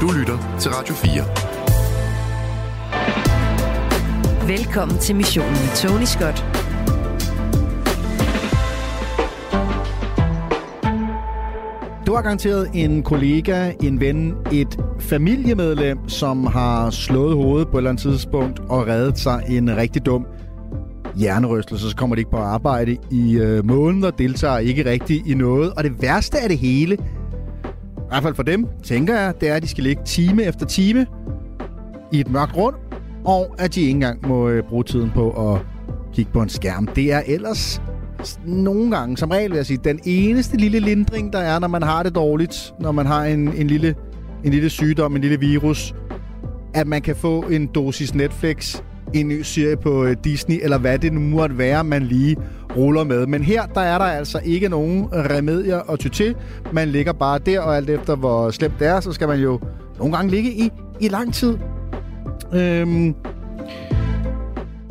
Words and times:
Du 0.00 0.10
lytter 0.18 0.56
til 0.60 0.70
Radio 0.70 0.94
4. 0.94 1.12
Velkommen 4.48 4.98
til 4.98 5.16
missionen 5.16 5.50
med 5.50 5.76
Tony 5.76 6.04
Scott. 6.04 6.44
Du 12.06 12.14
har 12.14 12.22
garanteret 12.22 12.70
en 12.74 13.02
kollega, 13.02 13.72
en 13.82 14.00
ven, 14.00 14.34
et 14.52 14.78
familiemedlem, 15.00 16.08
som 16.08 16.46
har 16.46 16.90
slået 16.90 17.36
hovedet 17.36 17.68
på 17.68 17.76
et 17.76 17.80
eller 17.80 17.90
andet 17.90 18.02
tidspunkt 18.02 18.60
og 18.68 18.86
reddet 18.86 19.18
sig 19.18 19.44
en 19.48 19.76
rigtig 19.76 20.06
dum 20.06 20.26
hjernerystelse. 21.16 21.90
Så 21.90 21.96
kommer 21.96 22.16
de 22.16 22.20
ikke 22.20 22.30
på 22.30 22.36
arbejde 22.36 22.96
i 23.10 23.36
øh, 23.36 23.64
måneder, 23.64 24.10
deltager 24.10 24.58
ikke 24.58 24.90
rigtig 24.90 25.22
i 25.26 25.34
noget. 25.34 25.72
Og 25.72 25.84
det 25.84 26.02
værste 26.02 26.38
af 26.38 26.48
det 26.48 26.58
hele, 26.58 26.98
hvert 28.10 28.22
fald 28.22 28.34
for 28.34 28.42
dem, 28.42 28.66
tænker 28.82 29.20
jeg, 29.20 29.34
det 29.40 29.48
er, 29.48 29.54
at 29.54 29.62
de 29.62 29.68
skal 29.68 29.84
ligge 29.84 30.02
time 30.04 30.44
efter 30.44 30.66
time 30.66 31.06
i 32.12 32.20
et 32.20 32.30
mørkt 32.30 32.56
rum, 32.56 32.74
og 33.24 33.54
at 33.58 33.74
de 33.74 33.80
ikke 33.80 33.90
engang 33.90 34.28
må 34.28 34.48
øh, 34.48 34.62
bruge 34.62 34.84
tiden 34.84 35.10
på 35.14 35.52
at 35.52 35.60
kigge 36.12 36.32
på 36.32 36.42
en 36.42 36.48
skærm. 36.48 36.86
Det 36.86 37.12
er 37.12 37.22
ellers 37.26 37.82
nogle 38.46 38.96
gange, 38.96 39.16
som 39.16 39.30
regel 39.30 39.50
vil 39.50 39.56
jeg 39.56 39.66
sige, 39.66 39.78
den 39.84 40.00
eneste 40.04 40.56
lille 40.56 40.78
lindring, 40.78 41.32
der 41.32 41.38
er, 41.38 41.58
når 41.58 41.68
man 41.68 41.82
har 41.82 42.02
det 42.02 42.14
dårligt, 42.14 42.72
når 42.80 42.92
man 42.92 43.06
har 43.06 43.24
en, 43.24 43.52
en, 43.52 43.66
lille, 43.66 43.94
en 44.44 44.52
lille 44.52 44.70
sygdom, 44.70 45.16
en 45.16 45.22
lille 45.22 45.40
virus, 45.40 45.94
at 46.74 46.86
man 46.86 47.02
kan 47.02 47.16
få 47.16 47.40
en 47.40 47.66
dosis 47.66 48.14
Netflix, 48.14 48.82
en 49.14 49.28
ny 49.28 49.42
serie 49.42 49.76
på 49.76 50.04
øh, 50.04 50.16
Disney, 50.24 50.58
eller 50.62 50.78
hvad 50.78 50.98
det 50.98 51.12
nu 51.12 51.20
måtte 51.20 51.58
være, 51.58 51.84
man 51.84 52.02
lige 52.02 52.36
ruller 52.76 53.04
med. 53.04 53.26
Men 53.26 53.42
her, 53.42 53.66
der 53.66 53.80
er 53.80 53.98
der 53.98 54.04
altså 54.04 54.40
ikke 54.44 54.68
nogen 54.68 55.08
remedier 55.12 55.90
at 55.92 55.98
ty 55.98 56.08
til. 56.08 56.34
Man 56.72 56.88
ligger 56.88 57.12
bare 57.12 57.38
der, 57.38 57.60
og 57.60 57.76
alt 57.76 57.90
efter 57.90 58.16
hvor 58.16 58.50
slemt 58.50 58.74
det 58.78 58.86
er, 58.86 59.00
så 59.00 59.12
skal 59.12 59.28
man 59.28 59.40
jo 59.40 59.60
nogle 59.98 60.16
gange 60.16 60.30
ligge 60.30 60.50
i, 60.50 60.70
i 61.00 61.08
lang 61.08 61.34
tid. 61.34 61.58
Øhm, 62.52 63.14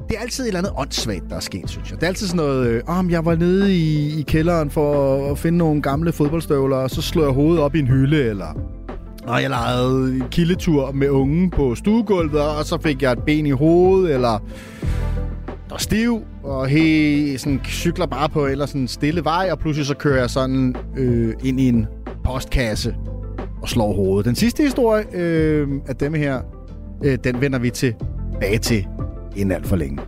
det 0.10 0.18
er 0.18 0.22
altid 0.22 0.44
et 0.44 0.48
eller 0.48 0.60
andet 0.60 0.74
åndssvagt, 0.78 1.24
der 1.30 1.36
er 1.36 1.40
sket, 1.40 1.70
synes 1.70 1.92
jeg. 1.92 1.98
Det 1.98 2.04
er 2.04 2.08
altid 2.08 2.28
sådan 2.28 2.46
noget, 2.46 2.68
øh, 2.68 2.82
om 2.88 3.10
jeg 3.10 3.26
var 3.26 3.36
nede 3.36 3.76
i, 3.76 4.20
i 4.20 4.22
kælderen 4.22 4.70
for 4.70 5.32
at 5.32 5.38
finde 5.38 5.58
nogle 5.58 5.82
gamle 5.82 6.12
fodboldstøvler, 6.12 6.78
og 6.78 6.90
så 6.90 7.02
slår 7.02 7.24
jeg 7.24 7.34
hovedet 7.34 7.64
op 7.64 7.76
i 7.76 7.80
en 7.80 7.88
hylde, 7.88 8.24
eller 8.24 8.58
og 9.28 9.42
jeg 9.42 9.50
lavede 9.50 10.24
kildetur 10.32 10.92
med 10.92 11.10
unge 11.10 11.50
på 11.50 11.76
stuegulvet, 11.76 12.42
og 12.42 12.66
så 12.66 12.78
fik 12.82 13.02
jeg 13.02 13.12
et 13.12 13.20
ben 13.26 13.46
i 13.46 13.52
hovedet, 13.52 14.14
eller 14.14 14.44
der 15.70 15.78
stiv, 15.78 16.22
og 16.44 16.68
he, 16.68 17.38
sådan, 17.38 17.60
cykler 17.66 18.06
bare 18.06 18.30
på 18.30 18.46
eller 18.46 18.66
sådan 18.66 18.88
stille 18.88 19.24
vej, 19.24 19.50
og 19.52 19.60
pludselig 19.60 19.86
så 19.88 19.96
kører 19.96 20.20
jeg 20.20 20.30
sådan 20.30 20.76
øh, 20.98 21.34
ind 21.44 21.60
i 21.60 21.68
en 21.68 21.88
postkasse 22.24 22.96
og 23.62 23.70
slår 23.70 23.94
hovedet. 23.94 24.26
Den 24.26 24.36
sidste 24.36 24.64
historie 24.64 25.06
øh, 25.14 25.68
af 25.88 25.96
dem 25.96 26.14
her, 26.14 26.42
øh, 27.04 27.18
den 27.24 27.42
vender 27.42 27.60
vi 27.60 27.70
tilbage 27.70 28.58
til 28.58 28.88
inden 29.36 29.52
alt 29.52 29.68
for 29.68 29.76
længe. 29.76 30.00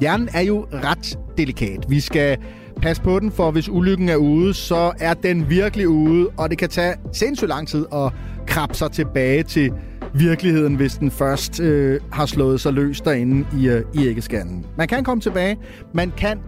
Hjernen 0.00 0.28
er 0.34 0.40
jo 0.40 0.66
ret 0.72 1.18
delikat. 1.38 1.86
Vi 1.88 2.00
skal 2.00 2.38
passe 2.82 3.02
på 3.02 3.18
den, 3.20 3.32
for 3.32 3.50
hvis 3.50 3.68
ulykken 3.68 4.08
er 4.08 4.16
ude, 4.16 4.54
så 4.54 4.92
er 5.00 5.14
den 5.14 5.50
virkelig 5.50 5.88
ude, 5.88 6.28
og 6.36 6.50
det 6.50 6.58
kan 6.58 6.68
tage 6.68 6.94
sindssygt 7.12 7.48
lang 7.48 7.68
tid 7.68 7.86
at 7.92 8.12
krabbe 8.46 8.74
sig 8.74 8.92
tilbage 8.92 9.42
til 9.42 9.72
virkeligheden, 10.18 10.74
hvis 10.74 10.96
den 10.96 11.10
først 11.10 11.60
øh, 11.60 12.00
har 12.12 12.26
slået 12.26 12.60
sig 12.60 12.72
løs 12.72 13.00
derinde 13.00 13.46
i, 13.58 13.68
øh, 13.68 13.82
i 13.94 14.06
æggeskallen. 14.06 14.66
Man 14.76 14.88
kan 14.88 15.04
komme 15.04 15.20
tilbage, 15.20 15.56
man 15.94 16.12
kan 16.16 16.38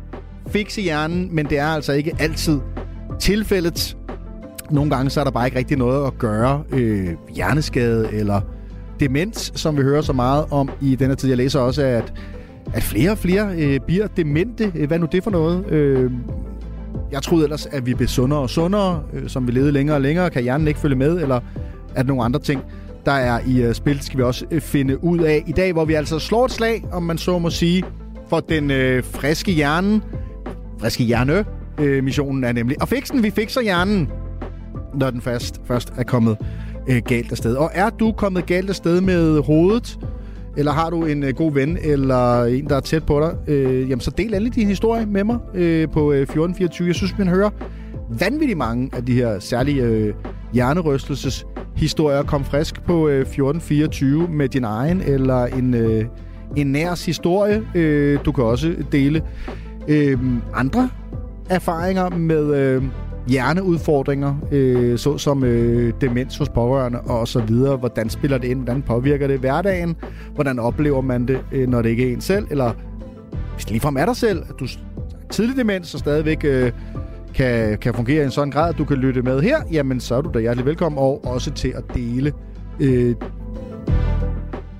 fikse 0.49 0.81
hjernen, 0.81 1.29
men 1.33 1.47
det 1.47 1.59
er 1.59 1.67
altså 1.67 1.93
ikke 1.93 2.13
altid 2.19 2.61
tilfældet. 3.21 3.97
Nogle 4.71 4.91
gange 4.91 5.11
så 5.11 5.21
er 5.21 5.25
der 5.25 5.31
bare 5.31 5.47
ikke 5.47 5.59
rigtig 5.59 5.77
noget 5.77 6.07
at 6.07 6.19
gøre. 6.19 6.63
Øh, 6.73 7.09
hjerneskade 7.35 8.09
eller 8.13 8.41
demens, 9.01 9.53
som 9.55 9.77
vi 9.77 9.83
hører 9.83 10.03
så 10.03 10.13
meget 10.13 10.45
om 10.51 10.71
i 10.81 10.95
denne 10.95 11.15
tid. 11.15 11.29
Jeg 11.29 11.37
læser 11.37 11.61
også, 11.61 11.83
at, 11.83 12.13
at 12.75 12.83
flere 12.83 13.11
og 13.11 13.19
flere 13.19 13.55
øh, 13.59 13.81
bliver 13.87 14.07
demente. 14.07 14.73
Øh, 14.75 14.89
hvad 14.89 14.99
nu 14.99 15.07
det 15.13 15.25
for 15.25 15.31
noget? 15.31 15.71
Øh, 15.71 16.11
jeg 17.13 17.23
troede 17.23 17.45
ellers, 17.45 17.67
at 17.67 17.87
vi 17.87 17.95
blev 17.95 18.09
sundere 18.09 18.41
og 18.41 18.51
sundere, 18.51 19.03
øh, 19.13 19.29
som 19.29 19.47
vi 19.47 19.53
levede 19.53 19.73
længere 19.73 19.97
og 19.97 20.01
længere. 20.01 20.31
Kan 20.31 20.43
hjernen 20.43 20.69
ikke 20.69 20.81
følge 20.81 20.97
med, 20.97 21.23
eller 21.23 21.41
er 21.95 22.03
der 22.03 22.09
nogle 22.09 22.25
andre 22.25 22.41
ting, 22.41 22.61
der 23.07 23.13
er 23.13 23.41
i 23.47 23.63
øh, 23.63 23.75
spil, 23.75 24.01
skal 24.01 24.19
vi 24.19 24.23
også 24.23 24.47
øh, 24.51 24.61
finde 24.61 25.05
ud 25.05 25.19
af 25.19 25.45
i 25.47 25.53
dag, 25.53 25.73
hvor 25.73 25.85
vi 25.85 25.95
altså 25.95 26.19
slår 26.19 26.45
et 26.45 26.53
slag, 26.53 26.85
om 26.93 27.03
man 27.03 27.19
så 27.19 27.39
må 27.39 27.51
sige, 27.51 27.85
for 28.29 28.41
den 28.41 28.71
øh, 28.71 29.05
friske 29.05 29.53
hjerne. 29.53 30.01
Friske 30.81 31.05
hjerne 31.05 31.45
Øh, 31.81 32.05
missionen 32.05 32.45
er 32.45 32.53
nemlig 32.53 32.77
at 32.83 32.89
fikse 32.89 33.13
den. 33.13 33.23
Vi 33.23 33.31
fikser 33.31 33.61
hjernen, 33.61 34.09
når 34.95 35.11
den 35.11 35.21
først, 35.21 35.61
først 35.65 35.93
er 35.97 36.03
kommet 36.03 36.37
øh, 36.89 37.03
galt 37.07 37.33
afsted. 37.33 37.55
Og 37.55 37.71
er 37.75 37.91
du 37.91 38.13
kommet 38.13 38.47
galt 38.47 38.69
afsted 38.69 39.01
med 39.01 39.43
hovedet, 39.43 39.99
eller 40.57 40.73
har 40.73 40.91
du 40.91 41.05
en 41.05 41.23
øh, 41.23 41.35
god 41.35 41.53
ven, 41.53 41.79
eller 41.83 42.45
en, 42.45 42.69
der 42.69 42.77
er 42.77 42.81
tæt 42.81 43.07
på 43.07 43.21
dig, 43.21 43.53
øh, 43.53 43.91
jamen 43.91 44.01
så 44.01 44.11
del 44.11 44.35
endelig 44.35 44.55
din 44.55 44.67
historie 44.67 45.07
med 45.07 45.25
mig 45.25 45.39
øh, 45.55 45.89
på 45.89 46.13
øh, 46.13 46.23
1424. 46.23 46.89
Jeg 46.89 46.95
synes, 46.95 47.19
man 47.19 47.29
hører 47.29 47.51
vanvittigt 48.21 48.59
mange 48.59 48.91
af 48.93 49.05
de 49.05 49.15
her 49.15 49.39
særlige 49.39 49.83
øh, 49.83 50.15
hjernerystelses 50.53 51.47
historier. 51.81 52.23
Kom 52.23 52.45
frisk 52.45 52.83
på 52.83 53.09
øh, 53.09 53.21
1424 53.21 54.29
med 54.29 54.49
din 54.49 54.65
egen 54.65 55.03
eller 55.03 55.45
en, 55.45 55.75
øh, 55.75 56.05
en 56.57 56.73
nærs 56.73 57.07
historie. 57.07 57.63
Øh, 57.75 58.19
du 58.25 58.33
kan 58.33 58.45
også 58.45 58.75
dele 58.93 59.23
øh, 59.89 60.19
andre 60.55 60.91
erfaringer 61.51 62.11
med 62.11 62.55
øh, 62.55 62.83
hjerneudfordringer, 63.29 64.35
øh, 64.53 64.99
såsom 64.99 65.45
øh, 65.45 65.93
demens 66.01 66.37
hos 66.37 66.49
pårørende 66.49 67.01
og 67.01 67.29
så 67.29 67.41
videre. 67.41 67.77
Hvordan 67.77 68.11
spiller 68.11 68.39
det 68.39 68.49
ind? 68.49 68.59
Hvordan 68.59 68.83
påvirker 68.83 69.27
det 69.27 69.41
hverdagen? 69.41 69.97
Hvordan 70.35 70.59
oplever 70.59 71.01
man 71.01 71.29
det, 71.29 71.41
øh, 71.53 71.69
når 71.69 71.83
det 71.83 71.89
ikke 71.91 72.09
er 72.09 72.13
en 72.13 72.21
selv? 72.21 72.47
Eller 72.51 72.73
hvis 73.55 73.65
det 73.65 73.71
ligefrem 73.71 73.97
er 73.97 74.05
dig 74.05 74.17
selv, 74.17 74.43
at 74.49 74.61
du 74.61 74.67
tidlig 75.31 75.57
demens 75.57 75.95
og 75.95 76.01
stadigvæk 76.01 76.45
øh, 76.45 76.73
kan, 77.35 77.79
kan 77.79 77.95
fungere 77.95 78.23
i 78.23 78.25
en 78.25 78.31
sådan 78.31 78.51
grad, 78.51 78.69
at 78.69 78.79
du 78.79 78.85
kan 78.85 78.97
lytte 78.97 79.23
med 79.23 79.41
her, 79.41 79.57
jamen 79.73 80.01
så 80.01 80.15
er 80.15 80.21
du 80.21 80.31
da 80.35 80.39
hjertelig 80.39 80.67
velkommen, 80.67 80.99
og 80.99 81.25
også 81.25 81.51
til 81.51 81.73
at 81.77 81.85
dele 81.95 82.33
øh, 82.81 83.15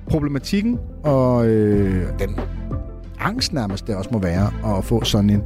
problematikken 0.09 0.79
og 1.03 1.47
øh, 1.47 2.19
den 2.19 2.39
angst 3.19 3.53
nærmest, 3.53 3.87
det 3.87 3.95
også 3.95 4.09
må 4.13 4.19
være 4.19 4.77
at 4.77 4.85
få 4.85 5.03
sådan 5.03 5.29
en 5.29 5.43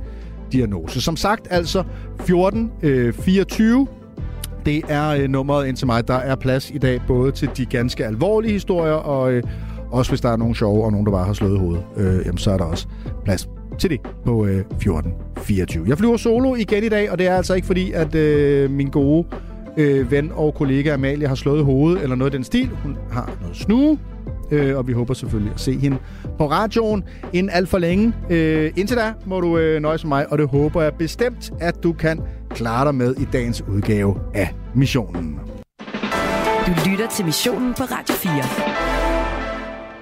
diagnose. 0.52 1.02
Som 1.02 1.16
sagt, 1.16 1.48
altså 1.50 1.84
14 2.20 2.72
øh, 2.82 3.14
24. 3.14 3.88
Det 4.66 4.82
er 4.88 5.10
øh, 5.10 5.28
nummeret 5.28 5.68
ind 5.68 5.78
til 5.78 5.88
mig. 5.88 6.08
Der 6.08 6.14
er 6.14 6.36
plads 6.36 6.72
i 6.72 6.78
dag 6.78 7.02
både 7.08 7.32
til 7.32 7.50
de 7.58 7.66
ganske 7.66 8.06
alvorlige 8.06 8.54
historier, 8.54 8.94
og 8.94 9.34
øh, 9.34 9.44
også 9.92 10.12
hvis 10.12 10.22
der 10.22 10.30
er 10.30 10.38
nogle 10.38 10.56
sjove, 10.56 10.86
og 10.86 10.92
nogen, 10.92 11.06
der 11.06 11.12
bare 11.12 11.26
har 11.26 11.34
slået 11.34 11.60
hovedet, 11.60 11.84
øh, 11.98 12.26
jamen, 12.26 12.38
så 12.38 12.52
er 12.52 12.58
der 12.58 12.66
også 12.66 12.88
plads 13.26 13.50
til 13.78 13.90
det 13.90 14.00
på 14.26 14.46
øh, 14.46 14.64
14.24. 14.84 15.88
Jeg 15.88 15.98
flyver 15.98 16.18
solo 16.18 16.56
igen 16.56 16.84
i 16.84 16.90
dag, 16.90 17.12
og 17.12 17.20
det 17.20 17.28
er 17.28 17.36
altså 17.36 17.54
ikke 17.54 17.68
fordi, 17.68 17.92
at 17.92 18.16
øh, 18.16 18.72
min 18.72 18.90
gode 18.90 19.28
øh, 19.78 20.12
ven 20.12 20.32
og 20.34 20.54
kollega 20.54 20.94
Amalie 20.94 21.28
har 21.28 21.36
slået 21.36 21.66
hovedet 21.66 22.04
eller 22.04 22.16
noget 22.16 22.34
af 22.34 22.38
den 22.38 22.44
stil. 22.44 22.70
Hun 22.84 22.98
har 23.12 23.38
noget 23.42 23.58
snue, 23.58 24.00
øh, 24.52 24.78
og 24.78 24.88
vi 24.88 24.94
håber 24.94 25.14
selvfølgelig 25.14 25.54
at 25.54 25.60
se 25.60 25.80
hende 25.80 25.98
på 26.38 26.52
radioen 26.52 27.04
inden 27.34 27.50
alt 27.50 27.70
for 27.70 27.78
længe. 27.78 28.14
Øh, 28.30 28.72
indtil 28.76 28.98
da 28.98 29.14
må 29.26 29.40
du 29.40 29.58
øh, 29.58 29.82
nøjes 29.82 30.04
med 30.04 30.10
mig, 30.10 30.32
og 30.32 30.38
det 30.38 30.48
håber 30.48 30.82
jeg 30.82 30.94
bestemt, 30.94 31.54
at 31.60 31.84
du 31.84 31.94
kan 31.94 32.22
klare 32.50 32.86
dig 32.86 32.96
med 32.96 33.16
i 33.16 33.28
dagens 33.34 33.62
udgave 33.62 34.20
af 34.34 34.56
Missionen. 34.76 35.40
Du 36.66 36.72
lytter 36.90 37.08
til 37.12 37.26
Missionen 37.26 37.74
på 37.74 37.84
Radio 37.84 38.16
4. 38.16 38.85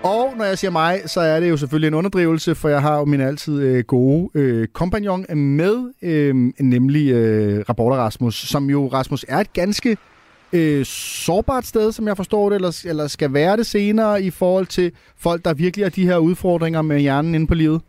Og 0.03 0.33
når 0.37 0.45
jeg 0.45 0.57
siger 0.57 0.71
mig, 0.71 1.01
så 1.05 1.21
er 1.21 1.39
det 1.39 1.49
jo 1.49 1.57
selvfølgelig 1.57 1.87
en 1.87 1.93
underdrivelse, 1.93 2.55
for 2.55 2.69
jeg 2.69 2.81
har 2.81 2.97
jo 2.97 3.05
min 3.05 3.21
altid 3.21 3.61
øh, 3.61 3.83
gode 3.83 4.29
øh, 4.33 4.67
kompagnon 4.67 5.25
med, 5.37 5.93
øh, 6.01 6.35
nemlig 6.59 7.11
øh, 7.11 7.65
Rapporter 7.69 7.97
Rasmus, 7.97 8.35
som 8.35 8.69
jo, 8.69 8.87
Rasmus, 8.87 9.25
er 9.27 9.37
et 9.37 9.53
ganske 9.53 9.97
øh, 10.53 10.85
sårbart 10.85 11.65
sted, 11.65 11.91
som 11.91 12.07
jeg 12.07 12.17
forstår 12.17 12.49
det, 12.49 12.55
eller, 12.55 12.81
eller 12.85 13.07
skal 13.07 13.33
være 13.33 13.57
det 13.57 13.65
senere 13.65 14.23
i 14.23 14.29
forhold 14.29 14.65
til 14.65 14.91
folk, 15.17 15.45
der 15.45 15.53
virkelig 15.53 15.85
har 15.85 15.89
de 15.89 16.05
her 16.05 16.17
udfordringer 16.17 16.81
med 16.81 16.99
hjernen 16.99 17.35
inde 17.35 17.47
på 17.47 17.53
livet? 17.53 17.81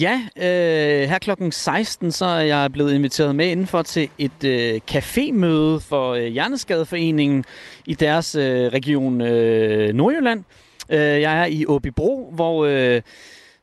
Ja, 0.00 0.20
øh, 0.36 1.08
her 1.08 1.18
klokken 1.18 1.52
16, 1.52 2.12
så 2.12 2.24
er 2.24 2.40
jeg 2.40 2.72
blevet 2.72 2.94
inviteret 2.94 3.36
med 3.36 3.46
indenfor 3.46 3.82
til 3.82 4.08
et 4.18 4.44
øh, 4.44 4.80
cafémøde 4.90 5.80
for 5.80 6.12
øh, 6.12 6.26
Hjerneskadeforeningen 6.26 7.44
i 7.86 7.94
deres 7.94 8.34
øh, 8.34 8.66
region 8.66 9.20
øh, 9.20 9.94
Nordjylland. 9.94 10.44
Øh, 10.90 10.98
jeg 10.98 11.40
er 11.40 11.44
i 11.44 11.66
Åbibro, 11.66 12.30
hvor... 12.34 12.66
Øh, 12.66 13.02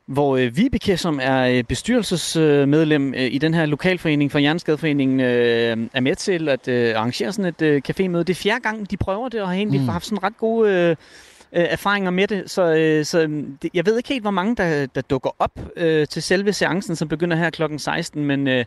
hvor 0.08 0.38
øh, 0.38 0.58
Vibeke, 0.58 0.98
som 0.98 1.20
er 1.24 1.48
øh, 1.48 1.64
bestyrelsesmedlem 1.64 3.14
øh, 3.14 3.34
i 3.34 3.38
den 3.38 3.54
her 3.54 3.66
lokalforening 3.66 4.32
for 4.32 4.40
Hjerneskadeforeningen, 4.40 5.20
øh, 5.20 5.78
er 5.94 6.00
med 6.00 6.16
til 6.16 6.50
at 6.50 6.68
øh, 6.68 6.96
arrangere 6.96 7.32
sådan 7.32 7.46
et 7.46 7.62
øh, 7.62 7.82
cafémøde. 7.90 8.18
Det 8.18 8.30
er 8.30 8.34
fjerde 8.34 8.62
gang, 8.62 8.92
de 8.92 8.98
prøver 8.98 9.30
det, 9.30 9.42
og 9.42 9.48
har 9.48 9.56
egentlig 9.56 9.82
mm. 9.82 9.88
haft 9.88 10.06
sådan 10.06 10.24
ret 10.24 10.38
gode 10.38 10.72
øh, 10.72 10.96
øh, 11.56 11.66
erfaringer 11.70 12.12
med 12.12 12.28
det, 12.28 12.52
så, 12.52 12.76
øh, 12.76 13.06
så 13.06 13.22
det, 13.62 13.70
jeg 13.74 13.86
ved 13.86 13.98
ikke 13.98 14.10
helt, 14.10 14.24
hvor 14.24 14.32
mange, 14.32 14.56
der, 14.56 14.86
der 14.86 15.02
dukker 15.02 15.30
op 15.40 15.60
øh, 15.76 16.08
til 16.08 16.24
selve 16.24 16.54
seancen, 16.54 16.96
som 16.96 17.08
begynder 17.08 17.38
her 17.38 17.50
klokken 17.50 17.80
16, 17.80 18.26
men, 18.26 18.48
øh, 18.48 18.66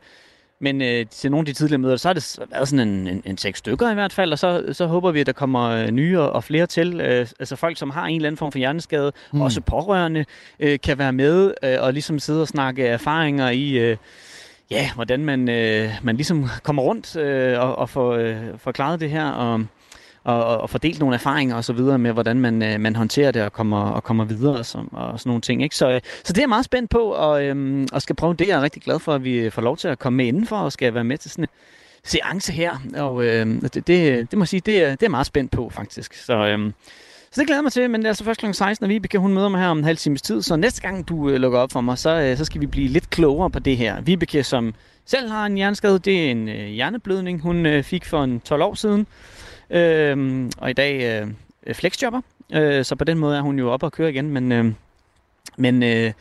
men 0.60 0.82
øh, 0.82 1.06
til 1.10 1.30
nogle 1.30 1.42
af 1.42 1.46
de 1.46 1.52
tidligere 1.52 1.78
møder, 1.78 1.96
så 1.96 2.08
har 2.08 2.12
det 2.12 2.38
været 2.50 2.68
sådan 2.68 2.88
en, 2.88 3.06
en, 3.08 3.22
en 3.24 3.38
seks 3.38 3.58
stykker 3.58 3.90
i 3.90 3.94
hvert 3.94 4.12
fald, 4.12 4.32
og 4.32 4.38
så, 4.38 4.64
så 4.72 4.86
håber 4.86 5.10
vi, 5.10 5.20
at 5.20 5.26
der 5.26 5.32
kommer 5.32 5.68
øh, 5.70 5.90
nye 5.90 6.20
og, 6.20 6.32
og 6.32 6.44
flere 6.44 6.66
til. 6.66 7.00
Øh, 7.00 7.26
altså 7.38 7.56
folk, 7.56 7.78
som 7.78 7.90
har 7.90 8.06
en 8.06 8.16
eller 8.16 8.28
anden 8.28 8.38
form 8.38 8.52
for 8.52 8.58
hjerneskade, 8.58 9.12
mm. 9.32 9.40
også 9.40 9.60
pårørende, 9.60 10.24
øh, 10.60 10.78
kan 10.82 10.98
være 10.98 11.12
med 11.12 11.54
øh, 11.62 11.76
og 11.80 11.92
ligesom 11.92 12.18
sidde 12.18 12.42
og 12.42 12.48
snakke 12.48 12.86
erfaringer 12.86 13.50
i... 13.50 13.70
Øh, 13.70 13.96
ja, 14.70 14.90
hvordan 14.94 15.24
man, 15.24 15.48
øh, 15.48 15.90
man 16.02 16.16
ligesom 16.16 16.46
kommer 16.62 16.82
rundt 16.82 17.16
øh, 17.16 17.60
og, 17.60 17.78
og 17.78 17.90
får, 17.90 18.12
øh, 18.12 18.36
forklaret 18.56 19.00
det 19.00 19.10
her, 19.10 19.30
og, 19.30 19.64
og, 20.28 20.60
og 20.60 20.70
fordelt 20.70 20.98
nogle 20.98 21.14
erfaringer 21.14 21.56
og 21.56 21.64
så 21.64 21.72
videre 21.72 21.98
med, 21.98 22.12
hvordan 22.12 22.40
man, 22.40 22.62
øh, 22.62 22.80
man 22.80 22.96
håndterer 22.96 23.30
det 23.30 23.42
og 23.42 23.52
kommer, 23.52 23.90
og 23.90 24.04
kommer 24.04 24.24
videre 24.24 24.58
og, 24.58 24.66
så, 24.66 24.78
og 24.92 25.20
sådan 25.20 25.30
nogle 25.30 25.40
ting. 25.40 25.62
Ikke? 25.62 25.76
Så, 25.76 25.90
øh, 25.90 26.00
så 26.24 26.32
det 26.32 26.38
er 26.38 26.42
jeg 26.42 26.48
meget 26.48 26.64
spændt 26.64 26.90
på, 26.90 26.98
og, 26.98 27.44
øh, 27.44 27.86
og 27.92 28.02
skal 28.02 28.16
prøve 28.16 28.34
det. 28.34 28.48
Jeg 28.48 28.58
er 28.58 28.62
rigtig 28.62 28.82
glad 28.82 28.98
for, 28.98 29.14
at 29.14 29.24
vi 29.24 29.50
får 29.50 29.62
lov 29.62 29.76
til 29.76 29.88
at 29.88 29.98
komme 29.98 30.16
med 30.16 30.26
indenfor 30.26 30.56
og 30.56 30.72
skal 30.72 30.94
være 30.94 31.04
med 31.04 31.18
til 31.18 31.30
sådan 31.30 31.44
en 31.44 31.48
seance 32.04 32.52
her. 32.52 32.78
Og 32.96 33.24
øh, 33.24 33.46
det, 33.46 33.74
det, 33.74 33.86
det 34.30 34.38
må 34.38 34.42
jeg 34.42 34.48
sige, 34.48 34.60
det 34.60 34.84
er, 34.84 34.90
det 34.90 35.02
er 35.02 35.10
meget 35.10 35.26
spændt 35.26 35.50
på 35.50 35.70
faktisk. 35.70 36.14
Så, 36.14 36.34
øh, 36.34 36.72
så 37.30 37.40
det 37.40 37.46
glæder 37.46 37.58
jeg 37.58 37.62
mig 37.62 37.72
til, 37.72 37.90
men 37.90 38.00
det 38.00 38.06
er 38.06 38.10
altså 38.10 38.24
først 38.24 38.40
kl. 38.40 38.52
16, 38.52 38.84
og 38.84 38.90
Vibeke 38.90 39.18
hun 39.18 39.34
møder 39.34 39.48
mig 39.48 39.60
her 39.60 39.68
om 39.68 39.78
en 39.78 39.84
halv 39.84 39.96
times 39.96 40.22
tid. 40.22 40.42
Så 40.42 40.56
næste 40.56 40.82
gang 40.82 41.08
du 41.08 41.30
øh, 41.30 41.36
lukker 41.36 41.58
op 41.58 41.72
for 41.72 41.80
mig, 41.80 41.98
så, 41.98 42.20
øh, 42.20 42.36
så 42.36 42.44
skal 42.44 42.60
vi 42.60 42.66
blive 42.66 42.88
lidt 42.88 43.10
klogere 43.10 43.50
på 43.50 43.58
det 43.58 43.76
her. 43.76 44.00
Vibeke, 44.00 44.42
som 44.42 44.74
selv 45.06 45.30
har 45.30 45.46
en 45.46 45.54
hjerneskade, 45.54 45.98
det 45.98 46.26
er 46.26 46.30
en 46.30 46.48
øh, 46.48 46.66
hjerneblødning, 46.66 47.40
hun 47.40 47.66
øh, 47.66 47.82
fik 47.82 48.04
for 48.04 48.24
en 48.24 48.40
12 48.40 48.62
år 48.62 48.74
siden. 48.74 49.06
Øh, 49.70 50.46
og 50.58 50.70
i 50.70 50.72
dag 50.72 51.22
øh, 51.66 51.74
flexjobber. 51.74 52.20
Øh, 52.52 52.84
så 52.84 52.96
på 52.96 53.04
den 53.04 53.18
måde 53.18 53.36
er 53.36 53.40
hun 53.40 53.58
jo 53.58 53.70
op 53.70 53.82
og 53.82 53.92
køre 53.92 54.10
igen. 54.10 54.30
Men, 54.30 54.52
øh, 54.52 54.72
men 55.56 55.82
øh, 55.82 56.12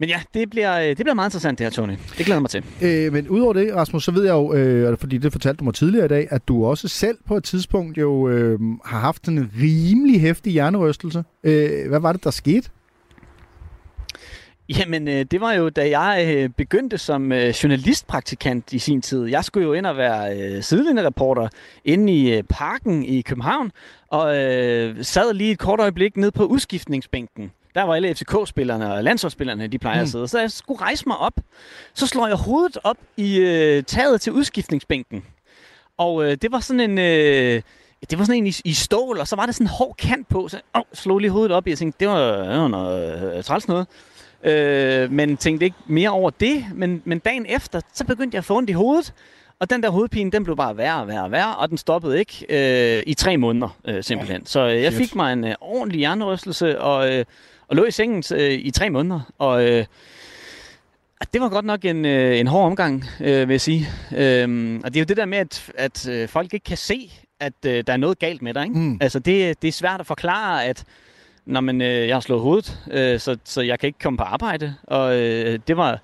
men 0.00 0.08
ja, 0.08 0.20
det 0.34 0.50
bliver, 0.50 0.80
øh, 0.80 0.88
det 0.88 0.96
bliver 0.96 1.14
meget 1.14 1.28
interessant 1.28 1.58
det 1.58 1.64
her, 1.64 1.70
Tony. 1.70 1.92
Det 2.18 2.26
glæder 2.26 2.40
mig 2.40 2.50
til. 2.50 2.64
Øh, 2.82 3.12
men 3.12 3.28
udover 3.28 3.52
det, 3.52 3.74
Rasmus, 3.74 4.04
så 4.04 4.10
ved 4.10 4.24
jeg 4.24 4.32
jo, 4.32 4.54
øh, 4.54 4.98
fordi 4.98 5.18
det 5.18 5.32
fortalte 5.32 5.58
du 5.58 5.64
mig 5.64 5.74
tidligere 5.74 6.04
i 6.04 6.08
dag, 6.08 6.28
at 6.30 6.48
du 6.48 6.66
også 6.66 6.88
selv 6.88 7.18
på 7.26 7.36
et 7.36 7.44
tidspunkt 7.44 7.98
jo 7.98 8.28
øh, 8.28 8.60
har 8.84 9.00
haft 9.00 9.28
en 9.28 9.50
rimelig 9.62 10.20
hæftig 10.20 10.52
hjernerystelse. 10.52 11.24
Øh, 11.44 11.88
hvad 11.88 12.00
var 12.00 12.12
det, 12.12 12.24
der 12.24 12.30
skete? 12.30 12.70
Jamen, 14.68 15.08
øh, 15.08 15.24
det 15.30 15.40
var 15.40 15.52
jo, 15.52 15.68
da 15.68 16.00
jeg 16.00 16.34
øh, 16.36 16.48
begyndte 16.48 16.98
som 16.98 17.32
øh, 17.32 17.48
journalistpraktikant 17.48 18.72
i 18.72 18.78
sin 18.78 19.02
tid. 19.02 19.24
Jeg 19.24 19.44
skulle 19.44 19.66
jo 19.66 19.72
ind 19.72 19.86
og 19.86 19.96
være 19.96 20.38
øh, 20.38 20.62
sidelinjereporter 20.62 21.48
inde 21.84 22.12
i 22.12 22.32
øh, 22.36 22.42
parken 22.42 23.04
i 23.04 23.20
København, 23.20 23.72
og 24.08 24.36
øh, 24.36 25.04
sad 25.04 25.34
lige 25.34 25.52
et 25.52 25.58
kort 25.58 25.80
øjeblik 25.80 26.16
ned 26.16 26.30
på 26.30 26.44
udskiftningsbænken 26.44 27.50
der 27.76 27.82
var 27.82 27.94
alle 27.94 28.14
FCK-spillerne 28.14 28.92
og 28.92 29.04
landsholdsspillerne, 29.04 29.66
de 29.66 29.78
plejer 29.78 29.96
mm. 29.96 30.02
at 30.02 30.08
sidde. 30.08 30.28
Så 30.28 30.40
jeg 30.40 30.50
skulle 30.50 30.80
rejse 30.80 31.04
mig 31.06 31.16
op. 31.16 31.32
Så 31.94 32.06
slår 32.06 32.26
jeg 32.26 32.36
hovedet 32.36 32.78
op 32.84 32.96
i 33.16 33.38
øh, 33.38 33.82
taget 33.82 34.20
til 34.20 34.32
udskiftningsbænken. 34.32 35.24
Og 35.98 36.24
øh, 36.24 36.36
det 36.42 36.52
var 36.52 36.60
sådan 36.60 36.90
en... 36.90 36.98
Øh, 36.98 37.62
det 38.10 38.18
var 38.18 38.24
sådan 38.24 38.38
en 38.38 38.46
i, 38.46 38.54
i 38.64 38.72
stål, 38.72 39.18
og 39.18 39.28
så 39.28 39.36
var 39.36 39.46
der 39.46 39.52
sådan 39.52 39.64
en 39.64 39.70
hård 39.70 39.94
kant 39.98 40.28
på. 40.28 40.48
Så 40.48 40.60
åh, 40.74 40.82
slog 40.92 41.18
lige 41.18 41.30
hovedet 41.30 41.52
op, 41.52 41.64
og 41.64 41.70
jeg 41.70 41.78
tænkte, 41.78 42.00
det 42.00 42.08
var, 42.08 42.36
det 42.36 42.58
var 42.58 42.68
noget 42.68 43.36
øh, 43.36 43.44
træls 43.44 43.68
noget. 43.68 43.86
Øh, 44.44 45.12
men 45.12 45.36
tænkte 45.36 45.64
ikke 45.64 45.76
mere 45.86 46.10
over 46.10 46.30
det. 46.30 46.64
Men, 46.74 47.02
men 47.04 47.18
dagen 47.18 47.46
efter, 47.48 47.80
så 47.92 48.04
begyndte 48.04 48.34
jeg 48.34 48.38
at 48.38 48.44
få 48.44 48.56
ondt 48.56 48.70
i 48.70 48.72
hovedet. 48.72 49.14
Og 49.58 49.70
den 49.70 49.82
der 49.82 49.90
hovedpine, 49.90 50.30
den 50.30 50.44
blev 50.44 50.56
bare 50.56 50.76
værre 50.76 51.00
og 51.00 51.08
værre 51.08 51.24
og 51.24 51.30
værre, 51.30 51.56
og 51.56 51.68
den 51.68 51.78
stoppede 51.78 52.18
ikke 52.18 52.46
øh, 52.48 53.02
i 53.06 53.14
tre 53.14 53.36
måneder 53.36 53.78
øh, 53.84 54.04
simpelthen. 54.04 54.46
Så 54.46 54.68
øh, 54.68 54.82
jeg 54.82 54.92
fik 54.92 55.14
mig 55.14 55.32
en 55.32 55.44
øh, 55.44 55.54
ordentlig 55.60 55.98
hjernerystelse, 55.98 56.80
og, 56.80 57.14
øh, 57.14 57.24
og 57.68 57.76
lå 57.76 57.84
i 57.84 57.90
sengen 57.90 58.24
øh, 58.34 58.52
i 58.52 58.70
tre 58.70 58.90
måneder. 58.90 59.20
Og 59.38 59.64
øh, 59.64 59.84
det 61.32 61.40
var 61.40 61.48
godt 61.48 61.64
nok 61.64 61.84
en, 61.84 62.04
øh, 62.04 62.38
en 62.38 62.46
hård 62.46 62.66
omgang, 62.66 63.04
øh, 63.20 63.48
vil 63.48 63.54
jeg 63.54 63.60
sige. 63.60 63.88
Øh, 64.16 64.80
og 64.84 64.94
det 64.94 64.96
er 64.96 65.00
jo 65.00 65.04
det 65.04 65.16
der 65.16 65.24
med, 65.24 65.38
at, 65.38 65.70
at 65.74 66.08
øh, 66.08 66.28
folk 66.28 66.54
ikke 66.54 66.64
kan 66.64 66.76
se, 66.76 67.12
at 67.40 67.52
øh, 67.66 67.84
der 67.86 67.92
er 67.92 67.96
noget 67.96 68.18
galt 68.18 68.42
med 68.42 68.54
dig. 68.54 68.64
Ikke? 68.64 68.78
Mm. 68.78 68.98
Altså, 69.00 69.18
det, 69.18 69.62
det 69.62 69.68
er 69.68 69.72
svært 69.72 70.00
at 70.00 70.06
forklare, 70.06 70.64
at 70.64 70.84
når 71.46 71.60
man, 71.60 71.82
øh, 71.82 72.08
jeg 72.08 72.16
har 72.16 72.20
slået 72.20 72.42
hovedet, 72.42 72.78
øh, 72.90 73.20
så, 73.20 73.36
så 73.44 73.62
jeg 73.62 73.78
kan 73.78 73.86
ikke 73.86 73.98
komme 73.98 74.16
på 74.16 74.22
arbejde. 74.22 74.74
Og 74.86 75.16
øh, 75.16 75.58
det 75.68 75.76
var 75.76 76.00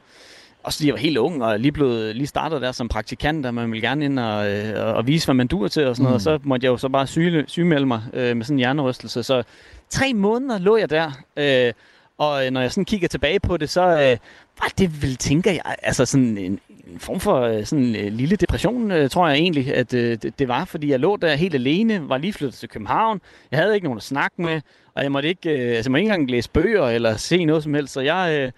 også 0.62 0.78
fordi 0.78 0.86
jeg 0.86 0.94
var 0.94 1.00
helt 1.00 1.18
ung, 1.18 1.44
og 1.44 1.60
lige, 1.60 1.72
blevet, 1.72 2.16
lige 2.16 2.26
startet 2.26 2.62
der 2.62 2.72
som 2.72 2.88
praktikant, 2.88 3.46
og 3.46 3.54
man 3.54 3.72
ville 3.72 3.88
gerne 3.88 4.04
ind 4.04 4.18
og, 4.18 4.50
øh, 4.50 4.96
og 4.96 5.06
vise, 5.06 5.26
hvad 5.26 5.34
man 5.34 5.46
dur 5.46 5.68
til 5.68 5.86
og 5.86 5.96
sådan 5.96 6.02
mm. 6.02 6.04
noget. 6.04 6.14
Og 6.14 6.20
så 6.20 6.38
måtte 6.42 6.64
jeg 6.64 6.70
jo 6.70 6.76
så 6.76 6.88
bare 6.88 7.06
syge, 7.06 7.44
sygemelde 7.46 7.86
mig 7.86 8.02
øh, 8.12 8.36
med 8.36 8.44
sådan 8.44 8.54
en 8.54 8.58
hjernerystelse. 8.58 9.22
Så 9.22 9.42
tre 9.90 10.14
måneder 10.14 10.58
lå 10.58 10.76
jeg 10.76 10.90
der, 10.90 11.10
øh, 11.36 11.72
og 12.18 12.52
når 12.52 12.60
jeg 12.60 12.72
sådan 12.72 12.84
kigger 12.84 13.08
tilbage 13.08 13.40
på 13.40 13.56
det, 13.56 13.70
så 13.70 13.82
øh, 13.82 14.16
var 14.60 14.72
det 14.78 15.02
vel, 15.02 15.16
tænker 15.16 15.50
jeg, 15.50 15.62
altså 15.82 16.04
sådan 16.04 16.38
en, 16.38 16.60
en 16.92 16.98
form 16.98 17.20
for 17.20 17.40
øh, 17.40 17.64
sådan 17.64 17.84
en 17.84 17.96
øh, 17.96 18.12
lille 18.12 18.36
depression, 18.36 18.90
øh, 18.90 19.10
tror 19.10 19.28
jeg 19.28 19.36
egentlig, 19.36 19.74
at 19.74 19.90
det, 19.90 20.48
var, 20.48 20.64
fordi 20.64 20.90
jeg 20.90 21.00
lå 21.00 21.16
der 21.16 21.34
helt 21.34 21.54
alene, 21.54 22.08
var 22.08 22.18
lige 22.18 22.32
flyttet 22.32 22.58
til 22.58 22.68
København, 22.68 23.20
jeg 23.50 23.60
havde 23.60 23.74
ikke 23.74 23.84
nogen 23.84 23.96
at 23.96 24.02
snakke 24.02 24.42
med, 24.42 24.60
og 24.94 25.02
jeg 25.02 25.12
måtte 25.12 25.28
ikke, 25.28 25.50
altså, 25.50 25.88
jeg 25.88 25.92
måtte 25.92 26.00
ikke 26.02 26.12
engang 26.12 26.30
læse 26.30 26.50
bøger 26.50 26.86
eller 26.86 27.16
se 27.16 27.44
noget 27.44 27.62
som 27.62 27.74
helst, 27.74 27.92
så 27.92 28.00
jeg... 28.00 28.52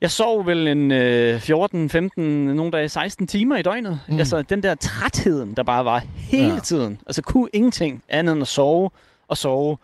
Jeg 0.00 0.10
sov 0.10 0.46
vel 0.46 0.68
en 0.68 0.90
øh, 0.90 1.40
14, 1.40 1.90
15, 1.90 2.46
nogle 2.46 2.72
dage 2.72 2.88
16 2.88 3.26
timer 3.26 3.56
i 3.56 3.62
døgnet. 3.62 4.00
Mm. 4.08 4.18
Altså 4.18 4.42
den 4.42 4.62
der 4.62 4.74
trætheden, 4.74 5.54
der 5.54 5.62
bare 5.62 5.84
var 5.84 6.02
hele 6.16 6.54
ja. 6.54 6.60
tiden. 6.60 7.00
Altså 7.06 7.22
kunne 7.22 7.48
ingenting 7.52 8.02
andet 8.08 8.32
end 8.32 8.42
at 8.42 8.48
sove 8.48 8.90
og 9.28 9.36
sove 9.36 9.76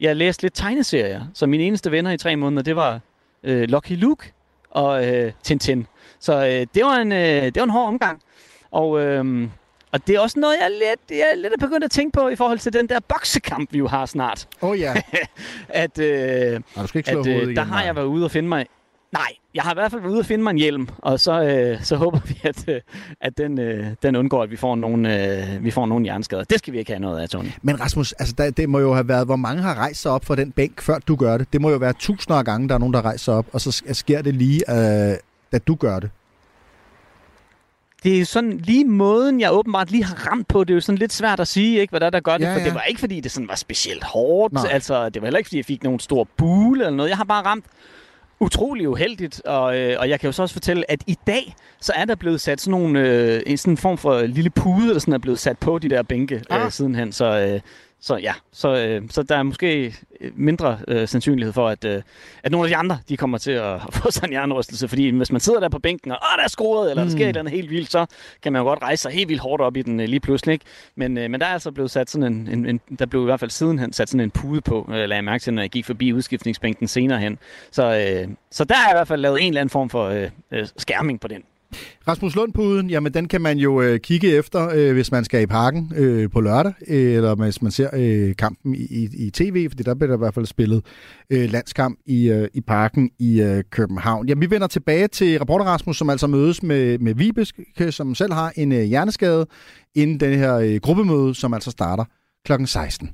jeg 0.00 0.16
læste 0.16 0.42
lidt 0.42 0.54
tegneserier, 0.54 1.22
så 1.34 1.46
mine 1.46 1.64
eneste 1.64 1.90
venner 1.90 2.10
i 2.10 2.16
tre 2.16 2.36
måneder, 2.36 2.62
det 2.62 2.76
var 2.76 3.00
øh, 3.42 3.68
Lucky 3.68 3.92
Luke 3.92 4.32
og 4.70 5.06
øh, 5.06 5.32
Tintin. 5.42 5.86
Så 6.22 6.46
øh, 6.46 6.66
det, 6.74 6.84
var 6.84 6.96
en, 6.96 7.12
øh, 7.12 7.44
det 7.44 7.56
var 7.56 7.62
en 7.62 7.70
hård 7.70 7.88
omgang. 7.88 8.20
Og, 8.70 9.00
øh, 9.00 9.48
og 9.92 10.06
det 10.06 10.16
er 10.16 10.20
også 10.20 10.40
noget, 10.40 10.56
jeg 10.60 10.64
er 10.64 10.68
lidt, 10.68 11.00
jeg 11.20 11.30
er 11.32 11.36
lidt 11.36 11.60
begyndt 11.60 11.84
at 11.84 11.90
tænke 11.90 12.12
på 12.12 12.28
i 12.28 12.36
forhold 12.36 12.58
til 12.58 12.72
den 12.72 12.88
der 12.88 13.00
boksekamp, 13.08 13.72
vi 13.72 13.78
jo 13.78 13.88
har 13.88 14.06
snart. 14.06 14.48
Åh 14.62 14.70
oh, 14.70 14.80
ja. 14.80 14.94
at 15.68 15.98
øh, 15.98 16.60
du 16.76 16.86
skal 16.86 16.98
ikke 16.98 17.10
slå 17.10 17.20
at, 17.20 17.26
øh, 17.26 17.36
igen, 17.36 17.56
der 17.56 17.62
har 17.62 17.84
jeg 17.84 17.96
været 17.96 18.06
ude 18.06 18.24
og 18.24 18.30
finde 18.30 18.48
mig 18.48 18.66
Nej, 19.12 19.32
jeg 19.54 19.62
har 19.62 19.70
i 19.70 19.74
hvert 19.74 19.90
fald 19.90 20.02
været 20.02 20.12
ude 20.12 20.20
at 20.20 20.26
finde 20.26 20.44
mig 20.44 20.50
en 20.50 20.56
hjelm, 20.56 20.88
og 20.98 21.20
så, 21.20 21.42
øh, 21.42 21.82
så 21.82 21.96
håber 21.96 22.18
vi, 22.24 22.40
at, 22.44 22.68
øh, 22.68 22.80
at 23.20 23.38
den, 23.38 23.58
øh, 23.58 23.86
den 24.02 24.16
undgår, 24.16 24.42
at 24.42 24.50
vi 24.50 24.56
får, 24.56 24.74
nogle, 24.76 25.26
øh, 25.38 25.64
vi 25.64 25.70
får 25.70 25.86
nogle 25.86 26.04
hjerneskader. 26.04 26.44
Det 26.44 26.58
skal 26.58 26.72
vi 26.72 26.78
ikke 26.78 26.90
have 26.90 27.00
noget 27.00 27.20
af, 27.20 27.28
Tony. 27.28 27.48
Men 27.62 27.80
Rasmus, 27.80 28.12
altså, 28.12 28.34
der, 28.38 28.50
det 28.50 28.68
må 28.68 28.78
jo 28.78 28.94
have 28.94 29.08
været, 29.08 29.26
hvor 29.26 29.36
mange 29.36 29.62
har 29.62 29.74
rejst 29.74 30.02
sig 30.02 30.12
op 30.12 30.24
fra 30.24 30.36
den 30.36 30.52
bænk, 30.52 30.80
før 30.82 30.98
du 30.98 31.16
gør 31.16 31.38
det. 31.38 31.52
Det 31.52 31.60
må 31.60 31.70
jo 31.70 31.76
være 31.76 31.92
tusinder 31.92 32.38
af 32.38 32.44
gange, 32.44 32.68
der 32.68 32.74
er 32.74 32.78
nogen, 32.78 32.94
der 32.94 33.04
rejser 33.04 33.24
sig 33.24 33.34
op, 33.34 33.46
og 33.52 33.60
så 33.60 33.82
sker 33.92 34.22
det 34.22 34.34
lige, 34.34 34.60
øh, 34.70 35.16
da 35.52 35.58
du 35.58 35.74
gør 35.74 36.00
det. 36.00 36.10
Det 38.02 38.20
er 38.20 38.24
sådan 38.24 38.58
lige 38.58 38.84
måden, 38.84 39.40
jeg 39.40 39.52
åbenbart 39.52 39.90
lige 39.90 40.04
har 40.04 40.30
ramt 40.30 40.48
på. 40.48 40.64
Det 40.64 40.70
er 40.70 40.74
jo 40.74 40.80
sådan 40.80 40.98
lidt 40.98 41.12
svært 41.12 41.40
at 41.40 41.48
sige, 41.48 41.80
ikke, 41.80 41.90
hvad 41.90 42.00
der, 42.00 42.10
der 42.10 42.20
gør 42.20 42.38
det. 42.38 42.44
Ja, 42.44 42.50
ja. 42.50 42.56
For 42.56 42.64
det 42.64 42.74
var 42.74 42.82
ikke, 42.82 43.00
fordi 43.00 43.20
det 43.20 43.30
sådan 43.30 43.48
var 43.48 43.54
specielt 43.54 44.04
hårdt. 44.04 44.54
Nej. 44.54 44.68
Altså, 44.70 45.08
det 45.08 45.22
var 45.22 45.26
heller 45.26 45.38
ikke, 45.38 45.48
fordi 45.48 45.56
jeg 45.56 45.64
fik 45.64 45.82
nogen 45.82 46.00
stor 46.00 46.28
bule 46.36 46.80
eller 46.80 46.96
noget. 46.96 47.08
Jeg 47.08 47.16
har 47.16 47.24
bare 47.24 47.44
ramt 47.44 47.64
utrolig 48.40 48.88
uheldigt, 48.88 49.42
og, 49.44 49.78
øh, 49.78 49.96
og 49.98 50.08
jeg 50.08 50.20
kan 50.20 50.28
jo 50.28 50.32
så 50.32 50.42
også 50.42 50.52
fortælle, 50.52 50.90
at 50.90 51.02
i 51.06 51.18
dag, 51.26 51.54
så 51.80 51.92
er 51.96 52.04
der 52.04 52.14
blevet 52.14 52.40
sat 52.40 52.60
sådan 52.60 52.70
nogle, 52.70 53.00
øh, 53.00 53.42
en 53.46 53.56
sådan 53.56 53.76
form 53.76 53.98
for 53.98 54.22
lille 54.22 54.50
pude, 54.50 54.94
der 54.94 54.98
sådan 54.98 55.14
er 55.14 55.18
blevet 55.18 55.38
sat 55.38 55.58
på 55.58 55.78
de 55.78 55.88
der 55.88 56.02
bænke 56.02 56.42
ah. 56.50 56.64
øh, 56.64 56.72
sidenhen, 56.72 57.12
så, 57.12 57.24
øh, 57.24 57.60
så 58.02 58.16
ja, 58.16 58.34
så, 58.52 58.76
øh, 58.76 59.02
så 59.10 59.22
der 59.22 59.36
er 59.36 59.42
måske 59.42 59.94
mindre 60.34 60.78
øh, 60.88 61.08
sandsynlighed 61.08 61.52
for, 61.52 61.68
at, 61.68 61.84
øh, 61.84 62.02
at 62.42 62.52
nogle 62.52 62.66
af 62.66 62.70
de 62.70 62.76
andre, 62.76 62.98
de 63.08 63.16
kommer 63.16 63.38
til 63.38 63.50
at, 63.50 63.80
få 64.02 64.10
sig 64.10 64.24
en 64.24 64.30
hjernerystelse, 64.30 64.88
fordi 64.88 65.10
hvis 65.10 65.32
man 65.32 65.40
sidder 65.40 65.60
der 65.60 65.68
på 65.68 65.78
bænken, 65.78 66.10
og 66.10 66.18
der 66.36 66.44
er 66.44 66.48
skruet, 66.48 66.90
eller 66.90 67.04
mm. 67.04 67.08
der 67.08 67.16
sker 67.16 67.24
et 67.24 67.28
eller 67.28 67.40
andet 67.40 67.54
helt 67.54 67.70
vildt, 67.70 67.90
så 67.90 68.06
kan 68.42 68.52
man 68.52 68.60
jo 68.60 68.68
godt 68.68 68.82
rejse 68.82 69.02
sig 69.02 69.12
helt 69.12 69.28
vildt 69.28 69.42
hårdt 69.42 69.62
op 69.62 69.76
i 69.76 69.82
den 69.82 70.00
øh, 70.00 70.08
lige 70.08 70.20
pludselig, 70.20 70.52
ikke? 70.52 70.64
Men, 70.96 71.18
øh, 71.18 71.30
men 71.30 71.40
der 71.40 71.46
er 71.46 71.52
altså 71.52 71.70
blevet 71.70 71.90
sat 71.90 72.10
sådan 72.10 72.32
en, 72.32 72.48
en, 72.48 72.66
en, 72.66 72.80
der 72.98 73.06
blev 73.06 73.22
i 73.22 73.24
hvert 73.24 73.40
fald 73.40 73.50
sidenhen 73.50 73.92
sat 73.92 74.08
sådan 74.08 74.20
en 74.20 74.30
pude 74.30 74.60
på, 74.60 74.86
øh, 74.88 74.94
lagde 74.94 75.14
jeg 75.14 75.24
mærke 75.24 75.42
til, 75.42 75.54
når 75.54 75.62
jeg 75.62 75.70
gik 75.70 75.86
forbi 75.86 76.12
udskiftningsbænken 76.12 76.88
senere 76.88 77.18
hen. 77.18 77.38
Så, 77.70 77.82
øh, 77.84 78.28
så 78.50 78.64
der 78.64 78.74
er 78.74 78.90
i 78.90 78.94
hvert 78.94 79.08
fald 79.08 79.20
lavet 79.20 79.42
en 79.42 79.48
eller 79.48 79.60
anden 79.60 79.70
form 79.70 79.90
for 79.90 80.04
øh, 80.04 80.30
øh, 80.50 80.66
skærming 80.76 81.20
på 81.20 81.28
den. 81.28 81.42
Rasmus 82.08 82.34
Lundpuden, 82.34 82.90
jamen 82.90 83.14
den 83.14 83.28
kan 83.28 83.40
man 83.40 83.58
jo 83.58 83.82
øh, 83.82 84.00
kigge 84.00 84.36
efter, 84.36 84.70
øh, 84.74 84.92
hvis 84.92 85.12
man 85.12 85.24
skal 85.24 85.42
i 85.42 85.46
parken 85.46 85.92
øh, 85.96 86.30
på 86.30 86.40
lørdag, 86.40 86.72
øh, 86.88 87.14
eller 87.14 87.34
hvis 87.34 87.62
man 87.62 87.72
ser 87.72 87.88
øh, 87.92 88.36
kampen 88.36 88.74
i, 88.74 88.86
i, 88.90 89.08
i 89.26 89.30
tv, 89.30 89.68
fordi 89.68 89.82
der 89.82 89.94
bliver 89.94 90.08
der 90.08 90.16
i 90.16 90.18
hvert 90.18 90.34
fald 90.34 90.46
spillet 90.46 90.84
øh, 91.30 91.50
landskamp 91.50 91.98
i, 92.06 92.30
øh, 92.30 92.48
i 92.54 92.60
parken 92.60 93.10
i 93.18 93.40
øh, 93.40 93.64
København. 93.70 94.28
Jamen 94.28 94.40
vi 94.40 94.50
vender 94.50 94.66
tilbage 94.66 95.08
til 95.08 95.38
reporter 95.38 95.64
Rasmus, 95.64 95.98
som 95.98 96.10
altså 96.10 96.26
mødes 96.26 96.62
med, 96.62 96.98
med 96.98 97.14
Vibeke, 97.14 97.92
som 97.92 98.14
selv 98.14 98.32
har 98.32 98.52
en 98.56 98.72
øh, 98.72 98.82
hjerneskade, 98.82 99.46
inden 99.94 100.20
den 100.20 100.38
her 100.38 100.54
øh, 100.54 100.80
gruppemøde, 100.82 101.34
som 101.34 101.54
altså 101.54 101.70
starter 101.70 102.04
kl. 102.46 102.52
16. 102.64 103.10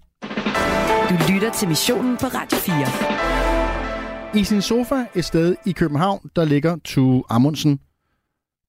Du 1.09 1.15
lytter 1.33 1.53
til 1.53 1.69
missionen 1.69 2.17
på 2.17 2.27
Radio 2.27 2.59
4. 2.59 4.41
I 4.41 4.45
sin 4.45 4.63
sofa 4.63 5.05
et 5.15 5.25
sted 5.25 5.57
i 5.67 5.73
København, 5.73 6.31
der 6.37 6.45
ligger 6.45 6.77
Tu 6.85 7.23
Amundsen 7.29 7.81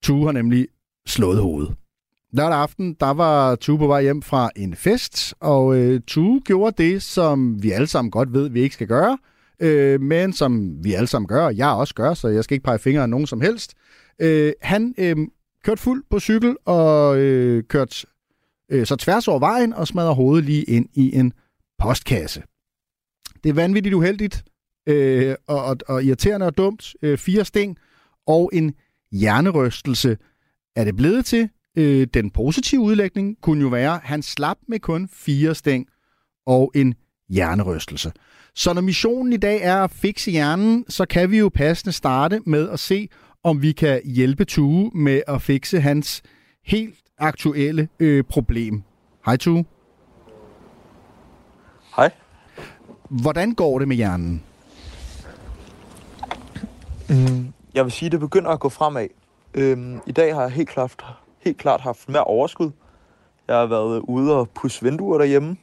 Tue 0.04 0.26
har 0.26 0.32
nemlig 0.32 0.68
slået 1.08 1.42
hovedet. 1.42 1.76
Lørdag 2.34 2.58
aften, 2.58 2.94
der 3.00 3.14
var 3.14 3.56
Tue 3.56 3.78
på 3.78 3.88
vej 3.88 4.02
hjem 4.02 4.22
fra 4.22 4.50
en 4.56 4.76
fest, 4.76 5.34
og 5.40 5.78
øh, 5.78 6.02
Tue 6.08 6.42
gjorde 6.46 6.84
det, 6.84 7.04
som 7.04 7.64
vi 7.64 7.72
alle 7.72 7.88
sammen 7.88 8.12
godt 8.12 8.34
ved, 8.34 8.50
vi 8.50 8.62
ikke 8.62 8.76
skal 8.76 8.88
gøre, 8.88 9.18
øh, 9.60 10.02
men 10.02 10.34
som 10.34 10.84
vi 10.84 10.94
alle 10.94 11.08
sammen 11.08 11.28
gør, 11.28 11.46
og 11.46 11.58
jeg 11.58 11.70
også 11.70 11.96
gør, 11.96 12.14
så 12.14 12.28
jeg 12.28 12.44
skal 12.44 12.56
ikke 12.56 12.64
pege 12.64 12.80
fingre 12.80 13.02
af 13.02 13.10
nogen 13.10 13.28
som 13.28 13.42
helst. 13.42 13.74
Øh, 14.22 14.54
han 14.62 14.96
øh, 14.98 15.16
kørte 15.64 15.82
fuld 15.82 16.04
på 16.10 16.20
cykel 16.20 16.58
og 16.66 17.18
øh, 17.18 17.64
kørte 17.64 18.08
øh, 18.70 18.86
så 18.86 18.96
tværs 18.96 19.28
over 19.28 19.40
vejen 19.40 19.74
og 19.74 19.88
smadrer 19.88 20.14
hovedet 20.14 20.46
lige 20.46 20.64
ind 20.64 20.90
i 20.94 21.16
en 21.16 21.34
postkasse. 21.80 22.44
Det 23.44 23.50
er 23.50 23.54
vanvittigt 23.54 23.96
uheldigt 23.96 24.44
øh, 24.88 25.36
og, 25.48 25.64
og, 25.64 25.78
og 25.88 26.04
irriterende 26.04 26.46
og 26.46 26.58
dumt. 26.58 26.96
Øh, 27.02 27.18
fire 27.18 27.46
sting 27.46 27.78
og 28.28 28.50
en 28.54 28.74
hjernerystelse 29.12 30.18
er 30.76 30.84
det 30.84 30.96
blevet 30.96 31.26
til. 31.26 31.50
Øh, 31.78 32.08
den 32.14 32.30
positive 32.30 32.82
udlægning 32.82 33.38
kunne 33.42 33.62
jo 33.62 33.68
være, 33.68 33.94
at 33.94 34.02
han 34.04 34.22
slap 34.22 34.58
med 34.68 34.80
kun 34.80 35.10
fire 35.14 35.56
sting 35.56 35.88
og 36.48 36.72
en 36.76 36.96
hjernerystelse. 37.30 38.12
Så 38.56 38.74
når 38.74 38.82
missionen 38.82 39.34
i 39.34 39.38
dag 39.38 39.62
er 39.62 39.84
at 39.84 39.92
fikse 39.92 40.32
hjernen, 40.32 40.86
så 40.90 41.06
kan 41.06 41.32
vi 41.32 41.38
jo 41.38 41.50
passende 41.50 41.92
starte 41.92 42.42
med 42.46 42.70
at 42.70 42.80
se, 42.80 43.10
om 43.44 43.62
vi 43.62 43.72
kan 43.72 44.02
hjælpe 44.06 44.46
Tue 44.46 44.92
med 44.96 45.22
at 45.28 45.42
fikse 45.42 45.82
hans 45.82 46.22
helt 46.66 46.96
aktuelle 47.18 47.90
øh, 48.00 48.24
problem. 48.24 48.84
Hej 49.26 49.38
Tue. 49.38 49.66
Hej. 51.96 52.12
Hvordan 53.10 53.54
går 53.54 53.80
det 53.80 53.88
med 53.88 53.96
hjernen? 53.96 54.44
Mm, 57.10 57.54
jeg 57.74 57.84
vil 57.84 57.92
sige, 57.92 58.08
at 58.08 58.12
det 58.12 58.20
begynder 58.20 58.50
at 58.50 58.60
gå 58.60 58.70
fremad. 58.70 59.08
Øhm, 59.54 60.00
I 60.08 60.12
dag 60.12 60.36
har 60.36 60.42
jeg 60.42 60.52
helt 60.52 60.70
klart, 60.70 61.06
helt 61.40 61.58
klart 61.58 61.82
haft 61.82 62.10
mere 62.10 62.24
overskud. 62.24 62.72
Jeg 63.48 63.58
har 63.58 63.66
været 63.66 64.00
ude 64.00 64.36
og 64.36 64.50
pusse 64.50 64.84
vinduer 64.84 65.18
derhjemme. 65.18 65.58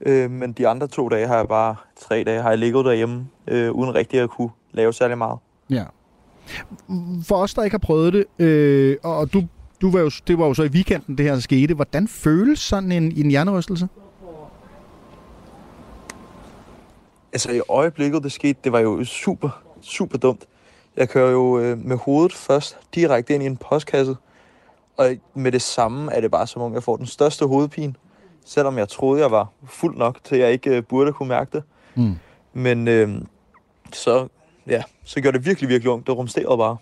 Øh, 0.00 0.30
men 0.30 0.52
de 0.52 0.68
andre 0.68 0.86
to 0.86 1.08
dage 1.08 1.26
har 1.26 1.36
jeg 1.36 1.48
bare, 1.48 1.76
tre 1.96 2.24
dage 2.24 2.42
har 2.42 2.48
jeg 2.48 2.58
ligget 2.58 2.84
derhjemme, 2.84 3.28
øh, 3.46 3.72
uden 3.72 3.94
rigtig 3.94 4.20
at 4.20 4.30
kunne 4.30 4.50
lave 4.72 4.92
særlig 4.92 5.18
meget. 5.18 5.38
Ja. 5.70 5.84
For 7.24 7.36
os, 7.36 7.54
der 7.54 7.62
ikke 7.62 7.74
har 7.74 7.78
prøvet 7.78 8.12
det, 8.12 8.44
øh, 8.44 8.96
og 9.02 9.32
du, 9.32 9.42
du 9.80 9.90
var 9.90 10.00
jo, 10.00 10.10
det 10.26 10.38
var 10.38 10.46
jo 10.46 10.54
så 10.54 10.62
i 10.62 10.68
weekenden, 10.68 11.18
det 11.18 11.26
her 11.26 11.38
skete. 11.38 11.74
Hvordan 11.74 12.08
føles 12.08 12.60
sådan 12.60 12.92
en, 12.92 13.12
en 13.16 13.30
hjernerystelse? 13.30 13.88
Altså 17.32 17.52
i 17.52 17.60
øjeblikket, 17.68 18.22
det 18.22 18.32
skete, 18.32 18.58
det 18.64 18.72
var 18.72 18.78
jo 18.78 19.04
super, 19.04 19.62
super 19.80 20.18
dumt. 20.18 20.46
Jeg 20.98 21.08
kører 21.08 21.30
jo 21.30 21.58
øh, 21.58 21.78
med 21.78 21.96
hovedet 21.96 22.32
først 22.32 22.78
direkte 22.94 23.34
ind 23.34 23.42
i 23.42 23.46
en 23.46 23.56
postkasse, 23.56 24.16
og 24.96 25.16
med 25.34 25.52
det 25.52 25.62
samme 25.62 26.12
er 26.12 26.20
det 26.20 26.30
bare 26.30 26.46
som 26.46 26.62
om, 26.62 26.74
jeg 26.74 26.82
får 26.82 26.96
den 26.96 27.06
største 27.06 27.46
hovedpine, 27.46 27.94
selvom 28.44 28.78
jeg 28.78 28.88
troede, 28.88 29.20
jeg 29.22 29.30
var 29.30 29.52
fuld 29.64 29.96
nok, 29.96 30.18
til 30.24 30.38
jeg 30.38 30.52
ikke 30.52 30.76
øh, 30.76 30.82
burde 30.82 31.12
kunne 31.12 31.28
mærke 31.28 31.50
det. 31.52 31.62
Mm. 31.94 32.14
Men 32.52 32.88
øh, 32.88 33.20
så, 33.92 34.28
ja, 34.66 34.82
så 35.04 35.20
gjorde 35.20 35.38
det 35.38 35.46
virkelig, 35.46 35.68
virkelig 35.68 35.92
ondt. 35.92 36.06
Det 36.06 36.16
rumsterede 36.16 36.58
bare. 36.58 36.76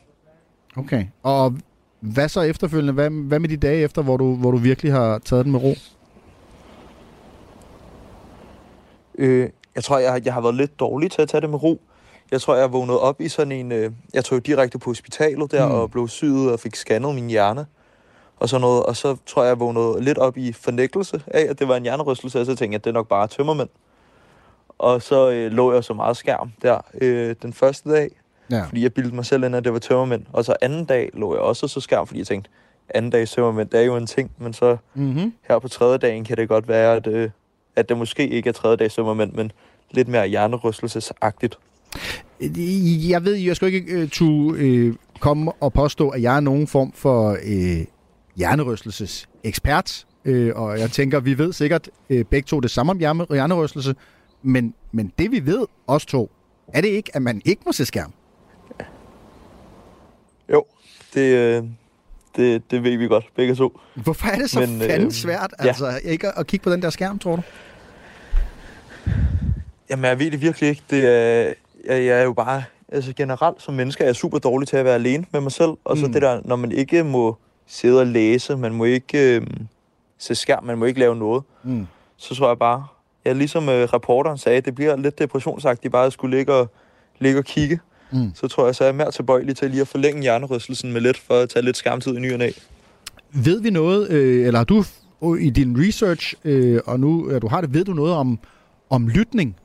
Okay. 0.77 1.07
Og 1.23 1.55
hvad 2.01 2.29
så 2.29 2.41
efterfølgende? 2.41 2.93
Hvad, 2.93 3.11
hvad 3.11 3.39
med 3.39 3.49
de 3.49 3.57
dage 3.57 3.83
efter, 3.83 4.03
hvor 4.03 4.17
du, 4.17 4.35
hvor 4.35 4.51
du 4.51 4.57
virkelig 4.57 4.93
har 4.93 5.19
taget 5.19 5.45
den 5.45 5.53
med 5.53 5.63
ro? 5.63 5.75
Øh, 9.19 9.51
jeg 9.75 9.85
tror, 9.85 9.99
jeg, 9.99 10.23
jeg 10.25 10.35
har 10.35 10.41
været 10.41 10.55
lidt 10.55 10.81
dårlig 10.81 11.11
til 11.11 11.23
at 11.23 11.29
tage 11.29 11.41
det 11.41 11.51
med 11.51 11.63
ro. 11.63 11.81
Jeg 12.31 12.41
tror, 12.41 12.55
jeg 12.57 12.73
vågnede 12.73 13.01
op 13.01 13.21
i 13.21 13.29
sådan 13.29 13.53
en... 13.53 13.73
Øh, 13.73 13.91
jeg 14.15 14.25
tog 14.25 14.47
direkte 14.47 14.79
på 14.79 14.91
hospitalet 14.91 15.51
der 15.53 15.67
Mm. 15.69 15.75
og 15.75 15.91
blev 15.91 16.09
syet 16.09 16.53
og 16.53 16.61
fik 16.61 16.77
scannet 16.77 17.15
min 17.15 17.27
hjerne 17.31 17.67
og 18.41 18.49
sådan 18.49 18.61
noget. 18.61 18.83
Og 18.83 18.97
så 18.97 19.17
tror 19.27 19.43
jeg, 19.43 19.49
jeg 19.49 19.61
vågnede 19.61 20.01
lidt 20.05 20.19
op 20.19 20.37
i 20.37 20.53
fornægtelse 20.53 21.23
af, 21.27 21.47
at 21.51 21.59
det 21.59 21.69
var 21.69 21.77
en 21.77 21.83
hjernerystelse, 21.83 22.41
og 22.41 22.47
så 22.47 22.55
tænkte 22.55 22.65
jeg, 22.75 22.75
at 22.75 22.85
det 22.85 22.91
er 22.91 22.95
nok 22.95 23.09
bare 23.09 23.27
tømmermænd. 23.27 23.69
Og 24.79 25.03
så 25.03 25.31
øh, 25.31 25.53
lå 25.53 25.73
jeg 25.73 25.85
så 25.85 25.95
meget 25.95 26.17
skærm 26.17 26.53
der 26.63 26.79
øh, 27.01 27.35
den 27.43 27.53
første 27.53 27.91
dag, 27.91 28.11
Ja. 28.51 28.65
fordi 28.69 28.83
jeg 28.83 28.95
bildte 28.95 29.15
mig 29.15 29.27
selv 29.27 29.45
ind, 29.45 29.57
at 29.57 29.65
det 29.65 29.73
var 29.73 29.79
tømmermænd. 29.79 30.23
Og 30.33 30.45
så 30.45 30.57
anden 30.63 30.85
dag 30.85 31.11
lå 31.15 31.35
jeg 31.35 31.41
også 31.43 31.69
så 31.69 31.81
skærm, 31.81 32.07
fordi 32.07 32.19
jeg 32.19 32.27
tænkte, 32.27 32.51
anden 32.95 33.11
dags 33.11 33.31
tømmermænd, 33.33 33.69
det 33.69 33.81
er 33.81 33.85
jo 33.85 33.97
en 33.97 34.07
ting, 34.07 34.31
men 34.39 34.53
så 34.53 34.77
Mm-hmm. 34.95 35.33
her 35.49 35.59
på 35.59 35.69
tredje 35.69 35.99
dagen 35.99 36.25
kan 36.25 36.37
det 36.37 36.49
godt 36.49 36.69
være, 36.69 36.97
at, 36.97 37.07
øh, 37.07 37.31
at 37.77 37.89
det 37.89 37.97
måske 37.99 38.29
ikke 38.29 38.49
er 38.49 38.53
tredje 38.53 38.77
dags 38.77 38.95
tømmermænd, 38.95 39.33
men 39.33 39.53
lidt 39.91 40.09
mere 40.09 40.27
hjernerystelsesagtigt. 40.27 41.59
Jeg 43.11 43.25
ved, 43.25 43.35
jeg 43.35 43.57
skal 43.57 43.75
ikke 43.75 44.03
uh, 44.03 44.09
to, 44.09 44.25
uh, 44.27 44.95
komme 45.21 45.53
og 45.53 45.73
påstå, 45.73 46.09
at 46.09 46.23
jeg 46.23 46.37
er 46.37 46.41
nogen 46.41 46.67
form 46.67 46.93
for 46.93 47.31
uh, 47.31 47.85
hjernerystelses 48.37 49.29
ekspert. 49.45 50.07
Uh, 50.29 50.49
og 50.55 50.81
jeg 50.81 50.91
tænker, 50.91 51.21
vi 51.21 51.39
ved 51.39 51.53
sikkert 51.53 51.89
uh, 52.11 52.21
begge 52.31 52.47
to 52.47 52.61
det 52.61 52.71
samme 52.71 52.93
om 52.93 52.99
hjerne- 52.99 53.27
hjernerystelse. 53.31 53.95
Men, 54.43 54.75
men 54.93 55.13
det 55.19 55.31
vi 55.31 55.47
ved, 55.47 55.67
os 55.87 56.07
to, 56.07 56.31
er 56.69 56.81
det 56.81 56.89
ikke, 56.89 57.11
at 57.17 57.23
man 57.23 57.43
ikke 57.45 57.63
må 57.67 57.73
se 57.73 57.85
skærm? 57.85 58.13
Jo, 60.53 60.65
det, 61.15 61.21
øh, 61.21 61.65
det, 62.37 62.71
det 62.71 62.83
ved 62.83 62.97
vi 62.97 63.07
godt, 63.07 63.25
begge 63.37 63.55
to. 63.55 63.81
Hvorfor 63.95 64.29
er 64.29 64.39
det 64.39 64.51
så 64.51 64.61
Men, 64.61 64.83
øh, 64.83 64.89
fanden 64.89 65.11
svært 65.13 65.55
ja. 65.61 65.67
altså, 65.67 66.01
ikke 66.05 66.27
at, 66.29 66.35
at 66.37 66.47
kigge 66.47 66.65
på 66.65 66.73
den 66.73 66.83
der 66.83 66.91
skærm, 66.91 67.19
tror 67.19 67.37
du? 67.37 67.43
Jamen, 69.91 70.05
jeg 70.05 70.19
ved 70.19 70.31
det 70.31 70.41
virkelig 70.41 70.69
ikke. 70.69 70.83
Det 70.91 71.05
er, 71.07 71.53
jeg, 71.87 72.05
jeg 72.07 72.19
er 72.21 72.23
jo 72.25 72.33
bare... 72.33 72.63
Altså 72.93 73.13
generelt 73.17 73.63
som 73.63 73.75
menneske 73.75 74.03
er 74.03 74.09
jeg 74.09 74.17
super 74.17 74.39
dårlig 74.39 74.69
til 74.69 74.77
at 74.77 74.85
være 74.85 74.95
alene 74.95 75.25
med 75.33 75.41
mig 75.41 75.53
selv. 75.53 75.71
Og 75.85 75.97
så 75.99 76.07
Mm. 76.07 76.13
det 76.13 76.23
der, 76.23 76.41
når 76.45 76.57
man 76.57 76.73
ikke 76.73 77.05
må 77.05 77.37
sidde 77.67 78.01
og 78.01 78.07
læse, 78.07 78.57
man 78.57 78.73
må 78.75 78.85
ikke 78.85 79.37
øh, 79.37 79.47
se 80.19 80.35
skærm, 80.35 80.65
man 80.65 80.79
må 80.79 80.85
ikke 80.85 81.01
lave 81.01 81.17
noget, 81.17 81.43
Mm. 81.65 81.87
så 82.17 82.35
tror 82.35 82.49
jeg 82.49 82.59
bare, 82.59 82.87
ja, 83.25 83.33
ligesom 83.33 83.69
øh, 83.69 83.83
reporteren 83.93 84.39
sagde, 84.39 84.61
det 84.61 84.75
bliver 84.75 84.97
lidt 84.97 85.19
depressionsagtigt 85.19 85.93
bare 85.93 86.07
at 86.07 86.13
skulle 86.13 86.37
ligge 86.37 86.53
og, 86.55 86.71
ligge 87.19 87.39
og 87.39 87.45
kigge. 87.45 87.81
Mm. 88.13 88.31
Så 88.35 88.49
tror 88.49 88.65
jeg, 88.67 88.75
så 88.75 88.85
er 88.85 88.89
jeg 88.89 88.95
mere 88.95 89.11
tilbøjelig 89.11 89.57
til 89.57 89.71
lige 89.71 89.81
at 89.81 89.89
forlænge 89.89 90.23
hjernerystelsen 90.23 90.93
med 90.93 91.01
lidt, 91.01 91.19
for 91.19 91.35
at 91.35 91.49
tage 91.49 91.65
lidt 91.65 91.77
skærmtid 91.77 92.17
i 92.17 92.21
ny 92.21 92.33
og 92.33 92.39
næ. 92.39 92.51
Ved 93.33 93.61
vi 93.61 93.71
noget, 93.71 94.11
øh, 94.11 94.47
eller 94.47 94.59
har 94.59 94.65
du 94.65 94.85
i 95.35 95.51
din 95.51 95.87
research, 95.87 96.35
øh, 96.45 96.81
og 96.87 97.01
nu 97.01 97.31
ja, 97.33 97.39
du 97.39 97.49
har 97.49 97.61
det, 97.61 97.75
ved 97.75 97.85
du 97.85 97.93
noget 97.93 98.13
om, 98.15 98.39
om 98.91 99.09
lytning? 99.09 99.57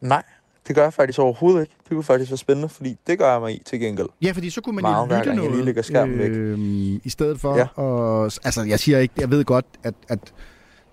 Nej, 0.00 0.22
det 0.68 0.76
gør 0.76 0.82
jeg 0.82 0.92
faktisk 0.92 1.18
overhovedet 1.18 1.60
ikke. 1.60 1.74
Det 1.84 1.90
kunne 1.90 2.02
faktisk 2.02 2.30
være 2.30 2.38
spændende, 2.38 2.68
fordi 2.68 2.96
det 3.06 3.18
gør 3.18 3.32
jeg 3.32 3.40
mig 3.40 3.52
i 3.54 3.62
til 3.66 3.80
gengæld. 3.80 4.06
Ja, 4.22 4.32
fordi 4.32 4.50
så 4.50 4.60
kunne 4.60 4.74
man 4.74 4.82
Meget, 4.82 5.10
jo 5.10 5.16
lytte 5.18 5.34
noget, 5.34 5.52
lige 5.52 5.64
lægger 5.64 5.82
skærmen 5.82 6.18
væk. 6.18 6.30
øh, 6.30 6.58
i 7.04 7.10
stedet 7.10 7.40
for. 7.40 7.56
Ja. 7.56 7.66
Og, 7.82 8.24
altså, 8.24 8.62
jeg 8.62 8.78
siger 8.78 8.98
ikke, 8.98 9.14
jeg 9.20 9.30
ved 9.30 9.44
godt, 9.44 9.66
at, 9.82 9.94
at 10.08 10.18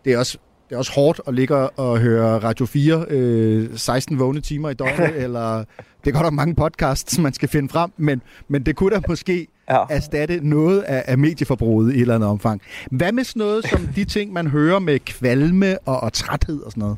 det 0.05 0.13
er 0.13 0.17
også 0.17 0.37
det 0.69 0.75
er 0.75 0.79
også 0.79 0.91
hårdt 0.91 1.21
at 1.27 1.33
ligge 1.33 1.55
og 1.69 1.99
høre 1.99 2.37
Radio 2.39 2.65
4 2.65 3.05
øh, 3.09 3.69
16 3.77 4.19
vågne 4.19 4.41
timer 4.41 4.69
i 4.69 4.73
døgnet, 4.73 5.15
eller 5.23 5.57
det 6.03 6.07
er 6.07 6.11
godt 6.11 6.23
nok 6.23 6.33
mange 6.33 6.55
podcasts, 6.55 7.19
man 7.19 7.33
skal 7.33 7.49
finde 7.49 7.69
frem, 7.69 7.91
men, 7.97 8.21
men 8.47 8.63
det 8.63 8.75
kunne 8.75 8.95
da 8.95 9.01
måske 9.07 9.47
Ja. 9.69 9.83
erstatte 9.89 10.39
noget 10.49 10.81
af, 10.81 11.03
af 11.07 11.17
medieforbruget 11.17 11.91
i 11.93 11.95
et 11.95 12.01
eller 12.01 12.15
andet 12.15 12.29
omfang. 12.29 12.61
Hvad 12.91 13.11
med 13.11 13.23
sådan 13.23 13.39
noget 13.39 13.67
som 13.69 13.87
de 13.95 14.05
ting, 14.05 14.33
man 14.33 14.47
hører 14.47 14.79
med 14.79 14.99
kvalme 14.99 15.77
og, 15.79 15.99
og 16.03 16.13
træthed 16.13 16.61
og 16.61 16.71
sådan 16.71 16.81
noget? 16.81 16.97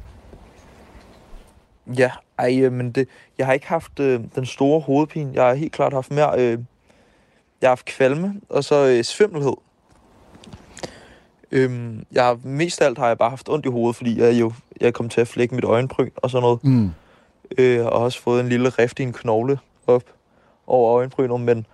Ja, 1.98 2.12
ej, 2.38 2.60
øh, 2.62 2.72
men 2.72 2.92
det, 2.92 3.08
jeg 3.38 3.46
har 3.46 3.54
ikke 3.54 3.68
haft 3.68 4.00
øh, 4.00 4.20
den 4.36 4.46
store 4.46 4.80
hovedpine. 4.80 5.32
Jeg 5.34 5.46
har 5.46 5.54
helt 5.54 5.74
klart 5.74 5.94
haft 5.94 6.12
mere... 6.12 6.34
Øh, 6.40 6.60
jeg 7.62 7.68
har 7.68 7.72
haft 7.72 7.86
kvalme, 7.86 8.42
og 8.50 8.64
så 8.64 8.88
øh, 8.88 9.04
svimmelhed. 9.04 9.54
Øhm, 11.52 12.06
jeg 12.12 12.24
har, 12.26 12.40
mest 12.44 12.82
af 12.82 12.86
alt 12.86 12.98
har 12.98 13.08
jeg 13.08 13.18
bare 13.18 13.30
haft 13.30 13.50
ondt 13.50 13.66
i 13.66 13.70
hovedet, 13.70 13.96
fordi 13.96 14.22
jeg 14.22 14.40
jo 14.40 14.52
jeg 14.82 14.94
kom 14.94 15.10
til 15.10 15.22
at 15.22 15.28
flække 15.28 15.56
mit 15.56 15.64
øjenbryn 15.64 16.10
og 16.16 16.30
sådan 16.30 16.42
noget. 16.42 16.64
Mm. 16.64 16.92
Øh, 17.58 17.86
og 17.86 17.92
også 17.92 18.22
fået 18.22 18.40
en 18.42 18.50
lille 18.50 18.70
rift 18.70 19.00
i 19.00 19.04
en 19.04 19.14
knogle 19.14 19.60
op 19.88 20.04
over 20.68 20.96
øjenbrynet, 20.96 21.42
men 21.42 21.66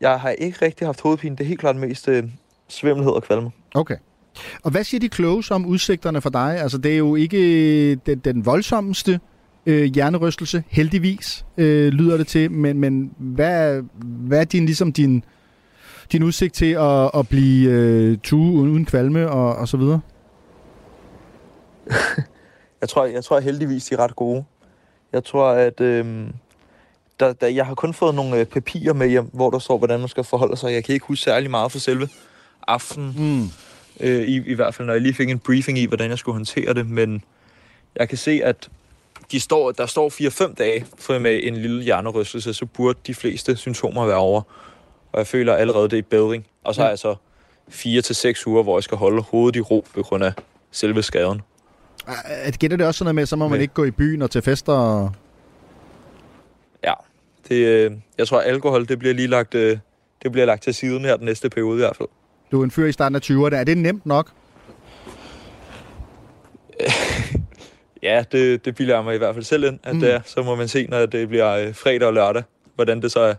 jeg 0.00 0.20
har 0.20 0.30
ikke 0.30 0.64
rigtig 0.64 0.88
haft 0.88 1.00
hovedpine. 1.00 1.36
Det 1.36 1.44
er 1.44 1.48
helt 1.48 1.60
klart 1.60 1.76
mest 1.76 2.08
øh, 2.08 2.24
svimmelhed 2.68 3.12
og 3.12 3.22
kvalme. 3.22 3.50
Okay. 3.74 3.96
Og 4.62 4.70
hvad 4.70 4.84
siger 4.84 5.00
de 5.00 5.08
kloge 5.08 5.44
om 5.50 5.66
udsigterne 5.66 6.20
for 6.20 6.30
dig? 6.30 6.60
Altså, 6.60 6.78
det 6.78 6.92
er 6.92 6.98
jo 6.98 7.14
ikke 7.14 7.94
den, 7.94 8.18
den 8.18 8.46
voldsomste 8.46 9.20
øh, 9.66 9.84
hjernerystelse, 9.84 10.64
heldigvis, 10.68 11.44
øh, 11.56 11.92
lyder 11.92 12.16
det 12.16 12.26
til. 12.26 12.50
Men, 12.50 12.78
men 12.78 13.12
hvad, 13.18 13.82
hvad 14.02 14.40
er 14.40 14.44
din, 14.44 14.66
ligesom 14.66 14.92
din, 14.92 15.24
din 16.12 16.22
udsigt 16.22 16.54
til 16.54 16.72
at, 16.72 17.10
at 17.14 17.28
blive 17.28 17.70
øh, 17.70 18.18
tue 18.18 18.52
uden, 18.52 18.70
uden 18.70 18.84
kvalme 18.84 19.30
og, 19.30 19.56
og 19.56 19.68
så 19.68 19.76
videre? 19.76 20.00
Jeg 22.80 22.88
tror, 22.88 23.04
jeg 23.04 23.24
tror 23.24 23.40
heldigvis, 23.40 23.84
de 23.84 23.94
er 23.94 23.98
ret 23.98 24.16
gode. 24.16 24.44
Jeg 25.12 25.24
tror, 25.24 25.48
at 25.48 25.80
øhm, 25.80 26.32
der, 27.20 27.32
der, 27.32 27.46
jeg 27.46 27.66
har 27.66 27.74
kun 27.74 27.94
fået 27.94 28.14
nogle 28.14 28.36
øh, 28.36 28.46
papirer 28.46 28.92
med 28.92 29.08
hjem, 29.08 29.30
hvor 29.32 29.50
der 29.50 29.58
står, 29.58 29.78
hvordan 29.78 30.00
man 30.00 30.08
skal 30.08 30.24
forholde 30.24 30.56
sig. 30.56 30.72
Jeg 30.72 30.84
kan 30.84 30.92
ikke 30.92 31.06
huske 31.06 31.24
særlig 31.24 31.50
meget 31.50 31.72
for 31.72 31.78
selve 31.78 32.08
aftenen. 32.68 33.14
Mm. 33.18 33.48
Øh, 34.00 34.22
i, 34.28 34.42
I 34.50 34.54
hvert 34.54 34.74
fald, 34.74 34.86
når 34.86 34.92
jeg 34.94 35.02
lige 35.02 35.14
fik 35.14 35.30
en 35.30 35.38
briefing 35.38 35.78
i, 35.78 35.86
hvordan 35.86 36.10
jeg 36.10 36.18
skulle 36.18 36.34
håndtere 36.34 36.74
det. 36.74 36.90
Men 36.90 37.24
jeg 37.96 38.08
kan 38.08 38.18
se, 38.18 38.40
at 38.44 38.68
de 39.32 39.40
står, 39.40 39.72
der 39.72 39.86
står 39.86 40.48
4-5 40.48 40.54
dage 40.54 40.86
for 40.98 41.18
med 41.18 41.40
en 41.42 41.56
lille 41.56 41.82
hjernerystelse, 41.82 42.54
så 42.54 42.66
burde 42.66 42.98
de 43.06 43.14
fleste 43.14 43.56
symptomer 43.56 44.06
være 44.06 44.16
over. 44.16 44.42
Og 45.12 45.18
jeg 45.18 45.26
føler 45.26 45.54
allerede, 45.54 45.82
det 45.84 45.92
er 45.92 45.98
i 45.98 46.02
bedring. 46.02 46.46
Og 46.64 46.74
så 46.74 46.80
Ja. 46.82 46.86
er 46.86 46.90
jeg 46.90 46.98
så 46.98 47.14
4-6 47.70 48.46
uger, 48.46 48.62
hvor 48.62 48.78
jeg 48.78 48.82
skal 48.82 48.98
holde 48.98 49.22
hovedet 49.22 49.56
i 49.56 49.60
ro 49.60 49.86
på 49.94 50.02
grund 50.02 50.24
af 50.24 50.32
selve 50.70 51.02
skaden. 51.02 51.40
At 52.26 52.58
gætter 52.58 52.76
det 52.76 52.86
også 52.86 52.98
sådan 52.98 53.04
noget 53.06 53.14
med, 53.14 53.26
så 53.26 53.36
må 53.36 53.48
man 53.48 53.58
Ja. 53.58 53.62
ikke 53.62 53.74
gå 53.74 53.84
i 53.84 53.90
byen 53.90 54.22
og 54.22 54.30
til 54.30 54.42
fester? 54.42 54.72
Og... 54.72 55.12
Ja, 56.84 56.92
Det, 57.48 57.54
øh, 57.54 57.92
jeg 58.18 58.28
tror, 58.28 58.38
at 58.40 58.46
alkohol 58.48 58.88
det 58.88 58.98
bliver 58.98 59.14
lige 59.14 59.28
lagt, 59.28 59.54
øh, 59.54 59.78
det 60.22 60.32
bliver 60.32 60.46
lagt 60.46 60.62
til 60.62 60.74
siden 60.74 61.04
her 61.04 61.16
den 61.16 61.24
næste 61.24 61.50
periode 61.50 61.74
i 61.74 61.78
hvert 61.78 61.96
fald. 61.96 62.08
Du 62.50 62.60
er 62.60 62.64
en 62.64 62.70
fyr 62.70 62.86
i 62.86 62.92
starten 62.92 63.16
af 63.16 63.20
20'erne. 63.30 63.54
Er 63.54 63.64
det 63.64 63.78
nemt 63.78 64.06
nok? 64.06 64.32
Ja, 68.02 68.24
det, 68.32 68.64
det 68.64 68.74
bilder 68.74 68.94
jeg 68.94 69.04
mig 69.04 69.14
i 69.14 69.18
hvert 69.18 69.34
fald 69.34 69.44
selv 69.44 69.64
ind, 69.64 69.78
at 69.82 69.94
mm. 69.94 70.00
det 70.00 70.14
er. 70.14 70.20
Så 70.24 70.42
må 70.42 70.54
man 70.54 70.68
se, 70.68 70.86
når 70.86 71.06
det 71.06 71.28
bliver 71.28 71.56
øh, 71.56 71.74
fredag 71.74 72.08
og 72.08 72.14
lørdag, 72.14 72.42
hvordan 72.74 73.02
det 73.02 73.12
så 73.12 73.20
er. 73.20 73.34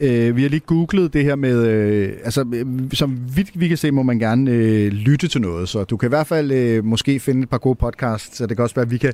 Øh, 0.00 0.36
vi 0.36 0.42
har 0.42 0.48
lige 0.48 0.60
googlet 0.60 1.12
det 1.12 1.24
her 1.24 1.36
med, 1.36 1.66
øh, 1.66 2.12
altså 2.24 2.44
øh, 2.54 2.66
som 2.92 3.18
vi, 3.36 3.50
vi 3.54 3.68
kan 3.68 3.76
se, 3.76 3.90
må 3.90 4.02
man 4.02 4.18
gerne 4.18 4.50
øh, 4.50 4.92
lytte 4.92 5.28
til 5.28 5.40
noget, 5.40 5.68
så 5.68 5.84
du 5.84 5.96
kan 5.96 6.06
i 6.06 6.08
hvert 6.08 6.26
fald 6.26 6.52
øh, 6.52 6.84
måske 6.84 7.20
finde 7.20 7.42
et 7.42 7.50
par 7.50 7.58
gode 7.58 7.74
podcasts, 7.74 8.36
så 8.36 8.46
det 8.46 8.56
kan 8.56 8.62
også 8.62 8.74
være, 8.74 8.84
at 8.84 8.90
vi 8.90 8.98
kan, 8.98 9.12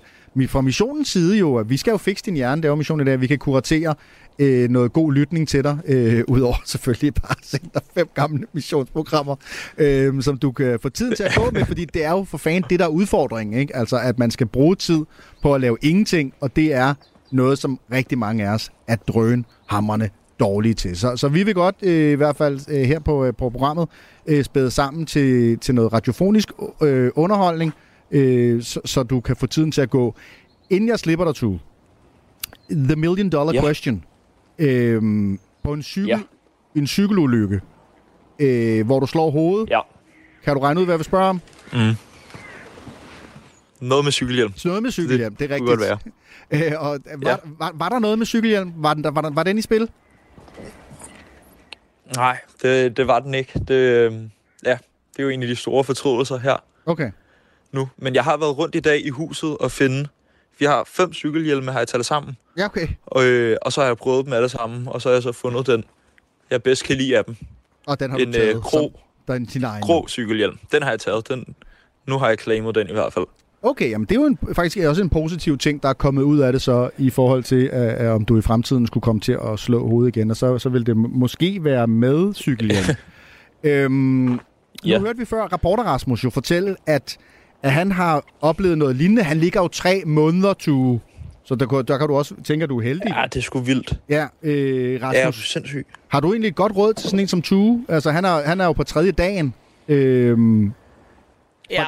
fra 0.49 0.61
missionens 0.61 1.09
side 1.09 1.39
jo, 1.39 1.57
at 1.57 1.71
vi 1.71 1.77
skal 1.77 1.91
jo 1.91 1.97
fikse 1.97 2.25
din 2.25 2.35
hjerne, 2.35 2.63
det 2.63 2.69
er 2.69 2.71
jo 2.71 2.75
missionen 2.75 3.07
i 3.07 3.09
dag, 3.09 3.15
at 3.15 3.21
vi 3.21 3.27
kan 3.27 3.39
kuratere 3.39 3.95
øh, 4.39 4.69
noget 4.71 4.93
god 4.93 5.13
lytning 5.13 5.49
til 5.49 5.65
dig, 5.65 5.79
øh, 5.87 6.25
udover 6.35 6.63
selvfølgelig 6.65 7.15
bare 7.15 7.31
at 7.31 7.47
sende 7.47 7.71
dig 7.75 7.83
fem 7.95 8.09
gamle 8.15 8.47
missionsprogrammer, 8.53 9.37
øh, 9.79 10.23
som 10.23 10.39
du 10.39 10.53
kan 10.53 10.79
få 10.83 10.89
tid 10.89 11.13
til 11.17 11.23
at 11.23 11.33
gå 11.37 11.51
med, 11.51 11.65
fordi 11.65 11.85
det 11.85 12.05
er 12.05 12.11
jo 12.11 12.25
for 12.25 12.39
fan 12.39 12.65
det 12.71 12.79
der 12.79 12.85
er 12.85 12.89
udfordringen, 12.89 13.61
ikke? 13.61 13.77
altså 13.77 13.99
at 13.99 14.19
man 14.19 14.31
skal 14.31 14.47
bruge 14.47 14.77
tid 14.77 15.05
på 15.43 15.55
at 15.55 15.61
lave 15.61 15.77
ingenting, 15.83 16.33
og 16.41 16.57
det 16.57 16.75
er 16.75 16.95
noget, 17.31 17.59
som 17.59 17.81
rigtig 17.93 18.19
mange 18.19 18.49
af 18.49 18.55
os 18.55 18.71
er 18.89 18.97
drøn 18.97 19.45
hammerne 19.67 20.11
dårlige 20.41 20.75
til. 20.75 20.97
Så, 20.97 21.17
så 21.17 21.29
vi 21.29 21.43
vil 21.43 21.55
godt 21.55 21.77
øh, 21.83 22.13
i 22.13 22.15
hvert 22.15 22.37
fald 22.37 22.61
øh, 22.71 22.81
her 22.83 22.99
på, 22.99 23.25
øh, 23.25 23.35
på 23.35 23.51
programmet 23.51 23.89
øh, 24.27 24.45
spæde 24.45 24.71
sammen 24.71 25.07
til, 25.07 25.59
til 25.59 25.75
noget 25.75 25.93
radiofonisk 25.93 26.49
øh, 26.83 27.11
underholdning, 27.15 27.73
øh, 28.11 28.63
så, 28.63 28.81
så 28.85 29.03
du 29.03 29.21
kan 29.21 29.37
få 29.37 29.47
tiden 29.47 29.73
til 29.73 29.81
at 29.81 29.91
gå. 29.91 30.15
Inden 30.71 30.89
jeg 30.89 30.99
slipper 30.99 31.25
dig, 31.25 31.35
to, 31.35 31.59
The 32.71 32.97
Million 32.97 33.31
Dollar 33.31 33.53
Ja. 33.55 33.61
Question. 33.65 34.05
Øh, 34.59 35.03
på 35.65 35.73
en, 35.73 35.83
cykel, 35.83 36.09
Ja. 36.09 36.21
en 36.77 36.87
cykelulykke, 36.87 37.61
øh, 38.39 38.87
hvor 38.87 39.01
du 39.01 39.07
slår 39.07 39.31
hovedet. 39.31 39.71
Ja. 39.71 39.81
Kan 40.45 40.55
du 40.55 40.61
regne 40.61 40.81
ud, 40.81 40.85
hvad 40.85 40.93
jeg 40.95 40.99
vil 40.99 41.05
spørge 41.05 41.25
om? 41.29 41.41
Noget 43.81 44.05
med 44.05 44.13
cykelhjelm. 44.13 44.53
Så 44.57 44.69
noget 44.69 44.83
med 44.83 44.91
cykelhjelm, 44.91 45.37
det, 45.37 45.51
er 45.53 45.59
kunne 45.59 45.71
rigtigt. 45.71 45.89
godt 45.91 46.01
Øh, 46.51 46.73
og 46.79 46.99
var, 47.23 47.31
Ja. 47.31 47.37
var, 47.59 47.73
var 47.75 47.89
der 47.89 47.99
noget 47.99 48.19
med 48.19 48.27
cykelhjelm? 48.27 48.73
Var 48.77 48.95
den, 48.95 49.05
der, 49.05 49.11
var, 49.11 49.21
den, 49.21 49.37
var 49.37 49.43
den 49.43 49.59
i 49.59 49.63
spil? 49.63 49.89
Nej, 52.17 52.39
det, 52.63 52.97
det 52.97 53.07
var 53.07 53.21
den 53.21 53.35
ikke. 53.35 53.53
Det, 53.69 53.75
øh, 53.75 54.13
ja, 54.65 54.79
det 55.13 55.19
er 55.19 55.23
jo 55.23 55.29
en 55.29 55.43
af 55.43 55.49
de 55.49 55.57
store 55.57 55.85
fortrydelser 55.85 56.39
her 56.39 56.57
Okay. 56.87 57.11
nu. 57.73 57.89
Men 57.97 58.15
jeg 58.15 58.25
har 58.25 58.37
været 58.37 58.59
rundt 58.59 58.75
i 58.75 58.81
dag 58.81 59.07
i 59.07 59.09
huset 59.09 59.59
og 59.59 59.71
finde... 59.71 60.09
Vi 60.59 60.65
har 60.65 60.85
fem 60.87 61.13
cykelhjelme, 61.13 61.73
har 61.73 61.79
jeg 61.79 61.89
taget 61.89 62.07
sammen. 62.07 62.37
Ja, 62.59 62.65
okay. 62.65 62.89
Og, 63.07 63.25
øh, 63.25 63.57
og 63.63 63.73
så 63.73 63.81
har 63.81 63.87
jeg 63.89 63.97
prøvet 63.97 64.25
dem 64.25 64.33
alle 64.33 64.49
sammen, 64.49 64.89
og 64.89 65.03
så 65.03 65.09
har 65.09 65.15
jeg 65.15 65.23
så 65.23 65.33
fundet 65.33 65.67
den, 65.67 65.85
jeg 66.51 66.63
bedst 66.63 66.85
kan 66.85 66.97
lide 66.97 67.19
af 67.19 67.25
dem. 67.25 67.37
Og 67.87 68.01
den 68.01 68.11
har 68.11 68.19
En 68.19 68.27
du 68.27 68.33
taget 68.33 68.55
øh, 68.57 68.63
grå, 68.63 68.93
som 69.27 69.35
den, 69.35 69.45
din 69.45 69.65
egen. 69.65 69.83
grå 69.83 70.09
cykelhjelm. 70.09 70.59
Den 70.73 70.83
har 70.83 70.91
jeg 70.91 71.01
taget. 71.01 71.29
Den, 71.29 71.55
nu 72.07 72.19
har 72.19 72.29
jeg 72.29 72.39
claimet 72.39 72.75
den 72.75 72.89
i 72.89 72.93
hvert 72.93 73.13
fald. 73.13 73.25
Okay, 73.67 73.91
jamen 73.91 74.07
det 74.09 74.17
er 74.17 74.21
jo 74.21 74.27
en, 74.27 74.39
faktisk 74.53 74.79
også 74.79 75.03
en 75.03 75.09
positiv 75.09 75.59
ting, 75.59 75.83
der 75.83 75.89
er 75.89 75.93
kommet 75.93 76.23
ud 76.23 76.39
af 76.39 76.53
det 76.53 76.63
så, 76.63 76.91
i 76.99 77.11
forhold 77.11 77.43
til, 77.43 77.67
at, 77.73 77.89
at 77.89 78.09
om 78.11 78.25
du 78.25 78.39
i 78.39 78.41
fremtiden 78.41 78.87
skulle 78.87 79.03
komme 79.03 79.21
til 79.21 79.39
at 79.53 79.59
slå 79.59 79.89
hovedet 79.89 80.17
igen, 80.17 80.31
og 80.31 80.37
så, 80.37 80.59
så 80.59 80.69
vil 80.69 80.87
det 80.87 80.97
må- 80.97 81.09
måske 81.13 81.65
være 81.65 81.87
med 81.87 82.35
cykelhjelm. 82.35 82.87
øhm, 83.65 83.93
nu 83.95 84.39
Ja. 84.85 84.99
hørte 84.99 85.19
vi 85.19 85.25
før 85.25 85.43
rapporter 85.43 85.83
Rasmus 85.85 86.25
jo 86.25 86.31
fortælle, 86.31 86.77
at, 86.87 87.17
at 87.63 87.73
han 87.73 87.93
har 87.93 88.25
oplevet 88.41 88.79
noget 88.79 88.97
lignende. 88.97 89.23
Han 89.23 89.37
ligger 89.37 89.61
jo 89.61 89.69
tre 89.69 90.03
måneder 90.07 90.53
to, 90.53 90.99
så 91.45 91.55
der, 91.55 91.67
kan- 91.67 91.85
der 91.89 91.99
kan 91.99 92.09
du 92.09 92.15
også 92.17 92.35
tænke, 92.45 92.63
at 92.63 92.69
du 92.69 92.79
er 92.79 92.83
heldig. 92.83 93.07
Ja, 93.17 93.23
det 93.33 93.37
er 93.37 93.43
sgu 93.43 93.59
vildt. 93.61 93.99
Ja, 94.09 94.27
øh, 94.43 94.93
Ja, 94.95 95.09
jeg 95.09 95.21
er 95.23 95.27
Rasmus, 95.27 95.51
sindssyg. 95.53 95.87
har 96.09 96.21
du 96.21 96.33
egentlig 96.33 96.49
et 96.49 96.55
godt 96.55 96.77
råd 96.77 96.95
til 96.95 97.05
sådan 97.05 97.21
en 97.21 97.29
som 97.29 97.43
Tue? 97.43 97.85
Altså, 97.89 98.11
han 98.11 98.25
er, 98.25 98.43
han 98.47 98.61
er 98.61 98.65
jo 98.65 98.73
på 98.73 98.85
tredje 98.85 99.11
dagen. 99.13 99.55
Øhm, 99.89 100.73
Ja, 101.71 101.85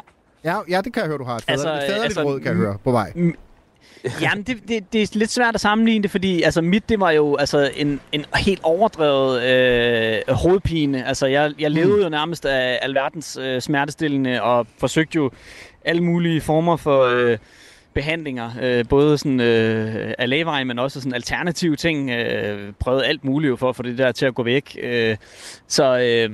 ja, 0.46 0.58
ja, 0.68 0.80
det 0.80 0.92
kan 0.92 1.00
jeg 1.00 1.08
høre, 1.08 1.18
du 1.18 1.24
har. 1.24 1.36
Et 1.36 1.44
Altså, 1.48 1.66
faderligt 1.66 2.04
altså, 2.04 2.22
råd, 2.22 2.40
kan 2.40 2.48
jeg 2.48 2.56
høre, 2.56 2.78
på 2.84 2.90
vej. 2.90 3.12
Jamen, 4.20 4.44
det, 4.44 4.56
det, 4.68 4.92
det 4.92 5.02
er 5.02 5.06
lidt 5.12 5.30
svært 5.30 5.54
at 5.54 5.60
sammenligne 5.60 6.02
det, 6.02 6.10
fordi 6.10 6.42
altså, 6.42 6.62
mit, 6.62 6.88
det 6.88 7.00
var 7.00 7.10
jo 7.10 7.36
altså, 7.36 7.70
en, 7.76 8.00
en 8.12 8.24
helt 8.36 8.60
overdrevet 8.62 9.42
øh, 9.42 10.34
hovedpine. 10.34 11.06
Altså, 11.06 11.26
jeg, 11.26 11.52
jeg 11.58 11.70
levede 11.70 12.02
jo 12.02 12.08
nærmest 12.08 12.46
af 12.46 12.78
alverdens 12.82 13.38
øh, 13.40 13.60
smertestillende, 13.60 14.42
og 14.42 14.66
forsøgte 14.78 15.16
jo 15.16 15.30
alle 15.84 16.02
mulige 16.02 16.40
former 16.40 16.76
for 16.76 17.04
øh, 17.04 17.38
behandlinger. 17.94 18.50
Øh, 18.62 18.84
både 18.88 19.18
sådan 19.18 19.40
øh, 19.40 20.14
af 20.18 20.28
lægevej, 20.28 20.64
men 20.64 20.78
også 20.78 21.00
sådan 21.00 21.14
alternative 21.14 21.76
ting. 21.76 22.10
Øh, 22.10 22.72
prøvede 22.80 23.06
alt 23.06 23.24
muligt 23.24 23.58
for 23.58 23.68
at 23.68 23.76
få 23.76 23.82
det 23.82 23.98
der 23.98 24.12
til 24.12 24.26
at 24.26 24.34
gå 24.34 24.42
væk. 24.42 24.78
Øh, 24.82 25.16
så... 25.68 25.98
Øh, 25.98 26.30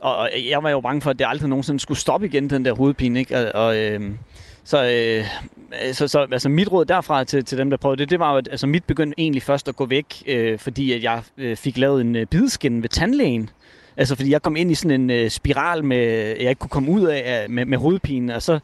og 0.00 0.16
og 0.16 0.30
jeg 0.50 0.62
var 0.62 0.70
jo 0.70 0.80
bange 0.80 1.00
for, 1.00 1.10
at 1.10 1.18
det 1.18 1.26
aldrig 1.28 1.48
nogensinde 1.48 1.80
skulle 1.80 1.98
stoppe 1.98 2.26
igen, 2.26 2.50
den 2.50 2.64
der 2.64 2.72
hovedpine. 2.72 3.18
Ikke? 3.18 3.36
Og, 3.54 3.64
og, 3.66 3.76
øh, 3.76 4.00
så, 4.64 4.84
øh, 4.84 5.24
så, 5.92 6.08
så 6.08 6.26
altså 6.32 6.48
mit 6.48 6.72
råd 6.72 6.84
derfra 6.84 7.24
til, 7.24 7.44
til 7.44 7.58
dem, 7.58 7.70
der 7.70 7.76
prøvede 7.76 7.98
det, 8.00 8.10
det 8.10 8.18
var 8.18 8.32
jo, 8.32 8.38
at 8.38 8.48
altså 8.50 8.66
mit 8.66 8.84
begyndte 8.84 9.20
egentlig 9.20 9.42
først 9.42 9.68
at 9.68 9.76
gå 9.76 9.86
væk, 9.86 10.22
øh, 10.26 10.58
fordi 10.58 10.92
at 10.92 11.02
jeg 11.02 11.22
øh, 11.38 11.56
fik 11.56 11.78
lavet 11.78 12.00
en 12.00 12.16
øh, 12.16 12.26
bideskin 12.26 12.82
ved 12.82 12.88
tandlægen. 12.88 13.50
Altså 13.96 14.14
fordi 14.16 14.30
jeg 14.30 14.42
kom 14.42 14.56
ind 14.56 14.70
i 14.70 14.74
sådan 14.74 15.00
en 15.00 15.10
øh, 15.10 15.30
spiral, 15.30 15.84
med, 15.84 16.06
jeg 16.40 16.48
ikke 16.48 16.58
kunne 16.58 16.68
komme 16.68 16.90
ud 16.90 17.02
af 17.02 17.22
af- 17.24 17.50
med, 17.50 17.64
med 17.64 17.78
hovedpine, 17.78 18.34
og 18.34 18.42
så 18.42 18.58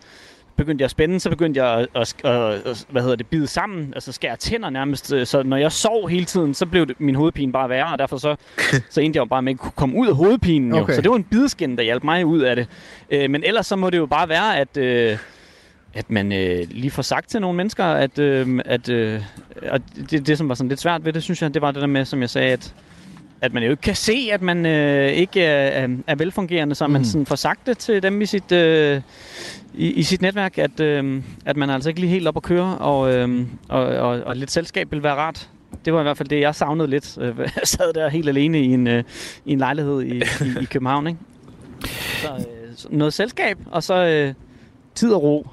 begyndte 0.56 0.82
jeg 0.82 0.86
at 0.86 0.90
spænde, 0.90 1.20
så 1.20 1.30
begyndte 1.30 1.64
jeg 1.64 1.78
at, 1.78 1.88
at, 1.94 2.14
at, 2.24 2.66
at 2.66 2.86
hvad 2.90 3.02
hedder 3.02 3.16
det, 3.16 3.26
bide 3.26 3.46
sammen, 3.46 3.92
altså 3.94 4.12
skære 4.12 4.36
tænder 4.36 4.70
nærmest. 4.70 5.12
øh, 5.12 5.26
Så 5.26 5.42
når 5.42 5.56
jeg 5.56 5.72
sov 5.72 6.08
hele 6.08 6.24
tiden, 6.24 6.54
så 6.54 6.66
blev 6.66 6.86
det, 6.86 7.00
min 7.00 7.14
hovedpine 7.14 7.52
bare 7.52 7.68
værre, 7.68 7.92
og 7.92 7.98
derfor 7.98 8.16
så, 8.16 8.36
så 8.90 9.00
endte 9.00 9.16
jeg 9.16 9.20
jo 9.20 9.24
bare 9.28 9.42
med 9.42 9.52
at 9.52 9.58
kunne 9.58 9.72
komme 9.76 9.96
ud 9.98 10.08
af 10.08 10.14
hovedpinen. 10.14 10.70
Jo. 10.70 10.80
Okay. 10.80 10.94
Så 10.94 11.00
det 11.00 11.10
var 11.10 11.16
en 11.16 11.24
bideskin, 11.24 11.76
der 11.76 11.82
hjalp 11.82 12.04
mig 12.04 12.26
ud 12.26 12.40
af 12.40 12.56
det. 12.56 12.68
Øh, 13.10 13.30
men 13.30 13.44
ellers 13.44 13.66
så 13.66 13.76
må 13.76 13.90
det 13.90 13.98
jo 13.98 14.06
bare 14.06 14.28
være, 14.28 14.58
at... 14.58 14.76
Øh, 14.76 15.18
at 15.94 16.10
man 16.10 16.32
øh, 16.32 16.66
lige 16.70 16.90
får 16.90 17.02
sagt 17.02 17.30
til 17.30 17.40
nogle 17.40 17.56
mennesker, 17.56 17.84
at, 17.84 18.18
øh, 18.18 18.60
at 18.64 18.88
øh, 18.88 19.20
og 19.70 19.80
det, 20.10 20.26
det, 20.26 20.38
som 20.38 20.48
var 20.48 20.54
sådan 20.54 20.68
lidt 20.68 20.80
svært 20.80 21.04
ved 21.04 21.12
det, 21.12 21.22
synes 21.22 21.42
jeg, 21.42 21.54
det 21.54 21.62
var 21.62 21.70
det 21.70 21.80
der 21.80 21.86
med, 21.86 22.04
som 22.04 22.20
jeg 22.20 22.30
sagde, 22.30 22.52
at, 22.52 22.74
at 23.40 23.54
man 23.54 23.62
jo 23.62 23.70
ikke 23.70 23.80
kan 23.80 23.94
se, 23.94 24.28
at 24.32 24.42
man 24.42 24.66
øh, 24.66 25.08
ikke 25.12 25.42
er, 25.42 25.84
er- 25.84 25.96
er 26.06 26.14
velfungerende, 26.14 26.74
så 26.74 26.86
mm. 26.86 26.92
man 26.92 27.04
sådan 27.04 27.26
får 27.26 27.36
sagt 27.36 27.66
det 27.66 27.78
til 27.78 28.02
dem 28.02 28.20
i 28.22 28.26
sit, 28.26 28.52
øh, 28.52 29.00
i, 29.74 29.90
i 29.92 30.02
sit 30.02 30.22
netværk, 30.22 30.58
at, 30.58 30.80
øh, 30.80 31.22
at 31.46 31.56
man 31.56 31.70
er 31.70 31.74
altså 31.74 31.88
ikke 31.88 32.00
lige 32.00 32.10
helt 32.10 32.28
op 32.28 32.36
at 32.36 32.42
køre, 32.42 32.78
og, 32.78 33.14
øh, 33.14 33.46
og, 33.68 33.84
og, 33.86 34.08
og 34.20 34.36
lidt 34.36 34.50
selskab 34.50 34.90
vil 34.92 35.02
være 35.02 35.14
rart. 35.14 35.48
Det 35.84 35.92
var 35.92 36.00
i 36.00 36.02
hvert 36.02 36.16
fald 36.16 36.28
det, 36.28 36.40
jeg 36.40 36.54
savnede 36.54 36.90
lidt. 36.90 37.18
Øh, 37.20 37.38
Jeg 37.38 37.50
sad 37.64 37.92
der 37.92 38.08
helt 38.08 38.28
alene 38.28 38.60
i 38.60 38.66
en, 38.72 38.86
øh, 38.86 39.04
i 39.44 39.52
en 39.52 39.58
lejlighed 39.58 40.02
i, 40.02 40.16
i, 40.16 40.22
i 40.60 40.64
København. 40.64 41.06
Ikke? 41.06 41.18
Så 42.22 42.28
øh, 42.38 42.98
noget 42.98 43.12
selskab, 43.12 43.58
og 43.70 43.82
så 43.82 43.94
øh, 44.06 44.34
tid 44.94 45.12
og 45.12 45.22
ro. 45.22 45.46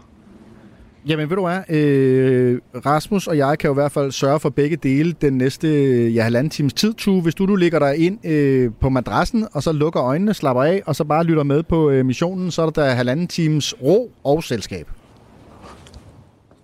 Jamen 1.07 1.29
ved 1.29 1.37
du 1.37 1.45
hvad, 1.45 1.69
øh, 1.69 2.59
Rasmus 2.85 3.27
og 3.27 3.37
jeg 3.37 3.59
kan 3.59 3.67
jo 3.67 3.73
i 3.73 3.79
hvert 3.81 3.91
fald 3.91 4.11
sørge 4.11 4.39
for 4.39 4.49
begge 4.49 4.75
dele 4.75 5.13
den 5.21 5.33
næste 5.33 5.67
ja, 6.09 6.23
halvanden 6.23 6.49
times 6.49 6.73
tid, 6.73 6.93
Tue. 6.93 7.21
Hvis 7.21 7.35
du 7.35 7.45
nu 7.45 7.55
ligger 7.55 7.79
dig 7.79 7.97
ind 7.97 8.25
øh, 8.25 8.71
på 8.79 8.89
madrassen, 8.89 9.47
og 9.51 9.63
så 9.63 9.71
lukker 9.71 10.03
øjnene, 10.03 10.33
slapper 10.33 10.63
af, 10.63 10.81
og 10.85 10.95
så 10.95 11.03
bare 11.03 11.23
lytter 11.23 11.43
med 11.43 11.63
på 11.63 11.89
øh, 11.89 12.05
missionen, 12.05 12.51
så 12.51 12.61
er 12.61 12.69
der, 12.69 12.83
der 12.83 12.89
halvanden 12.89 13.27
times 13.27 13.75
ro 13.81 14.11
og 14.23 14.43
selskab. 14.43 14.87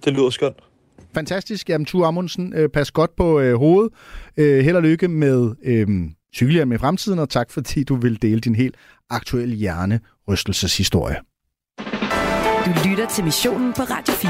Det 0.05 0.13
lyder 0.13 0.29
skønt. 0.29 0.57
Fantastisk. 1.13 1.69
Jamen, 1.69 1.85
Tue 1.85 2.05
Amundsen, 2.05 2.53
øh, 2.55 2.69
pas 2.69 2.91
godt 2.91 3.15
på 3.15 3.39
øh, 3.39 3.55
hovedet. 3.55 3.93
Øh, 4.37 4.63
held 4.63 4.75
og 4.75 4.83
lykke 4.83 5.07
med 5.07 5.51
øh, 5.63 5.87
cykelhjelm 6.35 6.71
i 6.71 6.77
fremtiden, 6.77 7.19
og 7.19 7.29
tak 7.29 7.51
fordi 7.51 7.83
du 7.83 7.95
vil 7.95 8.21
dele 8.21 8.39
din 8.39 8.55
helt 8.55 8.75
aktuelle 9.09 9.55
hjernerystelseshistorie. 9.55 11.15
Du 12.69 12.73
lytter 12.89 13.07
til 13.07 13.23
missionen 13.23 13.73
på 13.73 13.81
Radio 13.81 14.13
4. 14.13 14.29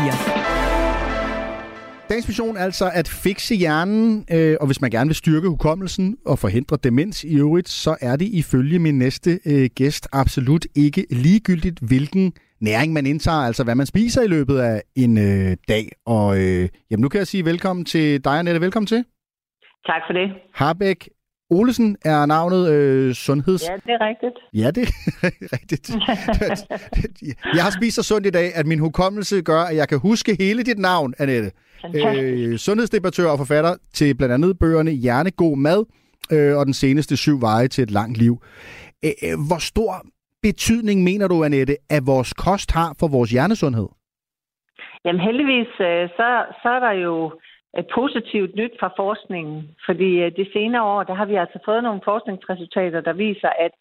Dagens 2.10 2.28
mission 2.28 2.58
er 2.58 2.64
altså 2.70 2.92
at 2.94 3.08
fikse 3.24 3.56
hjernen, 3.56 4.26
øh, 4.34 4.58
og 4.62 4.66
hvis 4.66 4.82
man 4.82 4.92
gerne 4.92 5.08
vil 5.08 5.16
styrke 5.16 5.48
hukommelsen 5.50 6.18
og 6.26 6.40
forhindre 6.40 6.78
demens 6.84 7.24
i 7.24 7.36
øvrigt, 7.38 7.70
så 7.70 7.98
er 8.02 8.16
det 8.16 8.26
ifølge 8.26 8.80
min 8.80 8.98
næste 8.98 9.40
øh, 9.46 9.70
gæst 9.76 10.08
absolut 10.14 10.66
ikke 10.76 11.06
ligegyldigt, 11.12 11.80
hvilken 11.80 12.34
næring 12.62 12.94
man 12.94 13.06
indtager, 13.06 13.38
altså 13.38 13.64
hvad 13.64 13.76
man 13.76 13.86
spiser 13.86 14.22
i 14.22 14.28
løbet 14.28 14.58
af 14.60 14.82
en 14.96 15.18
øh, 15.18 15.58
dag. 15.68 15.86
Og 16.06 16.38
øh, 16.38 16.70
jamen, 16.92 17.02
nu 17.02 17.10
kan 17.10 17.18
jeg 17.18 17.28
sige 17.28 17.46
velkommen 17.46 17.86
til 17.86 18.24
dig, 18.24 18.40
Annette. 18.40 18.62
Velkommen 18.62 18.88
til. 18.88 19.06
Tak 19.86 20.02
for 20.08 20.14
det. 20.14 20.28
Harbæk 20.54 21.10
Olesen 21.50 21.98
er 22.06 22.26
navnet 22.26 22.72
øh, 22.72 23.14
sundheds... 23.14 23.70
Ja, 23.70 23.76
det 23.76 23.94
er 24.00 24.08
rigtigt. 24.08 24.38
Ja, 24.54 24.72
det 24.72 24.84
er 24.84 25.48
rigtigt. 25.58 25.90
Jeg 27.56 27.64
har 27.64 27.72
spist 27.80 27.96
så 27.96 28.04
sundt 28.04 28.28
i 28.28 28.30
dag, 28.30 28.56
at 28.56 28.66
min 28.66 28.80
hukommelse 28.80 29.42
gør, 29.42 29.62
at 29.62 29.76
jeg 29.76 29.88
kan 29.88 30.00
huske 30.00 30.36
hele 30.40 30.64
dit 30.64 30.80
navn, 30.80 31.14
Annette. 31.20 31.52
Øh, 31.96 32.58
sundhedsdebattør 32.58 33.30
og 33.30 33.38
forfatter 33.38 33.76
til 33.94 34.18
blandt 34.18 34.34
andet 34.34 34.60
bøgerne 34.60 34.92
Hjernegod 34.92 35.58
Mad 35.58 35.86
øh, 36.32 36.58
og 36.58 36.66
den 36.66 36.74
seneste 36.74 37.18
syv 37.18 37.42
veje 37.42 37.68
til 37.68 37.82
et 37.84 37.92
langt 37.92 38.18
liv. 38.18 38.34
Øh, 39.06 39.36
hvor 39.48 39.60
stor 39.60 39.92
betydning 40.42 41.04
mener 41.04 41.28
du, 41.28 41.44
Annette, 41.44 41.76
at 41.90 42.04
vores 42.06 42.34
kost 42.34 42.72
har 42.72 42.96
for 43.00 43.08
vores 43.08 43.32
hjernesundhed? 43.32 43.88
Jamen 45.06 45.22
heldigvis, 45.22 45.72
øh, 45.90 46.04
så, 46.18 46.28
så 46.62 46.70
er 46.78 46.80
der 46.80 46.92
jo 46.92 47.32
positivt 47.94 48.56
nyt 48.56 48.72
fra 48.80 48.94
forskningen. 48.98 49.76
Fordi 49.86 50.10
øh, 50.24 50.32
det 50.36 50.48
senere 50.54 50.84
år, 50.84 51.04
der 51.04 51.14
har 51.14 51.26
vi 51.26 51.36
altså 51.36 51.60
fået 51.66 51.84
nogle 51.84 52.02
forskningsresultater, 52.04 53.02
der 53.02 53.14
viser, 53.14 53.52
at, 53.66 53.72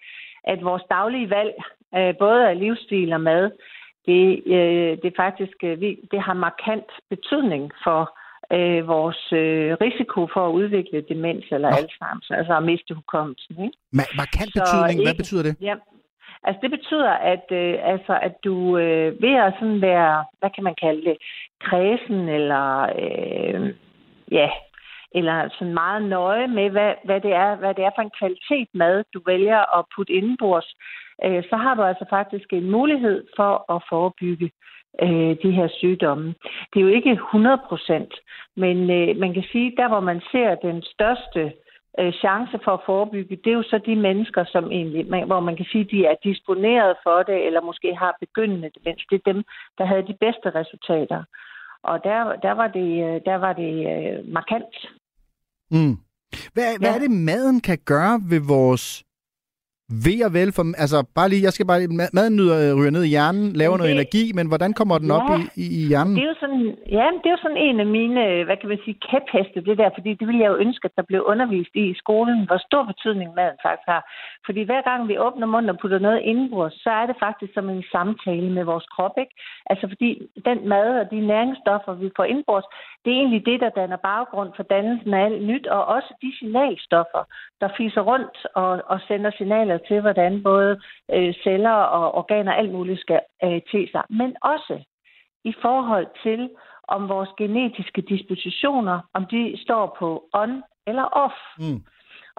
at 0.44 0.64
vores 0.64 0.83
daglige 0.90 1.31
valg, 1.31 1.55
øh, 1.96 2.14
både 2.18 2.48
af 2.48 2.59
livsstil 2.59 3.12
og 3.12 3.20
mad, 3.20 3.51
det, 4.07 4.42
øh, 4.57 4.92
det 5.03 5.12
faktisk 5.16 5.57
det 6.12 6.20
har 6.27 6.35
markant 6.35 6.90
betydning 7.11 7.72
for 7.85 8.01
øh, 8.57 8.88
vores 8.88 9.22
øh, 9.33 9.70
risiko 9.87 10.20
for 10.35 10.42
at 10.48 10.53
udvikle 10.53 11.05
demens 11.09 11.44
eller 11.51 11.70
Alzheimer's, 11.70 12.29
altså 12.38 12.57
at 12.57 12.62
miste 12.62 12.94
hukommelsen. 12.94 13.55
Ikke? 13.64 13.77
Ma- 13.98 14.14
markant 14.22 14.51
betydning, 14.59 14.96
hvad 15.07 15.16
betyder 15.22 15.42
det? 15.42 15.55
Ja, 15.61 15.74
altså 16.44 16.61
det 16.62 16.70
betyder, 16.70 17.11
at, 17.11 17.44
øh, 17.51 17.74
altså, 17.83 18.18
at 18.22 18.35
du 18.44 18.79
øh, 18.79 19.22
ved 19.22 19.35
at 19.35 19.55
sådan 19.59 19.83
være, 19.83 20.24
hvad 20.38 20.51
kan 20.55 20.64
man 20.64 20.74
kalde 20.74 21.05
det, 21.05 21.16
kredsen 21.61 22.29
eller 22.29 22.83
øh, 23.03 23.74
ja, 24.31 24.51
eller 25.14 25.48
sådan 25.59 25.74
meget 25.74 26.03
nøje 26.03 26.46
med, 26.46 26.70
hvad, 26.70 26.94
hvad, 27.05 27.20
det 27.20 27.33
er, 27.33 27.55
hvad 27.57 27.74
det 27.74 27.85
er 27.85 27.90
for 27.94 28.03
en 28.03 28.18
kvalitet 28.18 28.68
mad, 28.74 29.05
du 29.14 29.20
vælger 29.27 29.79
at 29.79 29.85
putte 29.96 30.12
indenbords, 30.12 30.74
øh, 31.24 31.42
så 31.51 31.57
har 31.57 31.74
du 31.74 31.83
altså 31.83 32.05
faktisk 32.11 32.53
en 32.53 32.70
mulighed 32.70 33.27
for 33.37 33.74
at 33.74 33.83
forebygge 33.88 34.51
øh, 35.03 35.37
de 35.42 35.51
her 35.51 35.68
sygdomme. 35.68 36.35
Det 36.72 36.81
er 36.81 36.85
jo 36.85 36.96
ikke 36.98 37.12
100 37.12 37.61
procent, 37.68 38.14
men 38.57 38.90
øh, 38.90 39.16
man 39.16 39.35
kan 39.35 39.44
sige, 39.53 39.74
der 39.77 39.88
hvor 39.88 40.01
man 40.01 40.20
ser 40.33 40.55
den 40.55 40.83
største 40.83 41.40
øh, 41.40 41.51
chance 42.12 42.59
for 42.64 42.72
at 42.74 42.87
forebygge, 42.87 43.37
det 43.37 43.51
er 43.51 43.55
jo 43.55 43.62
så 43.62 43.81
de 43.87 43.96
mennesker, 43.96 44.44
som 44.44 44.64
egentlig, 44.72 45.11
man, 45.11 45.27
hvor 45.27 45.40
man 45.40 45.57
kan 45.57 45.66
sige, 45.72 45.85
de 45.85 46.07
er 46.07 46.14
disponeret 46.24 46.96
for 47.03 47.22
det, 47.22 47.46
eller 47.46 47.61
måske 47.61 47.94
har 47.94 48.16
begyndende 48.20 48.70
demens. 48.74 49.03
Det 49.11 49.16
er 49.16 49.33
dem, 49.33 49.44
der 49.79 49.85
havde 49.85 50.07
de 50.07 50.16
bedste 50.20 50.48
resultater. 50.61 51.24
Og 51.83 52.05
der, 52.05 52.37
der 52.46 52.53
var 52.53 52.68
det, 52.79 52.90
øh, 53.07 53.20
der 53.24 53.35
var 53.35 53.53
det 53.53 53.74
øh, 53.92 54.33
markant. 54.33 54.74
Mm. 55.70 55.96
Hvad, 56.55 56.64
ja. 56.64 56.79
hvad 56.79 56.94
er 56.94 56.98
det, 56.98 57.11
maden 57.11 57.61
kan 57.61 57.79
gøre 57.85 58.20
ved 58.31 58.40
vores 58.48 59.05
ved 60.07 60.18
og 60.27 60.33
vel, 60.38 60.51
for, 60.57 60.64
altså 60.85 60.98
bare 61.18 61.29
lige, 61.29 61.46
jeg 61.46 61.53
skal 61.53 61.66
bare, 61.66 61.81
maden 62.18 62.37
nyder, 62.38 62.57
øh, 62.64 62.70
ryger 62.79 62.94
ned 62.96 63.05
i 63.05 63.12
hjernen, 63.16 63.44
laver 63.62 63.77
det, 63.77 63.81
noget 63.81 63.92
energi, 63.98 64.24
men 64.38 64.46
hvordan 64.51 64.72
kommer 64.79 64.96
den 65.03 65.11
ja, 65.11 65.16
op 65.16 65.29
i, 65.38 65.40
i, 65.64 65.66
i 65.79 65.83
hjernen? 65.90 66.14
Det 66.16 66.24
er 66.27 66.33
jo 66.35 66.40
sådan, 66.44 66.64
ja, 66.98 67.07
det 67.20 67.27
er 67.29 67.35
jo 67.37 67.44
sådan 67.44 67.62
en 67.66 67.81
af 67.85 67.88
mine, 67.98 68.44
hvad 68.46 68.57
kan 68.61 68.68
man 68.68 68.81
sige, 68.85 68.96
kæpheste, 69.09 69.59
det 69.68 69.79
der, 69.81 69.90
fordi 69.96 70.11
det 70.18 70.27
ville 70.29 70.42
jeg 70.42 70.51
jo 70.53 70.62
ønske, 70.66 70.85
at 70.88 70.96
der 70.98 71.05
blev 71.11 71.20
undervist 71.33 71.74
i 71.83 71.85
i 71.92 71.98
skolen, 72.03 72.38
hvor 72.46 72.59
stor 72.68 72.83
betydning 72.92 73.29
maden 73.38 73.59
faktisk 73.66 73.88
har. 73.94 74.03
Fordi 74.46 74.61
hver 74.68 74.83
gang 74.88 75.01
vi 75.09 75.18
åbner 75.27 75.46
munden 75.53 75.70
og 75.72 75.79
putter 75.81 75.98
noget 75.98 76.20
indenbords, 76.31 76.77
så 76.85 76.90
er 77.01 77.07
det 77.07 77.16
faktisk 77.27 77.53
som 77.55 77.68
en 77.68 77.85
samtale 77.94 78.51
med 78.57 78.64
vores 78.64 78.87
krop, 78.94 79.16
ikke? 79.24 79.35
Altså 79.70 79.85
fordi 79.92 80.11
den 80.48 80.59
mad 80.68 80.88
og 81.01 81.07
de 81.12 81.20
næringsstoffer, 81.33 81.92
vi 82.03 82.09
får 82.16 82.24
indenbords, 82.24 82.68
det 83.05 83.11
er 83.12 83.18
egentlig 83.22 83.46
det, 83.51 83.61
der 83.61 83.77
danner 83.81 83.96
baggrund 84.11 84.51
for 84.57 84.62
dannelsen 84.62 85.14
af 85.14 85.24
alt 85.24 85.42
nyt, 85.51 85.66
og 85.66 85.83
også 85.85 86.11
de 86.22 86.31
signalstoffer, 86.38 87.22
der 87.61 87.68
fiser 87.77 88.03
rundt 88.11 88.37
og, 88.55 88.70
og 88.92 88.98
sender 89.09 89.31
signaler 89.38 89.78
til, 89.88 90.01
hvordan 90.01 90.43
både 90.43 90.81
øh, 91.12 91.35
celler 91.43 91.71
og 91.97 92.14
organer 92.14 92.53
alt 92.53 92.73
muligt 92.73 93.01
skal 93.01 93.21
øh, 93.45 93.61
til 93.71 93.88
sig. 93.93 94.03
Men 94.11 94.37
også 94.43 94.85
i 95.45 95.55
forhold 95.62 96.07
til, 96.23 96.51
om 96.88 97.09
vores 97.09 97.29
genetiske 97.38 98.03
dispositioner, 98.03 99.01
om 99.14 99.27
de 99.27 99.59
står 99.64 99.97
på 99.99 100.29
on 100.33 100.62
eller 100.87 101.05
off. 101.05 101.35
Mm. 101.59 101.83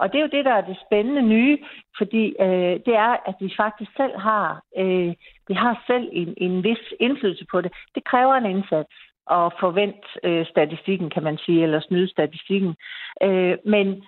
Og 0.00 0.12
det 0.12 0.18
er 0.18 0.22
jo 0.22 0.36
det, 0.36 0.44
der 0.44 0.52
er 0.52 0.66
det 0.66 0.76
spændende 0.86 1.22
nye, 1.22 1.58
fordi 1.98 2.24
øh, 2.40 2.74
det 2.86 2.94
er, 3.06 3.12
at 3.28 3.34
vi 3.40 3.54
faktisk 3.56 3.90
selv 3.96 4.18
har, 4.18 4.62
øh, 4.78 5.14
vi 5.48 5.54
har 5.54 5.84
selv 5.86 6.08
en, 6.12 6.34
en 6.36 6.64
vis 6.64 6.84
indflydelse 7.00 7.46
på 7.50 7.60
det. 7.60 7.72
Det 7.94 8.04
kræver 8.04 8.34
en 8.34 8.50
indsats 8.56 8.88
at 9.30 9.52
forvente 9.60 10.08
øh, 10.24 10.46
statistikken, 10.46 11.10
kan 11.10 11.22
man 11.22 11.38
sige, 11.38 11.62
eller 11.62 11.80
snyde 11.80 12.10
statistikken. 12.10 12.74
Øh, 13.22 13.56
men 13.64 14.04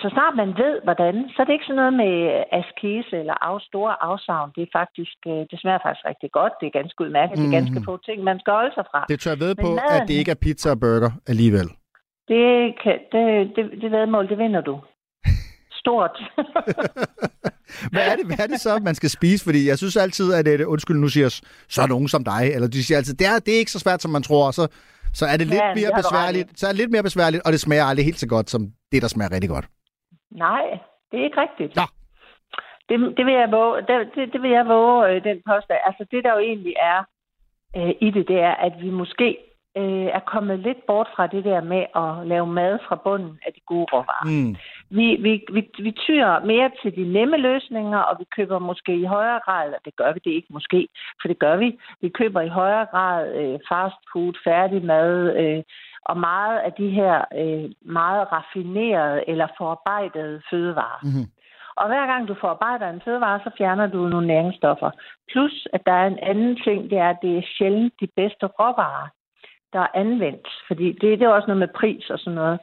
så 0.00 0.06
snart 0.14 0.34
man 0.42 0.50
ved, 0.62 0.74
hvordan, 0.86 1.14
så 1.32 1.36
er 1.42 1.46
det 1.46 1.52
ikke 1.56 1.68
sådan 1.68 1.82
noget 1.82 1.96
med 2.02 2.14
askese 2.60 3.14
eller 3.22 3.36
af, 3.48 3.60
store 3.70 3.94
afsavn. 4.08 4.48
Det 4.56 4.62
er 4.62 4.72
faktisk, 4.80 5.18
øh, 5.32 5.42
det 5.50 5.56
smager 5.60 5.80
faktisk 5.84 6.04
rigtig 6.10 6.30
godt. 6.38 6.52
Det 6.60 6.66
er 6.66 6.78
ganske 6.80 6.98
udmærket. 7.04 7.34
Mm. 7.36 7.40
Det 7.40 7.46
er 7.48 7.58
ganske 7.58 7.78
mhm. 7.80 7.88
få 7.88 7.94
ting, 8.06 8.18
man 8.30 8.38
skal 8.40 8.52
holde 8.58 8.74
sig 8.78 8.86
fra. 8.90 9.00
Det 9.12 9.20
tør 9.20 9.30
jeg 9.34 9.40
ved 9.46 9.54
på, 9.64 9.68
maden, 9.80 10.02
at 10.02 10.08
det 10.08 10.16
ikke 10.20 10.34
er 10.36 10.40
pizza 10.44 10.68
og 10.74 10.80
burger 10.84 11.12
alligevel. 11.32 11.68
Det, 12.32 12.46
kan, 12.82 12.96
det, 13.12 13.24
det, 13.56 13.64
det 13.82 13.90
vedmål, 13.96 14.28
det 14.32 14.38
vinder 14.38 14.62
du. 14.70 14.74
Stort. 15.80 16.16
hvad, 17.92 18.04
er 18.10 18.14
det, 18.18 18.26
hvad 18.26 18.40
er 18.44 18.46
det 18.52 18.60
så, 18.60 18.72
man 18.88 18.94
skal 18.94 19.10
spise? 19.10 19.44
Fordi 19.44 19.68
jeg 19.68 19.78
synes 19.78 19.96
altid, 19.96 20.32
at 20.34 20.44
det, 20.46 20.64
undskyld, 20.64 20.96
nu 20.96 21.08
siger 21.08 21.28
så 21.68 21.82
er 21.82 21.86
nogen 21.86 22.08
som 22.08 22.24
dig, 22.24 22.42
eller 22.54 22.68
de 22.68 22.84
siger 22.84 22.98
altid, 22.98 23.14
det 23.14 23.26
er, 23.26 23.38
det 23.38 23.54
er 23.54 23.58
ikke 23.58 23.76
så 23.76 23.78
svært, 23.78 24.02
som 24.02 24.10
man 24.10 24.22
tror, 24.22 24.46
og 24.46 24.54
så, 24.54 24.64
så 25.18 25.24
er 25.32 25.36
det 25.36 25.46
lidt 25.46 25.62
ja, 25.62 25.74
mere 25.74 25.92
besværligt, 26.00 26.48
så 26.58 26.66
er 26.66 26.70
det 26.70 26.78
lidt 26.78 26.90
mere 26.90 27.02
besværligt, 27.02 27.42
og 27.46 27.52
det 27.52 27.60
smager 27.60 27.84
aldrig 27.84 28.04
helt 28.04 28.18
så 28.18 28.28
godt, 28.28 28.50
som 28.50 28.62
det, 28.92 29.02
der 29.02 29.08
smager 29.08 29.32
rigtig 29.32 29.50
godt. 29.50 29.66
Nej, 30.30 30.64
det 31.10 31.20
er 31.20 31.24
ikke 31.24 31.40
rigtigt. 31.40 31.76
Nå. 31.76 31.86
Det, 32.88 33.16
det 33.16 33.26
vil 33.26 33.34
jeg 33.34 33.50
våge, 33.50 33.76
det, 33.88 33.96
det, 34.14 34.32
det 34.32 34.42
vil 34.42 34.50
jeg 34.50 34.66
våge 34.66 35.08
øh, 35.08 35.24
den 35.24 35.38
påstand. 35.50 35.78
Altså 35.86 36.06
det, 36.10 36.24
der 36.24 36.32
jo 36.32 36.38
egentlig 36.38 36.74
er 36.92 37.00
øh, 37.76 37.92
i 38.00 38.10
det, 38.10 38.28
det 38.28 38.38
er, 38.38 38.54
at 38.66 38.72
vi 38.80 38.90
måske 38.90 39.28
øh, 39.76 40.08
er 40.18 40.20
kommet 40.32 40.58
lidt 40.58 40.78
bort 40.86 41.08
fra 41.16 41.26
det 41.26 41.44
der 41.44 41.60
med 41.72 41.82
at 42.02 42.26
lave 42.26 42.46
mad 42.46 42.78
fra 42.88 42.96
bunden 43.04 43.38
af 43.46 43.52
de 43.52 43.60
gode 43.66 43.86
råvarer. 43.92 44.26
Mm. 44.30 44.56
Vi, 44.90 45.16
vi, 45.16 45.44
vi, 45.52 45.70
vi 45.78 45.90
tyrer 45.92 46.44
mere 46.44 46.70
til 46.82 46.96
de 46.96 47.12
nemme 47.12 47.36
løsninger, 47.36 47.98
og 47.98 48.16
vi 48.18 48.24
køber 48.36 48.58
måske 48.58 48.94
i 48.96 49.04
højere 49.04 49.40
grad, 49.44 49.64
eller 49.64 49.78
det 49.84 49.96
gør 49.96 50.12
vi 50.12 50.20
det 50.24 50.30
ikke 50.30 50.46
måske, 50.50 50.88
for 51.20 51.28
det 51.28 51.38
gør 51.38 51.56
vi, 51.56 51.78
vi 52.00 52.08
køber 52.08 52.40
i 52.40 52.48
højere 52.48 52.86
grad 52.86 53.34
øh, 53.40 53.58
fast 53.68 54.00
food, 54.12 54.34
færdig 54.44 54.84
mad, 54.84 55.36
øh, 55.40 55.62
og 56.04 56.16
meget 56.18 56.58
af 56.58 56.72
de 56.72 56.88
her 56.88 57.24
øh, 57.40 57.70
meget 57.82 58.32
raffinerede 58.32 59.24
eller 59.28 59.46
forarbejdede 59.58 60.42
fødevarer. 60.50 61.00
Mm-hmm. 61.02 61.26
Og 61.76 61.86
hver 61.86 62.06
gang 62.06 62.28
du 62.28 62.34
forarbejder 62.40 62.88
en 62.90 63.02
fødevare, 63.04 63.40
så 63.44 63.50
fjerner 63.58 63.86
du 63.86 64.08
nogle 64.08 64.26
næringsstoffer. 64.26 64.90
Plus, 65.32 65.68
at 65.72 65.82
der 65.86 65.92
er 65.92 66.06
en 66.06 66.18
anden 66.22 66.56
ting, 66.64 66.90
det 66.90 66.98
er, 66.98 67.10
at 67.10 67.22
det 67.22 67.38
er 67.38 67.42
sjældent 67.58 67.94
de 68.00 68.08
bedste 68.16 68.46
råvarer 68.46 69.08
der 69.72 69.80
er 69.80 69.94
anvendt. 69.94 70.48
Fordi 70.68 70.86
det, 70.92 71.18
det 71.18 71.22
er 71.22 71.28
også 71.28 71.46
noget 71.46 71.58
med 71.64 71.76
pris 71.80 72.10
og 72.10 72.18
sådan 72.18 72.34
noget. 72.34 72.58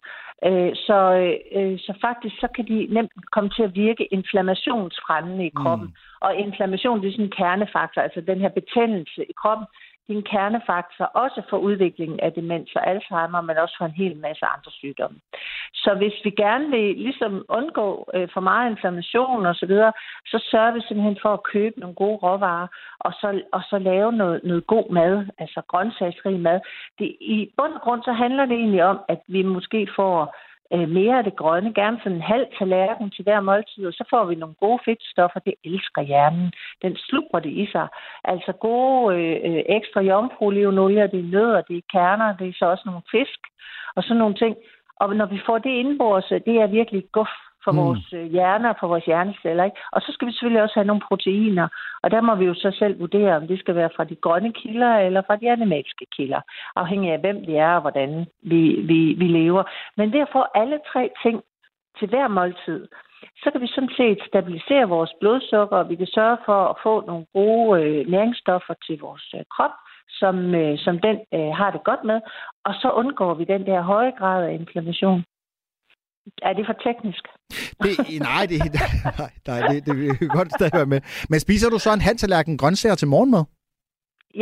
Øh, 0.46 0.76
så, 0.76 1.00
øh, 1.56 1.80
så 1.80 1.94
faktisk 2.02 2.36
så 2.40 2.48
kan 2.56 2.66
de 2.68 2.88
nemt 2.90 3.12
komme 3.32 3.50
til 3.50 3.64
at 3.64 3.76
virke 3.76 4.06
inflammationsfremmende 4.06 5.46
i 5.46 5.54
kroppen. 5.60 5.88
Mm. 5.88 5.94
Og 6.20 6.36
inflammation 6.36 7.02
det 7.02 7.08
er 7.08 7.12
sådan 7.12 7.26
en 7.26 7.38
kernefaktor, 7.42 8.02
altså 8.02 8.22
den 8.22 8.40
her 8.40 8.50
betændelse 8.50 9.22
i 9.32 9.34
kroppen, 9.42 9.68
det 10.08 10.14
er 10.14 10.18
en 10.18 10.32
kernefaktor 10.36 11.06
også 11.06 11.42
for 11.50 11.58
udviklingen 11.58 12.20
af 12.20 12.34
demens 12.34 12.76
og 12.76 12.88
Alzheimer, 12.90 13.42
men 13.42 13.58
også 13.58 13.76
for 13.78 13.86
en 13.86 14.00
hel 14.02 14.18
masse 14.18 14.46
andre 14.46 14.72
sygdomme. 14.72 15.18
Så 15.74 15.94
hvis 15.98 16.14
vi 16.24 16.30
gerne 16.30 16.70
vil 16.70 16.98
ligesom 16.98 17.46
undgå 17.50 18.10
øh, 18.14 18.28
for 18.34 18.42
meget 18.42 18.72
inflammation 18.72 19.46
og 19.46 19.56
så 19.56 19.66
videre, 19.66 19.94
så 20.26 20.48
sørger 20.52 20.72
vi 20.72 20.82
simpelthen 20.82 21.18
for 21.22 21.34
at 21.34 21.44
købe 21.44 21.80
nogle 21.80 21.96
gode 21.96 22.18
råvarer, 22.18 22.68
og 23.00 23.14
så, 23.14 23.42
og 23.54 23.62
så 23.70 23.78
lave 23.80 24.12
noget, 24.12 24.42
noget 24.44 24.68
god 24.68 24.92
mad, 24.92 25.26
altså 25.38 25.62
grøntsagsrig 25.68 26.40
mad. 26.40 26.60
Det, 27.00 27.16
I 27.22 27.52
bund 27.58 27.74
og 27.74 27.82
grund 27.82 28.04
så 28.04 28.12
handler 28.12 28.46
det 28.46 28.56
egentlig 28.56 28.84
om, 28.84 29.00
at 29.08 29.20
vi 29.28 29.42
måske 29.44 29.88
får 29.96 30.36
øh, 30.74 30.90
mere 30.90 31.18
af 31.18 31.24
det 31.24 31.36
grønne, 31.36 31.74
gerne 31.74 32.00
sådan 32.04 32.16
en 32.16 32.22
halv 32.34 32.46
tallerken 32.58 33.12
til 33.12 33.24
hver 33.24 33.40
måltid, 33.40 33.88
og 33.88 33.94
så 33.94 34.04
får 34.10 34.26
vi 34.26 34.36
nogle 34.36 34.56
gode 34.56 34.80
fedtstoffer, 34.86 35.40
det 35.40 35.54
elsker 35.66 36.02
hjernen. 36.02 36.52
Den 36.82 36.96
slupper 36.96 37.40
det 37.40 37.50
i 37.50 37.66
sig. 37.72 37.88
Altså 38.24 38.52
gode 38.52 39.16
øh, 39.16 39.38
øh 39.48 39.64
ekstra 39.78 40.02
jomfruolivenolie, 40.02 41.12
det 41.14 41.20
er 41.20 41.32
nødder, 41.36 41.62
det 41.62 41.78
er 41.78 41.92
kerner, 41.92 42.38
det 42.38 42.48
er 42.48 42.54
så 42.60 42.66
også 42.66 42.84
nogle 42.86 43.02
fisk, 43.12 43.40
og 43.96 44.04
sådan 44.04 44.18
nogle 44.18 44.36
ting. 44.36 44.56
Og 45.00 45.16
når 45.16 45.26
vi 45.26 45.40
får 45.46 45.58
det 45.58 45.70
indbords, 45.70 46.30
det 46.48 46.56
er 46.64 46.68
virkelig 46.68 47.04
guf 47.12 47.34
for 47.68 47.74
mm. 47.76 47.82
vores 47.84 48.06
øh, 48.14 48.26
hjerner, 48.36 48.74
for 48.80 48.88
vores 48.88 49.06
hjerneceller. 49.06 49.64
Ikke? 49.64 49.78
Og 49.92 50.02
så 50.02 50.10
skal 50.12 50.28
vi 50.28 50.32
selvfølgelig 50.32 50.64
også 50.64 50.78
have 50.80 50.92
nogle 50.92 51.08
proteiner, 51.10 51.68
og 52.04 52.12
der 52.12 52.22
må 52.22 52.36
vi 52.36 52.46
jo 52.46 52.54
så 52.54 52.70
selv 52.80 53.00
vurdere, 53.00 53.36
om 53.36 53.48
det 53.48 53.60
skal 53.60 53.76
være 53.76 53.96
fra 53.96 54.04
de 54.04 54.16
grønne 54.16 54.54
kilder 54.54 54.94
eller 55.08 55.22
fra 55.28 55.36
de 55.36 55.52
animalske 55.52 56.06
kilder, 56.16 56.42
afhængig 56.76 57.10
af 57.12 57.20
hvem 57.20 57.38
vi 57.48 57.56
er 57.56 57.74
og 57.78 57.82
hvordan 57.82 58.26
vi, 58.52 58.62
vi, 58.90 59.00
vi 59.22 59.28
lever. 59.40 59.64
Men 59.98 60.14
ved 60.14 60.20
at 60.20 60.34
få 60.38 60.44
alle 60.56 60.80
tre 60.92 61.10
ting 61.24 61.38
til 62.00 62.08
hver 62.10 62.28
måltid, 62.28 62.88
så 63.44 63.48
kan 63.52 63.62
vi 63.62 63.68
sådan 63.68 63.96
set 63.98 64.20
stabilisere 64.28 64.90
vores 64.90 65.14
blodsukker, 65.20 65.78
og 65.78 65.90
vi 65.90 65.96
kan 65.96 66.08
sørge 66.08 66.38
for 66.46 66.60
at 66.72 66.76
få 66.84 66.94
nogle 67.08 67.26
gode 67.34 67.82
øh, 67.82 68.08
næringsstoffer 68.08 68.74
til 68.86 69.00
vores 69.00 69.26
øh, 69.36 69.44
krop, 69.56 69.76
som, 70.20 70.56
øh, 70.56 70.78
som 70.78 71.00
den 71.00 71.18
øh, 71.34 71.52
har 71.60 71.72
det 71.72 71.84
godt 71.84 72.04
med, 72.04 72.20
og 72.66 72.74
så 72.82 72.90
undgår 72.92 73.34
vi 73.34 73.44
den 73.44 73.66
der 73.66 73.82
høje 73.82 74.12
grad 74.20 74.44
af 74.46 74.54
inflammation. 74.54 75.24
Er 76.42 76.54
det 76.54 76.66
for 76.70 76.74
teknisk? 76.88 77.24
Det, 77.84 77.92
nej, 78.30 78.44
det, 78.52 78.58
nej, 79.20 79.32
nej, 79.48 79.60
det, 79.72 79.86
det 79.86 79.94
vil 79.98 80.06
jeg 80.06 80.30
godt 80.30 80.52
stadig 80.58 80.74
være 80.74 80.86
med. 80.94 81.02
Men 81.30 81.40
spiser 81.40 81.70
du 81.70 81.80
så 81.80 81.94
en 81.94 82.02
halvtallerken 82.02 82.58
grøntsager 82.58 82.96
til 82.96 83.08
morgenmad? 83.08 83.44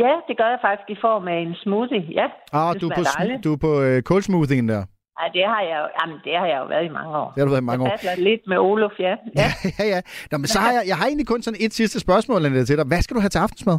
Ja, 0.02 0.12
det 0.28 0.34
gør 0.40 0.48
jeg 0.54 0.58
faktisk 0.66 0.88
i 0.90 0.98
form 1.06 1.28
af 1.28 1.38
en 1.46 1.54
smoothie, 1.62 2.04
ja. 2.20 2.26
Ah, 2.52 2.80
du 2.80 2.86
er, 2.88 2.94
på, 2.98 3.02
du 3.44 3.52
er 3.52 3.60
på 3.66 3.72
uh, 3.86 4.00
kålsmoothien 4.10 4.68
der? 4.68 4.82
Ja, 5.20 5.26
det 5.36 5.44
har 5.52 5.62
jeg 5.70 5.76
jo, 5.82 5.86
jamen, 5.98 6.18
det 6.26 6.34
har 6.40 6.46
jeg 6.52 6.58
jo 6.62 6.66
været 6.74 6.84
i 6.90 6.92
mange 6.98 7.12
år. 7.22 7.28
Det 7.32 7.38
har 7.40 7.46
du 7.48 7.54
været 7.56 7.66
i 7.66 7.70
mange 7.70 7.84
år. 7.84 7.92
Jeg 8.08 8.18
lidt 8.30 8.42
med 8.50 8.58
Olof, 8.58 8.96
ja. 8.98 9.14
Ja, 9.42 9.48
ja, 9.78 9.84
ja. 9.94 10.00
Nå, 10.30 10.34
men 10.42 10.46
så 10.54 10.58
har 10.64 10.72
jeg, 10.76 10.82
jeg 10.90 10.96
har 10.98 11.06
egentlig 11.06 11.26
kun 11.32 11.42
sådan 11.42 11.60
et 11.66 11.72
sidste 11.80 11.98
spørgsmål 12.06 12.40
til 12.68 12.76
dig. 12.78 12.86
Hvad 12.92 13.00
skal 13.02 13.14
du 13.16 13.20
have 13.24 13.34
til 13.34 13.44
aftensmad? 13.46 13.78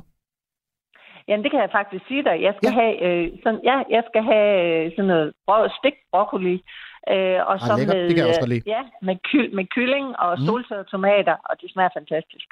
Jamen, 1.27 1.43
det 1.43 1.51
kan 1.51 1.61
jeg 1.65 1.71
faktisk 1.79 2.03
sige 2.07 2.23
dig. 2.29 2.35
Jeg 2.47 2.53
skal 2.57 2.67
Ja. 2.69 2.73
ja. 2.73 2.79
have, 2.81 2.93
øh, 3.07 3.25
sådan, 3.43 3.61
ja, 3.69 3.77
jeg 3.95 4.03
skal 4.09 4.23
have 4.31 4.49
øh, 4.65 4.83
sådan 4.95 5.09
noget 5.13 5.27
brød, 5.47 5.65
stik 5.79 5.95
broccoli. 6.13 6.55
Øh, 7.13 7.39
og 7.49 7.55
så 7.59 7.71
Ah, 7.73 7.77
lækkert. 7.79 7.95
med, 7.97 8.03
Det 8.07 8.13
kan 8.15 8.21
jeg 8.23 8.27
også 8.31 8.39
øh, 8.41 8.45
godt 8.45 8.53
lide. 8.55 8.63
Ja, 8.75 8.81
med, 9.07 9.15
ky- 9.29 9.51
med 9.57 9.65
kylling 9.75 10.07
og 10.23 10.31
Mm. 10.39 10.45
soltørrede 10.45 10.87
tomater, 10.93 11.35
og 11.49 11.53
det 11.61 11.67
smager 11.73 11.89
fantastisk. 11.99 12.47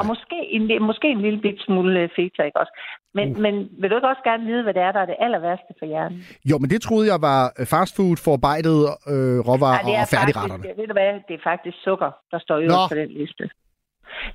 Og 0.00 0.06
måske 0.06 0.36
en, 0.56 0.82
måske 0.90 1.06
en 1.08 1.20
lille 1.26 1.40
bit 1.40 1.58
smule 1.66 2.00
øh, 2.00 2.08
feta, 2.16 2.42
ikke 2.42 2.60
også? 2.62 2.72
Men, 3.14 3.26
Uh. 3.30 3.38
men 3.44 3.54
vil 3.80 3.90
du 3.90 3.94
ikke 3.96 4.08
også 4.08 4.22
gerne 4.30 4.44
vide, 4.50 4.62
hvad 4.62 4.74
det 4.74 4.82
er, 4.82 4.92
der 4.92 5.00
er 5.00 5.06
det 5.06 5.16
aller 5.18 5.38
værste 5.38 5.72
for 5.78 5.86
hjernen? 5.86 6.18
Jo, 6.50 6.58
men 6.58 6.70
det 6.70 6.82
troede 6.82 7.06
jeg 7.12 7.20
var 7.30 7.40
fastfood, 7.74 8.16
forarbejdet 8.24 8.78
øh, 9.12 9.38
råvarer 9.48 9.82
er 9.94 10.02
og 10.02 10.08
færdigretterne. 10.14 10.62
faktisk, 10.62 10.78
ved 10.80 10.86
du 10.86 10.92
hvad, 11.00 11.12
det 11.28 11.34
er 11.38 11.42
faktisk 11.50 11.76
sukker, 11.86 12.10
der 12.30 12.38
står 12.38 12.56
øverst 12.64 12.90
på 12.92 12.96
den 13.02 13.08
liste. 13.20 13.44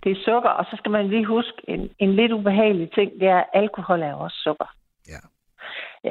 Det 0.04 0.10
er 0.12 0.20
sukker, 0.30 0.50
og 0.50 0.66
så 0.70 0.74
skal 0.78 0.92
man 0.92 1.08
lige 1.14 1.26
huske 1.26 1.58
en, 1.68 1.90
en 2.00 2.12
lidt 2.20 2.32
ubehagelig 2.32 2.92
ting, 2.98 3.12
det 3.20 3.28
er, 3.28 3.38
at 3.38 3.46
alkohol 3.54 4.02
er 4.02 4.14
også 4.14 4.38
sukker. 4.48 4.70
Ja. 5.14 5.22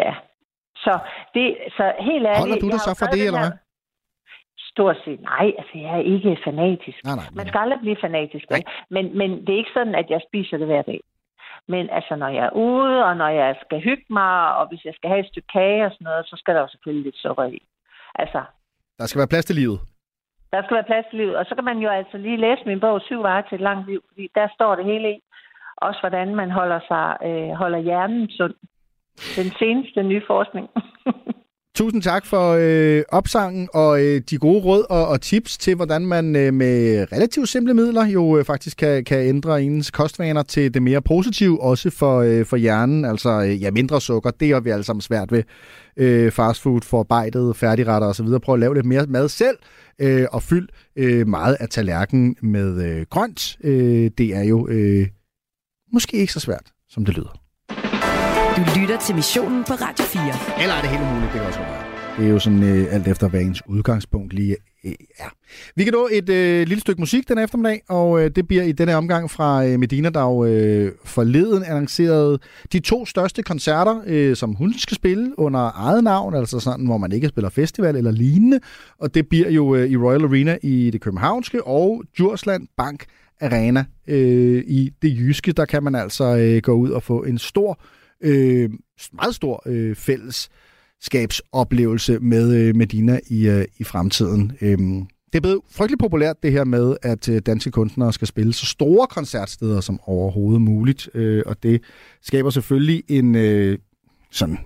Ja. 0.02 0.12
Så, 0.87 0.92
det, 1.35 1.44
så 1.77 1.85
helt 2.09 2.27
ærligt... 2.27 2.42
Holder 2.42 2.61
du 2.64 2.68
dig 2.75 2.81
så 2.88 2.92
for 3.01 3.07
det, 3.14 3.22
eller 3.29 3.42
hvad? 3.44 3.55
Stort 4.72 4.99
set 5.05 5.20
nej, 5.20 5.46
altså 5.61 5.75
jeg 5.85 5.92
er 6.01 6.05
ikke 6.14 6.38
fanatisk. 6.44 6.99
Nej, 7.05 7.16
nej. 7.20 7.29
Man 7.31 7.37
Men, 7.37 7.46
skal 7.49 7.59
aldrig 7.64 7.81
blive 7.85 7.99
fanatisk, 8.07 8.44
vel? 8.51 8.64
Men, 8.94 9.05
men 9.18 9.31
det 9.44 9.51
er 9.53 9.61
ikke 9.62 9.77
sådan, 9.79 9.94
at 10.03 10.09
jeg 10.14 10.20
spiser 10.29 10.57
det 10.61 10.66
hver 10.66 10.83
dag. 10.83 11.01
Men 11.72 11.85
altså, 11.99 12.16
når 12.22 12.29
jeg 12.38 12.44
er 12.51 12.55
ude, 12.68 12.96
og 13.09 13.16
når 13.16 13.29
jeg 13.29 13.57
skal 13.64 13.79
hygge 13.88 14.07
mig, 14.11 14.57
og 14.59 14.64
hvis 14.68 14.85
jeg 14.85 14.94
skal 14.96 15.09
have 15.11 15.20
et 15.25 15.31
stykke 15.33 15.49
kage 15.57 15.85
og 15.87 15.92
sådan 15.92 16.05
noget, 16.11 16.27
så 16.31 16.37
skal 16.40 16.55
der 16.55 16.61
jo 16.61 16.68
selvfølgelig 16.68 17.05
lidt 17.05 17.18
sukker 17.25 17.44
i. 17.44 17.59
Altså, 18.14 18.40
der 18.99 19.07
skal 19.07 19.18
være 19.18 19.33
plads 19.35 19.44
til 19.44 19.57
livet. 19.57 19.79
der 20.53 20.61
skal 20.62 20.75
være 20.79 20.90
plads 20.90 21.07
til 21.11 21.18
livet. 21.18 21.37
Og 21.37 21.44
så 21.49 21.55
kan 21.55 21.64
man 21.64 21.79
jo 21.79 21.88
altså 21.99 22.16
lige 22.18 22.42
læse 22.46 22.62
min 22.66 22.81
bog, 22.81 23.01
Syv 23.01 23.22
veje 23.22 23.44
til 23.49 23.55
et 23.55 23.66
langt 23.68 23.87
liv, 23.90 24.01
fordi 24.09 24.25
der 24.35 24.49
står 24.57 24.75
det 24.77 24.85
hele 24.85 25.09
i. 25.14 25.18
Også 25.77 26.01
hvordan 26.01 26.35
man 26.40 26.51
holder, 26.51 26.81
sig, 26.90 27.07
øh, 27.29 27.51
holder 27.62 27.79
hjernen 27.79 28.31
sund. 28.31 28.55
Den 29.37 29.50
seneste 29.59 30.02
nye 30.02 30.22
forskning. 30.26 30.66
Tusind 31.76 32.02
tak 32.02 32.26
for 32.26 32.57
øh, 32.61 33.02
opsangen 33.09 33.68
og 33.74 34.05
øh, 34.05 34.20
de 34.31 34.38
gode 34.38 34.64
råd 34.64 34.85
og, 34.90 35.09
og 35.09 35.20
tips 35.20 35.59
til, 35.59 35.74
hvordan 35.76 36.07
man 36.07 36.37
øh, 36.37 36.55
med 36.55 37.07
relativt 37.12 37.48
simple 37.48 37.74
midler 37.74 38.07
jo 38.07 38.38
øh, 38.38 38.44
faktisk 38.44 38.76
kan, 38.76 39.05
kan 39.05 39.18
ændre 39.18 39.62
ens 39.62 39.90
kostvaner 39.90 40.42
til 40.42 40.74
det 40.74 40.83
mere 40.83 41.02
positive, 41.02 41.62
også 41.62 41.90
for, 41.90 42.20
øh, 42.20 42.44
for 42.44 42.57
hjernen. 42.57 43.05
Altså 43.05 43.42
øh, 43.42 43.62
ja, 43.62 43.70
mindre 43.70 44.00
sukker, 44.00 44.31
det 44.31 44.50
er 44.50 44.61
vi 44.61 44.70
alle 44.70 44.85
sammen 44.85 45.00
svært 45.00 45.33
ved. 45.33 45.42
Øh, 45.96 46.33
fastfood, 46.33 46.81
forarbejdet, 46.81 47.57
færdigretter 47.57 48.09
osv. 48.09 48.26
Prøv 48.42 48.55
at 48.55 48.61
lave 48.61 48.74
lidt 48.74 48.87
mere 48.87 49.07
mad 49.07 49.29
selv, 49.29 49.57
øh, 50.00 50.26
og 50.33 50.42
fyld 50.42 50.68
øh, 50.96 51.26
meget 51.26 51.57
af 51.61 51.68
tallerkenen 51.68 52.37
med 52.42 52.90
øh, 52.90 53.07
grønt. 53.11 53.57
Øh, 53.64 54.11
det 54.18 54.37
er 54.37 54.42
jo 54.42 54.68
øh, 54.68 55.07
måske 55.92 56.16
ikke 56.16 56.33
så 56.33 56.40
svært, 56.40 56.72
som 56.88 57.05
det 57.05 57.16
lyder. 57.16 57.45
Du 58.57 58.62
lytter 58.81 58.99
til 58.99 59.14
missionen 59.14 59.64
på 59.64 59.73
Radio 59.73 60.05
4. 60.05 60.23
Eller 60.62 60.75
er 60.75 60.81
det 60.81 60.90
helt 60.90 61.03
umuligt, 61.03 61.33
det 61.33 61.40
kan 61.40 61.47
også 61.47 61.59
være. 61.59 61.85
Det 62.19 62.27
er 62.27 62.31
jo 62.31 62.38
sådan 62.38 62.62
øh, 62.62 62.95
alt 62.95 63.09
efter, 63.09 63.29
hvad 63.29 63.40
ens 63.40 63.62
udgangspunkt 63.66 64.33
lige 64.33 64.57
øh, 64.85 64.92
er. 65.19 65.35
Vi 65.75 65.85
kan 65.85 65.92
nå 65.92 66.09
et 66.12 66.29
øh, 66.29 66.66
lille 66.66 66.81
stykke 66.81 67.01
musik 67.01 67.29
den 67.29 67.38
eftermiddag, 67.38 67.83
og 67.88 68.23
øh, 68.23 68.31
det 68.37 68.49
bliver 68.49 68.62
i 68.62 68.73
denne 68.73 68.95
omgang 68.95 69.31
fra 69.31 69.66
øh, 69.66 69.79
Medina, 69.81 70.11
der 70.11 70.23
jo 70.23 70.45
øh, 70.45 70.92
forleden 71.05 71.64
annoncerede 71.64 72.38
de 72.73 72.81
to 72.81 73.07
største 73.07 73.42
koncerter, 73.42 74.03
øh, 74.07 74.37
som 74.37 74.55
hun 74.55 74.75
skal 74.79 74.95
spille 74.95 75.38
under 75.38 75.71
eget 75.75 76.05
navn, 76.05 76.35
altså 76.35 76.61
sådan, 76.61 76.87
hvor 76.87 76.99
man 76.99 77.12
ikke 77.12 77.29
spiller 77.29 77.51
festival 77.51 77.97
eller 77.97 78.11
lignende. 78.11 78.61
Og 78.99 79.14
det 79.14 79.29
bliver 79.29 79.51
jo 79.51 79.75
øh, 79.75 79.90
i 79.90 79.97
Royal 79.97 80.25
Arena 80.25 80.59
i 80.62 80.90
det 80.90 81.01
københavnske 81.01 81.66
og 81.66 82.03
Djursland 82.16 82.69
Bank 82.77 83.05
Arena 83.40 83.85
øh, 84.07 84.64
i 84.66 84.90
det 85.03 85.16
jyske. 85.16 85.53
Der 85.53 85.64
kan 85.64 85.83
man 85.83 85.95
altså 85.95 86.37
øh, 86.37 86.62
gå 86.62 86.73
ud 86.73 86.90
og 86.90 87.03
få 87.03 87.23
en 87.23 87.38
stor 87.38 87.79
øh, 88.20 88.70
meget 89.12 89.35
stor 89.35 89.62
øh, 89.66 89.96
fællesskabsoplevelse 89.96 92.18
med 92.18 92.55
øh, 92.55 92.76
Medina 92.76 93.20
i, 93.26 93.48
øh, 93.48 93.64
i 93.79 93.85
fremtiden. 93.85 94.52
Øh, 94.61 94.79
det 95.33 95.35
er 95.35 95.40
blevet 95.40 95.61
frygtelig 95.70 95.98
populært 95.98 96.42
det 96.42 96.52
her 96.52 96.64
med, 96.64 96.96
at 97.02 97.29
øh, 97.29 97.42
danske 97.46 97.70
kunstnere 97.70 98.12
skal 98.12 98.29
spille 98.29 98.52
så 98.52 98.66
store 98.66 99.07
koncertsteder 99.07 99.81
som 99.81 100.00
overhovedet 100.02 100.62
muligt, 100.62 101.09
øh, 101.14 101.42
og 101.46 101.62
det 101.62 101.83
skaber 102.22 102.50
selvfølgelig 102.50 103.02
en 103.09 103.35
øh, 103.35 103.79
sådan 104.31 104.59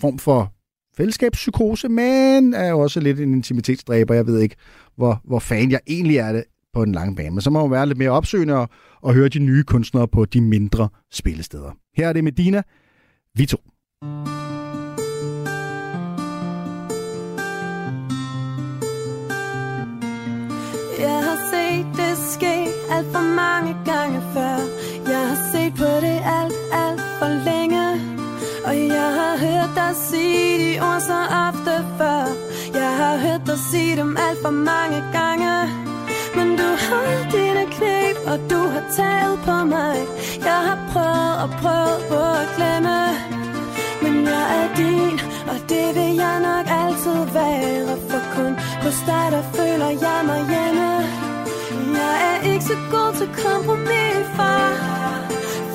form 0.00 0.18
for 0.18 0.52
fællesskabspsykose, 0.96 1.88
men 1.88 2.54
er 2.54 2.68
jo 2.68 2.78
også 2.78 3.00
lidt 3.00 3.20
en 3.20 3.34
intimitetsdræber. 3.34 4.14
Jeg 4.14 4.26
ved 4.26 4.40
ikke, 4.40 4.56
hvor, 4.96 5.20
hvor 5.24 5.38
fan 5.38 5.70
jeg 5.70 5.80
egentlig 5.86 6.16
er 6.16 6.32
det 6.32 6.44
på 6.74 6.84
den 6.84 6.92
lange 6.92 7.16
bane. 7.16 7.30
Men 7.30 7.40
så 7.40 7.50
må 7.50 7.60
man 7.60 7.70
være 7.70 7.86
lidt 7.86 7.98
mere 7.98 8.10
opsøgende 8.10 8.54
og, 8.54 8.68
og 9.02 9.14
høre 9.14 9.28
de 9.28 9.38
nye 9.38 9.64
kunstnere 9.64 10.08
på 10.08 10.24
de 10.24 10.40
mindre 10.40 10.88
spillesteder. 11.12 11.70
Her 11.96 12.08
er 12.08 12.12
det 12.12 12.24
Medina, 12.24 12.62
vi 13.34 13.46
to. 13.46 13.58
Jeg 21.04 21.18
har 21.28 21.38
set 21.52 21.86
det 22.00 22.14
ske 22.32 22.56
alt 22.94 23.06
for 23.14 23.34
mange 23.42 23.72
gange 23.84 24.20
før 24.34 24.56
Jeg 25.12 25.22
har 25.30 25.40
set 25.52 25.72
på 25.82 25.92
det 26.04 26.18
alt, 26.38 26.58
alt 26.84 27.02
for 27.18 27.30
længe 27.48 27.84
Og 28.68 28.74
jeg 28.96 29.10
har 29.20 29.34
hørt 29.46 29.70
dig 29.76 29.92
sige 30.08 30.58
de 30.64 30.80
ord 30.80 31.00
så 31.00 31.20
ofte 31.48 31.74
før 31.98 32.22
Jeg 32.80 32.92
har 33.00 33.16
hørt 33.24 33.42
dig 33.46 33.58
sige 33.70 33.96
dem 33.96 34.16
alt 34.26 34.38
for 34.42 34.50
mange 34.50 34.98
gange 35.12 35.27
taget 39.00 39.36
på 39.46 39.56
mig. 39.74 39.96
Jeg 40.48 40.60
har 40.68 40.78
prøvet 40.92 41.34
og 41.44 41.50
prøvet 41.60 42.00
på 42.10 42.20
at 42.42 42.46
glemme 42.56 42.98
men 44.02 44.24
jeg 44.24 44.46
er 44.60 44.68
din, 44.76 45.16
og 45.52 45.58
det 45.68 45.86
vil 45.96 46.12
jeg 46.24 46.36
nok 46.48 46.66
altid 46.82 47.20
være. 47.38 47.94
For 48.10 48.22
kun 48.34 48.52
hos 48.84 48.98
dig, 49.10 49.26
der 49.34 49.44
føler 49.56 49.90
jeg 50.04 50.20
mig 50.30 50.42
hjemme. 50.52 50.90
Jeg 51.98 52.16
er 52.30 52.38
ikke 52.52 52.64
så 52.64 52.76
god 52.90 53.10
til 53.18 53.30
kompromis, 53.44 54.24
far. 54.36 54.70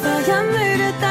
For 0.02 0.18
jeg 0.30 0.42
mødte 0.54 1.03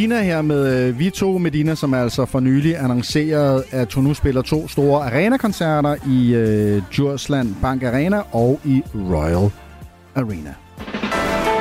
Medina 0.00 0.22
her 0.22 0.42
med 0.42 0.88
øh, 0.88 0.98
vi 0.98 1.10
to. 1.10 1.38
Medina, 1.38 1.74
som 1.74 1.94
altså 1.94 2.24
for 2.24 2.40
nylig 2.40 2.78
annonceret, 2.78 3.64
at 3.70 3.92
hun 3.92 4.04
nu 4.04 4.14
spiller 4.14 4.42
to 4.42 4.68
store 4.68 5.04
arena-koncerter 5.04 5.96
i 6.08 6.34
øh, 6.34 6.82
Djursland 6.92 7.54
Bank 7.62 7.82
Arena 7.82 8.22
og 8.32 8.60
i 8.64 8.82
Royal 8.94 9.50
Arena. 10.14 10.54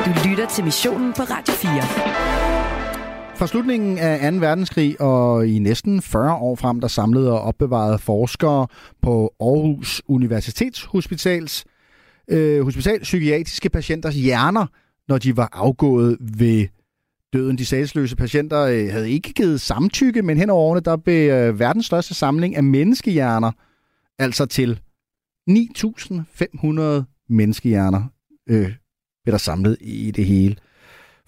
Du 0.05 0.29
lytter 0.29 0.47
til 0.47 0.63
missionen 0.63 1.13
på 1.13 1.21
Radio 1.21 1.53
4. 1.53 1.71
Fra 3.35 3.47
slutningen 3.47 3.97
af 3.97 4.31
2. 4.31 4.37
verdenskrig 4.37 5.01
og 5.01 5.47
i 5.47 5.59
næsten 5.59 6.01
40 6.01 6.33
år 6.33 6.55
frem, 6.55 6.81
der 6.81 6.87
samlede 6.87 7.31
og 7.31 7.41
opbevarede 7.41 7.99
forskere 7.99 8.67
på 9.01 9.33
Aarhus 9.39 10.01
Universitetshospitals 10.07 11.65
øh, 12.27 12.63
hospital 12.63 12.99
psykiatriske 13.01 13.69
patienters 13.69 14.15
hjerner, 14.15 14.65
når 15.07 15.17
de 15.17 15.37
var 15.37 15.49
afgået 15.53 16.17
ved 16.37 16.67
døden. 17.33 17.57
De 17.57 17.65
sagsløse 17.65 18.15
patienter 18.15 18.61
øh, 18.61 18.91
havde 18.91 19.11
ikke 19.11 19.33
givet 19.33 19.61
samtykke, 19.61 20.21
men 20.21 20.37
hen 20.37 20.49
over 20.49 20.61
årene, 20.61 20.81
der 20.81 20.97
blev 20.97 21.31
øh, 21.31 21.59
verdens 21.59 21.85
største 21.85 22.13
samling 22.13 22.55
af 22.55 22.63
menneskehjerner, 22.63 23.51
altså 24.19 24.45
til 24.45 24.79
9.500 25.49 27.25
menneskehjerner, 27.29 28.03
øh, 28.49 28.73
blev 29.23 29.31
der 29.31 29.37
samlet 29.37 29.77
i 29.81 30.11
det 30.11 30.25
hele. 30.25 30.55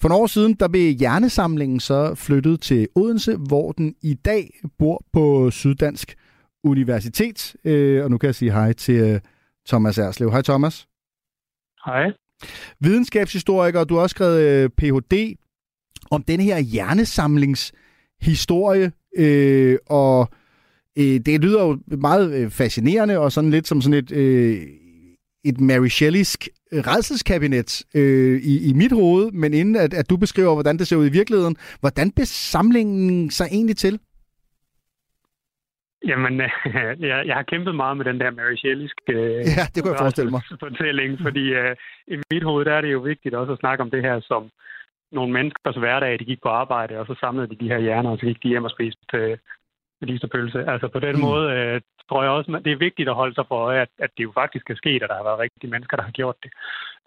For 0.01 0.09
nogle 0.09 0.21
år 0.21 0.27
siden, 0.27 0.53
der 0.53 0.67
blev 0.67 0.93
hjernesamlingen 0.93 1.79
så 1.79 2.15
flyttet 2.15 2.61
til 2.61 2.87
Odense, 2.95 3.35
hvor 3.35 3.71
den 3.71 3.95
i 4.01 4.13
dag 4.13 4.59
bor 4.77 5.05
på 5.13 5.51
Syddansk 5.51 6.15
Universitet. 6.63 7.55
Øh, 7.63 8.03
og 8.03 8.11
nu 8.11 8.17
kan 8.17 8.27
jeg 8.27 8.35
sige 8.35 8.51
hej 8.51 8.73
til 8.73 8.95
øh, 8.95 9.19
Thomas 9.67 9.97
Erslev. 9.97 10.31
Hej 10.31 10.41
Thomas. 10.41 10.87
Hej. 11.85 12.11
Videnskabshistoriker, 12.79 13.83
du 13.83 13.95
har 13.95 14.01
også 14.01 14.13
skrevet 14.13 14.41
øh, 14.41 14.69
Ph.D. 14.69 15.35
om 16.11 16.23
denne 16.23 16.43
her 16.43 16.59
hjernesamlingshistorie, 16.59 18.91
øh, 19.17 19.77
og 19.89 20.29
øh, 20.97 21.19
det 21.25 21.41
lyder 21.41 21.63
jo 21.63 21.79
meget 21.87 22.43
øh, 22.43 22.49
fascinerende 22.49 23.19
og 23.19 23.31
sådan 23.31 23.51
lidt 23.51 23.67
som 23.67 23.81
sådan 23.81 23.99
et, 23.99 24.11
øh, 24.11 24.61
et 25.45 25.59
Mary 25.59 25.87
Shelleysk 25.87 26.47
redselskabinet 26.73 27.83
øh, 27.95 28.41
i, 28.41 28.69
i 28.69 28.73
mit 28.73 28.91
hoved, 28.91 29.31
men 29.31 29.53
inden 29.53 29.75
at, 29.75 29.93
at 29.93 30.09
du 30.09 30.17
beskriver, 30.17 30.53
hvordan 30.53 30.77
det 30.77 30.87
ser 30.87 30.95
ud 30.95 31.07
i 31.07 31.11
virkeligheden, 31.11 31.55
hvordan 31.79 32.11
blev 32.11 32.25
samlingen 32.25 33.31
sig 33.31 33.47
egentlig 33.51 33.77
til? 33.77 33.99
Jamen, 36.07 36.41
jeg, 37.09 37.23
jeg 37.27 37.35
har 37.35 37.43
kæmpet 37.43 37.75
meget 37.75 37.97
med 37.97 38.05
den 38.05 38.19
der 38.19 38.31
Mary 38.31 38.55
Shelleysk 38.55 38.97
øh, 39.09 39.15
ja, 39.57 39.65
det 39.75 39.83
kunne 39.83 39.93
jeg 39.93 40.03
forestille 40.05 40.31
mig. 40.31 40.41
fortælling, 40.67 41.19
fordi 41.21 41.45
øh, 41.61 41.75
i 42.07 42.15
mit 42.33 42.43
hoved 42.43 42.65
der 42.65 42.73
er 42.73 42.81
det 42.81 42.91
jo 42.91 42.99
vigtigt 42.99 43.35
også 43.35 43.53
at 43.53 43.59
snakke 43.59 43.81
om 43.81 43.91
det 43.91 44.01
her 44.01 44.19
som 44.19 44.49
nogle 45.11 45.33
menneskers 45.33 45.75
hverdag. 45.75 46.19
De 46.19 46.25
gik 46.25 46.41
på 46.41 46.49
arbejde, 46.49 46.99
og 46.99 47.05
så 47.05 47.15
samlede 47.19 47.47
de 47.47 47.55
de 47.55 47.67
her 47.67 47.79
hjerner, 47.79 48.09
og 48.09 48.17
så 48.17 48.25
gik 48.25 48.43
de 48.43 48.47
hjem 48.49 48.63
og 48.63 48.71
spiste 48.71 49.17
øh, 49.17 49.37
medisterpølse. 50.01 50.59
Altså 50.73 50.87
på 50.87 50.99
den 50.99 51.15
mm. 51.15 51.21
måde 51.21 51.51
øh, 51.51 51.81
tror 52.09 52.23
jeg 52.23 52.31
også, 52.31 52.61
det 52.65 52.71
er 52.71 52.85
vigtigt 52.87 53.09
at 53.09 53.19
holde 53.21 53.35
sig 53.35 53.45
for 53.47 53.55
øje, 53.55 53.81
at, 53.81 53.89
at 54.05 54.11
det 54.17 54.23
jo 54.23 54.31
faktisk 54.41 54.69
er 54.69 54.75
sket, 54.75 55.03
at 55.03 55.09
der 55.09 55.15
har 55.19 55.23
været 55.23 55.43
rigtig 55.45 55.69
mennesker, 55.69 55.97
der 55.97 56.03
har 56.03 56.11
gjort 56.19 56.37
det 56.43 56.51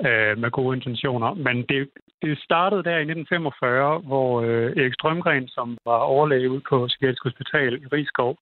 øh, 0.07 0.39
med 0.43 0.51
gode 0.51 0.77
intentioner. 0.77 1.35
Men 1.47 1.57
det, 1.71 1.81
det 2.23 2.39
startede 2.49 2.83
der 2.89 2.97
i 2.97 3.09
1945, 3.11 3.99
hvor 3.99 4.43
øh, 4.43 4.69
Erik 4.79 4.95
Strømgren, 4.95 5.49
som 5.49 5.79
var 5.85 5.99
overlæge 6.15 6.51
ude 6.51 6.65
på 6.71 6.87
Psykiatrisk 6.87 7.25
Hospital 7.25 7.73
i 7.83 7.87
Rigskov, 7.97 8.37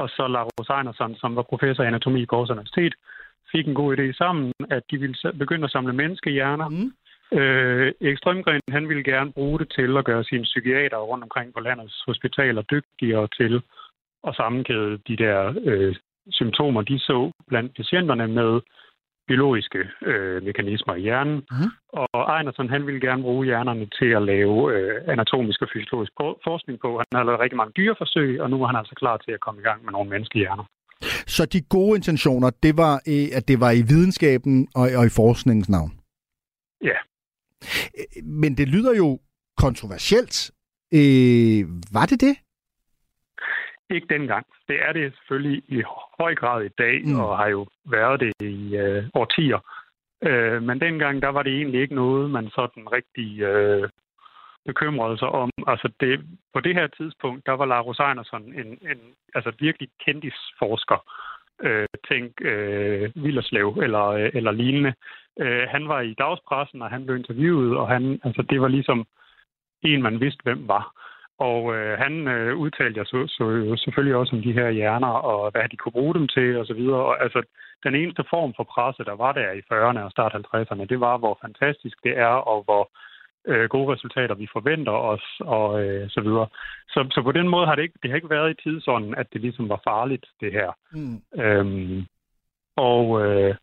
og 0.00 0.08
så 0.08 0.24
Lars 0.28 0.70
Einerson, 0.78 1.14
som 1.14 1.36
var 1.36 1.42
professor 1.42 1.82
i 1.84 1.86
anatomi 1.86 2.26
på 2.26 2.34
Aarhus 2.34 2.50
Universitet, 2.50 2.94
fik 3.52 3.66
en 3.66 3.74
god 3.74 3.96
idé 3.96 4.12
sammen, 4.12 4.52
at 4.70 4.82
de 4.90 4.98
ville 4.98 5.16
begynde 5.38 5.64
at 5.64 5.70
samle 5.70 5.92
menneskehjerner. 5.92 6.68
Mm. 6.68 6.92
Øh, 7.32 7.92
Erik 8.04 8.18
Strømgren, 8.18 8.60
han 8.70 8.88
ville 8.88 9.04
gerne 9.04 9.32
bruge 9.32 9.58
det 9.58 9.68
til 9.78 9.96
at 9.96 10.04
gøre 10.04 10.24
sine 10.24 10.42
psykiater 10.42 10.98
rundt 10.98 11.24
omkring 11.24 11.54
på 11.54 11.60
landets 11.60 12.02
hospitaler 12.06 12.62
dygtigere 12.62 13.28
til 13.38 13.62
at 14.28 14.36
sammenkæde 14.36 14.98
de 15.08 15.16
der 15.16 15.54
øh, 15.64 15.96
symptomer, 16.30 16.82
de 16.82 16.98
så 16.98 17.30
blandt 17.48 17.76
patienterne 17.76 18.26
med 18.28 18.60
biologiske 19.28 19.80
øh, 20.10 20.42
mekanismer 20.42 20.94
i 20.94 21.00
hjernen. 21.00 21.38
Mm. 21.50 21.70
Og 21.92 22.20
Einerson, 22.36 22.68
han 22.74 22.86
ville 22.86 23.00
gerne 23.00 23.22
bruge 23.22 23.46
hjernerne 23.46 23.86
til 23.98 24.10
at 24.18 24.22
lave 24.22 24.56
øh, 24.74 24.94
anatomisk 25.14 25.62
og 25.62 25.68
fysiologisk 25.72 26.12
forskning 26.48 26.80
på. 26.80 26.88
Han 26.98 27.18
har 27.18 27.24
lavet 27.24 27.40
rigtig 27.40 27.56
mange 27.56 27.72
dyreforsøg, 27.76 28.40
og 28.42 28.50
nu 28.50 28.56
er 28.62 28.66
han 28.66 28.76
altså 28.76 28.94
klar 29.02 29.16
til 29.16 29.32
at 29.32 29.40
komme 29.40 29.60
i 29.60 29.64
gang 29.68 29.84
med 29.84 29.92
nogle 29.92 30.10
menneskelige 30.10 30.44
hjerner. 30.44 30.64
Så 31.36 31.42
de 31.46 31.60
gode 31.76 31.96
intentioner, 31.96 32.50
det 32.62 32.76
var, 32.76 32.94
at 33.38 33.44
det 33.48 33.60
var 33.64 33.70
i 33.80 33.82
videnskaben 33.92 34.68
og, 34.74 34.86
og 34.98 35.04
i 35.06 35.12
forskningens 35.20 35.68
navn? 35.68 35.92
Ja. 36.90 36.98
Men 38.24 38.56
det 38.56 38.68
lyder 38.68 38.94
jo 38.96 39.18
kontroversielt. 39.56 40.50
Øh, 40.92 41.62
var 41.92 42.06
det 42.06 42.20
det? 42.20 42.36
Ikke 43.90 44.06
dengang. 44.10 44.46
Det 44.68 44.76
er 44.86 44.92
det 44.92 45.14
selvfølgelig 45.14 45.62
i 45.68 45.82
høj 46.18 46.34
grad 46.34 46.64
i 46.64 46.74
dag, 46.78 47.02
mm. 47.04 47.20
og 47.20 47.38
har 47.38 47.48
jo 47.48 47.66
været 47.84 48.20
det 48.20 48.32
i 48.40 48.76
øh, 48.76 49.04
årtier. 49.14 49.60
Øh, 50.22 50.62
men 50.62 50.80
dengang, 50.80 51.22
der 51.22 51.28
var 51.28 51.42
det 51.42 51.52
egentlig 51.52 51.80
ikke 51.80 51.94
noget, 51.94 52.30
man 52.30 52.50
sådan 52.50 52.92
rigtig 52.92 53.40
øh, 53.40 53.88
bekymrede 54.66 55.18
sig 55.18 55.28
om. 55.28 55.50
Altså 55.66 55.88
det, 56.00 56.12
på 56.54 56.60
det 56.60 56.74
her 56.74 56.86
tidspunkt, 56.86 57.46
der 57.46 57.52
var 57.52 57.66
Lars 57.66 58.00
Einerson 58.08 58.44
en, 58.60 58.66
en 58.90 59.00
altså 59.34 59.52
virkelig 59.58 59.88
kendisforsker. 60.04 60.98
Øh, 61.62 61.86
tænk 62.08 62.32
øh, 62.40 63.10
Villerslev 63.14 63.78
eller, 63.82 64.06
øh, 64.06 64.30
eller 64.34 64.52
lignende. 64.52 64.94
Øh, 65.40 65.66
han 65.68 65.88
var 65.88 66.00
i 66.00 66.14
dagspressen, 66.14 66.82
og 66.82 66.90
han 66.90 67.04
blev 67.06 67.16
interviewet, 67.16 67.76
og 67.76 67.88
han, 67.88 68.20
altså, 68.24 68.42
det 68.42 68.60
var 68.60 68.68
ligesom 68.68 69.06
en, 69.82 70.02
man 70.02 70.20
vidste, 70.20 70.42
hvem 70.42 70.68
var. 70.68 70.92
Og 71.38 71.76
øh, 71.76 71.98
han 71.98 72.28
øh, 72.28 72.56
udtalte 72.56 73.04
så, 73.04 73.26
så 73.26 73.76
selvfølgelig 73.84 74.16
også 74.16 74.36
om 74.36 74.42
de 74.42 74.52
her 74.52 74.70
hjerner, 74.70 75.14
og 75.30 75.50
hvad 75.50 75.68
de 75.68 75.76
kunne 75.76 75.92
bruge 75.92 76.14
dem 76.14 76.28
til, 76.28 76.56
og 76.56 76.66
så 76.66 76.74
videre. 76.74 77.02
Og, 77.08 77.22
altså, 77.22 77.42
den 77.84 77.94
eneste 77.94 78.24
form 78.30 78.54
for 78.56 78.64
presse, 78.64 79.04
der 79.04 79.16
var 79.16 79.32
der 79.32 79.52
i 79.52 79.62
40'erne 79.72 80.00
og 80.06 80.10
start 80.10 80.34
50'erne, 80.34 80.84
det 80.84 81.00
var, 81.00 81.16
hvor 81.18 81.38
fantastisk 81.42 81.96
det 82.04 82.18
er, 82.18 82.34
og 82.52 82.62
hvor 82.62 82.90
øh, 83.48 83.68
gode 83.68 83.92
resultater 83.92 84.34
vi 84.34 84.48
forventer 84.52 84.92
os, 84.92 85.24
og 85.40 85.84
øh, 85.84 86.10
så 86.10 86.20
videre. 86.20 86.46
Så, 86.88 87.08
så 87.10 87.22
på 87.22 87.32
den 87.32 87.48
måde 87.48 87.66
har 87.66 87.74
det 87.74 87.82
ikke, 87.82 87.98
det 88.02 88.10
har 88.10 88.16
ikke 88.16 88.30
været 88.30 88.50
i 88.50 88.62
tidsånden, 88.62 89.14
at 89.14 89.26
det 89.32 89.40
ligesom 89.40 89.68
var 89.68 89.80
farligt, 89.88 90.26
det 90.40 90.52
her. 90.52 90.70
Mm. 90.92 91.42
Øhm, 91.42 92.06
og, 92.76 93.26
øh, 93.26 93.54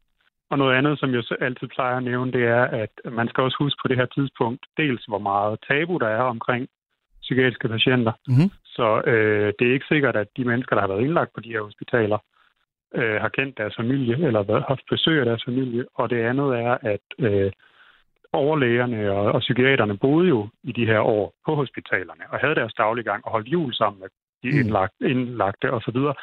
og 0.50 0.58
noget 0.58 0.76
andet, 0.78 1.00
som 1.00 1.13
jeg 1.13 1.24
altid 1.42 1.68
plejer 1.68 1.98
at 1.98 2.04
nævne, 2.04 2.32
det 2.32 2.44
er, 2.46 2.63
at 2.63 2.94
man 3.12 3.28
skal 3.28 3.44
også 3.44 3.58
huske 3.60 3.80
på 3.82 3.88
det 3.88 3.98
her 3.98 4.06
tidspunkt, 4.06 4.66
dels 4.78 5.06
hvor 5.06 5.20
meget 5.20 5.60
tabu 5.68 5.98
der 5.98 6.08
er 6.08 6.22
omkring 6.22 6.68
psykiatriske 7.22 7.70
patienter. 7.70 8.12
Mm-hmm. 8.28 8.50
Så 8.66 9.02
øh, 9.12 9.54
det 9.60 9.68
er 9.68 9.74
ikke 9.74 9.92
sikkert, 9.92 10.16
at 10.16 10.28
de 10.38 10.46
mennesker, 10.46 10.76
der 10.76 10.82
har 10.82 10.88
været 10.88 11.06
indlagt 11.06 11.34
på 11.34 11.40
de 11.40 11.50
her 11.50 11.62
hospitaler, 11.62 12.18
øh, 12.96 13.22
har 13.22 13.30
kendt 13.30 13.58
deres 13.58 13.76
familie 13.76 14.28
eller 14.28 14.68
haft 14.68 14.86
besøg 14.90 15.20
af 15.20 15.26
deres 15.26 15.44
familie. 15.46 15.86
Og 15.96 16.10
det 16.10 16.22
andet 16.22 16.50
er, 16.60 16.78
at 16.82 17.06
øh, 17.20 17.52
overlægerne 18.45 19.12
og, 19.12 19.26
og 19.36 19.39
psykiaterne 19.39 19.97
boede 19.97 20.28
jo 20.28 20.47
i 20.63 20.71
de 20.71 20.86
her 20.86 21.00
år 21.00 21.34
på 21.45 21.56
hospitalerne 21.56 22.23
og 22.32 22.39
havde 22.39 22.56
deres 22.56 22.73
dagliggang 22.73 23.26
og 23.26 23.32
holdt 23.32 23.47
jul 23.47 23.73
sammen 23.73 24.00
med 24.02 24.10
de 24.43 24.50
mm. 24.52 24.60
indlagt, 24.60 24.93
indlagte 25.02 25.67
osv. 25.78 26.00
Så, 26.08 26.13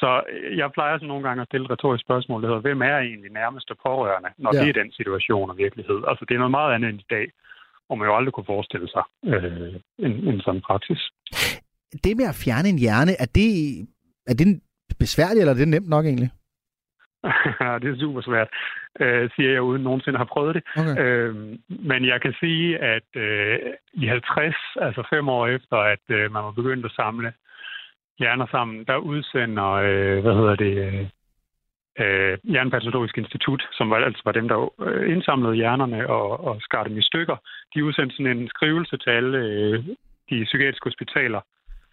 så 0.00 0.10
jeg 0.60 0.68
plejer 0.72 0.98
så 0.98 1.06
nogle 1.06 1.24
gange 1.28 1.40
at 1.42 1.48
stille 1.48 1.64
et 1.64 1.70
retorisk 1.70 2.04
spørgsmål, 2.04 2.42
der 2.42 2.48
hedder, 2.48 2.66
hvem 2.68 2.82
er 2.82 2.98
egentlig 2.98 3.30
nærmeste 3.30 3.74
pårørende, 3.86 4.30
når 4.38 4.54
ja. 4.54 4.60
det 4.60 4.68
er 4.68 4.82
den 4.82 4.92
situation 4.92 5.50
og 5.50 5.56
virkelighed? 5.58 5.98
Altså 6.10 6.24
det 6.28 6.34
er 6.34 6.38
noget 6.44 6.58
meget 6.58 6.74
andet 6.74 6.88
end 6.90 7.00
i 7.00 7.10
dag 7.10 7.26
og 7.90 7.98
man 7.98 8.08
jo 8.08 8.16
aldrig 8.16 8.32
kunne 8.34 8.52
forestille 8.54 8.88
sig 8.88 9.04
øh, 9.24 9.74
en, 9.98 10.12
en 10.28 10.40
sådan 10.40 10.60
praksis. 10.60 11.00
Det 12.04 12.16
med 12.16 12.28
at 12.32 12.40
fjerne 12.44 12.68
en 12.68 12.78
hjerne, 12.78 13.12
er 13.24 13.28
det, 13.38 13.50
er 14.30 14.34
det 14.34 14.60
besværligt, 14.98 15.40
eller 15.40 15.54
er 15.54 15.58
det 15.58 15.68
nemt 15.68 15.88
nok 15.88 16.04
egentlig? 16.04 16.30
det 17.80 17.88
er 17.90 18.00
super 18.00 18.20
svært, 18.20 18.48
øh, 19.00 19.30
siger 19.36 19.50
jeg, 19.52 19.62
uden 19.62 19.82
nogensinde 19.82 20.18
har 20.18 20.24
prøvet 20.34 20.54
det. 20.54 20.62
Okay. 20.76 21.02
Øh, 21.02 21.34
men 21.68 22.04
jeg 22.04 22.20
kan 22.20 22.34
sige, 22.40 22.78
at 22.78 23.08
øh, 23.16 23.58
i 23.92 24.06
50, 24.06 24.54
altså 24.80 25.02
fem 25.10 25.28
år 25.28 25.46
efter, 25.46 25.76
at 25.76 26.04
øh, 26.08 26.32
man 26.32 26.44
var 26.44 26.50
begyndt 26.50 26.86
at 26.86 26.92
samle 26.92 27.32
hjerner 28.18 28.46
sammen, 28.50 28.84
der 28.84 28.96
udsender, 28.96 29.70
øh, 29.72 30.22
hvad 30.22 30.34
hedder 30.34 30.56
det, 30.56 30.74
øh, 30.86 31.06
øh, 32.00 32.38
Hjernepatologisk 32.44 33.18
Institut, 33.18 33.62
som 33.72 33.90
var, 33.90 33.96
altså 33.96 34.22
var 34.24 34.32
dem, 34.32 34.48
der 34.48 34.58
øh, 34.82 35.12
indsamlede 35.12 35.54
hjernerne 35.54 36.08
og, 36.08 36.44
og 36.44 36.56
skar 36.60 36.84
dem 36.84 36.98
i 36.98 37.02
stykker. 37.02 37.36
De 37.74 37.84
udsendte 37.84 38.16
sådan 38.16 38.36
en 38.36 38.48
skrivelse 38.48 38.96
til 38.96 39.10
alle 39.10 39.38
øh, 39.38 39.84
de 40.30 40.44
psykiatriske 40.44 40.86
hospitaler, 40.90 41.40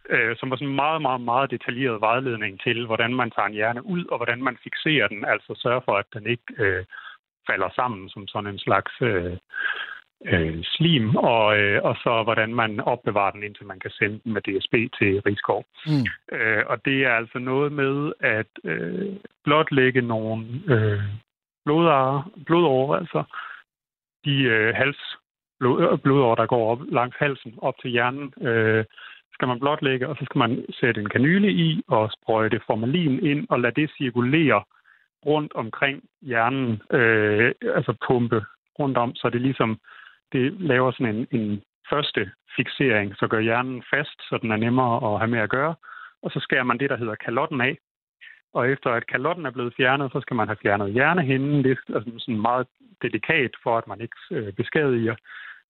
øh, 0.10 0.36
som 0.38 0.50
var 0.50 0.56
sådan 0.56 0.68
en 0.68 0.76
meget, 0.76 1.02
meget, 1.02 1.22
meget 1.22 1.52
detaljeret 1.52 2.02
vejledning 2.02 2.62
til, 2.62 2.86
hvordan 2.86 3.14
man 3.16 3.32
tager 3.32 3.48
en 3.48 3.54
hjerne 3.54 3.86
ud, 3.86 4.06
og 4.06 4.18
hvordan 4.18 4.44
man 4.44 4.58
fixerer 4.64 5.08
den, 5.08 5.26
altså 5.26 5.54
sørger 5.58 5.82
for, 5.86 5.96
at 5.98 6.06
den 6.14 6.28
ikke 6.28 6.50
øh, 6.58 6.86
falder 7.50 7.70
sammen 7.76 8.10
som 8.10 8.28
sådan 8.28 8.50
en 8.50 8.60
slags 8.60 8.92
øh, 9.02 9.38
øh, 10.26 10.64
slim, 10.64 11.16
og, 11.16 11.60
øh, 11.60 11.84
og 11.84 11.96
så 11.96 12.24
hvordan 12.24 12.56
man 12.56 12.80
opbevarer 12.80 13.32
den, 13.32 13.44
indtil 13.44 13.66
man 13.66 13.80
kan 13.80 13.92
sende 13.92 14.20
den 14.24 14.34
med 14.34 14.42
DSB 14.42 14.74
til 14.98 15.22
Rigskov. 15.26 15.66
Mm. 15.86 16.06
Øh, 16.38 16.64
og 16.68 16.86
det 16.86 17.06
er 17.06 17.14
altså 17.14 17.40
noget 17.40 17.72
med 17.72 18.14
at 18.20 18.52
øh, 18.64 19.16
blotlægge 19.44 20.02
nogle 20.02 20.46
øh, 20.68 21.02
blodårer, 21.66 22.32
blodårer, 22.46 22.98
altså 23.00 23.24
de 24.26 24.42
øh, 24.44 24.76
hals 24.76 25.18
blod, 25.60 25.98
blodår, 25.98 26.36
der 26.36 26.46
går 26.46 26.72
op 26.72 26.80
langs 26.92 27.16
halsen 27.20 27.54
op 27.58 27.74
til 27.82 27.90
hjernen, 27.92 28.34
øh, 28.42 28.86
skal 29.36 29.48
man 29.48 29.60
blotlægge, 29.60 30.08
og 30.08 30.16
så 30.20 30.26
skal 30.26 30.40
man 30.40 30.66
sætte 30.80 31.02
en 31.02 31.10
kanyle 31.10 31.52
i 31.52 31.84
og 31.88 32.12
sprøjte 32.12 32.62
formalin 32.68 33.26
ind 33.26 33.48
og 33.50 33.60
lade 33.60 33.82
det 33.82 33.92
cirkulere 33.98 34.64
rundt 35.26 35.54
omkring 35.56 36.04
hjernen, 36.22 36.82
øh, 36.92 37.52
altså 37.78 37.94
pumpe 38.08 38.46
rundt 38.80 38.98
om, 38.98 39.16
så 39.16 39.30
det 39.30 39.42
ligesom 39.42 39.80
det 40.34 40.62
laver 40.62 40.92
sådan 40.92 41.16
en, 41.16 41.28
en 41.32 41.62
første 41.90 42.32
fixering, 42.56 43.16
så 43.20 43.28
gør 43.28 43.40
hjernen 43.40 43.84
fast, 43.94 44.18
så 44.30 44.38
den 44.42 44.52
er 44.52 44.56
nemmere 44.56 45.14
at 45.14 45.20
have 45.20 45.32
med 45.32 45.40
at 45.40 45.50
gøre. 45.50 45.76
Og 46.24 46.32
så 46.32 46.40
skærer 46.40 46.64
man 46.64 46.80
det, 46.80 46.90
der 46.90 46.98
hedder 46.98 47.16
kalotten 47.16 47.62
af. 47.62 47.78
Og 48.54 48.70
efter 48.70 48.90
at 48.90 49.08
kalotten 49.08 49.46
er 49.46 49.52
blevet 49.52 49.74
fjernet, 49.78 50.12
så 50.12 50.20
skal 50.22 50.36
man 50.36 50.48
have 50.48 50.62
fjernet 50.62 50.94
hjernehinden. 50.94 51.64
Det 51.64 51.72
er 51.72 51.96
altså 51.96 52.12
sådan 52.18 52.42
meget 52.42 52.68
delikat, 53.02 53.52
for 53.64 53.78
at 53.78 53.88
man 53.88 54.02
ikke 54.02 54.18
øh, 54.32 54.54
beskadiger 54.54 55.16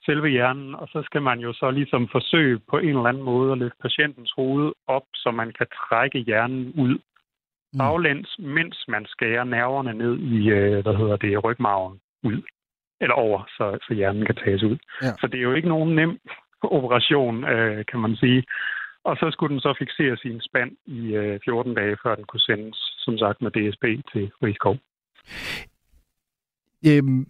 selve 0.06 0.28
hjernen. 0.30 0.76
Og 0.76 0.88
så 0.88 1.02
skal 1.06 1.22
man 1.22 1.40
jo 1.40 1.54
så 1.54 1.72
ligesom 1.72 2.08
forsøge 2.12 2.60
på 2.70 2.78
en 2.78 2.90
eller 2.90 3.06
anden 3.06 3.24
måde 3.24 3.52
at 3.52 3.58
løfte 3.58 3.78
patientens 3.82 4.32
hoved 4.36 4.72
op, 4.88 5.04
så 5.14 5.32
man 5.32 5.54
kan 5.58 5.68
trække 5.68 6.20
hjernen 6.20 6.74
ud 6.78 7.00
baglæns, 7.78 8.36
mens 8.40 8.86
man 8.88 9.06
skærer 9.06 9.44
nerverne 9.44 9.94
ned 9.94 10.18
i, 10.20 10.50
øh, 10.50 10.84
hvad 10.84 10.96
hedder 10.96 11.16
det, 11.16 11.44
rygmarven 11.44 12.00
ud. 12.24 12.42
Eller 13.02 13.16
over, 13.16 13.44
så, 13.58 13.78
så 13.88 13.94
hjernen 13.94 14.26
kan 14.26 14.36
tages 14.36 14.64
ud. 14.64 14.78
Ja. 15.02 15.12
Så 15.20 15.28
det 15.28 15.38
er 15.38 15.44
jo 15.44 15.54
ikke 15.54 15.68
nogen 15.68 15.96
nem 15.96 16.20
operation, 16.62 17.44
øh, 17.44 17.86
kan 17.86 18.00
man 18.00 18.16
sige. 18.16 18.44
Og 19.04 19.18
så 19.18 19.30
skulle 19.32 19.54
den 19.54 19.62
så 19.62 19.74
fixere 19.80 20.18
sin 20.18 20.42
spand 20.42 20.72
i 20.86 21.16
øh, 21.16 21.40
14 21.46 21.74
dage, 21.74 21.98
før 22.04 22.16
den 22.16 22.26
kunne 22.26 22.40
sendes, 22.50 22.78
som 22.98 23.18
sagt, 23.18 23.42
med 23.42 23.52
DSB 23.52 23.84
til 24.12 24.32
Rigskov. 24.44 24.78
Øhm, 26.88 27.28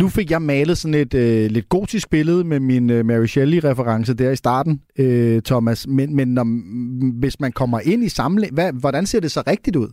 nu 0.00 0.06
fik 0.16 0.30
jeg 0.30 0.42
malet 0.42 0.78
sådan 0.78 1.00
et 1.04 1.14
øh, 1.14 1.50
lidt 1.50 1.68
gotisk 1.68 2.10
billede 2.10 2.44
med 2.44 2.60
min 2.60 2.90
øh, 2.90 3.04
Mary 3.04 3.28
Shelley-reference 3.34 4.16
der 4.16 4.30
i 4.30 4.36
starten, 4.36 4.82
øh, 4.98 5.42
Thomas. 5.42 5.86
Men, 5.86 6.16
men 6.16 6.28
når, 6.34 6.46
hvis 7.20 7.40
man 7.40 7.52
kommer 7.52 7.80
ind 7.80 8.02
i 8.04 8.08
samling, 8.08 8.54
hvad, 8.54 8.72
hvordan 8.80 9.06
ser 9.06 9.20
det 9.20 9.30
så 9.30 9.42
rigtigt 9.46 9.76
ud? 9.76 9.90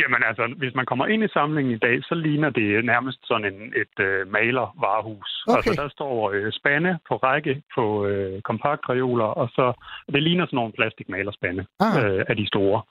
Jamen 0.00 0.22
altså, 0.28 0.54
hvis 0.56 0.74
man 0.74 0.86
kommer 0.86 1.06
ind 1.06 1.22
i 1.24 1.28
samlingen 1.28 1.72
i 1.74 1.78
dag, 1.78 1.96
så 2.02 2.14
ligner 2.14 2.50
det 2.50 2.84
nærmest 2.84 3.18
sådan 3.24 3.46
en, 3.52 3.60
et 3.82 3.96
øh, 4.06 4.32
malervarehus. 4.32 5.30
Okay. 5.46 5.56
Altså, 5.56 5.82
der 5.82 5.88
står 5.88 6.30
øh, 6.30 6.52
spande 6.52 6.98
på 7.08 7.14
række 7.16 7.62
på 7.74 8.06
øh, 8.06 8.42
kompaktreoler, 8.42 9.24
og 9.24 9.48
så 9.48 9.66
det 10.12 10.22
ligner 10.22 10.46
sådan 10.46 10.56
nogle 10.56 10.72
plastikmalerspande 10.72 11.62
Ah. 11.80 12.04
øh, 12.04 12.24
af 12.28 12.36
de 12.36 12.46
store. 12.46 12.82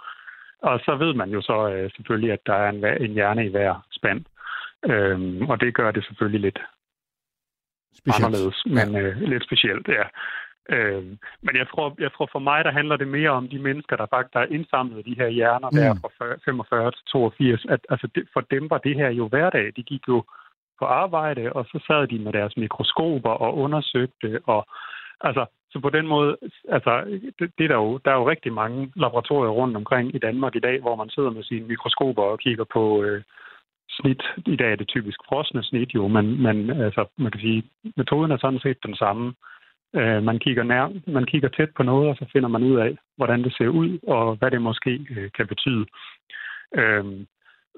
Og 0.70 0.80
så 0.86 0.96
ved 1.04 1.14
man 1.14 1.30
jo 1.30 1.42
så 1.42 1.58
øh, 1.74 1.92
selvfølgelig, 1.96 2.32
at 2.32 2.44
der 2.46 2.54
er 2.54 2.70
en, 2.70 2.86
en 3.06 3.14
hjerne 3.18 3.46
i 3.46 3.50
hver 3.50 3.74
spand. 4.00 4.22
Øhm, 4.92 5.42
og 5.52 5.56
det 5.62 5.74
gør 5.80 5.92
det 5.92 6.04
selvfølgelig 6.06 6.42
lidt 6.42 6.60
Specielt. 8.00 8.26
anderledes, 8.26 8.58
men 8.78 8.88
øh, 9.02 9.22
lidt 9.22 9.44
specielt, 9.44 9.88
ja. 9.88 10.06
Øh, 10.76 11.04
men 11.46 11.54
jeg 11.62 11.68
tror, 11.72 11.96
jeg 12.00 12.12
tror 12.14 12.30
for 12.32 12.40
mig, 12.40 12.60
der 12.66 12.72
handler 12.72 12.98
det 12.98 13.08
mere 13.08 13.30
om 13.30 13.48
de 13.54 13.60
mennesker, 13.60 13.96
der 13.96 14.06
faktisk 14.14 14.34
der 14.34 14.40
er 14.40 14.54
indsamlet 14.58 15.06
de 15.06 15.16
her 15.22 15.28
hjerner 15.28 15.70
der 15.70 15.94
Mm. 15.94 16.00
fra 16.02 16.10
40 16.18 16.38
45 16.46 16.92
til 16.92 17.04
82. 17.12 17.66
At, 17.70 17.80
altså 17.90 18.08
det, 18.16 18.24
for 18.34 18.42
dem 18.42 18.70
var 18.70 18.78
det 18.78 18.96
her 18.96 19.10
jo 19.10 19.28
hverdag. 19.28 19.66
De 19.76 19.84
gik 19.84 20.04
jo 20.08 20.24
på 20.80 20.86
arbejde, 20.86 21.54
og 21.54 21.66
så 21.66 21.80
sad 21.88 22.08
de 22.08 22.20
med 22.20 22.34
deres 22.34 22.58
mikroskoper 22.58 23.30
og 23.30 23.58
undersøgte. 23.58 24.40
Og, 24.46 24.68
altså, 25.22 25.46
så 25.72 25.80
på 25.80 25.90
den 25.90 26.08
måde, 26.08 26.38
altså, 26.70 26.94
det, 27.40 27.52
det 27.58 27.64
er 27.64 27.68
der, 27.68 27.76
jo, 27.76 27.98
der 28.06 28.12
er 28.12 28.16
jo 28.16 28.30
rigtig 28.30 28.54
mange 28.54 28.92
laboratorier 28.96 29.52
rundt 29.52 29.78
omkring 29.78 30.16
i 30.16 30.20
Danmark 30.20 30.56
i 30.56 30.60
dag, 30.68 30.82
hvor 30.82 30.96
man 30.96 31.10
sidder 31.10 31.30
med 31.30 31.44
sine 31.44 31.68
mikroskoper 31.68 32.24
og 32.24 32.40
kigger 32.40 32.64
på 32.74 33.04
øh, 33.04 33.24
snit. 34.02 34.24
I 34.46 34.56
dag 34.56 34.72
er 34.72 34.76
det 34.76 34.88
typisk 34.88 35.20
frosne 35.28 35.64
snit 35.64 35.96
jo, 35.96 36.08
men, 36.08 36.42
men 36.42 36.70
altså, 36.70 37.06
man 37.18 37.32
kan 37.32 37.42
sige, 37.42 37.64
metoden 37.98 38.32
er 38.32 38.38
sådan 38.38 38.60
set 38.60 38.78
den 38.86 38.96
samme. 38.96 39.34
Øh, 39.96 40.24
man, 40.24 40.40
kigger 40.40 40.64
nær, 40.64 40.94
man 41.08 41.26
kigger 41.26 41.50
tæt 41.50 41.70
på 41.78 41.84
noget, 41.84 42.10
og 42.10 42.16
så 42.16 42.26
finder 42.34 42.50
man 42.50 42.64
ud 42.64 42.80
af, 42.80 42.98
hvordan 43.18 43.44
det 43.44 43.54
ser 43.58 43.68
ud, 43.68 44.00
og 44.08 44.36
hvad 44.36 44.52
det 44.52 44.62
måske 44.62 45.08
øh, 45.10 45.32
kan 45.38 45.48
betyde. 45.48 45.86
Øh, 46.76 47.06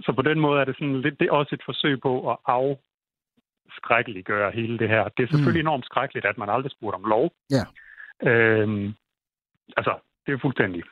så 0.01 0.13
på 0.15 0.21
den 0.21 0.39
måde 0.39 0.61
er 0.61 0.65
det 0.65 0.75
sådan 0.75 1.01
lidt, 1.01 1.19
det 1.19 1.27
er 1.27 1.31
også 1.31 1.55
et 1.55 1.61
forsøg 1.65 2.01
på 2.01 2.31
at 2.31 2.37
afskrækkeliggøre 2.45 4.51
hele 4.51 4.79
det 4.79 4.89
her. 4.89 5.03
Det 5.03 5.23
er 5.23 5.27
selvfølgelig 5.27 5.63
mm. 5.63 5.67
enormt 5.67 5.85
skrækkeligt, 5.85 6.25
at 6.25 6.37
man 6.37 6.49
aldrig 6.49 6.71
spurgte 6.71 6.95
om 6.95 7.03
lov. 7.03 7.31
Ja. 7.51 7.63
Øh, 8.29 8.93
altså, 9.77 9.99
det 10.25 10.33
er 10.33 10.37
fuldstændig 10.41 10.83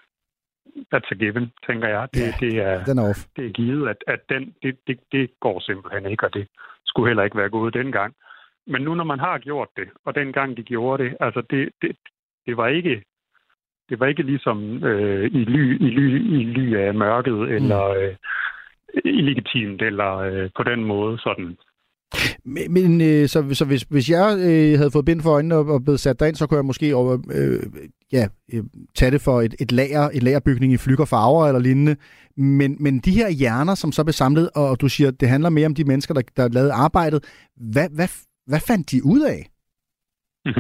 that's 0.94 1.12
a 1.12 1.16
given, 1.16 1.52
tænker 1.68 1.88
jeg. 1.88 2.08
Det, 2.14 2.20
Ja, 2.20 2.34
det 2.40 2.54
er, 2.58 2.84
Den 2.84 2.98
er 3.00 3.10
off. 3.10 3.20
det 3.36 3.46
er 3.46 3.50
givet, 3.50 3.90
at, 3.90 3.98
at 4.08 4.20
den, 4.30 4.56
det, 4.64 4.78
det, 4.88 5.00
det 5.12 5.30
går 5.40 5.60
simpelthen 5.60 6.12
ikke, 6.12 6.26
og 6.26 6.34
det 6.34 6.48
skulle 6.86 7.10
heller 7.10 7.24
ikke 7.24 7.38
være 7.38 7.50
gået 7.50 7.74
dengang. 7.74 8.16
Men 8.68 8.82
nu, 8.82 8.96
når 8.96 9.04
man 9.04 9.20
har 9.20 9.38
gjort 9.38 9.68
det, 9.78 9.90
og 10.06 10.16
dengang 10.16 10.58
de 10.58 10.64
gjorde 10.64 11.04
det, 11.04 11.18
altså 11.20 11.42
det, 11.50 11.70
det, 11.82 11.96
det 12.46 12.58
var 12.58 12.68
ikke 12.68 13.04
det 13.90 14.00
var 14.00 14.06
ikke 14.06 14.24
ligesom 14.24 14.84
øh, 14.84 15.26
i, 15.26 15.44
ly, 15.44 15.78
i, 15.82 15.90
ly, 15.90 16.08
i 16.40 16.44
ly 16.44 16.76
af 16.76 16.94
mørket, 16.94 17.34
mm. 17.34 17.56
eller 17.56 17.84
øh, 17.88 18.16
illegitimt, 19.06 19.82
eller 19.82 20.18
øh, 20.18 20.50
på 20.58 20.64
den 20.64 20.84
måde 20.84 21.20
sådan. 21.20 21.58
Men, 22.46 22.74
men 22.74 23.02
øh, 23.02 23.28
så, 23.28 23.40
så 23.60 23.66
hvis, 23.66 23.82
hvis 23.82 24.10
jeg 24.10 24.26
øh, 24.48 24.78
havde 24.80 24.94
fået 24.96 25.06
bind 25.06 25.22
for 25.22 25.32
øjnene 25.38 25.56
og, 25.56 25.66
og 25.76 25.84
blevet 25.84 26.00
sat 26.00 26.20
derind, 26.20 26.36
så 26.36 26.48
kunne 26.48 26.58
jeg 26.58 26.66
måske 26.66 26.96
over, 26.96 27.14
øh, 27.40 27.60
ja, 28.12 28.24
øh, 28.54 28.64
tage 28.96 29.12
det 29.12 29.22
for 29.22 29.42
et, 29.42 29.54
et 29.64 29.72
lager, 29.72 30.06
et 30.18 30.24
lagerbygning 30.24 30.74
i 30.74 30.78
flyg 30.86 31.00
og 31.00 31.08
farver 31.08 31.48
eller 31.48 31.62
lignende. 31.62 31.96
Men, 32.38 32.78
men 32.84 33.00
de 33.00 33.12
her 33.20 33.30
hjerner, 33.30 33.76
som 33.76 33.92
så 33.92 34.04
blev 34.04 34.14
samlet, 34.14 34.50
og 34.56 34.82
du 34.82 34.88
siger, 34.90 35.12
det 35.12 35.30
handler 35.30 35.50
mere 35.50 35.66
om 35.66 35.76
de 35.76 35.90
mennesker, 35.92 36.14
der, 36.14 36.22
der 36.38 36.48
lavede 36.58 36.74
arbejdet. 36.74 37.20
Hvad, 37.74 37.88
hvad, 37.98 38.10
hvad 38.52 38.62
fandt 38.70 38.92
de 38.92 39.00
ud 39.14 39.22
af? 39.36 39.42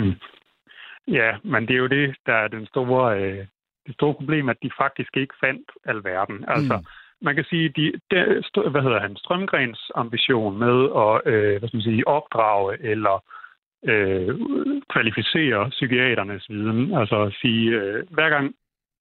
ja, 1.19 1.29
men 1.51 1.61
det 1.67 1.73
er 1.73 1.83
jo 1.85 1.87
det, 1.87 2.15
der 2.25 2.33
er 2.33 2.47
den 2.47 2.65
store, 2.65 3.21
øh, 3.21 3.45
det 3.87 3.93
store 3.93 4.13
problem, 4.13 4.49
at 4.49 4.57
de 4.63 4.69
faktisk 4.81 5.17
ikke 5.17 5.33
fandt 5.43 5.67
alverden. 5.85 6.37
Altså, 6.47 6.77
mm 6.77 6.85
man 7.21 7.35
kan 7.35 7.45
sige, 7.49 7.69
de, 7.69 7.91
de, 8.11 8.43
hvad 8.69 8.81
hedder 8.81 8.99
han, 8.99 9.15
Strømgrens 9.15 9.91
ambition 9.95 10.57
med 10.57 10.77
at 11.03 11.33
øh, 11.33 11.59
hvad 11.59 11.67
skal 11.67 11.77
man 11.77 11.89
sige, 11.89 12.07
opdrage 12.07 12.77
eller 12.79 13.23
øh, 13.85 14.39
kvalificere 14.89 15.69
psykiaternes 15.69 16.49
viden, 16.49 16.93
altså 16.93 17.21
at 17.21 17.33
sige, 17.41 17.69
øh, 17.69 18.03
hver 18.09 18.29
gang, 18.29 18.55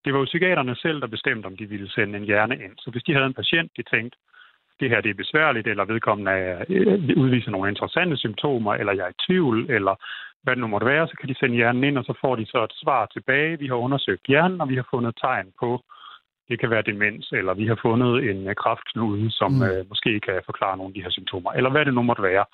det 0.04 0.12
var 0.12 0.18
jo 0.18 0.24
psykiaterne 0.24 0.76
selv, 0.76 1.00
der 1.00 1.06
bestemte, 1.06 1.46
om 1.46 1.56
de 1.56 1.66
ville 1.66 1.90
sende 1.90 2.18
en 2.18 2.24
hjerne 2.24 2.54
ind. 2.54 2.74
Så 2.78 2.90
hvis 2.90 3.02
de 3.02 3.12
havde 3.12 3.26
en 3.26 3.34
patient, 3.34 3.70
de 3.76 3.82
tænkte, 3.82 4.18
det 4.80 4.90
her 4.90 5.00
det 5.00 5.10
er 5.10 5.14
besværligt, 5.14 5.66
eller 5.66 5.84
vedkommende 5.84 6.30
er, 6.30 6.64
øh, 6.68 7.16
udviser 7.16 7.50
nogle 7.50 7.68
interessante 7.68 8.16
symptomer, 8.16 8.74
eller 8.74 8.92
jeg 8.92 9.04
er 9.04 9.08
i 9.08 9.22
tvivl, 9.26 9.70
eller 9.70 9.94
hvad 10.42 10.56
det 10.56 10.60
nu 10.60 10.66
måtte 10.66 10.86
være, 10.86 11.08
så 11.08 11.14
kan 11.20 11.28
de 11.28 11.34
sende 11.38 11.56
hjernen 11.56 11.84
ind, 11.84 11.98
og 11.98 12.04
så 12.04 12.14
får 12.20 12.36
de 12.36 12.46
så 12.46 12.64
et 12.64 12.72
svar 12.74 13.06
tilbage. 13.06 13.58
Vi 13.58 13.66
har 13.66 13.74
undersøgt 13.74 14.26
hjernen, 14.26 14.60
og 14.60 14.68
vi 14.68 14.76
har 14.76 14.86
fundet 14.90 15.14
tegn 15.20 15.52
på, 15.60 15.82
det 16.48 16.60
kan 16.60 16.70
være 16.70 16.82
demens, 16.82 17.32
eller 17.32 17.54
vi 17.54 17.66
har 17.66 17.78
fundet 17.82 18.30
en 18.30 18.48
øh, 18.48 18.54
kræftknude, 18.54 19.30
som 19.30 19.52
mm. 19.52 19.62
øh, 19.62 19.88
måske 19.88 20.20
kan 20.20 20.42
forklare 20.46 20.76
nogle 20.76 20.90
af 20.90 20.94
de 20.94 21.02
her 21.02 21.10
symptomer, 21.10 21.52
eller 21.52 21.70
hvad 21.70 21.84
det 21.84 21.94
nu 21.94 22.02
måtte 22.02 22.22
være. 22.22 22.44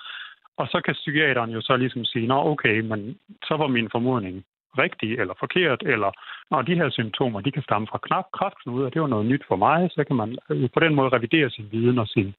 Og 0.57 0.66
så 0.68 0.80
kan 0.84 0.95
psykiateren 0.95 1.51
jo 1.51 1.61
så 1.61 1.76
ligesom 1.76 2.05
sige, 2.05 2.26
nå 2.26 2.38
okay, 2.53 2.80
men 2.80 3.18
så 3.49 3.57
var 3.57 3.66
min 3.66 3.88
formodning 3.90 4.45
rigtig 4.78 5.18
eller 5.18 5.34
forkert, 5.40 5.82
eller 5.82 6.11
når 6.51 6.62
de 6.62 6.74
her 6.74 6.90
symptomer, 6.90 7.40
de 7.40 7.51
kan 7.53 7.62
stamme 7.62 7.86
fra 7.90 7.99
knap 8.03 8.24
kræftknude, 8.32 8.86
og 8.86 8.95
det 8.95 9.03
var 9.03 9.09
noget 9.09 9.26
nyt 9.26 9.45
for 9.49 9.57
mig, 9.57 9.90
så 9.90 10.05
kan 10.05 10.16
man 10.16 10.38
øh, 10.51 10.70
på 10.74 10.80
den 10.80 10.95
måde 10.95 11.09
revidere 11.09 11.51
sin 11.51 11.68
viden 11.72 11.99
og 11.99 12.09
sin 12.09 12.34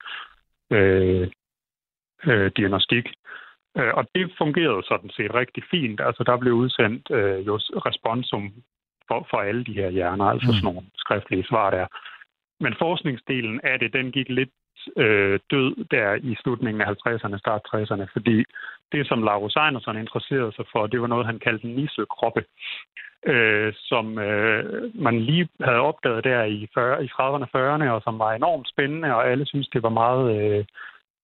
øh, 0.70 1.28
øh, 2.26 2.50
diagnostik. 2.56 3.06
Øh, 3.76 3.92
og 3.94 4.04
det 4.14 4.32
fungerede 4.38 4.82
sådan 4.88 5.10
set 5.10 5.34
rigtig 5.34 5.62
fint. 5.70 6.00
Altså 6.00 6.22
der 6.22 6.36
blev 6.36 6.52
udsendt 6.52 7.10
øh, 7.10 7.46
jo 7.46 7.56
responsum 7.88 8.52
for, 9.08 9.26
for 9.30 9.36
alle 9.36 9.64
de 9.64 9.72
her 9.72 9.90
hjerner, 9.90 10.24
altså 10.24 10.46
sådan 10.46 10.64
nogle 10.64 10.82
skriftlige 10.96 11.48
svar 11.50 11.70
der. 11.70 11.86
Men 12.60 12.74
forskningsdelen 12.78 13.60
af 13.64 13.78
det, 13.78 13.92
den 13.92 14.12
gik 14.12 14.28
lidt 14.28 14.50
øh, 14.96 15.40
død 15.50 15.84
der 15.90 16.14
i 16.14 16.36
slutningen 16.42 16.80
af 16.80 16.86
50'erne, 16.86 17.38
start 17.38 17.62
60'erne, 17.74 18.06
fordi 18.12 18.44
det, 18.92 19.08
som 19.08 19.22
Laurus 19.22 19.56
Einerson 19.56 19.98
interesserede 19.98 20.52
sig 20.52 20.64
for, 20.72 20.86
det 20.86 21.00
var 21.00 21.06
noget, 21.06 21.26
han 21.26 21.38
kaldte 21.38 21.68
nissekroppe, 21.68 22.44
øh, 23.26 23.72
som 23.76 24.18
øh, 24.18 24.64
man 24.94 25.20
lige 25.20 25.48
havde 25.60 25.80
opdaget 25.80 26.24
der 26.24 26.42
i, 26.42 26.68
40, 26.74 27.04
i 27.04 27.08
30'erne 27.08 27.46
og 27.46 27.52
40'erne, 27.56 27.88
og 27.88 28.02
som 28.02 28.18
var 28.18 28.32
enormt 28.32 28.68
spændende, 28.68 29.14
og 29.14 29.30
alle 29.30 29.46
synes 29.46 29.68
det 29.68 29.82
var 29.82 29.88
meget 29.88 30.24
øh, 30.40 30.64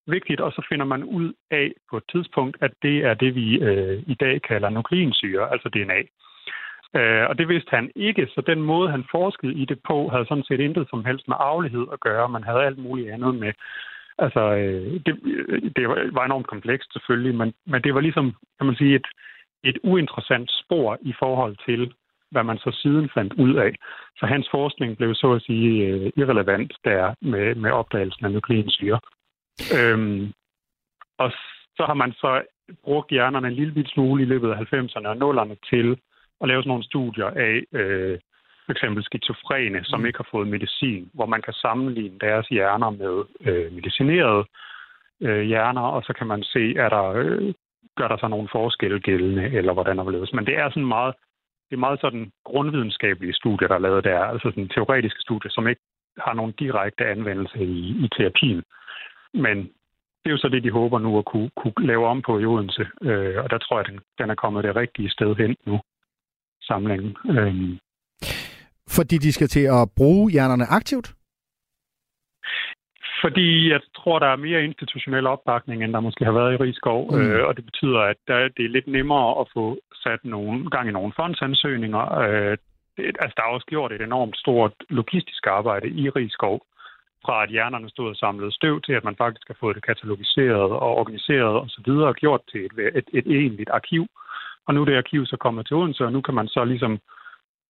vigtigt, 0.06 0.40
og 0.40 0.52
så 0.52 0.66
finder 0.68 0.84
man 0.84 1.04
ud 1.04 1.32
af 1.50 1.72
på 1.90 1.96
et 1.96 2.04
tidspunkt, 2.12 2.56
at 2.60 2.72
det 2.82 2.96
er 3.04 3.14
det, 3.14 3.34
vi 3.34 3.58
øh, 3.58 4.02
i 4.06 4.14
dag 4.14 4.42
kalder 4.42 4.68
nukleinsyre, 4.70 5.52
altså 5.52 5.68
DNA. 5.68 6.02
Øh, 6.96 7.24
og 7.28 7.38
det 7.38 7.48
vidste 7.48 7.70
han 7.70 7.90
ikke, 7.96 8.26
så 8.34 8.40
den 8.46 8.62
måde, 8.62 8.90
han 8.90 9.04
forskede 9.10 9.54
i 9.54 9.64
det 9.64 9.78
på, 9.88 10.08
havde 10.08 10.26
sådan 10.26 10.44
set 10.44 10.60
intet 10.60 10.86
som 10.90 11.04
helst 11.04 11.28
med 11.28 11.36
arvelighed 11.38 11.86
at 11.92 12.00
gøre. 12.00 12.28
Man 12.28 12.44
havde 12.44 12.64
alt 12.64 12.78
muligt 12.78 13.10
andet 13.10 13.34
med. 13.34 13.52
Altså, 14.18 14.40
øh, 14.40 15.00
det, 15.06 15.14
øh, 15.24 15.62
det 15.76 15.88
var 15.88 16.24
enormt 16.24 16.46
komplekst 16.46 16.92
selvfølgelig, 16.92 17.34
men, 17.34 17.52
men 17.66 17.82
det 17.82 17.94
var 17.94 18.00
ligesom, 18.00 18.36
kan 18.58 18.66
man 18.66 18.76
sige, 18.76 18.94
et, 18.94 19.06
et 19.64 19.78
uinteressant 19.82 20.50
spor 20.64 20.98
i 21.00 21.14
forhold 21.18 21.56
til, 21.66 21.94
hvad 22.30 22.44
man 22.44 22.58
så 22.58 22.78
siden 22.82 23.10
fandt 23.14 23.32
ud 23.32 23.54
af. 23.54 23.74
Så 24.18 24.26
hans 24.26 24.48
forskning 24.50 24.96
blev 24.96 25.14
så 25.14 25.32
at 25.32 25.42
sige 25.42 25.86
øh, 25.86 26.12
irrelevant 26.16 26.72
der 26.84 27.14
med, 27.20 27.54
med 27.54 27.70
opdagelsen 27.70 28.24
af 28.24 28.32
nukleinsyre. 28.32 29.00
Øhm, 29.78 30.32
Og 31.18 31.32
så 31.76 31.84
har 31.86 31.94
man 31.94 32.12
så 32.12 32.42
brugt 32.84 33.10
hjernerne 33.10 33.48
en 33.48 33.54
lille 33.54 33.88
smule 33.88 34.22
i 34.22 34.26
løbet 34.26 34.50
af 34.50 34.56
90'erne 34.56 35.08
og 35.08 35.16
0'erne 35.16 35.56
til 35.70 35.98
at 36.42 36.48
lave 36.48 36.62
sådan 36.62 36.68
nogle 36.68 36.84
studier 36.84 37.26
af 37.26 37.78
øh, 37.80 38.18
for 38.66 38.72
eksempel 38.72 39.04
skizofrene, 39.04 39.84
som 39.84 40.00
mm. 40.00 40.06
ikke 40.06 40.18
har 40.18 40.28
fået 40.30 40.48
medicin, 40.48 41.10
hvor 41.14 41.26
man 41.26 41.42
kan 41.42 41.52
sammenligne 41.52 42.18
deres 42.18 42.46
hjerner 42.48 42.90
med 42.90 43.24
øh, 43.40 43.72
medicinerede 43.72 44.44
øh, 45.20 45.42
hjerner, 45.42 45.80
og 45.80 46.02
så 46.02 46.12
kan 46.12 46.26
man 46.26 46.42
se, 46.42 46.76
er 46.76 46.88
der, 46.88 47.04
øh, 47.04 47.54
gør 47.96 48.08
der 48.08 48.16
så 48.16 48.28
nogle 48.28 48.48
forskelle 48.52 49.00
gældende, 49.00 49.44
eller 49.58 49.72
hvordan 49.72 49.98
der 49.98 50.04
vil 50.04 50.34
Men 50.34 50.46
det 50.46 50.58
er 50.58 50.68
sådan 50.70 50.86
meget, 50.96 51.14
det 51.70 51.76
er 51.76 51.86
meget 51.86 52.00
sådan 52.00 52.32
grundvidenskabelige 52.44 53.34
studier, 53.34 53.68
der 53.68 53.74
er 53.74 53.86
lavet 53.86 54.04
der, 54.04 54.18
altså 54.18 54.50
sådan 54.50 54.68
teoretiske 54.68 55.20
studier, 55.20 55.50
som 55.50 55.68
ikke 55.68 55.80
har 56.18 56.34
nogen 56.34 56.52
direkte 56.58 57.06
anvendelse 57.06 57.58
i, 57.64 58.04
i 58.04 58.08
terapien. 58.16 58.62
Men 59.34 59.56
det 60.20 60.28
er 60.28 60.36
jo 60.36 60.38
så 60.38 60.48
det, 60.48 60.64
de 60.64 60.70
håber 60.70 60.98
nu 60.98 61.18
at 61.18 61.24
kunne, 61.24 61.50
kunne 61.56 61.86
lave 61.86 62.06
om 62.06 62.22
på 62.22 62.38
i 62.38 62.44
Odense. 62.44 62.86
Øh, 63.02 63.36
og 63.44 63.50
der 63.50 63.58
tror 63.58 63.78
jeg, 63.78 63.86
den, 63.86 64.00
den 64.18 64.30
er 64.30 64.34
kommet 64.34 64.64
det 64.64 64.76
rigtige 64.76 65.10
sted 65.10 65.36
hen 65.36 65.56
nu, 65.66 65.80
samlingen. 66.62 67.16
Øh. 67.30 67.78
Fordi 68.88 69.16
de 69.18 69.32
skal 69.32 69.48
til 69.48 69.64
at 69.78 69.88
bruge 69.96 70.30
hjernerne 70.30 70.64
aktivt? 70.64 71.14
Fordi 73.22 73.70
jeg 73.70 73.80
tror, 73.96 74.18
der 74.18 74.26
er 74.26 74.36
mere 74.36 74.64
institutionel 74.64 75.26
opbakning, 75.26 75.84
end 75.84 75.92
der 75.92 76.00
måske 76.00 76.24
har 76.24 76.32
været 76.32 76.52
i 76.52 76.56
Rigskov. 76.56 77.00
Mm. 77.12 77.20
Øh, 77.20 77.46
og 77.48 77.56
det 77.56 77.64
betyder, 77.64 78.00
at 78.00 78.16
der, 78.28 78.48
det 78.56 78.64
er 78.64 78.74
lidt 78.76 78.86
nemmere 78.86 79.40
at 79.40 79.46
få 79.54 79.78
sat 80.04 80.20
nogle 80.24 80.70
gang 80.70 80.88
i 80.88 80.92
nogle 80.92 81.12
fondsansøgninger. 81.16 82.04
Øh, 82.22 82.56
det, 82.96 83.16
altså, 83.22 83.34
der 83.36 83.42
er 83.42 83.54
også 83.56 83.66
gjort 83.66 83.92
et 83.92 84.02
enormt 84.02 84.36
stort 84.36 84.72
logistisk 84.90 85.46
arbejde 85.46 85.88
i 85.88 86.08
Rigskov, 86.08 86.56
fra 87.24 87.42
at 87.42 87.50
hjernerne 87.50 87.90
stod 87.90 88.08
og 88.08 88.16
samlede 88.16 88.52
støv 88.52 88.80
til, 88.80 88.92
at 88.92 89.04
man 89.04 89.16
faktisk 89.16 89.46
har 89.46 89.56
fået 89.60 89.76
det 89.76 89.86
katalogiseret 89.86 90.70
og 90.84 90.90
organiseret 91.00 91.54
osv. 91.64 91.90
Og, 91.90 92.14
gjort 92.14 92.40
til 92.52 92.64
et, 92.64 92.72
et, 92.98 93.08
et 93.18 93.26
egentligt 93.26 93.70
arkiv. 93.70 94.06
Og 94.66 94.74
nu 94.74 94.80
er 94.80 94.84
det 94.84 94.96
arkiv 94.96 95.26
så 95.26 95.36
kommet 95.36 95.66
til 95.66 95.76
Odense, 95.76 96.04
og 96.04 96.12
nu 96.12 96.20
kan 96.20 96.34
man 96.34 96.48
så 96.48 96.64
ligesom 96.64 96.98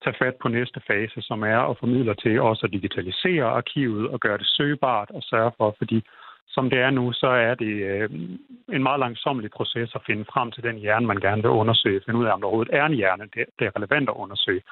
tage 0.04 0.16
fat 0.18 0.36
på 0.42 0.48
næste 0.48 0.80
fase, 0.86 1.22
som 1.22 1.42
er 1.42 1.58
at 1.58 1.78
formidle 1.78 2.14
til 2.14 2.40
også 2.40 2.66
at 2.66 2.72
digitalisere 2.72 3.44
arkivet 3.44 4.08
og 4.08 4.20
gøre 4.20 4.38
det 4.38 4.46
søgbart 4.46 5.10
og 5.10 5.22
sørge 5.22 5.52
for, 5.58 5.74
fordi 5.78 6.04
som 6.48 6.70
det 6.70 6.78
er 6.78 6.90
nu, 6.90 7.12
så 7.12 7.26
er 7.26 7.54
det 7.54 7.74
øh, 7.92 8.10
en 8.76 8.82
meget 8.82 9.00
langsomlig 9.00 9.50
proces 9.50 9.90
at 9.94 10.02
finde 10.06 10.24
frem 10.32 10.50
til 10.52 10.62
den 10.62 10.76
hjerne, 10.76 11.06
man 11.06 11.20
gerne 11.20 11.42
vil 11.42 11.50
undersøge, 11.50 12.00
finde 12.06 12.20
ud 12.20 12.26
af, 12.26 12.32
om 12.32 12.40
der 12.40 12.46
overhovedet 12.46 12.74
er 12.74 12.84
en 12.86 12.94
hjerne, 12.94 13.24
det, 13.34 13.44
det 13.58 13.64
er 13.66 13.76
relevant 13.76 14.08
at 14.08 14.14
undersøge. 14.14 14.62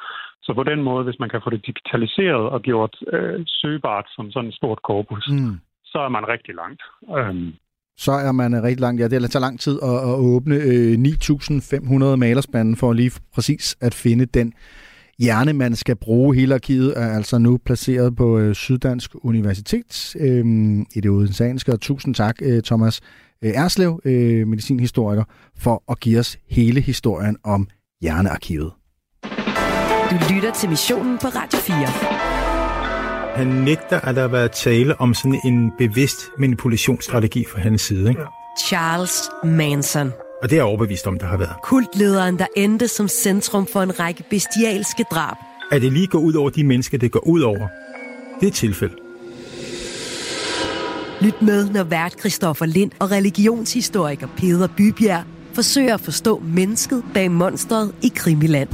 Så 0.43 0.55
på 0.55 0.62
den 0.62 0.83
måde, 0.83 1.05
hvis 1.05 1.18
man 1.18 1.29
kan 1.29 1.41
få 1.45 1.51
det 1.51 1.66
digitaliseret 1.66 2.45
og 2.55 2.62
gjort 2.62 2.97
øh, 3.12 3.41
søgbart 3.47 4.07
som 4.09 4.31
sådan 4.31 4.49
et 4.49 4.55
stort 4.55 4.83
korpus, 4.83 5.29
mm. 5.29 5.61
så 5.85 5.99
er 5.99 6.09
man 6.09 6.29
rigtig 6.29 6.55
langt. 6.55 6.83
Øhm. 7.18 7.55
Så 8.01 8.12
er 8.12 8.32
man 8.32 8.55
øh, 8.55 8.62
rigtig 8.62 8.80
langt. 8.80 9.01
Ja, 9.01 9.09
det 9.09 9.30
tager 9.30 9.40
lang 9.40 9.61
tid 9.61 9.78
at, 9.82 9.88
at 9.88 10.14
åbne 10.14 10.55
øh, 10.55 10.98
9.500 10.98 12.16
malerspanden 12.16 12.76
for 12.76 12.92
lige 12.92 13.12
præcis 13.34 13.76
at 13.80 13.94
finde 13.94 14.26
den 14.26 14.53
hjerne, 15.18 15.53
man 15.53 15.76
skal 15.76 15.96
bruge. 15.96 16.34
Hele 16.34 16.55
arkivet 16.55 16.94
er 16.96 17.09
altså 17.09 17.38
nu 17.38 17.59
placeret 17.64 18.16
på 18.16 18.38
øh, 18.38 18.55
Syddansk 18.55 19.11
Universitet 19.14 20.16
øh, 20.20 20.44
i 20.94 21.01
det 21.01 21.11
odenseanske. 21.11 21.72
Og 21.72 21.80
tusind 21.80 22.14
tak, 22.14 22.36
øh, 22.42 22.62
Thomas 22.62 23.01
øh, 23.42 23.51
Erslev, 23.51 24.01
øh, 24.05 24.48
medicinhistoriker, 24.48 25.24
for 25.59 25.82
at 25.90 26.01
give 26.01 26.18
os 26.18 26.38
hele 26.51 26.80
historien 26.80 27.36
om 27.44 27.68
hjernearkivet. 28.01 28.72
Du 30.11 30.34
lytter 30.34 30.53
til 30.55 30.68
missionen 30.68 31.18
på 31.18 31.26
Radio 31.26 31.59
4. 31.59 32.39
Han 33.35 33.47
nægter, 33.47 34.01
at 34.01 34.16
der 34.16 34.20
har 34.20 34.28
været 34.28 34.53
tale 34.53 35.01
om 35.01 35.14
sådan 35.14 35.41
en 35.45 35.72
bevidst 35.78 36.16
manipulationsstrategi 36.39 37.45
fra 37.53 37.61
hans 37.61 37.83
side. 37.83 38.09
Ikke? 38.09 38.22
Charles 38.66 39.22
Manson. 39.45 40.12
Og 40.43 40.51
det 40.51 40.53
er 40.53 40.57
jeg 40.57 40.64
overbevist 40.64 41.07
om, 41.07 41.18
der 41.18 41.26
har 41.26 41.37
været. 41.37 41.55
Kultlederen, 41.62 42.39
der 42.39 42.47
endte 42.57 42.89
som 42.89 43.09
centrum 43.09 43.66
for 43.72 43.83
en 43.83 44.01
række 44.01 44.24
bestialske 44.31 45.05
drab. 45.11 45.37
At 45.72 45.83
det 45.83 45.93
lige 45.93 46.07
går 46.07 46.18
ud 46.18 46.35
over 46.35 46.51
de 46.51 46.64
mennesker, 46.64 46.99
det 46.99 47.12
går 47.12 47.26
ud 47.26 47.41
over, 47.41 47.68
det 48.41 48.47
er 48.47 48.47
et 48.47 48.55
tilfælde. 48.55 48.95
Lyt 51.20 51.43
med, 51.43 51.70
når 51.70 51.85
vært 51.85 52.20
Christoffer 52.20 52.66
Lind 52.66 52.91
og 52.99 53.11
religionshistoriker 53.11 54.28
Peder 54.37 54.68
Bybjerg 54.76 55.24
forsøger 55.55 55.95
at 55.95 56.01
forstå 56.01 56.43
mennesket 56.45 57.05
bag 57.14 57.31
monstret 57.31 57.95
i 58.03 58.12
Krimiland. 58.16 58.68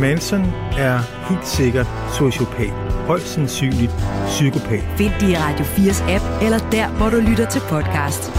Manson 0.00 0.40
er 0.78 1.28
helt 1.28 1.48
sikkert 1.48 1.86
sociopat. 2.18 2.81
Højst 3.06 3.26
sandsynligt 3.26 3.92
psykopat. 4.26 4.84
Find 4.96 5.12
det 5.20 5.28
i 5.28 5.36
Radio 5.36 5.64
4's 5.64 6.02
app, 6.14 6.42
eller 6.42 6.58
der, 6.70 6.88
hvor 6.88 7.08
du 7.10 7.16
lytter 7.30 7.46
til 7.50 7.60
podcast. 7.60 8.32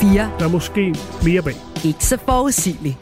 4. 0.00 0.32
Der 0.38 0.44
er 0.44 0.48
måske 0.48 0.94
mere 1.24 1.42
bag. 1.42 1.54
Ikke 1.84 2.04
så 2.04 2.18
forudsigeligt. 2.24 2.96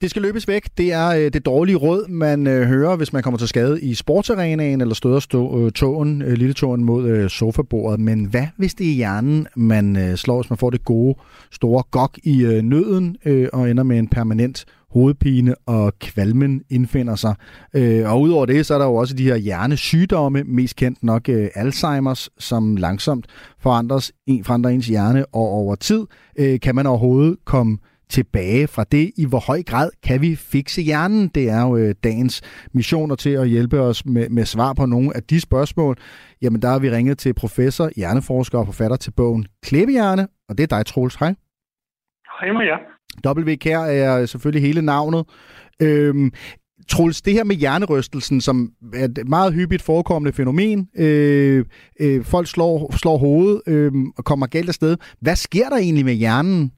Det 0.00 0.10
skal 0.10 0.22
løbes 0.22 0.48
væk. 0.48 0.68
Det 0.78 0.92
er 0.92 1.08
øh, 1.08 1.32
det 1.32 1.46
dårlige 1.46 1.76
råd, 1.76 2.08
man 2.08 2.46
øh, 2.46 2.66
hører, 2.66 2.96
hvis 2.96 3.12
man 3.12 3.22
kommer 3.22 3.38
til 3.38 3.48
skade 3.48 3.80
i 3.80 3.94
sportsarenaen 3.94 4.80
eller 4.80 4.94
støder 4.94 5.20
stå, 5.20 5.66
øh, 5.66 5.72
tågen, 5.72 6.22
øh, 6.22 6.32
lille 6.32 6.54
tågen 6.54 6.84
mod 6.84 7.08
øh, 7.08 7.30
sofabordet. 7.30 8.00
Men 8.00 8.24
hvad 8.24 8.46
hvis 8.56 8.74
det 8.74 8.88
er 8.88 8.94
hjernen, 8.94 9.46
man 9.56 9.96
øh, 9.96 10.16
slår, 10.16 10.42
hvis 10.42 10.50
man 10.50 10.58
får 10.58 10.70
det 10.70 10.84
gode, 10.84 11.14
store 11.50 11.82
gok 11.90 12.18
i 12.22 12.44
øh, 12.44 12.62
nøden 12.62 13.16
øh, 13.24 13.48
og 13.52 13.70
ender 13.70 13.82
med 13.82 13.98
en 13.98 14.08
permanent 14.08 14.64
hovedpine 14.94 15.54
og 15.66 15.92
kvalmen 15.98 16.62
indfinder 16.70 17.14
sig. 17.14 17.34
Øh, 17.76 18.12
og 18.12 18.20
udover 18.20 18.46
det, 18.46 18.66
så 18.66 18.74
er 18.74 18.78
der 18.78 18.86
jo 18.86 18.94
også 18.94 19.14
de 19.14 19.24
her 19.24 19.36
hjernesygdomme, 19.36 20.44
mest 20.44 20.76
kendt 20.76 21.02
nok 21.02 21.28
øh, 21.28 21.48
Alzheimers, 21.54 22.30
som 22.38 22.76
langsomt 22.76 23.26
forandres, 23.58 24.12
forandrer 24.44 24.70
ens 24.70 24.86
hjerne, 24.86 25.26
og 25.26 25.48
over 25.48 25.74
tid 25.74 26.06
øh, 26.38 26.60
kan 26.60 26.74
man 26.74 26.86
overhovedet 26.86 27.36
komme 27.44 27.78
tilbage 28.08 28.66
fra 28.66 28.84
det. 28.84 29.12
I 29.16 29.26
hvor 29.26 29.38
høj 29.46 29.62
grad 29.62 29.90
kan 30.02 30.20
vi 30.20 30.36
fikse 30.36 30.82
hjernen? 30.82 31.28
Det 31.28 31.50
er 31.50 31.62
jo 31.62 31.76
øh, 31.76 31.94
dagens 32.04 32.42
missioner 32.74 33.14
til 33.14 33.30
at 33.30 33.48
hjælpe 33.48 33.80
os 33.80 34.06
med, 34.06 34.28
med 34.28 34.44
svar 34.44 34.72
på 34.72 34.86
nogle 34.86 35.16
af 35.16 35.22
de 35.22 35.40
spørgsmål. 35.40 35.96
Jamen, 36.42 36.62
der 36.62 36.68
har 36.68 36.78
vi 36.78 36.90
ringet 36.90 37.18
til 37.18 37.34
professor, 37.34 37.90
hjerneforsker 37.96 38.58
og 38.58 38.66
forfatter 38.66 38.96
til 38.96 39.10
bogen 39.10 39.46
Klippehjerne, 39.62 40.28
og 40.48 40.58
det 40.58 40.72
er 40.72 40.76
dig, 40.76 40.86
Troels. 40.86 41.14
Hej. 41.14 41.34
Hej 42.40 42.52
med 42.52 42.66
jer. 42.66 42.93
WKR 43.26 43.68
er 43.68 44.26
selvfølgelig 44.26 44.62
hele 44.62 44.82
navnet. 44.82 45.24
Øhm, 45.82 46.32
Troels, 46.88 47.22
det 47.22 47.32
her 47.32 47.44
med 47.44 47.56
hjernerystelsen, 47.56 48.40
som 48.40 48.70
er 48.94 49.04
et 49.04 49.18
meget 49.26 49.54
hyppigt 49.54 49.82
forekommende 49.82 50.36
fænomen, 50.36 50.88
øh, 50.96 51.64
øh, 52.00 52.24
folk 52.24 52.48
slår, 52.48 52.96
slår 52.96 53.16
hovedet 53.16 53.62
øh, 53.66 53.92
og 54.16 54.24
kommer 54.24 54.46
galt 54.46 54.68
afsted. 54.68 54.96
Hvad 55.20 55.36
sker 55.36 55.68
der 55.68 55.76
egentlig 55.76 56.04
med 56.04 56.14
hjernen, 56.14 56.72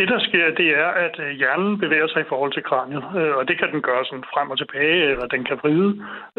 det, 0.00 0.08
der 0.14 0.20
sker, 0.28 0.44
det 0.60 0.68
er, 0.84 0.90
at 1.06 1.14
øh, 1.24 1.30
hjernen 1.40 1.72
bevæger 1.84 2.08
sig 2.10 2.20
i 2.22 2.30
forhold 2.32 2.52
til 2.54 2.66
kraniet, 2.68 3.04
øh, 3.20 3.32
og 3.38 3.42
det 3.48 3.54
kan 3.60 3.68
den 3.74 3.82
gøre 3.88 4.04
sådan 4.08 4.28
frem 4.32 4.48
og 4.52 4.58
tilbage, 4.62 5.02
eller 5.12 5.26
den 5.34 5.42
kan 5.48 5.56
vride. 5.62 5.90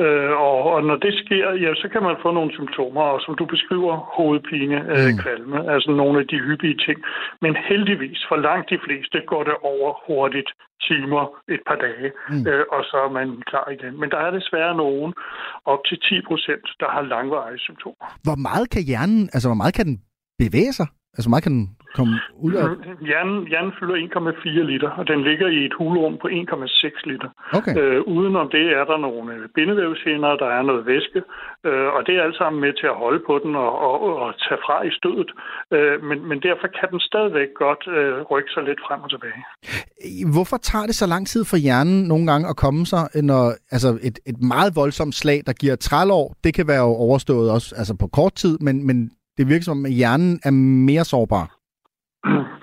Øh, 0.04 0.32
og, 0.48 0.58
og 0.74 0.80
når 0.90 0.98
det 1.06 1.14
sker, 1.24 1.48
ja, 1.64 1.72
så 1.82 1.88
kan 1.94 2.04
man 2.08 2.16
få 2.24 2.30
nogle 2.38 2.52
symptomer, 2.58 3.04
og 3.14 3.20
som 3.26 3.34
du 3.40 3.46
beskriver, 3.56 3.94
hovedpine, 4.18 4.78
mm. 4.84 5.18
kvalme, 5.24 5.58
altså 5.74 5.90
nogle 6.02 6.16
af 6.22 6.26
de 6.32 6.38
hyppige 6.48 6.78
ting. 6.86 6.98
Men 7.44 7.54
heldigvis, 7.70 8.20
for 8.30 8.38
langt 8.48 8.70
de 8.74 8.80
fleste, 8.86 9.18
går 9.32 9.44
det 9.50 9.56
over 9.74 9.90
hurtigt 10.08 10.52
timer, 10.90 11.24
et 11.56 11.64
par 11.70 11.80
dage, 11.86 12.08
mm. 12.30 12.44
øh, 12.50 12.64
og 12.76 12.82
så 12.90 12.98
er 13.08 13.12
man 13.20 13.28
klar 13.52 13.68
igen. 13.76 13.94
Men 14.02 14.08
der 14.14 14.20
er 14.26 14.32
desværre 14.40 14.76
nogen, 14.84 15.12
op 15.66 15.82
til 15.90 15.98
10 16.10 16.22
procent, 16.30 16.66
der 16.82 16.90
har 16.96 17.02
langvarige 17.14 17.60
symptomer. 17.68 18.06
Hvor 18.28 18.38
meget 18.48 18.68
kan 18.74 18.84
hjernen, 18.90 19.22
altså 19.34 19.48
hvor 19.50 19.60
meget 19.62 19.74
kan 19.78 19.86
den 19.86 19.98
bevæge 20.44 20.74
sig? 20.80 20.88
Altså 21.18 21.30
meget 21.30 21.44
kan 21.44 21.54
den 21.58 21.66
komme 21.98 22.14
ud 22.46 22.54
af? 22.62 22.66
Hjernen, 23.10 23.38
hjernen 23.52 23.74
fylder 23.80 23.96
1,4 23.96 24.72
liter, 24.72 24.90
og 25.00 25.04
den 25.12 25.20
ligger 25.30 25.48
i 25.58 25.60
et 25.68 25.74
hulrum 25.80 26.16
på 26.22 26.28
1,6 26.28 27.12
liter. 27.12 27.30
Okay. 27.58 27.74
Øh, 27.80 28.00
udenom 28.16 28.48
det 28.56 28.66
er 28.80 28.86
der 28.92 28.98
nogle 29.08 29.32
bindevævshinder, 29.56 30.32
der 30.44 30.50
er 30.58 30.64
noget 30.70 30.84
væske, 30.92 31.22
øh, 31.68 31.88
og 31.96 32.00
det 32.06 32.14
er 32.16 32.22
alt 32.28 32.38
sammen 32.42 32.60
med 32.66 32.72
til 32.80 32.88
at 32.94 33.00
holde 33.04 33.22
på 33.30 33.34
den 33.44 33.54
og, 33.66 33.72
og, 33.88 33.96
og 34.24 34.30
tage 34.44 34.60
fra 34.66 34.78
i 34.90 34.92
stødet. 35.00 35.30
Øh, 35.76 35.96
men, 36.10 36.18
men 36.30 36.38
derfor 36.48 36.68
kan 36.78 36.88
den 36.94 37.00
stadigvæk 37.10 37.50
godt 37.66 37.84
øh, 37.98 38.14
rykke 38.32 38.52
sig 38.56 38.64
lidt 38.70 38.82
frem 38.88 39.00
og 39.06 39.10
tilbage. 39.16 39.40
Hvorfor 40.36 40.58
tager 40.70 40.86
det 40.90 40.96
så 41.02 41.08
lang 41.14 41.24
tid 41.34 41.44
for 41.52 41.58
hjernen 41.66 42.00
nogle 42.12 42.26
gange 42.32 42.46
at 42.52 42.56
komme 42.66 42.82
sig, 42.94 43.04
når 43.32 43.44
altså 43.76 43.90
et, 44.08 44.18
et 44.32 44.40
meget 44.54 44.72
voldsomt 44.82 45.16
slag, 45.16 45.40
der 45.48 45.54
giver 45.62 45.76
trælår, 45.76 46.26
det 46.44 46.52
kan 46.58 46.68
være 46.68 46.86
overstået 47.06 47.52
også 47.52 47.70
altså 47.78 47.94
på 48.02 48.08
kort 48.08 48.34
tid, 48.44 48.58
men, 48.68 48.88
men 48.88 49.12
det 49.38 49.50
virker 49.50 49.64
som, 49.64 49.86
at 49.86 49.94
hjernen 50.00 50.40
er 50.44 50.52
mere 50.88 51.06
sårbar. 51.12 51.48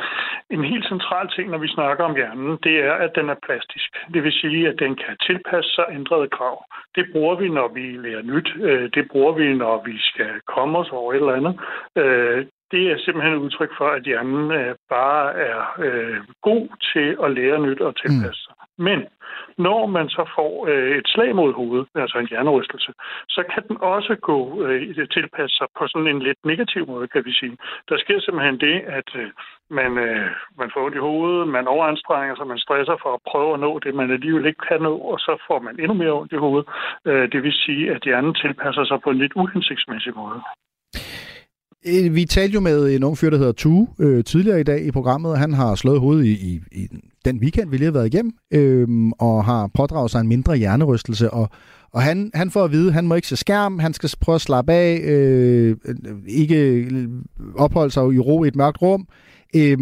En 0.51 0.65
helt 0.65 0.87
central 0.89 1.29
ting, 1.37 1.51
når 1.51 1.59
vi 1.59 1.69
snakker 1.69 2.05
om 2.05 2.17
hjernen, 2.17 2.59
det 2.63 2.77
er, 2.89 2.93
at 2.93 3.13
den 3.15 3.29
er 3.29 3.39
plastisk. 3.47 3.89
Det 4.15 4.23
vil 4.25 4.33
sige, 4.33 4.69
at 4.69 4.77
den 4.79 4.97
kan 4.97 5.17
tilpasse 5.27 5.71
sig 5.75 5.85
ændrede 5.91 6.29
krav. 6.29 6.65
Det 6.95 7.05
bruger 7.13 7.37
vi, 7.37 7.49
når 7.49 7.69
vi 7.75 7.85
lærer 8.05 8.23
nyt. 8.23 8.49
Øh, 8.69 8.91
det 8.95 9.05
bruger 9.11 9.33
vi, 9.33 9.55
når 9.55 9.83
vi 9.85 9.97
skal 9.99 10.33
komme 10.55 10.79
os 10.79 10.91
over 10.91 11.13
et 11.13 11.17
eller 11.17 11.41
andet. 11.41 11.55
Øh, 11.97 12.47
det 12.73 12.83
er 12.93 12.99
simpelthen 12.99 13.35
et 13.35 13.45
udtryk 13.47 13.73
for, 13.79 13.89
at 13.97 14.03
hjernen 14.03 14.51
øh, 14.51 14.75
bare 14.89 15.35
er 15.49 15.61
god 16.43 16.65
til 16.93 17.09
at 17.25 17.31
lære 17.39 17.59
nyt 17.67 17.81
og 17.81 17.93
tilpasse 17.97 18.43
sig. 18.47 18.55
Men 18.79 19.07
når 19.59 19.87
man 19.87 20.09
så 20.09 20.25
får 20.37 20.67
øh, 20.71 20.97
et 20.99 21.09
slag 21.09 21.35
mod 21.35 21.53
hovedet, 21.53 21.87
altså 21.95 22.19
en 22.19 22.29
hjernerystelse, 22.29 22.93
så 23.29 23.43
kan 23.53 23.63
den 23.69 23.77
også 23.81 24.17
gå 24.31 24.39
øh, 24.65 25.09
tilpasse 25.17 25.57
sig 25.57 25.67
på 25.79 25.87
sådan 25.87 26.09
en 26.09 26.23
lidt 26.23 26.41
negativ 26.45 26.87
måde, 26.87 27.09
kan 27.09 27.25
vi 27.25 27.33
sige. 27.33 27.57
Der 27.89 27.97
sker 27.99 28.21
simpelthen 28.21 28.61
det, 28.61 28.77
at 28.99 29.11
øh, 29.15 29.31
man, 29.71 29.99
øh, 29.99 30.31
man 30.59 30.71
får 30.75 30.85
ondt 30.85 30.97
i 30.97 31.07
hovedet, 31.09 31.49
man 31.49 31.67
overanstrenger 31.67 32.37
sig, 32.37 32.47
man 32.47 32.65
stresser 32.67 32.97
for 33.03 33.15
at 33.15 33.25
prøve 33.31 33.55
at 33.55 33.61
nå 33.61 33.79
det, 33.79 33.95
man 33.95 34.11
alligevel 34.11 34.47
ikke 34.47 34.67
kan 34.69 34.83
nå, 34.83 34.95
og 35.13 35.19
så 35.19 35.33
får 35.47 35.59
man 35.59 35.81
endnu 35.81 35.95
mere 35.95 36.13
ondt 36.21 36.33
i 36.33 36.43
hovedet. 36.45 36.69
Øh, 37.05 37.33
det 37.33 37.43
vil 37.43 37.53
sige, 37.53 37.91
at 37.95 38.03
hjernen 38.03 38.35
tilpasser 38.35 38.85
sig 38.85 38.99
på 39.05 39.11
en 39.11 39.19
lidt 39.19 39.33
uhensigtsmæssig 39.37 40.13
måde. 40.17 40.41
Øh, 41.87 42.15
vi 42.15 42.25
talte 42.25 42.55
jo 42.55 42.61
med 42.61 42.95
en 42.95 43.05
ung 43.05 43.19
fyr, 43.19 43.31
der 43.31 43.39
hedder 43.39 43.53
Tue, 43.53 43.89
øh, 43.99 44.25
tidligere 44.25 44.61
i 44.61 44.65
dag 44.65 44.85
i 44.85 44.91
programmet. 44.91 45.39
Han 45.39 45.53
har 45.53 45.75
slået 45.75 46.01
hovedet 46.01 46.25
i, 46.25 46.33
i, 46.33 46.61
i 46.73 46.89
den 47.25 47.39
weekend, 47.39 47.71
vi 47.71 47.77
lige 47.77 47.85
har 47.85 47.93
været 47.93 48.15
igennem, 48.15 48.33
øh, 48.51 48.89
og 49.19 49.45
har 49.45 49.71
pådraget 49.75 50.11
sig 50.11 50.21
en 50.21 50.29
mindre 50.29 50.57
hjernerystelse. 50.57 51.31
Og, 51.31 51.49
og 51.93 52.03
han, 52.03 52.31
han 52.35 52.51
får 52.51 52.65
at 52.65 52.73
vide, 52.73 52.89
at 52.89 52.95
han 52.95 53.07
må 53.07 53.15
ikke 53.15 53.29
se 53.29 53.37
skærm, 53.37 53.79
han 53.79 53.95
skal 53.95 54.11
prøve 54.21 54.35
at 54.35 54.41
slappe 54.41 54.73
af, 54.73 55.01
øh, 55.05 55.77
ikke 56.27 56.89
opholde 57.57 57.91
sig 57.91 58.03
i 58.03 58.19
ro 58.19 58.45
i 58.45 58.49
et 58.49 58.57
mørkt 58.57 58.83
rum. 58.83 59.07
Øh, 59.57 59.79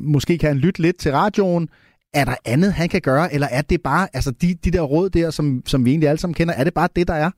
måske 0.00 0.38
kan 0.38 0.48
han 0.48 0.58
lytte 0.58 0.82
lidt 0.82 0.98
til 0.98 1.12
radioen. 1.12 1.68
Er 2.14 2.24
der 2.24 2.34
andet, 2.44 2.72
han 2.72 2.88
kan 2.88 3.00
gøre, 3.00 3.34
eller 3.34 3.46
er 3.46 3.62
det 3.62 3.82
bare, 3.82 4.08
altså 4.12 4.30
de, 4.30 4.54
de 4.64 4.70
der 4.70 4.80
råd 4.80 5.10
der, 5.10 5.30
som, 5.30 5.62
som 5.66 5.84
vi 5.84 5.90
egentlig 5.90 6.08
alle 6.08 6.20
sammen 6.20 6.34
kender, 6.34 6.54
er 6.54 6.64
det 6.64 6.74
bare 6.74 6.88
det, 6.96 7.08
der 7.08 7.14
er? 7.14 7.30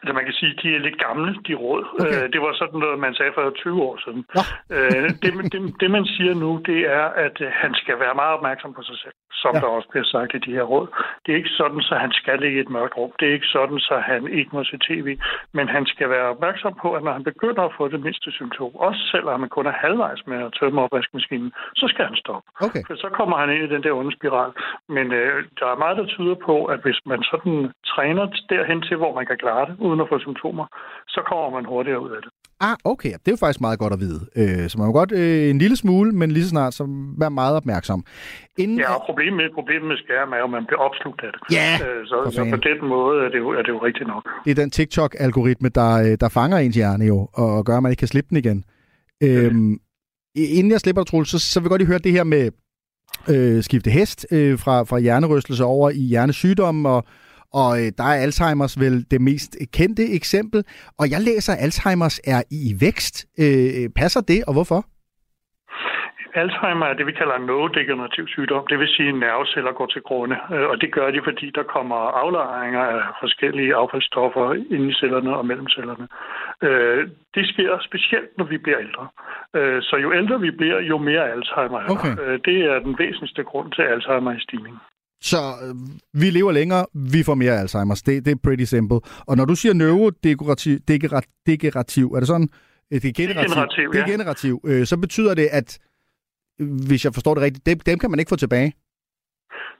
Altså 0.00 0.12
man 0.18 0.24
kan 0.24 0.34
sige, 0.40 0.52
at 0.54 0.60
de 0.62 0.68
er 0.76 0.84
lidt 0.86 0.98
gamle, 1.06 1.30
de 1.48 1.54
råd. 1.64 1.84
Okay. 2.00 2.22
Øh, 2.22 2.32
det 2.32 2.40
var 2.44 2.52
sådan 2.60 2.80
noget, 2.84 2.98
man 3.06 3.14
sagde 3.14 3.32
for 3.34 3.50
20 3.50 3.82
år 3.88 3.96
siden. 4.04 4.22
Øh, 4.74 5.08
det, 5.22 5.32
det, 5.52 5.60
det 5.80 5.90
man 5.96 6.04
siger 6.14 6.34
nu, 6.44 6.50
det 6.70 6.80
er, 6.98 7.06
at 7.26 7.36
han 7.62 7.72
skal 7.74 7.96
være 8.04 8.14
meget 8.14 8.34
opmærksom 8.36 8.72
på 8.74 8.82
sig 8.82 8.98
selv, 9.04 9.16
som 9.42 9.52
ja. 9.54 9.60
der 9.60 9.66
også 9.76 9.88
bliver 9.92 10.08
sagt 10.14 10.34
i 10.34 10.38
de 10.46 10.52
her 10.58 10.66
råd. 10.72 10.86
Det 11.22 11.32
er 11.32 11.36
ikke 11.36 11.56
sådan, 11.60 11.80
så 11.88 11.94
han 12.04 12.12
skal 12.12 12.38
ligge 12.40 12.58
i 12.58 12.60
et 12.60 12.70
mørkt 12.76 12.96
rum. 12.96 13.12
Det 13.18 13.28
er 13.28 13.32
ikke 13.32 13.52
sådan, 13.56 13.78
så 13.78 13.94
han 14.10 14.20
ikke 14.38 14.50
må 14.52 14.64
se 14.64 14.78
tv. 14.88 15.08
Men 15.56 15.68
han 15.68 15.86
skal 15.86 16.10
være 16.10 16.26
opmærksom 16.34 16.74
på, 16.82 16.88
at 16.96 17.02
når 17.04 17.12
han 17.12 17.24
begynder 17.24 17.62
at 17.62 17.74
få 17.78 17.88
det 17.88 18.00
mindste 18.00 18.32
symptom, 18.32 18.70
også 18.74 19.00
selvom 19.12 19.40
han 19.40 19.48
kun 19.48 19.66
er 19.66 19.80
halvvejs 19.84 20.22
med 20.26 20.38
at 20.46 20.52
tømme 20.60 20.82
opvaskemaskinen, 20.82 21.52
så 21.76 21.86
skal 21.88 22.04
han 22.04 22.16
stoppe. 22.16 22.46
Okay. 22.66 22.82
For 22.86 22.94
så 22.96 23.08
kommer 23.18 23.36
han 23.36 23.50
ind 23.50 23.64
i 23.64 23.74
den 23.74 23.82
der 23.82 23.92
onde 23.92 24.12
spiral. 24.18 24.52
Men 24.88 25.06
øh, 25.12 25.44
der 25.60 25.66
er 25.66 25.82
meget, 25.84 25.96
der 25.96 26.06
tyder 26.06 26.36
på, 26.48 26.64
at 26.64 26.80
hvis 26.84 27.00
man 27.06 27.22
sådan 27.22 27.72
træner 27.86 28.24
derhen 28.50 28.82
til, 28.82 28.96
hvor 28.96 29.14
man 29.14 29.26
kan 29.26 29.38
klare 29.38 29.66
det, 29.68 29.76
uden 29.78 30.00
at 30.00 30.08
få 30.08 30.18
symptomer, 30.18 30.66
så 31.08 31.20
kommer 31.28 31.50
man 31.50 31.64
hurtigere 31.64 32.00
ud 32.00 32.10
af 32.10 32.22
det. 32.22 32.30
Ah, 32.60 32.76
okay. 32.84 33.12
Det 33.12 33.28
er 33.28 33.32
jo 33.32 33.36
faktisk 33.36 33.60
meget 33.60 33.78
godt 33.78 33.92
at 33.92 34.00
vide. 34.00 34.20
Øh, 34.36 34.68
så 34.70 34.78
man 34.78 34.86
må 34.86 34.92
godt 34.92 35.12
øh, 35.12 35.50
en 35.50 35.58
lille 35.58 35.76
smule, 35.76 36.12
men 36.12 36.30
lige 36.30 36.44
så 36.44 36.48
snart 36.48 36.74
så 36.74 36.84
være 37.18 37.30
meget 37.30 37.56
opmærksom. 37.56 38.04
Inden... 38.58 38.78
Ja, 38.78 38.94
og 38.94 39.02
problemet 39.06 39.36
med, 39.36 39.44
problemet 39.54 39.88
med 39.88 39.96
skærm 39.96 40.32
er 40.32 40.38
jo, 40.38 40.44
at 40.44 40.50
man 40.50 40.64
bliver 40.66 40.80
opslugt 40.80 41.20
af 41.22 41.30
det. 41.32 41.40
Ja, 41.56 41.72
øh, 41.86 42.06
så, 42.06 42.16
så 42.32 42.46
på 42.50 42.56
den 42.56 42.88
måde 42.88 43.24
er 43.24 43.28
det, 43.28 43.38
jo, 43.38 43.48
er 43.50 43.62
det 43.62 43.68
jo 43.68 43.78
rigtigt 43.78 44.08
nok. 44.08 44.28
Det 44.44 44.50
er 44.50 44.54
den 44.54 44.70
TikTok-algoritme, 44.70 45.68
der, 45.68 45.90
øh, 46.04 46.16
der 46.20 46.28
fanger 46.28 46.58
ens 46.58 46.76
hjerne 46.76 47.04
jo, 47.04 47.28
og 47.32 47.64
gør, 47.64 47.76
at 47.76 47.82
man 47.82 47.92
ikke 47.92 48.00
kan 48.00 48.08
slippe 48.08 48.28
den 48.30 48.36
igen. 48.36 48.64
Øhm, 49.22 49.78
inden 50.34 50.72
jeg 50.72 50.80
slipper 50.80 51.04
Troels, 51.04 51.28
så, 51.28 51.38
så 51.38 51.60
vil 51.60 51.64
jeg 51.64 51.70
godt 51.70 51.80
lige 51.80 51.92
høre 51.92 51.98
det 51.98 52.12
her 52.12 52.24
med 52.24 52.50
øh, 53.28 53.62
skifte 53.62 53.90
hest 53.90 54.26
øh, 54.32 54.58
fra, 54.58 54.82
fra 54.82 54.98
hjernerystelse 54.98 55.64
over 55.64 55.90
i 55.90 56.00
hjernesygdomme 56.00 56.88
og 56.88 57.04
og 57.52 57.70
øh, 57.80 57.92
der 57.98 58.04
er 58.04 58.22
Alzheimers 58.24 58.80
vel 58.80 59.06
det 59.10 59.20
mest 59.20 59.56
kendte 59.72 60.04
eksempel. 60.18 60.64
Og 60.98 61.10
jeg 61.10 61.20
læser, 61.20 61.52
at 61.52 61.58
Alzheimers 61.62 62.20
er 62.24 62.42
i 62.50 62.64
vækst. 62.80 63.26
Øh, 63.38 63.88
passer 63.96 64.20
det, 64.20 64.44
og 64.48 64.52
hvorfor? 64.52 64.84
Alzheimer 66.34 66.86
er 66.86 66.94
det, 66.94 67.06
vi 67.06 67.12
kalder 67.12 67.34
en 67.36 67.46
neurodegenerativ 67.46 68.28
sygdom. 68.28 68.66
Det 68.70 68.78
vil 68.78 68.88
sige, 68.88 69.08
at 69.08 69.14
nerveceller 69.14 69.72
går 69.72 69.86
til 69.86 70.02
grunde. 70.02 70.36
Øh, 70.54 70.66
og 70.70 70.80
det 70.80 70.92
gør 70.92 71.10
de, 71.10 71.20
fordi 71.24 71.46
der 71.58 71.62
kommer 71.62 71.96
aflejringer 71.96 72.80
af 72.80 73.02
forskellige 73.20 73.74
affaldsstoffer 73.74 74.54
ind 74.74 74.90
i 74.90 74.94
cellerne 75.00 75.36
og 75.36 75.46
mellem 75.46 75.68
cellerne. 75.68 76.06
Øh, 76.62 77.08
det 77.34 77.44
sker 77.52 77.78
specielt, 77.88 78.30
når 78.38 78.44
vi 78.44 78.58
bliver 78.58 78.80
ældre. 78.86 79.08
Øh, 79.56 79.82
så 79.82 79.96
jo 79.96 80.12
ældre 80.12 80.40
vi 80.40 80.50
bliver, 80.50 80.80
jo 80.80 80.98
mere 80.98 81.30
Alzheimer 81.34 81.78
er 81.80 81.88
okay. 81.94 82.14
Det 82.48 82.58
er 82.70 82.78
den 82.78 82.94
væsentligste 82.98 83.42
grund 83.44 83.72
til 83.72 83.82
Alzheimer 83.82 84.32
i 84.32 84.40
stigning. 84.40 84.76
Så 85.20 85.36
øh, 85.36 85.74
vi 86.22 86.30
lever 86.30 86.52
længere, 86.52 86.86
vi 86.94 87.22
får 87.22 87.34
mere 87.34 87.60
Alzheimer's. 87.62 88.02
Det, 88.06 88.24
det 88.24 88.30
er 88.32 88.40
pretty 88.44 88.64
simple. 88.64 89.00
Og 89.26 89.36
når 89.36 89.44
du 89.44 89.54
siger 89.54 89.72
neurodegenerativ, 89.74 90.78
degenerativ, 91.46 92.06
er 92.06 92.18
det 92.18 92.28
sådan? 92.28 92.48
Det 92.90 93.04
er 93.04 93.12
generativ, 93.12 93.92
det 93.92 94.00
er 94.00 94.06
generativ 94.06 94.60
ja. 94.64 94.70
øh, 94.70 94.86
så 94.86 94.96
betyder 94.96 95.34
det, 95.34 95.48
at 95.52 95.78
hvis 96.88 97.04
jeg 97.04 97.14
forstår 97.14 97.34
det 97.34 97.42
rigtigt, 97.42 97.66
dem, 97.66 97.78
dem 97.78 97.98
kan 97.98 98.10
man 98.10 98.18
ikke 98.18 98.28
få 98.28 98.36
tilbage? 98.36 98.72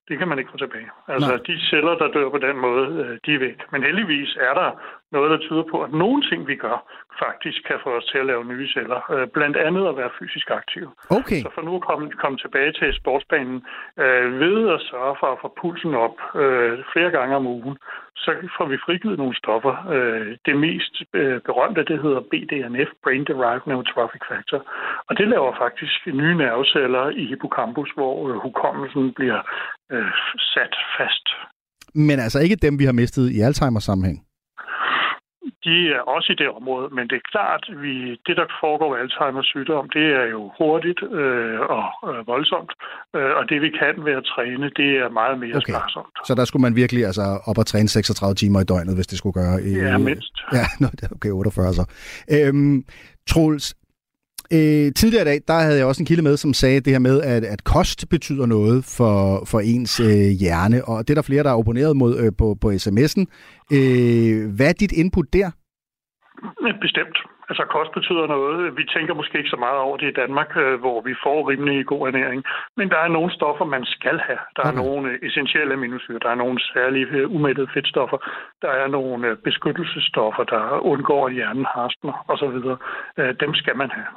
Det 0.08 0.18
kan 0.18 0.28
man 0.28 0.38
ikke 0.38 0.50
få 0.50 0.58
tilbage. 0.64 0.88
Altså, 1.08 1.28
Nej. 1.28 1.46
de 1.46 1.54
celler, 1.70 1.94
der 2.02 2.08
dør 2.16 2.30
på 2.30 2.38
den 2.38 2.56
måde, 2.66 2.86
øh, 3.02 3.18
de 3.24 3.30
er 3.34 3.38
væk. 3.38 3.58
Men 3.72 3.82
heldigvis 3.82 4.36
er 4.48 4.54
der 4.60 4.70
noget, 5.12 5.30
der 5.30 5.38
tyder 5.46 5.64
på, 5.72 5.76
at 5.86 5.92
nogle 5.92 6.20
ting, 6.30 6.40
vi 6.52 6.56
gør, 6.56 6.78
faktisk 7.24 7.58
kan 7.68 7.78
få 7.84 7.90
os 7.98 8.06
til 8.10 8.18
at 8.18 8.26
lave 8.30 8.44
nye 8.52 8.68
celler. 8.74 9.00
Øh, 9.14 9.26
blandt 9.36 9.56
andet 9.66 9.84
at 9.88 9.96
være 10.00 10.16
fysisk 10.18 10.48
aktiv. 10.60 10.86
Okay. 11.18 11.40
Så 11.44 11.48
for 11.54 11.62
nu 11.62 11.72
at 11.76 11.84
komme, 11.88 12.04
komme 12.22 12.38
tilbage 12.38 12.72
til 12.72 12.88
sportsbanen, 13.00 13.58
øh, 14.02 14.26
ved 14.42 14.58
at 14.74 14.80
sørge 14.90 15.16
for 15.20 15.28
at 15.32 15.38
få 15.42 15.48
pulsen 15.60 15.94
op 16.06 16.16
øh, 16.42 16.72
flere 16.92 17.10
gange 17.16 17.36
om 17.40 17.46
ugen, 17.46 17.76
så 18.24 18.30
får 18.56 18.66
vi 18.72 18.76
frigivet 18.86 19.18
nogle 19.18 19.36
stoffer. 19.42 19.74
Øh, 19.94 20.26
det 20.46 20.56
mest 20.66 20.94
øh, 21.20 21.40
berømte, 21.48 21.84
det 21.90 21.98
hedder 22.04 22.20
BDNF, 22.30 22.90
Brain 23.04 23.24
Derived 23.30 23.66
Neurotrophic 23.66 24.22
Factor. 24.30 24.60
Og 25.08 25.12
det 25.18 25.28
laver 25.28 25.52
faktisk 25.64 25.98
nye 26.06 26.36
nerveceller 26.44 27.04
i 27.20 27.24
hippocampus, 27.32 27.90
hvor 27.98 28.14
øh, 28.28 28.36
hukommelsen 28.44 29.04
bliver 29.18 29.40
øh, 29.92 30.12
sat 30.54 30.74
fast. 30.98 31.26
Men 31.94 32.18
altså 32.24 32.38
ikke 32.44 32.56
dem, 32.56 32.78
vi 32.78 32.84
har 32.84 32.92
mistet 32.92 33.30
i 33.36 33.38
Alzheimer's 33.48 33.86
sammenhæng? 33.90 34.27
De 35.66 35.76
er 35.96 36.02
også 36.14 36.28
i 36.34 36.38
det 36.42 36.48
område, 36.58 36.88
men 36.96 37.04
det 37.10 37.16
er 37.22 37.26
klart, 37.34 37.62
vi, 37.84 37.94
det, 38.26 38.34
der 38.40 38.46
foregår 38.62 38.88
ved 38.92 38.98
Alzheimer's 39.04 39.48
sygdom, 39.52 39.84
det 39.96 40.06
er 40.20 40.26
jo 40.34 40.40
hurtigt 40.58 41.00
øh, 41.20 41.60
og 41.76 41.84
øh, 42.08 42.20
voldsomt, 42.32 42.72
øh, 43.16 43.32
og 43.38 43.42
det, 43.50 43.58
vi 43.66 43.70
kan 43.80 43.94
ved 44.06 44.14
at 44.20 44.24
træne, 44.34 44.66
det 44.80 44.90
er 45.02 45.08
meget 45.20 45.36
mere 45.42 45.56
okay. 45.56 45.72
sparsomt. 45.72 46.14
Så 46.28 46.32
der 46.38 46.44
skulle 46.44 46.64
man 46.66 46.76
virkelig 46.82 47.02
altså 47.10 47.26
op 47.50 47.58
og 47.58 47.66
træne 47.66 47.88
36 47.88 48.34
timer 48.34 48.60
i 48.60 48.64
døgnet, 48.72 48.94
hvis 48.94 49.06
det 49.06 49.18
skulle 49.18 49.36
gøre? 49.40 49.56
I, 49.68 49.70
ja, 49.86 49.98
mindst. 49.98 50.34
Ja, 50.58 50.64
okay, 51.16 51.30
48 51.30 51.74
så. 51.78 51.84
Øhm, 52.36 52.84
Troels, 53.30 53.66
Øh, 54.56 54.92
tidligere 55.00 55.24
i 55.24 55.30
dag, 55.30 55.38
der 55.48 55.54
havde 55.54 55.78
jeg 55.78 55.86
også 55.86 56.02
en 56.02 56.06
kilde 56.06 56.22
med, 56.22 56.36
som 56.36 56.54
sagde 56.54 56.80
det 56.80 56.92
her 56.92 56.98
med, 56.98 57.16
at, 57.22 57.44
at 57.44 57.64
kost 57.64 58.08
betyder 58.10 58.46
noget 58.46 58.84
for, 58.96 59.44
for 59.50 59.60
ens 59.60 60.00
øh, 60.00 60.30
hjerne, 60.40 60.84
og 60.84 60.96
det 60.98 61.10
er 61.10 61.14
der 61.20 61.30
flere, 61.30 61.42
der 61.42 61.50
er 61.50 61.60
opponeret 61.62 61.96
mod 61.96 62.12
øh, 62.22 62.32
på, 62.38 62.46
på 62.62 62.68
sms'en. 62.70 63.24
Øh, 63.76 64.36
hvad 64.56 64.68
er 64.68 64.76
dit 64.82 64.92
input 64.92 65.26
der? 65.32 65.50
Bestemt. 66.80 67.18
Altså 67.50 67.64
kost 67.74 67.92
betyder 67.98 68.26
noget. 68.26 68.76
Vi 68.76 68.84
tænker 68.94 69.14
måske 69.14 69.38
ikke 69.38 69.54
så 69.54 69.60
meget 69.66 69.78
over 69.86 69.96
det 69.96 70.08
i 70.08 70.18
Danmark, 70.22 70.50
øh, 70.56 70.80
hvor 70.82 70.98
vi 71.08 71.14
får 71.24 71.48
rimelig 71.50 71.86
god 71.86 72.02
ernæring. 72.08 72.42
Men 72.76 72.88
der 72.88 72.98
er 72.98 73.08
nogle 73.08 73.30
stoffer, 73.38 73.64
man 73.64 73.84
skal 73.84 74.18
have. 74.28 74.42
Der 74.56 74.62
er 74.62 74.72
okay. 74.72 74.82
nogle 74.82 75.26
essentielle 75.26 75.74
aminosyre. 75.74 76.18
Der 76.24 76.30
er 76.30 76.42
nogle 76.44 76.58
særlige 76.72 77.06
øh, 77.06 77.34
umættede 77.36 77.68
fedtstoffer. 77.74 78.18
Der 78.62 78.72
er 78.82 78.88
nogle 78.88 79.28
øh, 79.28 79.36
beskyttelsesstoffer, 79.36 80.44
der 80.44 80.62
undgår, 80.92 81.26
at 81.26 81.34
hjernen 81.34 81.66
harstner 81.74 82.14
osv. 82.32 82.58
Dem 83.42 83.54
skal 83.54 83.76
man 83.76 83.90
have. 83.90 84.08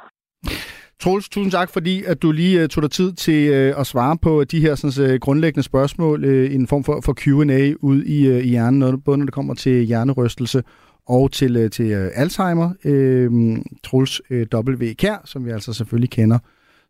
Troels, 1.02 1.28
tusind 1.28 1.52
tak, 1.52 1.70
fordi 1.70 2.02
at 2.04 2.22
du 2.22 2.32
lige 2.32 2.62
uh, 2.62 2.68
tog 2.68 2.82
dig 2.82 2.90
tid 2.90 3.12
til 3.12 3.50
uh, 3.50 3.80
at 3.80 3.86
svare 3.86 4.18
på 4.18 4.44
de 4.44 4.60
her 4.60 4.74
sådan, 4.74 5.10
uh, 5.10 5.16
grundlæggende 5.20 5.62
spørgsmål 5.62 6.24
uh, 6.24 6.30
i 6.30 6.54
en 6.54 6.66
form 6.66 6.84
for, 6.84 7.00
for 7.04 7.14
Q&A 7.16 7.72
ud 7.80 8.02
i, 8.02 8.30
uh, 8.30 8.36
i 8.36 8.48
hjernen, 8.48 9.00
både 9.00 9.18
når 9.18 9.24
det 9.24 9.34
kommer 9.34 9.54
til 9.54 9.84
hjernerystelse 9.84 10.62
og 11.06 11.32
til, 11.32 11.64
uh, 11.64 11.70
til 11.70 12.04
uh, 12.04 12.10
Alzheimer. 12.14 12.70
Uh, 12.84 13.58
Troels 13.84 14.20
uh, 14.30 14.60
W. 14.68 14.92
Kær, 14.98 15.22
som 15.24 15.44
vi 15.44 15.50
altså 15.50 15.72
selvfølgelig 15.72 16.10
kender, 16.10 16.38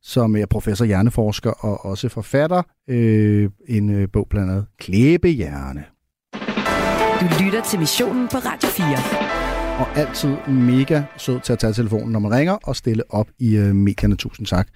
som 0.03 0.37
er 0.37 0.47
professor 0.47 0.85
hjerneforsker 0.85 1.51
og 1.51 1.85
også 1.85 2.09
forfatter. 2.09 2.63
Uh, 2.89 2.95
en 3.77 4.03
uh, 4.03 4.09
bog 4.13 4.27
blandt 4.31 4.51
andet 4.51 4.67
Klæbehjerne. 4.81 5.85
Du 7.21 7.45
lytter 7.45 7.63
til 7.71 7.79
missionen 7.79 8.29
på 8.29 8.37
Radio 8.37 8.69
4 8.69 9.42
og 9.83 9.97
altid 9.99 10.37
mega 10.49 11.03
sød 11.17 11.41
til 11.41 11.53
at 11.53 11.59
tage 11.59 11.73
telefonen, 11.73 12.13
når 12.13 12.19
man 12.19 12.33
ringer 12.33 12.53
og 12.53 12.77
stille 12.77 13.03
op 13.09 13.29
i 13.39 13.57
øh, 13.57 13.75
medierne. 13.75 14.17
Tusind 14.17 14.47
tak 14.47 14.69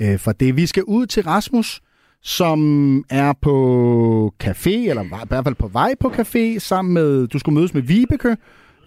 øh, 0.00 0.18
for 0.18 0.32
det. 0.32 0.56
Vi 0.56 0.66
skal 0.66 0.82
ud 0.82 1.06
til 1.06 1.22
Rasmus, 1.22 1.80
som 2.22 3.04
er 3.10 3.32
på 3.32 4.34
café, 4.44 4.70
eller 4.70 5.02
i 5.02 5.26
hvert 5.28 5.44
fald 5.44 5.54
på 5.54 5.68
vej 5.68 5.94
på 6.00 6.08
café, 6.08 6.58
sammen 6.58 6.94
med, 6.94 7.26
du 7.26 7.38
skulle 7.38 7.54
mødes 7.54 7.74
med 7.74 7.82
Vibeke. 7.82 8.36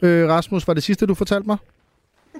Øh, 0.02 0.30
Rasmus, 0.30 0.68
var 0.68 0.74
det 0.74 0.84
sidste, 0.84 1.06
du 1.06 1.14
fortalte 1.14 1.48
mig? 1.48 1.58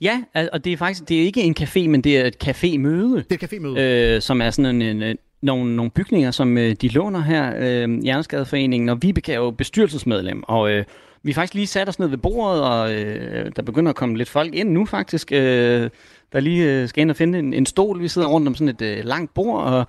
Ja, 0.00 0.22
og 0.52 0.64
det 0.64 0.72
er 0.72 0.76
faktisk 0.76 1.08
det 1.08 1.20
er 1.20 1.24
ikke 1.24 1.42
en 1.42 1.56
café, 1.60 1.88
men 1.88 2.00
det 2.00 2.18
er 2.18 2.24
et 2.24 2.36
cafémøde. 2.44 3.22
Det 3.28 3.32
er 3.32 3.36
et 3.42 3.52
cafémøde. 3.52 3.80
Øh, 3.80 4.22
som 4.22 4.42
er 4.42 4.50
sådan 4.50 4.82
en, 4.82 5.02
en, 5.02 5.16
nogle, 5.42 5.76
nogle 5.76 5.90
bygninger, 5.90 6.30
som 6.30 6.58
øh, 6.58 6.76
de 6.82 6.88
låner 6.88 7.20
her, 7.20 7.52
øh, 7.58 8.02
Hjerneskadeforeningen, 8.02 8.88
og 8.88 9.02
Vibeke 9.02 9.32
er 9.32 9.36
jo 9.36 9.50
bestyrelsesmedlem, 9.50 10.42
og 10.42 10.70
øh, 10.70 10.84
vi 11.22 11.32
har 11.32 11.34
faktisk 11.34 11.54
lige 11.54 11.66
sat 11.66 11.88
os 11.88 11.98
ned 11.98 12.08
ved 12.08 12.18
bordet, 12.18 12.62
og 12.62 12.94
øh, 12.94 13.52
der 13.56 13.62
begynder 13.62 13.90
at 13.90 13.96
komme 13.96 14.16
lidt 14.16 14.28
folk 14.28 14.54
ind 14.54 14.70
nu 14.70 14.86
faktisk, 14.86 15.32
øh, 15.32 15.90
der 16.32 16.40
lige 16.40 16.82
øh, 16.82 16.88
skal 16.88 17.00
ind 17.00 17.10
og 17.10 17.16
finde 17.16 17.38
en, 17.38 17.54
en 17.54 17.66
stol. 17.66 18.02
Vi 18.02 18.08
sidder 18.08 18.28
rundt 18.28 18.48
om 18.48 18.54
sådan 18.54 18.68
et 18.68 18.82
øh, 18.82 19.04
langt 19.04 19.34
bord, 19.34 19.62
og 19.62 19.86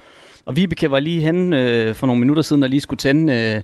og 0.49 0.55
Vibeke 0.55 0.91
var 0.91 0.99
lige 0.99 1.21
hen 1.21 1.53
øh, 1.53 1.95
for 1.95 2.07
nogle 2.07 2.19
minutter 2.19 2.43
siden, 2.43 2.63
og 2.63 2.69
lige 2.69 2.81
skulle 2.81 2.97
tænde, 2.97 3.33
øh, 3.33 3.61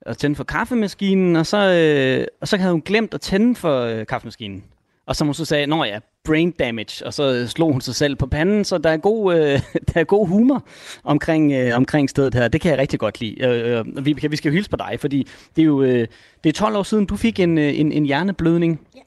at 0.00 0.18
tænde 0.18 0.36
for 0.36 0.44
kaffemaskinen, 0.44 1.36
og 1.36 1.46
så, 1.46 1.58
øh, 1.58 2.26
og 2.40 2.48
så 2.48 2.56
havde 2.56 2.72
hun 2.72 2.82
glemt 2.82 3.14
at 3.14 3.20
tænde 3.20 3.54
for 3.54 3.80
øh, 3.80 4.06
kaffemaskinen. 4.06 4.64
Og 5.08 5.16
som 5.16 5.26
hun 5.26 5.34
så 5.34 5.44
sagde, 5.44 5.66
nå 5.66 5.84
ja, 5.84 5.98
brain 6.24 6.50
damage, 6.50 7.06
og 7.06 7.14
så 7.14 7.46
slog 7.48 7.72
hun 7.72 7.80
sig 7.80 7.94
selv 7.94 8.16
på 8.16 8.26
panden, 8.26 8.64
så 8.64 8.78
der 8.78 8.90
er 8.90 8.96
god, 8.96 9.34
øh, 9.34 9.60
der 9.94 10.00
er 10.00 10.04
god 10.04 10.28
humor 10.28 10.64
omkring, 11.04 11.52
øh, 11.52 11.76
omkring 11.76 12.10
stedet 12.10 12.34
her. 12.34 12.48
Det 12.48 12.60
kan 12.60 12.70
jeg 12.70 12.78
rigtig 12.78 13.00
godt 13.00 13.20
lide. 13.20 13.44
Øh, 13.44 13.78
øh, 13.78 14.06
vi, 14.06 14.16
vi 14.30 14.36
skal 14.36 14.48
jo 14.48 14.54
hilse 14.54 14.70
på 14.70 14.76
dig, 14.76 14.96
fordi 15.00 15.26
det 15.56 15.62
er 15.62 15.66
jo 15.66 15.82
øh, 15.82 16.06
det 16.44 16.48
er 16.48 16.52
12 16.52 16.76
år 16.76 16.82
siden, 16.82 17.06
du 17.06 17.16
fik 17.16 17.40
en, 17.40 17.58
øh, 17.58 17.80
en, 17.80 17.92
en 17.92 18.04
hjerneblødning. 18.04 18.80
Ja. 18.96 19.00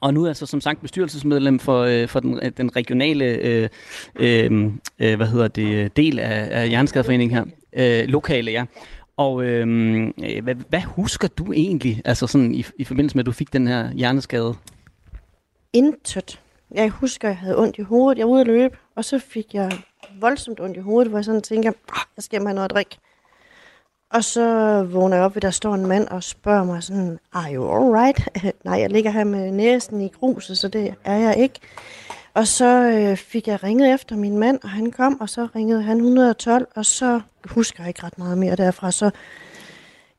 Og 0.00 0.14
nu 0.14 0.24
er 0.24 0.28
altså 0.28 0.46
som 0.46 0.60
sagt 0.60 0.80
bestyrelsesmedlem 0.80 1.58
for, 1.58 1.82
øh, 1.82 2.08
for 2.08 2.20
den, 2.20 2.40
den 2.56 2.76
regionale 2.76 3.24
øh, 3.24 3.68
øh, 4.16 4.70
øh 4.98 5.16
hvad 5.16 5.26
hedder 5.26 5.48
det, 5.48 5.96
del 5.96 6.18
af, 6.18 6.48
af 6.50 6.68
Hjerneskadeforeningen 6.68 7.36
her. 7.38 7.44
Øh, 8.02 8.08
lokale, 8.08 8.50
ja. 8.50 8.64
Og 9.16 9.44
øh, 9.44 9.66
hvad, 10.42 10.54
hvad 10.68 10.80
husker 10.80 11.28
du 11.28 11.52
egentlig, 11.52 12.02
altså 12.04 12.26
sådan 12.26 12.54
i, 12.54 12.64
i 12.78 12.84
forbindelse 12.84 13.16
med, 13.16 13.22
at 13.22 13.26
du 13.26 13.32
fik 13.32 13.52
den 13.52 13.66
her 13.66 13.92
hjerneskade? 13.92 14.54
Intet. 15.72 16.40
Jeg 16.70 16.90
husker, 16.90 17.28
jeg 17.28 17.36
havde 17.36 17.58
ondt 17.58 17.78
i 17.78 17.82
hovedet. 17.82 18.18
Jeg 18.18 18.26
var 18.26 18.32
ude 18.32 18.40
at 18.40 18.46
løbe, 18.46 18.76
og 18.94 19.04
så 19.04 19.18
fik 19.18 19.54
jeg 19.54 19.72
voldsomt 20.20 20.60
ondt 20.60 20.76
i 20.76 20.80
hovedet, 20.80 21.08
hvor 21.08 21.18
jeg 21.18 21.24
sådan 21.24 21.42
tænker, 21.42 21.70
ah, 21.70 22.02
jeg 22.16 22.22
skal 22.22 22.40
have 22.40 22.54
noget 22.54 22.64
at 22.64 22.70
drikke. 22.70 22.98
Og 24.10 24.24
så 24.24 24.42
vågner 24.82 25.16
jeg 25.16 25.24
op 25.24 25.34
ved, 25.34 25.42
der 25.42 25.50
står 25.50 25.74
en 25.74 25.86
mand 25.86 26.08
og 26.08 26.22
spørger 26.22 26.64
mig 26.64 26.82
sådan, 26.82 27.18
are 27.32 27.54
you 27.54 27.76
alright? 27.76 28.28
Nej, 28.64 28.80
jeg 28.80 28.90
ligger 28.90 29.10
her 29.10 29.24
med 29.24 29.50
næsen 29.50 30.00
i 30.00 30.08
gruset, 30.08 30.58
så 30.58 30.68
det 30.68 30.94
er 31.04 31.16
jeg 31.16 31.36
ikke. 31.38 31.60
Og 32.34 32.46
så 32.46 32.66
øh, 32.66 33.16
fik 33.16 33.48
jeg 33.48 33.62
ringet 33.62 33.94
efter 33.94 34.16
min 34.16 34.38
mand, 34.38 34.58
og 34.62 34.70
han 34.70 34.90
kom, 34.90 35.20
og 35.20 35.28
så 35.28 35.48
ringede 35.56 35.82
han 35.82 35.96
112, 35.96 36.68
og 36.74 36.86
så 36.86 37.20
husker 37.44 37.82
jeg 37.82 37.88
ikke 37.88 38.02
ret 38.02 38.18
meget 38.18 38.38
mere 38.38 38.56
derfra. 38.56 38.90
Så 38.90 39.10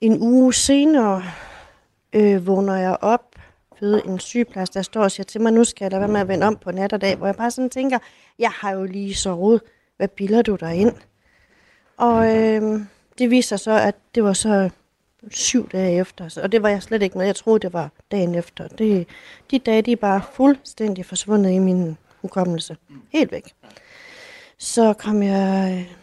en 0.01 0.21
uge 0.21 0.53
senere 0.53 1.23
øh, 2.13 2.47
vågner 2.47 2.75
jeg 2.75 2.97
op 3.01 3.28
ved 3.81 4.01
en 4.05 4.19
sygeplejerske, 4.19 4.73
der 4.73 4.81
står 4.81 5.03
og 5.03 5.11
siger 5.11 5.23
til 5.23 5.41
mig, 5.41 5.53
nu 5.53 5.63
skal 5.63 5.85
jeg 5.85 5.91
lade 5.91 6.01
være 6.01 6.11
med 6.11 6.19
at 6.21 6.27
vende 6.27 6.47
om 6.47 6.55
på 6.55 6.71
nat 6.71 6.93
og 6.93 7.01
dag, 7.01 7.15
hvor 7.15 7.25
jeg 7.25 7.35
bare 7.35 7.51
sådan 7.51 7.69
tænker, 7.69 7.97
jeg 8.39 8.51
har 8.51 8.71
jo 8.71 8.83
lige 8.83 9.15
sovet, 9.15 9.61
hvad 9.97 10.07
bilder 10.07 10.41
du 10.41 10.55
dig 10.55 10.75
ind? 10.75 10.93
Og 11.97 12.37
øh, 12.37 12.81
det 13.17 13.29
viser 13.29 13.57
så, 13.57 13.71
at 13.71 13.95
det 14.15 14.23
var 14.23 14.33
så 14.33 14.69
syv 15.31 15.69
dage 15.69 15.99
efter, 15.99 16.39
og 16.43 16.51
det 16.51 16.63
var 16.63 16.69
jeg 16.69 16.83
slet 16.83 17.01
ikke 17.01 17.17
med. 17.17 17.25
Jeg 17.25 17.35
troede, 17.35 17.59
det 17.59 17.73
var 17.73 17.89
dagen 18.11 18.35
efter. 18.35 18.67
Det, 18.67 19.07
de 19.51 19.59
dage, 19.59 19.81
de 19.81 19.91
er 19.91 19.95
bare 19.95 20.21
fuldstændig 20.33 21.05
forsvundet 21.05 21.51
i 21.51 21.59
min 21.59 21.97
hukommelse. 22.21 22.77
Helt 23.09 23.31
væk. 23.31 23.53
Så 24.57 24.93
kom 24.93 25.23
jeg 25.23 25.77
øh, 25.79 25.95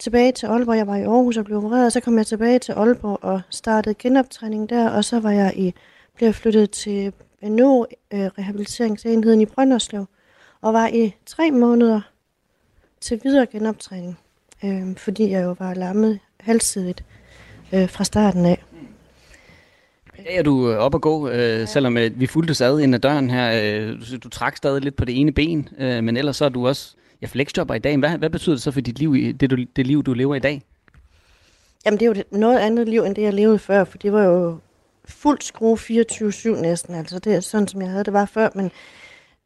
tilbage 0.00 0.32
til 0.32 0.46
Aalborg. 0.46 0.76
Jeg 0.76 0.86
var 0.86 0.96
i 0.96 1.02
Aarhus 1.02 1.36
og 1.36 1.44
blev 1.44 1.58
opereret, 1.58 1.86
og 1.86 1.92
så 1.92 2.00
kom 2.00 2.18
jeg 2.18 2.26
tilbage 2.26 2.58
til 2.58 2.72
Aalborg 2.72 3.18
og 3.24 3.40
startede 3.50 3.94
genoptræning 3.94 4.70
der, 4.70 4.90
og 4.90 5.04
så 5.04 5.20
var 5.20 5.30
jeg 5.30 5.52
i, 5.56 5.74
blev 6.16 6.32
flyttet 6.32 6.70
til 6.70 7.12
NO 7.42 7.84
øh, 8.12 8.26
rehabiliteringsenheden 8.38 9.40
i 9.40 9.46
Brønderslev, 9.46 10.06
og 10.60 10.72
var 10.72 10.86
i 10.86 11.14
tre 11.26 11.50
måneder 11.50 12.00
til 13.00 13.20
videre 13.24 13.46
genoptræning, 13.46 14.18
øh, 14.64 14.96
fordi 14.96 15.30
jeg 15.30 15.44
jo 15.44 15.56
var 15.58 15.74
lammet 15.74 16.18
halvsidigt 16.40 17.04
øh, 17.72 17.88
fra 17.88 18.04
starten 18.04 18.46
af. 18.46 18.64
I 20.18 20.22
dag 20.22 20.36
er 20.36 20.42
du 20.42 20.70
øh, 20.70 20.76
op 20.76 20.94
at 20.94 21.00
gå, 21.00 21.28
øh, 21.28 21.38
ja. 21.38 21.66
selvom 21.66 21.96
øh, 21.96 22.20
vi 22.20 22.26
fulgte 22.26 22.54
sad 22.54 22.80
ind 22.80 22.94
ad 22.94 23.00
døren 23.00 23.30
her. 23.30 23.62
Øh, 23.62 24.00
du, 24.00 24.16
du 24.24 24.28
trak 24.28 24.56
stadig 24.56 24.82
lidt 24.82 24.96
på 24.96 25.04
det 25.04 25.20
ene 25.20 25.32
ben, 25.32 25.68
øh, 25.78 26.04
men 26.04 26.16
ellers 26.16 26.36
så 26.36 26.44
er 26.44 26.48
du 26.48 26.68
også 26.68 26.94
ja, 27.22 27.26
flexjobber 27.26 27.74
i 27.74 27.78
dag. 27.78 27.96
Hvad, 27.96 28.18
hvad 28.18 28.30
betyder 28.30 28.56
det 28.56 28.62
så 28.62 28.70
for 28.70 28.80
dit 28.80 28.98
liv, 28.98 29.34
det, 29.40 29.50
du, 29.50 29.56
det 29.76 29.86
liv, 29.86 30.02
du 30.02 30.12
lever 30.12 30.34
i 30.34 30.38
dag? 30.38 30.62
Jamen, 31.86 32.00
det 32.00 32.06
er 32.06 32.14
jo 32.16 32.38
noget 32.38 32.58
andet 32.58 32.88
liv, 32.88 33.02
end 33.02 33.14
det, 33.14 33.22
jeg 33.22 33.34
levede 33.34 33.58
før, 33.58 33.84
for 33.84 33.98
det 33.98 34.12
var 34.12 34.24
jo 34.24 34.58
fuldt 35.08 35.44
skrue 35.44 35.78
24-7 35.78 36.48
næsten. 36.48 36.94
Altså, 36.94 37.18
det 37.18 37.34
er 37.34 37.40
sådan, 37.40 37.68
som 37.68 37.80
jeg 37.82 37.90
havde 37.90 38.04
det 38.04 38.12
var 38.12 38.24
før, 38.24 38.48
men 38.54 38.70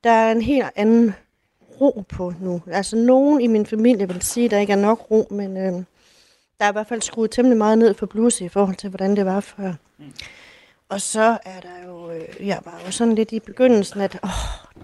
der 0.05 0.11
er 0.11 0.33
en 0.33 0.43
helt 0.43 0.67
anden 0.77 1.15
ro 1.81 2.05
på 2.09 2.35
nu. 2.41 2.63
Altså, 2.67 2.97
nogen 2.97 3.41
i 3.41 3.47
min 3.47 3.67
familie 3.67 4.09
vil 4.09 4.23
sige, 4.23 4.45
at 4.45 4.51
der 4.51 4.59
ikke 4.59 4.73
er 4.73 4.77
nok 4.77 5.11
ro, 5.11 5.27
men 5.31 5.57
øh, 5.57 5.73
der 6.59 6.65
er 6.65 6.69
i 6.69 6.73
hvert 6.73 6.87
fald 6.87 7.03
skruet 7.03 7.31
temmelig 7.31 7.59
meget 7.59 7.79
ned 7.79 7.95
for 7.95 8.07
blues 8.07 8.41
i 8.41 8.49
forhold 8.49 8.77
til, 8.77 8.89
hvordan 8.89 9.17
det 9.17 9.27
var 9.27 9.41
før. 9.41 9.73
Mm. 9.99 10.13
Og 10.89 11.01
så 11.01 11.39
er 11.45 11.61
der 11.61 11.87
jo, 11.87 12.11
øh, 12.11 12.47
jeg 12.47 12.61
var 12.65 12.81
jo 12.87 12.91
sådan 12.91 13.15
lidt 13.15 13.33
i 13.33 13.41
begyndelsen, 13.41 14.01
at 14.01 14.19
åh, 14.25 14.31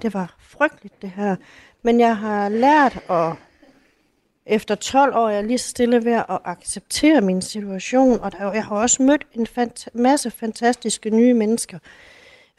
det 0.02 0.14
var 0.14 0.34
frygteligt 0.40 1.02
det 1.02 1.10
her. 1.10 1.36
Men 1.82 2.00
jeg 2.00 2.16
har 2.16 2.48
lært 2.48 2.98
at, 3.10 3.32
efter 4.46 4.74
12 4.74 5.14
år, 5.16 5.28
er 5.28 5.32
jeg 5.32 5.44
lige 5.44 5.58
så 5.58 5.68
stille 5.68 6.04
ved 6.04 6.12
at 6.12 6.38
acceptere 6.44 7.20
min 7.20 7.42
situation, 7.42 8.20
og 8.20 8.32
der, 8.32 8.52
jeg 8.52 8.64
har 8.64 8.76
også 8.76 9.02
mødt 9.02 9.26
en 9.34 9.46
fant- 9.58 9.86
masse 9.94 10.30
fantastiske 10.30 11.10
nye 11.10 11.34
mennesker. 11.34 11.78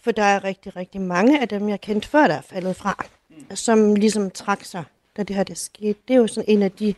For 0.04 0.12
der 0.12 0.24
er 0.24 0.44
rigtig, 0.44 0.76
rigtig 0.76 1.02
mange 1.02 1.42
af 1.42 1.48
dem, 1.48 1.70
jeg 1.70 1.82
kendte 1.82 2.08
før, 2.08 2.28
der 2.28 2.36
er 2.36 2.42
faldet 2.42 2.76
fra, 2.76 3.06
som 3.54 3.96
ligesom 3.96 4.32
trak 4.32 4.64
sig, 4.64 4.84
da 5.18 5.24
det 5.24 5.36
her 5.36 5.44
det 5.44 5.58
skete. 5.58 6.00
Det 6.08 6.14
er 6.14 6.18
jo 6.18 6.28
sådan 6.28 6.46
en 6.48 6.62
af 6.64 6.72
de 6.72 6.94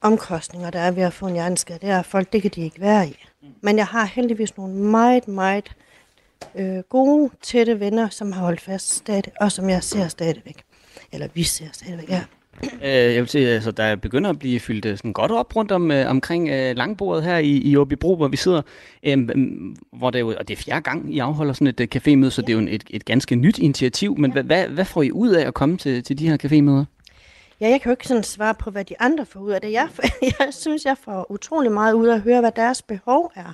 omkostninger, 0.00 0.70
der 0.70 0.78
er 0.80 0.90
ved 0.90 1.02
at 1.02 1.12
få 1.12 1.26
en 1.26 1.32
hjerneskade, 1.32 1.78
det 1.78 1.88
er, 1.88 1.98
at 1.98 2.06
folk, 2.06 2.32
det 2.32 2.42
kan 2.42 2.50
de 2.50 2.60
ikke 2.60 2.80
være 2.80 3.08
i. 3.08 3.24
Men 3.60 3.76
jeg 3.76 3.86
har 3.86 4.04
heldigvis 4.04 4.56
nogle 4.56 4.74
meget, 4.74 5.28
meget 5.28 5.72
øh, 6.54 6.78
gode, 6.78 7.30
tætte 7.42 7.80
venner, 7.80 8.08
som 8.08 8.32
har 8.32 8.40
holdt 8.40 8.60
fast 8.60 8.94
stadig, 8.94 9.32
og 9.40 9.52
som 9.52 9.70
jeg 9.70 9.82
ser 9.84 10.08
stadigvæk. 10.08 10.64
Eller 11.12 11.28
vi 11.34 11.42
ser 11.42 11.66
stadigvæk, 11.72 12.08
ja. 12.10 12.24
Øh, 12.62 12.90
jeg 12.90 13.20
vil 13.20 13.28
sige, 13.28 13.48
altså, 13.48 13.70
der 13.70 13.96
begynder 13.96 14.30
at 14.30 14.38
blive 14.38 14.60
fyldt 14.60 14.84
øh, 14.84 14.96
sådan 14.96 15.12
godt 15.12 15.32
op 15.32 15.56
rundt 15.56 15.72
om, 15.72 15.90
øh, 15.90 16.10
omkring 16.10 16.48
øh, 16.48 16.76
langbordet 16.76 17.24
her 17.24 17.38
i, 17.38 17.50
i 17.50 17.76
Åbibro, 17.76 18.16
hvor 18.16 18.28
vi 18.28 18.36
sidder, 18.36 18.62
øh, 19.02 19.28
hvor 19.92 20.10
det 20.10 20.18
er 20.18 20.20
jo, 20.20 20.34
og 20.38 20.48
det 20.48 20.58
er 20.58 20.62
fjerde 20.62 20.82
gang, 20.82 21.14
I 21.14 21.18
afholder 21.18 21.52
sådan 21.52 21.66
et 21.66 21.96
cafémøde, 21.96 22.30
så 22.30 22.42
det 22.42 22.48
er 22.48 22.60
jo 22.60 22.66
et, 22.70 22.84
et 22.90 23.04
ganske 23.04 23.36
nyt 23.36 23.58
initiativ. 23.58 24.18
Men 24.18 24.30
ja. 24.30 24.32
hvad, 24.32 24.42
hvad, 24.42 24.68
hvad 24.68 24.84
får 24.84 25.02
I 25.02 25.12
ud 25.12 25.30
af 25.30 25.46
at 25.46 25.54
komme 25.54 25.76
til, 25.76 26.04
til 26.04 26.18
de 26.18 26.28
her 26.28 26.36
cafémøder? 26.44 26.84
Ja, 27.60 27.68
jeg 27.68 27.80
kan 27.80 27.90
jo 27.90 27.92
ikke 27.92 28.08
sådan 28.08 28.22
svare 28.22 28.54
på, 28.54 28.70
hvad 28.70 28.84
de 28.84 28.94
andre 29.00 29.26
får 29.26 29.40
ud 29.40 29.50
af 29.50 29.60
det. 29.60 29.72
Jeg, 29.72 29.88
jeg 30.38 30.48
synes, 30.50 30.84
jeg 30.84 30.96
får 31.04 31.30
utrolig 31.30 31.72
meget 31.72 31.92
ud 31.92 32.06
af 32.06 32.14
at 32.14 32.20
høre, 32.20 32.40
hvad 32.40 32.52
deres 32.56 32.82
behov 32.82 33.32
er. 33.34 33.52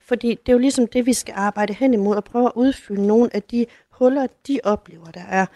Fordi 0.00 0.28
det 0.28 0.48
er 0.48 0.52
jo 0.52 0.58
ligesom 0.58 0.86
det, 0.86 1.06
vi 1.06 1.12
skal 1.12 1.34
arbejde 1.36 1.74
hen 1.74 1.94
imod, 1.94 2.16
og 2.16 2.24
prøve 2.24 2.46
at 2.46 2.52
udfylde 2.54 3.06
nogle 3.06 3.30
af 3.34 3.42
de 3.42 3.66
huller, 3.90 4.26
de 4.48 4.60
oplever, 4.64 5.06
der 5.06 5.24
er. 5.30 5.46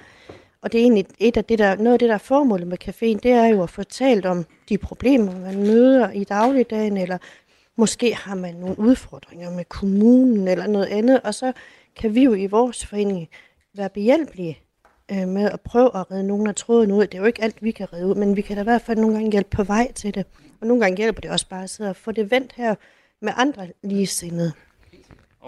Og 0.63 0.73
det 0.73 0.79
er 0.79 0.83
egentlig 0.83 1.07
et 1.19 1.37
af 1.37 1.45
det, 1.45 1.59
der, 1.59 1.77
noget 1.77 1.93
af 1.93 1.99
det, 1.99 2.09
der 2.09 2.15
er 2.15 2.19
formålet 2.19 2.67
med 2.67 2.89
caféen, 2.89 3.19
det 3.23 3.31
er 3.31 3.47
jo 3.47 3.63
at 3.63 3.71
få 3.71 3.83
talt 3.83 4.27
om 4.27 4.45
de 4.69 4.79
problemer, 4.79 5.41
man 5.41 5.57
møder 5.57 6.11
i 6.11 6.25
dagligdagen, 6.25 6.97
eller 6.97 7.19
måske 7.77 8.15
har 8.15 8.35
man 8.35 8.55
nogle 8.55 8.79
udfordringer 8.79 9.51
med 9.51 9.65
kommunen 9.65 10.49
eller 10.49 10.67
noget 10.67 10.87
andet, 10.87 11.21
og 11.21 11.35
så 11.35 11.53
kan 11.97 12.15
vi 12.15 12.23
jo 12.23 12.35
i 12.35 12.47
vores 12.47 12.87
forening 12.87 13.29
være 13.75 13.89
behjælpelige 13.89 14.59
øh, 15.13 15.29
med 15.29 15.51
at 15.51 15.61
prøve 15.61 15.91
at 15.97 16.11
redde 16.11 16.27
nogen 16.27 16.47
af 16.47 16.55
tråden 16.55 16.93
ud. 16.93 17.03
Det 17.03 17.15
er 17.15 17.19
jo 17.19 17.25
ikke 17.25 17.43
alt, 17.43 17.63
vi 17.63 17.71
kan 17.71 17.93
redde 17.93 18.07
ud, 18.07 18.15
men 18.15 18.37
vi 18.37 18.43
kan 18.43 18.57
da 18.57 18.61
i 18.61 18.65
hvert 18.65 18.83
fald 18.83 18.99
nogle 18.99 19.15
gange 19.15 19.33
hjælpe 19.33 19.51
på 19.51 19.63
vej 19.65 19.93
til 19.93 20.15
det. 20.15 20.27
Og 20.61 20.67
nogle 20.67 20.83
gange 20.83 20.97
hjælper 20.97 21.21
det 21.21 21.31
også 21.31 21.49
bare 21.49 21.63
at 21.63 21.71
sidde 21.71 21.91
og 21.91 21.97
få 21.97 22.13
det 22.13 22.31
vendt 22.31 22.53
her 22.57 22.75
med 23.21 23.33
andre 23.37 23.69
ligesindede. 23.83 24.53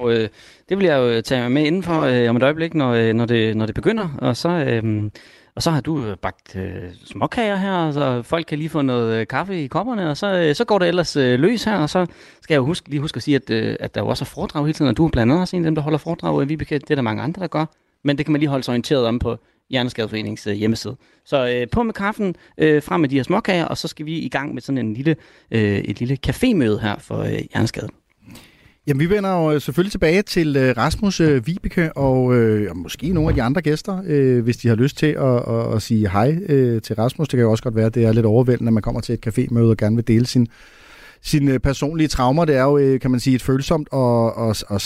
Og 0.01 0.13
øh, 0.13 0.29
det 0.69 0.79
vil 0.79 0.87
jeg 0.87 0.97
jo 0.97 1.21
tage 1.21 1.51
med 1.51 1.65
indenfor 1.65 2.01
øh, 2.01 2.31
om 2.31 2.37
et 2.37 2.43
øjeblik, 2.43 2.75
når, 2.75 2.91
øh, 2.93 3.15
når, 3.15 3.27
det, 3.27 3.57
når 3.57 3.67
det 3.67 3.75
begynder. 3.75 4.09
Og 4.19 4.37
så, 4.37 4.49
øh, 4.49 5.11
og 5.55 5.63
så 5.63 5.71
har 5.71 5.81
du 5.81 6.05
øh, 6.05 6.17
bagt 6.17 6.57
øh, 6.57 6.83
småkager 7.05 7.57
her, 7.57 7.93
så 7.93 8.23
folk 8.23 8.47
kan 8.47 8.59
lige 8.59 8.69
få 8.69 8.83
noget 8.83 9.21
øh, 9.21 9.27
kaffe 9.27 9.65
i 9.65 9.67
kopperne, 9.67 10.11
og 10.11 10.17
så, 10.17 10.35
øh, 10.35 10.55
så 10.55 10.65
går 10.65 10.79
det 10.79 10.89
ellers 10.89 11.17
øh, 11.17 11.41
løs 11.41 11.65
her. 11.65 11.77
Og 11.77 11.91
så 11.91 12.07
skal 12.41 12.55
jeg 12.55 12.59
jo 12.59 12.65
huske, 12.65 12.89
lige 12.89 13.01
huske 13.01 13.17
at 13.17 13.23
sige, 13.23 13.37
at, 13.37 13.51
øh, 13.51 13.77
at 13.81 13.95
der 13.95 14.01
jo 14.01 14.07
også 14.09 14.25
er 14.25 14.27
foredrag 14.27 14.65
hele 14.65 14.75
tiden, 14.75 14.89
og 14.89 14.97
du 14.97 15.05
er 15.07 15.11
blandt 15.11 15.33
andet 15.33 15.41
også 15.41 15.57
en 15.57 15.63
af 15.63 15.67
dem, 15.67 15.75
der 15.75 15.83
holder 15.83 15.99
foredrag 15.99 16.43
i 16.43 16.47
Vibeke. 16.47 16.79
Det 16.79 16.91
er 16.91 16.95
der 16.95 17.03
mange 17.03 17.23
andre, 17.23 17.41
der 17.41 17.49
gør 17.49 17.67
men 18.03 18.19
det 18.19 18.27
kan 18.27 18.33
man 18.33 18.41
lige 18.41 18.49
holde 18.49 18.65
sig 18.65 18.73
orienteret 18.73 19.07
om 19.07 19.19
på 19.19 19.37
Hjerneskadeforeningens 19.71 20.47
øh, 20.47 20.55
hjemmeside. 20.55 20.97
Så 21.25 21.49
øh, 21.49 21.67
på 21.73 21.83
med 21.83 21.95
kaffen, 21.95 22.35
øh, 22.59 22.83
frem 22.83 23.01
med 23.01 23.09
de 23.09 23.17
her 23.17 23.23
småkager, 23.23 23.65
og 23.65 23.79
så 23.79 23.89
skal 23.89 24.07
vi 24.07 24.19
i 24.19 24.29
gang 24.29 24.55
med 24.55 24.63
sådan 24.63 24.79
en 24.79 24.95
lille, 24.95 25.17
øh, 25.51 25.79
et 25.79 26.01
lille 26.01 26.19
cafémøde 26.27 26.81
her 26.81 26.99
for 26.99 27.19
øh, 27.19 27.39
Hjerneskade. 27.53 27.89
Jamen, 28.91 29.01
vi 29.01 29.11
vender 29.11 29.31
jo 29.31 29.53
øh, 29.53 29.61
selvfølgelig 29.61 29.91
tilbage 29.91 30.23
til 30.23 30.57
øh, 30.57 30.77
Rasmus 30.77 31.21
øh, 31.21 31.47
Vibeke 31.47 31.93
og, 31.97 32.35
øh, 32.35 32.71
og 32.71 32.77
måske 32.77 33.13
nogle 33.13 33.29
af 33.29 33.35
de 33.35 33.43
andre 33.43 33.63
gæster, 33.63 34.03
øh, 34.07 34.45
hvis 34.45 34.57
de 34.57 34.69
har 34.69 34.75
lyst 34.75 34.97
til 34.97 35.07
at, 35.07 35.49
at, 35.49 35.75
at 35.75 35.83
sige 35.83 36.11
hej 36.11 36.39
øh, 36.49 36.83
til 36.83 36.97
Rasmus. 36.97 37.29
Det 37.29 37.37
kan 37.37 37.45
jo 37.45 37.51
også 37.51 37.63
godt 37.63 37.77
være, 37.77 37.87
at 37.87 37.95
det 37.95 38.05
er 38.05 38.13
lidt 38.13 38.27
overvældende, 38.27 38.69
at 38.69 38.73
man 38.73 38.83
kommer 38.83 39.01
til 39.01 39.13
et 39.13 39.27
cafémøde 39.27 39.71
og 39.71 39.77
gerne 39.77 39.97
vil 39.97 40.09
dele 40.09 40.27
sin, 40.27 40.49
sine 41.23 41.53
øh, 41.53 41.59
personlige 41.59 42.09
traumer. 42.09 42.45
Det 42.45 42.57
er 42.57 42.63
jo, 42.63 42.99
kan 42.99 43.11
man 43.11 43.21
sige, 43.21 43.35
et 43.35 43.43
følsomt 43.43 43.89
og, 43.91 44.37
og, 44.37 44.57
og 44.69 44.81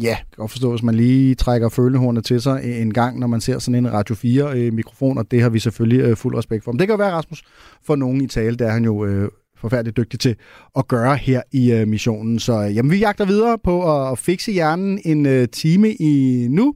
Ja, 0.00 0.08
jeg 0.08 0.16
kan 0.16 0.36
godt 0.36 0.50
forstå, 0.50 0.70
hvis 0.70 0.82
man 0.82 0.94
lige 0.94 1.34
trækker 1.34 1.68
følehornet 1.68 2.24
til 2.24 2.42
sig 2.42 2.80
en 2.80 2.92
gang, 2.92 3.18
når 3.18 3.26
man 3.26 3.40
ser 3.40 3.58
sådan 3.58 3.86
en 3.86 3.92
Radio 3.92 4.14
4-mikrofon, 4.14 5.18
og 5.18 5.30
det 5.30 5.42
har 5.42 5.48
vi 5.48 5.58
selvfølgelig 5.58 6.00
øh, 6.00 6.16
fuld 6.16 6.36
respekt 6.36 6.64
for. 6.64 6.72
Men 6.72 6.78
det 6.78 6.88
kan 6.88 6.92
jo 6.92 7.04
være, 7.04 7.12
Rasmus, 7.12 7.42
for 7.82 7.96
nogen 7.96 8.20
i 8.20 8.26
tale, 8.26 8.56
der 8.56 8.66
er 8.66 8.72
han 8.72 8.84
jo 8.84 9.04
øh, 9.04 9.28
forfærdeligt 9.64 9.96
dygtig 9.96 10.20
til 10.20 10.36
at 10.76 10.88
gøre 10.88 11.16
her 11.16 11.42
i 11.52 11.72
øh, 11.72 11.88
missionen. 11.88 12.38
Så 12.38 12.62
øh, 12.62 12.76
jamen, 12.76 12.92
vi 12.92 12.98
jagter 12.98 13.24
videre 13.24 13.58
på 13.64 13.96
at, 13.96 14.12
at 14.12 14.18
fikse 14.18 14.52
hjernen 14.52 15.00
en 15.04 15.26
øh, 15.26 15.48
time 15.48 15.92
i 15.92 16.46
nu. 16.50 16.74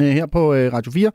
øh, 0.00 0.06
her 0.06 0.26
på 0.26 0.54
øh, 0.54 0.72
Radio 0.72 0.92
4 0.92 1.10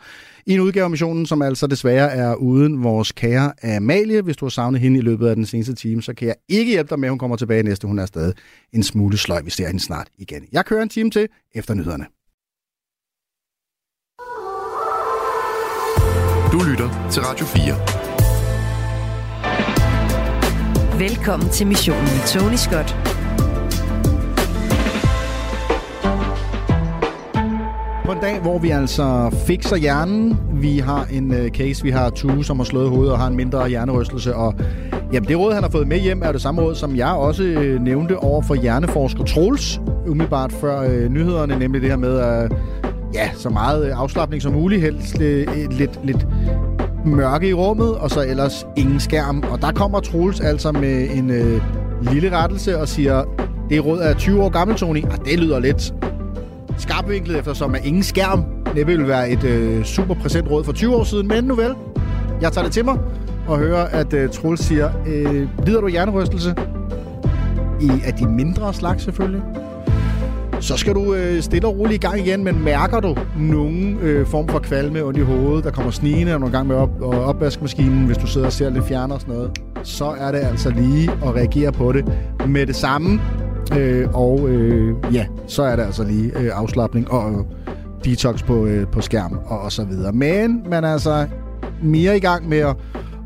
i 0.46 0.54
en 0.54 0.60
udgave 0.60 0.84
af 0.84 0.90
missionen, 0.90 1.26
som 1.26 1.42
altså 1.42 1.68
desværre 1.68 2.12
er 2.12 2.36
uden 2.36 2.84
vores 2.84 3.12
kære 3.12 3.54
Amalie. 3.76 4.22
Hvis 4.22 4.38
du 4.38 4.46
har 4.46 4.50
savnet 4.50 4.82
hende 4.82 5.00
i 5.00 5.02
løbet 5.02 5.28
af 5.28 5.36
den 5.36 5.46
seneste 5.46 5.74
time, 5.74 6.02
så 6.02 6.14
kan 6.14 6.28
jeg 6.28 6.36
ikke 6.50 6.72
hjælpe 6.72 6.90
dig 6.90 7.00
med, 7.00 7.08
at 7.08 7.12
hun 7.12 7.20
kommer 7.20 7.38
tilbage 7.38 7.64
næste. 7.64 7.88
Hun 7.88 8.00
er 8.00 8.06
stadig 8.06 8.34
en 8.74 8.84
smule 8.84 9.18
sløj. 9.18 9.42
Vi 9.42 9.50
ser 9.50 9.68
hende 9.68 9.80
snart 9.80 10.08
igen. 10.18 10.44
Jeg 10.52 10.66
kører 10.66 10.84
en 10.84 10.90
time 10.90 11.12
til 11.12 11.28
efter 11.56 11.74
nyhederne. 11.74 12.06
Du 16.52 16.60
lytter 16.70 17.10
til 17.12 17.22
Radio 17.22 17.46
4. 17.46 18.01
Velkommen 21.10 21.50
til 21.50 21.68
missionen 21.68 22.02
med 22.02 22.28
Tony 22.28 22.56
Scott. 22.56 22.96
På 28.06 28.12
en 28.12 28.18
dag, 28.22 28.40
hvor 28.42 28.60
vi 28.60 28.70
altså 28.70 29.36
fikser 29.48 29.76
hjernen. 29.76 30.38
Vi 30.54 30.78
har 30.78 31.08
en 31.12 31.32
uh, 31.32 31.48
case, 31.48 31.84
vi 31.84 31.90
har 31.90 32.10
Tue, 32.10 32.46
som 32.46 32.60
har 32.60 32.64
slået 32.64 32.90
hovedet 32.90 33.14
og 33.14 33.20
har 33.20 33.28
en 33.28 33.36
mindre 33.36 33.70
hjernerystelse. 33.70 34.36
Og 34.36 34.56
jamen, 35.14 35.30
det 35.30 35.38
råd, 35.38 35.54
han 35.54 35.64
har 35.64 35.70
fået 35.70 35.88
med 35.88 36.00
hjem, 36.00 36.22
er 36.24 36.32
det 36.32 36.42
samme 36.42 36.62
råd, 36.62 36.76
som 36.76 36.96
jeg 36.96 37.12
også 37.12 37.44
uh, 37.44 37.84
nævnte 37.84 38.18
over 38.18 38.42
for 38.42 38.56
hjerneforsker 38.56 39.24
Troels, 39.24 39.82
umiddelbart 40.08 40.52
før 40.52 40.86
uh, 40.86 41.12
nyhederne, 41.12 41.60
nemlig 41.60 41.82
det 41.82 41.90
her 41.90 41.98
med 41.98 42.44
uh, 42.44 42.58
ja, 43.14 43.30
så 43.34 43.50
meget 43.50 43.84
afslappning 43.84 44.42
som 44.42 44.54
muligt, 44.54 44.82
helst 44.82 45.18
lidt, 45.18 45.78
lidt, 45.78 46.00
lidt 46.04 46.28
mørke 47.06 47.50
i 47.50 47.54
rummet, 47.54 47.96
og 47.96 48.10
så 48.10 48.26
ellers 48.28 48.66
ingen 48.76 49.00
skærm. 49.00 49.44
Og 49.52 49.62
der 49.62 49.72
kommer 49.72 50.00
Troels 50.00 50.40
altså 50.40 50.72
med 50.72 51.08
en 51.14 51.30
øh, 51.30 51.62
lille 52.02 52.38
rettelse 52.38 52.78
og 52.78 52.88
siger, 52.88 53.24
det 53.70 53.86
råd 53.86 54.00
er 54.00 54.14
20 54.14 54.44
år 54.44 54.50
gammel, 54.50 54.78
Tony. 54.78 55.04
Ah, 55.04 55.18
det 55.26 55.40
lyder 55.40 55.60
lidt 55.60 55.94
skarpvinklet, 56.78 57.38
eftersom 57.38 57.76
at 57.76 57.86
ingen 57.86 58.04
skærm 58.04 58.44
næppe 58.76 58.98
vil 58.98 59.08
være 59.08 59.30
et 59.30 59.44
øh, 59.44 59.84
super 59.84 60.16
præsent 60.16 60.50
råd 60.52 60.64
for 60.64 60.72
20 60.72 60.96
år 60.96 61.04
siden. 61.04 61.28
Men 61.28 61.44
nu 61.44 61.56
vel, 61.56 61.76
jeg 62.42 62.52
tager 62.52 62.66
det 62.66 62.74
til 62.74 62.86
mig 62.86 62.98
og 63.48 63.58
hører, 63.58 63.86
at 63.86 64.14
øh, 64.14 64.30
Troels 64.30 64.64
siger, 64.64 64.92
øh, 65.08 65.48
lider 65.66 65.82
du 65.82 65.88
hjernerystelse? 65.88 66.56
I 67.82 67.90
af 68.06 68.14
de 68.14 68.28
mindre 68.28 68.74
slags 68.74 69.04
selvfølgelig. 69.04 69.42
Så 70.62 70.78
skal 70.78 70.96
du 70.96 71.14
øh, 71.14 71.42
stille 71.42 71.68
og 71.68 71.78
roligt 71.80 72.04
i 72.04 72.08
gang 72.08 72.20
igen, 72.20 72.44
men 72.44 72.64
mærker 72.64 73.00
du 73.00 73.16
nogen 73.40 73.98
øh, 74.02 74.28
form 74.28 74.48
for 74.48 74.60
kvalme 74.60 75.04
ondt 75.04 75.20
i 75.20 75.22
hovedet, 75.22 75.64
der 75.64 75.72
kommer 75.72 75.92
snigende, 75.92 76.34
og 76.34 76.40
nogle 76.40 76.58
gang 76.58 76.68
med 76.68 76.76
op, 76.76 77.02
og 77.02 77.26
opvaskemaskinen, 77.26 78.06
hvis 78.06 78.18
du 78.18 78.28
sidder 78.28 78.48
og 78.48 78.54
ser 78.54 78.70
lidt 78.70 78.86
fjerner 78.86 79.16
og 79.16 79.22
sådan 79.22 79.36
noget, 79.36 79.52
så 79.84 80.06
er 80.06 80.32
det 80.32 80.40
altså 80.40 80.70
lige 80.70 81.12
at 81.12 81.36
reagere 81.36 81.72
på 81.72 81.92
det 81.92 82.06
med 82.48 82.66
det 82.66 82.76
samme. 82.76 83.22
Øh, 83.78 84.08
og 84.14 84.50
øh, 84.50 84.96
ja, 85.14 85.26
så 85.48 85.64
er 85.64 85.76
det 85.76 85.84
altså 85.84 86.04
lige 86.04 86.40
øh, 86.40 86.50
afslappning 86.54 87.12
og 87.12 87.32
øh, 87.32 87.46
detox 88.06 88.44
på, 88.44 88.66
øh, 88.66 88.88
på 88.88 89.02
skærm 89.02 89.40
og, 89.46 89.60
og 89.60 89.72
så 89.72 89.84
videre. 89.84 90.12
Men 90.12 90.64
man 90.70 90.84
er 90.84 90.94
altså 90.94 91.28
mere 91.84 92.18
i 92.18 92.20
gang 92.20 92.50
med 92.50 92.58
at, 92.58 92.76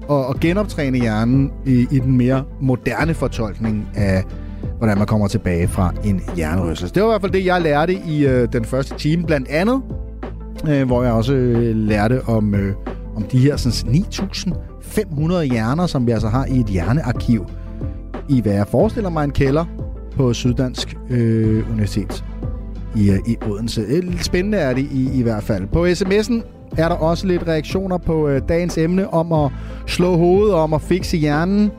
at, 0.09 0.25
at 0.29 0.39
genoptræne 0.39 0.97
hjernen 0.97 1.51
i, 1.65 1.87
i 1.91 1.99
den 1.99 2.17
mere 2.17 2.43
moderne 2.61 3.13
fortolkning 3.13 3.89
af, 3.95 4.23
hvordan 4.77 4.97
man 4.97 5.07
kommer 5.07 5.27
tilbage 5.27 5.67
fra 5.67 5.93
en 6.03 6.21
hjernerystelse. 6.35 6.95
Det 6.95 7.03
var 7.03 7.09
i 7.09 7.11
hvert 7.11 7.21
fald 7.21 7.31
det, 7.31 7.45
jeg 7.45 7.61
lærte 7.61 7.93
i 7.93 8.25
øh, 8.25 8.47
den 8.53 8.65
første 8.65 8.97
time, 8.97 9.23
blandt 9.23 9.47
andet, 9.47 9.81
øh, 10.69 10.85
hvor 10.85 11.03
jeg 11.03 11.13
også 11.13 11.33
øh, 11.33 11.75
lærte 11.75 12.21
om, 12.27 12.55
øh, 12.55 12.75
om 13.15 13.23
de 13.23 13.39
her 13.39 13.57
sådan 13.57 13.95
9.500 13.95 15.41
hjerner, 15.41 15.87
som 15.87 16.07
vi 16.07 16.11
altså 16.11 16.27
har 16.27 16.45
i 16.45 16.59
et 16.59 16.65
hjernearkiv 16.65 17.45
i, 18.29 18.41
hvad 18.41 18.53
jeg 18.53 18.67
forestiller 18.67 19.09
mig, 19.09 19.23
en 19.23 19.31
kælder 19.31 19.65
på 20.15 20.33
Syddansk 20.33 20.97
øh, 21.09 21.71
Universitet 21.71 22.25
i, 22.95 23.11
øh, 23.11 23.19
i 23.27 23.37
Odense. 23.49 23.81
Øh, 23.81 24.03
lidt 24.03 24.25
spændende 24.25 24.57
er 24.57 24.73
det 24.73 24.87
i, 24.91 25.19
i 25.19 25.21
hvert 25.21 25.43
fald. 25.43 25.67
På 25.67 25.85
sms'en 25.85 26.41
er 26.77 26.89
der 26.89 26.95
også 26.95 27.27
lidt 27.27 27.47
reaktioner 27.47 27.97
på 27.97 28.27
øh, 28.27 28.41
dagens 28.49 28.77
emne 28.77 29.13
om 29.13 29.31
at 29.31 29.51
slå 29.87 30.17
hovedet, 30.17 30.53
om 30.53 30.73
at 30.73 30.81
fikse 30.81 31.17
hjernen. 31.17 31.71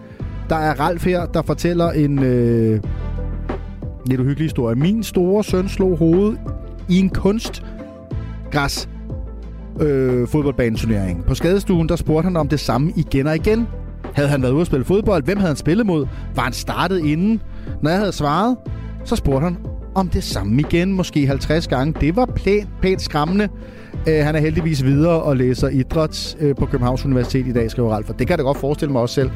Der 0.48 0.56
er 0.56 0.80
Ralf 0.80 1.04
her, 1.04 1.26
der 1.26 1.42
fortæller 1.42 1.90
en 1.90 2.22
øh, 2.22 2.80
lidt 4.06 4.20
uhyggelig 4.20 4.44
historie. 4.44 4.76
Min 4.76 5.02
store 5.02 5.44
søn 5.44 5.68
slog 5.68 5.98
hovedet 5.98 6.38
i 6.88 6.98
en 6.98 7.08
kunstgræs 7.10 8.88
øh, 9.80 10.28
fodboldbaneturnering. 10.28 11.24
På 11.24 11.34
skadestuen, 11.34 11.88
der 11.88 11.96
spurgte 11.96 12.24
han 12.24 12.36
om 12.36 12.48
det 12.48 12.60
samme 12.60 12.92
igen 12.96 13.26
og 13.26 13.36
igen. 13.36 13.68
Havde 14.14 14.28
han 14.28 14.42
været 14.42 14.52
ude 14.52 14.60
at 14.60 14.66
spille 14.66 14.84
fodbold? 14.84 15.24
Hvem 15.24 15.38
havde 15.38 15.48
han 15.48 15.56
spillet 15.56 15.86
mod? 15.86 16.06
Var 16.34 16.42
han 16.42 16.52
startet 16.52 17.04
inden? 17.04 17.42
Når 17.82 17.90
jeg 17.90 17.98
havde 17.98 18.12
svaret, 18.12 18.56
så 19.04 19.16
spurgte 19.16 19.44
han 19.44 19.56
om 19.94 20.08
det 20.08 20.24
samme 20.24 20.60
igen, 20.60 20.92
måske 20.92 21.26
50 21.26 21.68
gange. 21.68 21.94
Det 22.00 22.16
var 22.16 22.26
pænt, 22.26 22.68
pænt 22.82 23.02
skræmmende. 23.02 23.48
Uh, 23.94 24.12
han 24.12 24.34
er 24.34 24.40
heldigvis 24.40 24.84
videre 24.84 25.22
og 25.22 25.36
læser 25.36 25.68
idræt 25.68 26.36
uh, 26.40 26.46
øh, 26.46 26.54
på 26.54 26.66
Københavns 26.66 27.04
Universitet 27.04 27.46
i 27.46 27.52
dag, 27.52 27.70
skriver 27.70 27.90
Ralf. 27.94 28.10
Og 28.10 28.18
det 28.18 28.26
kan 28.26 28.30
jeg 28.30 28.38
da 28.38 28.42
godt 28.42 28.58
forestille 28.58 28.92
mig 28.92 29.02
også 29.02 29.14
selv, 29.14 29.30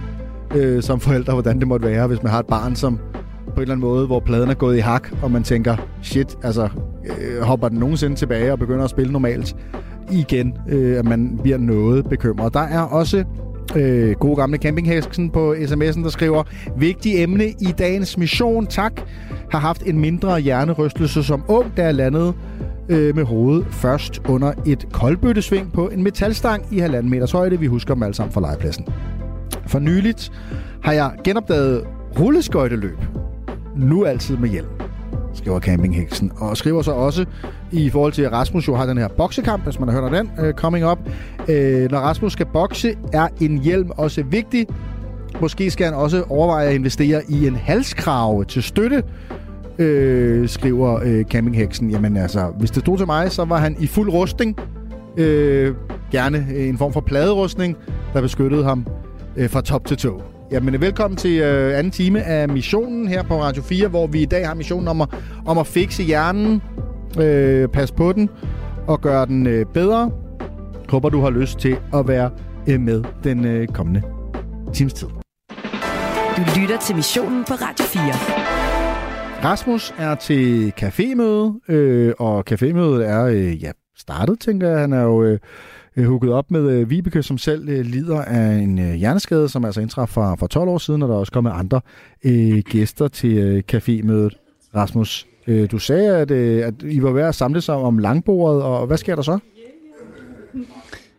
øh, 0.57 0.82
som 0.82 1.01
forældre, 1.01 1.32
hvordan 1.32 1.59
det 1.59 1.68
måtte 1.68 1.86
være, 1.86 2.07
hvis 2.07 2.22
man 2.22 2.32
har 2.32 2.38
et 2.38 2.46
barn, 2.46 2.76
som 2.76 2.98
på 3.46 3.55
en 3.57 3.61
eller 3.62 3.74
anden 3.74 3.88
måde, 3.88 4.07
hvor 4.07 4.20
pladen 4.20 4.51
er 4.51 4.55
gået 4.55 4.76
i 4.76 4.80
hak, 4.80 5.09
og 5.22 5.30
man 5.30 5.42
tænker, 5.42 5.76
shit, 6.03 6.38
altså, 6.42 6.68
øh, 7.05 7.42
hopper 7.42 7.68
den 7.68 7.78
nogensinde 7.78 8.16
tilbage 8.16 8.53
og 8.53 8.59
begynder 8.59 8.84
at 8.84 8.90
spille 8.90 9.12
normalt 9.12 9.57
igen, 10.12 10.55
øh, 10.68 10.98
at 10.98 11.05
man 11.05 11.38
bliver 11.42 11.59
noget 11.59 12.09
bekymret. 12.09 12.55
Der 12.55 12.61
er 12.61 12.80
også 12.80 13.24
øh, 13.76 14.12
gode 14.12 14.36
gamle 14.36 14.59
campinghæsken 14.59 15.30
på 15.30 15.53
sms'en, 15.53 16.03
der 16.03 16.09
skriver, 16.09 16.42
vigtig 16.76 17.22
emne 17.22 17.44
i 17.44 17.74
dagens 17.78 18.18
mission, 18.18 18.66
tak, 18.66 18.92
har 19.51 19.59
haft 19.59 19.82
en 19.82 19.98
mindre 19.98 20.40
hjernerystelse 20.40 21.22
som 21.22 21.44
ung, 21.48 21.72
da 21.76 21.84
jeg 21.84 21.94
landede 21.94 22.32
øh, 22.88 23.16
med 23.16 23.24
hovedet 23.24 23.66
først 23.70 24.22
under 24.28 24.53
et 24.66 24.86
koldbøttesving 24.92 25.72
på 25.72 25.88
en 25.88 26.03
metalstang 26.03 26.66
i 26.70 26.78
halvanden 26.78 27.11
meters 27.11 27.32
højde. 27.32 27.61
Vi 27.61 27.66
husker 27.66 27.94
dem 27.94 28.03
alle 28.03 28.14
sammen 28.14 28.32
fra 28.32 28.40
legepladsen. 28.40 28.86
For 29.66 29.78
nyligt 29.78 30.32
har 30.82 30.92
jeg 30.92 31.11
genopdaget 31.24 31.84
rulleskøjteløb. 32.20 32.98
Nu 33.76 34.05
altid 34.05 34.36
med 34.36 34.48
hjelm 34.48 34.68
skriver 35.34 35.61
campingheksen. 35.61 36.32
Og 36.36 36.57
skriver 36.57 36.82
så 36.82 36.92
også, 36.92 37.24
i 37.72 37.90
forhold 37.90 38.12
til 38.12 38.22
at 38.22 38.32
Rasmus 38.32 38.68
jo 38.68 38.74
har 38.74 38.86
den 38.86 38.98
her 38.98 39.09
boksekamp, 39.09 39.64
hvis 39.64 39.80
man 39.80 39.88
har 39.88 40.01
hørt 40.01 40.05
om 40.05 40.12
den, 40.12 40.46
uh, 40.48 40.53
coming 40.53 40.86
up. 40.86 40.98
Uh, 41.38 41.46
når 41.90 41.98
Rasmus 41.98 42.32
skal 42.32 42.46
bokse, 42.46 42.94
er 43.12 43.28
en 43.40 43.59
hjelm 43.59 43.90
også 43.96 44.22
vigtig. 44.22 44.66
Måske 45.40 45.70
skal 45.70 45.86
han 45.86 45.94
også 45.94 46.24
overveje 46.28 46.68
at 46.68 46.74
investere 46.74 47.22
i 47.28 47.46
en 47.46 47.57
halskrave 47.57 48.44
til 48.44 48.62
støtte, 48.62 49.03
uh, 49.70 50.48
skriver 50.48 50.94
uh, 50.94 51.22
campingheksen. 51.22 51.90
Jamen 51.90 52.16
altså, 52.16 52.53
hvis 52.59 52.70
det 52.70 52.82
stod 52.82 52.98
til 52.98 53.07
mig, 53.07 53.32
så 53.32 53.44
var 53.44 53.59
han 53.59 53.76
i 53.80 53.86
fuld 53.86 54.12
rustning. 54.12 54.59
Uh, 55.12 55.76
gerne 56.11 56.46
en 56.57 56.78
form 56.78 56.92
for 56.92 57.01
pladerustning, 57.01 57.76
der 58.14 58.20
beskyttede 58.20 58.64
ham 58.64 58.86
uh, 59.37 59.51
fra 59.51 59.61
top 59.61 59.87
til 59.87 59.97
tog. 59.97 60.22
Jamen, 60.51 60.81
velkommen 60.81 61.16
til 61.16 61.39
øh, 61.39 61.78
anden 61.78 61.91
time 61.91 62.22
af 62.22 62.49
missionen 62.49 63.09
her 63.09 63.22
på 63.22 63.43
Radio 63.43 63.62
4, 63.62 63.89
hvor 63.89 64.07
vi 64.07 64.22
i 64.22 64.24
dag 64.24 64.47
har 64.47 64.55
missionen 64.55 64.89
om 64.89 65.01
at, 65.01 65.09
om 65.47 65.59
at 65.59 65.66
fikse 65.66 66.03
hjernen, 66.03 66.62
øh, 67.20 67.68
passe 67.68 67.95
på 67.95 68.12
den 68.12 68.31
og 68.87 69.01
gøre 69.01 69.26
den 69.26 69.47
øh, 69.47 69.66
bedre. 69.66 70.11
Håber, 70.89 71.09
du 71.09 71.20
har 71.20 71.31
lyst 71.31 71.59
til 71.59 71.76
at 71.95 72.09
være 72.09 72.31
øh, 72.68 72.81
med 72.81 73.05
den 73.24 73.45
øh, 73.45 73.68
kommende 73.68 74.03
times 74.72 74.93
tid. 74.93 75.09
Du 76.37 76.61
lytter 76.61 76.78
til 76.87 76.97
missionen 76.97 77.45
på 77.45 77.55
Radio 77.55 77.85
4. 77.85 78.03
Rasmus 79.45 79.95
er 79.99 80.14
til 80.14 80.72
cafémøde, 80.81 81.72
øh, 81.74 82.14
og 82.18 82.45
cafémødet 82.51 83.03
er 83.05 83.24
øh, 83.24 83.62
ja, 83.62 83.70
startet, 84.01 84.40
tænker 84.40 84.68
jeg. 84.68 84.80
Han 84.80 84.92
er 84.92 85.03
jo... 85.03 85.22
Øh, 85.22 85.38
øh 85.96 86.07
hugget 86.07 86.32
op 86.32 86.51
med 86.51 86.70
øh, 86.70 86.90
Vibeke, 86.90 87.22
som 87.22 87.38
selv 87.38 87.68
øh, 87.68 87.84
lider 87.84 88.22
af 88.22 88.53
en 88.53 88.78
øh, 88.78 88.94
hjerneskade, 88.94 89.48
som 89.48 89.64
altså 89.64 89.80
indtraf 89.80 90.09
for, 90.09 90.36
for 90.38 90.46
12 90.46 90.68
år 90.68 90.78
siden, 90.78 91.03
og 91.03 91.09
der 91.09 91.14
er 91.14 91.18
også 91.18 91.32
kommet 91.32 91.51
andre 91.51 91.80
øh, 92.24 92.59
gæster 92.59 93.09
til 93.09 93.38
øh, 93.38 93.62
cafémødet. 93.72 94.36
Rasmus, 94.74 95.26
øh, 95.46 95.70
du 95.70 95.78
sagde, 95.78 96.16
at, 96.16 96.30
øh, 96.30 96.66
at 96.66 96.74
I 96.82 97.03
var 97.03 97.11
ved 97.11 97.22
at 97.22 97.34
samle 97.34 97.61
sig 97.61 97.74
om 97.74 97.98
langbordet, 97.98 98.62
og 98.62 98.86
hvad 98.86 98.96
sker 98.96 99.14
der 99.14 99.22
så? 99.22 99.38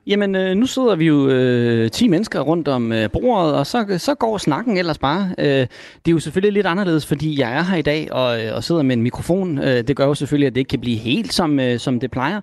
Jamen, 0.07 0.35
øh, 0.35 0.55
nu 0.55 0.65
sidder 0.65 0.95
vi 0.95 1.05
jo 1.05 1.27
øh, 1.27 1.91
10 1.91 2.07
mennesker 2.07 2.39
rundt 2.39 2.67
om 2.67 2.91
øh, 2.91 3.09
bordet, 3.11 3.53
og 3.53 3.67
så, 3.67 3.95
så 3.97 4.15
går 4.15 4.37
snakken 4.37 4.77
ellers 4.77 4.97
bare. 4.97 5.35
Øh, 5.37 5.45
det 5.45 6.07
er 6.07 6.11
jo 6.11 6.19
selvfølgelig 6.19 6.53
lidt 6.53 6.67
anderledes, 6.67 7.05
fordi 7.05 7.39
jeg 7.39 7.53
er 7.53 7.63
her 7.63 7.77
i 7.77 7.81
dag 7.81 8.11
og, 8.11 8.43
øh, 8.43 8.55
og 8.55 8.63
sidder 8.63 8.81
med 8.81 8.95
en 8.95 9.01
mikrofon. 9.01 9.57
Øh, 9.57 9.83
det 9.87 9.95
gør 9.95 10.05
jo 10.05 10.13
selvfølgelig, 10.13 10.47
at 10.47 10.55
det 10.55 10.61
ikke 10.61 10.69
kan 10.69 10.79
blive 10.79 10.97
helt 10.97 11.33
som, 11.33 11.59
øh, 11.59 11.79
som 11.79 11.99
det 11.99 12.11
plejer. 12.11 12.41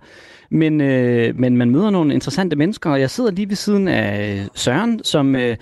Men, 0.51 0.81
øh, 0.81 1.37
men 1.39 1.57
man 1.57 1.71
møder 1.71 1.91
nogle 1.91 2.15
interessante 2.15 2.57
mennesker, 2.57 2.91
og 2.91 3.01
jeg 3.01 3.11
sidder 3.11 3.31
lige 3.31 3.49
ved 3.49 3.57
siden 3.57 3.89
af 3.89 4.47
Søren, 4.55 5.05
som 5.05 5.37
øh, 5.37 5.57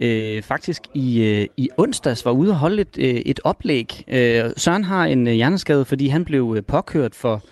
øh, 0.00 0.42
faktisk 0.42 0.82
i, 0.94 1.22
øh, 1.22 1.46
i 1.56 1.68
onsdags 1.76 2.24
var 2.24 2.32
ude 2.32 2.50
og 2.50 2.56
holde 2.56 2.82
et, 2.82 2.98
øh, 2.98 3.14
et 3.14 3.40
oplæg. 3.44 4.04
Øh, 4.08 4.44
Søren 4.56 4.84
har 4.84 5.04
en 5.04 5.26
øh, 5.26 5.32
hjerneskade, 5.32 5.84
fordi 5.84 6.06
han 6.06 6.24
blev 6.24 6.54
øh, 6.56 6.62
påkørt 6.64 7.14
for 7.14 7.42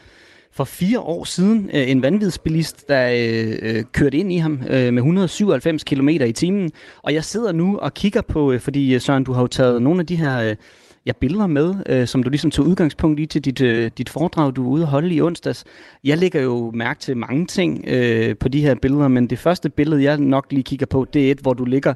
for 0.61 0.65
fire 0.65 1.01
år 1.01 1.25
siden 1.25 1.71
øh, 1.75 1.91
en 1.91 2.03
vanvidsbilist, 2.03 2.89
der 2.89 3.11
øh, 3.11 3.59
øh 3.63 3.85
kørte 3.93 4.19
ind 4.19 4.33
i 4.33 4.37
ham 4.37 4.63
øh, 4.69 4.93
med 4.93 5.03
197 5.03 5.85
km 5.85 6.09
i 6.09 6.33
timen. 6.33 6.71
Og 7.03 7.15
jeg 7.15 7.25
sidder 7.25 7.53
nu 7.53 7.79
og 7.79 7.95
kigger 7.95 8.21
på, 8.21 8.53
øh, 8.53 8.61
fordi 8.61 8.95
øh, 8.95 9.01
Søren, 9.01 9.25
du 9.25 9.33
har 9.33 9.41
jo 9.41 9.47
taget 9.47 9.83
nogle 9.83 10.01
af 10.01 10.07
de 10.07 10.17
her 10.17 10.41
øh, 10.41 10.57
ja, 11.07 11.13
billeder 11.21 11.47
med, 11.47 11.75
øh, 11.87 12.07
som 12.07 12.23
du 12.23 12.31
ligesom 12.31 12.51
tog 12.51 12.67
udgangspunkt 12.67 13.21
i 13.21 13.27
til 13.27 13.45
dit, 13.45 13.61
øh, 13.61 13.91
dit 13.99 14.09
foredrag, 14.09 14.57
du 14.57 14.63
var 14.63 14.71
ude 14.71 14.83
at 14.83 14.89
holde 14.89 15.15
i 15.15 15.21
onsdags. 15.21 15.65
Jeg 16.05 16.19
lægger 16.19 16.41
jo 16.43 16.71
mærke 16.75 17.01
til 17.01 17.17
mange 17.17 17.47
ting 17.47 17.85
øh, 17.87 18.37
på 18.37 18.49
de 18.49 18.61
her 18.61 18.75
billeder, 18.75 19.09
men 19.09 19.27
det 19.27 19.39
første 19.39 19.71
billede, 19.71 20.03
jeg 20.03 20.19
nok 20.19 20.47
lige 20.51 20.63
kigger 20.63 20.87
på, 20.87 21.07
det 21.13 21.27
er 21.27 21.31
et, 21.31 21.41
hvor 21.41 21.55
du 21.55 21.65
ligger 21.65 21.95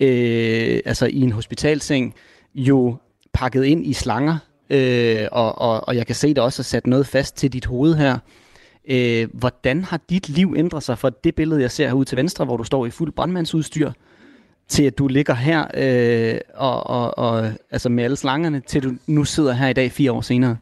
øh, 0.00 0.80
altså 0.84 1.06
i 1.06 1.20
en 1.20 1.32
hospitalseng, 1.32 2.14
jo 2.54 2.96
pakket 3.32 3.64
ind 3.64 3.86
i 3.86 3.92
slanger, 3.92 4.38
øh, 4.70 5.28
og, 5.32 5.58
og, 5.58 5.88
og 5.88 5.96
jeg 5.96 6.06
kan 6.06 6.14
se, 6.14 6.28
at 6.28 6.36
der 6.36 6.42
også 6.42 6.62
er 6.62 6.64
sat 6.64 6.86
noget 6.86 7.06
fast 7.06 7.36
til 7.36 7.52
dit 7.52 7.66
hoved 7.66 7.94
her. 7.94 8.18
Øh, 8.88 9.28
hvordan 9.32 9.84
har 9.84 10.00
dit 10.10 10.28
liv 10.28 10.54
ændret 10.56 10.82
sig 10.82 10.98
fra 10.98 11.10
det 11.24 11.34
billede, 11.34 11.60
jeg 11.60 11.70
ser 11.70 11.86
herude 11.86 12.04
til 12.04 12.16
venstre, 12.16 12.44
hvor 12.44 12.56
du 12.56 12.64
står 12.64 12.86
i 12.86 12.90
fuld 12.90 13.12
brandmandsudstyr, 13.12 13.90
til 14.68 14.84
at 14.84 14.98
du 14.98 15.06
ligger 15.06 15.34
her 15.34 15.64
øh, 15.74 16.40
og, 16.54 16.86
og, 16.86 17.18
og, 17.18 17.52
altså 17.70 17.88
med 17.88 18.04
alle 18.04 18.16
slangerne, 18.16 18.60
til 18.60 18.82
du 18.82 18.92
nu 19.06 19.24
sidder 19.24 19.52
her 19.52 19.68
i 19.68 19.72
dag 19.72 19.92
fire 19.92 20.12
år 20.12 20.20
senere? 20.20 20.56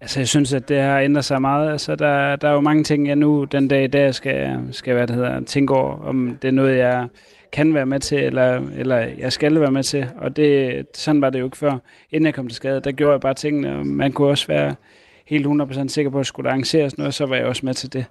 Altså, 0.00 0.20
jeg 0.20 0.28
synes, 0.28 0.52
at 0.52 0.68
det 0.68 0.80
har 0.80 1.00
ændret 1.00 1.24
sig 1.24 1.40
meget. 1.40 1.72
Altså, 1.72 1.96
der, 1.96 2.36
der 2.36 2.48
er 2.48 2.52
jo 2.52 2.60
mange 2.60 2.84
ting, 2.84 3.08
jeg 3.08 3.16
nu 3.16 3.44
den 3.44 3.68
dag 3.68 3.84
i 3.84 3.86
dag 3.86 4.14
skal, 4.14 4.58
skal 4.72 4.94
hvad 4.94 5.06
det 5.06 5.16
hedder, 5.16 5.40
tænke 5.40 5.74
over, 5.74 6.02
om 6.02 6.38
det 6.42 6.48
er 6.48 6.52
noget, 6.52 6.78
jeg 6.78 7.08
kan 7.52 7.74
være 7.74 7.86
med 7.86 8.00
til, 8.00 8.18
eller, 8.18 8.62
eller 8.76 8.96
jeg 8.96 9.32
skal 9.32 9.60
være 9.60 9.70
med 9.70 9.82
til. 9.82 10.06
Og 10.16 10.36
det, 10.36 10.86
sådan 10.94 11.20
var 11.20 11.30
det 11.30 11.40
jo 11.40 11.44
ikke 11.44 11.56
før. 11.56 11.78
Inden 12.10 12.26
jeg 12.26 12.34
kom 12.34 12.48
til 12.48 12.56
skade, 12.56 12.80
der 12.80 12.92
gjorde 12.92 13.12
jeg 13.12 13.20
bare 13.20 13.34
tingene, 13.34 13.76
og 13.76 13.86
man 13.86 14.12
kunne 14.12 14.28
også 14.28 14.46
være 14.46 14.74
helt 15.26 15.46
100% 15.46 15.88
sikker 15.88 16.10
på, 16.10 16.20
at 16.20 16.26
skulle 16.26 16.44
der 16.44 16.50
arrangeres 16.50 16.98
noget, 16.98 17.14
så 17.14 17.26
var 17.26 17.36
jeg 17.36 17.44
også 17.44 17.66
med 17.66 17.74
til 17.74 17.92
det. 17.92 18.04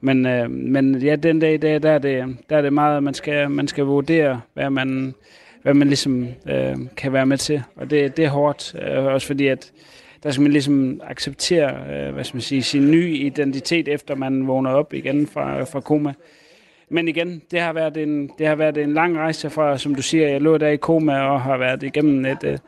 Men, 0.00 0.26
øh, 0.26 0.50
men 0.50 0.94
ja, 0.94 1.16
den 1.16 1.40
dag 1.40 1.54
i 1.54 1.56
dag, 1.56 1.82
der 1.82 1.90
er 1.90 1.98
det, 1.98 2.36
der 2.50 2.56
er 2.56 2.62
det 2.62 2.72
meget, 2.72 3.02
man 3.02 3.14
skal, 3.14 3.50
man 3.50 3.68
skal 3.68 3.84
vurdere, 3.84 4.40
hvad 4.54 4.70
man, 4.70 5.14
hvad 5.62 5.74
man 5.74 5.88
ligesom 5.88 6.26
øh, 6.48 6.76
kan 6.96 7.12
være 7.12 7.26
med 7.26 7.38
til. 7.38 7.62
Og 7.76 7.90
det, 7.90 8.16
det 8.16 8.24
er 8.24 8.28
hårdt, 8.28 8.74
øh, 8.82 9.04
også 9.04 9.26
fordi 9.26 9.46
at 9.46 9.72
der 10.22 10.30
skal 10.30 10.42
man 10.42 10.52
ligesom 10.52 11.00
acceptere, 11.04 11.70
øh, 11.94 12.14
hvad 12.14 12.24
skal 12.24 12.36
man 12.36 12.42
sige, 12.42 12.62
sin 12.62 12.90
nye 12.90 13.16
identitet, 13.16 13.88
efter 13.88 14.14
man 14.14 14.46
vågner 14.46 14.70
op 14.70 14.94
igen 14.94 15.26
fra, 15.26 15.64
fra 15.64 15.80
koma. 15.80 16.12
Men 16.88 17.08
igen, 17.08 17.42
det 17.50 17.60
har 17.60 17.72
været 17.72 17.96
en, 17.96 18.30
det 18.38 18.46
har 18.46 18.54
været 18.54 18.78
en 18.78 18.94
lang 18.94 19.18
rejse 19.18 19.50
fra, 19.50 19.78
som 19.78 19.94
du 19.94 20.02
siger, 20.02 20.28
jeg 20.28 20.40
lå 20.40 20.58
der 20.58 20.68
i 20.68 20.76
koma 20.76 21.20
og 21.20 21.40
har 21.40 21.56
været 21.56 21.82
igennem 21.82 22.24
et, 22.26 22.44
øh, 22.44 22.58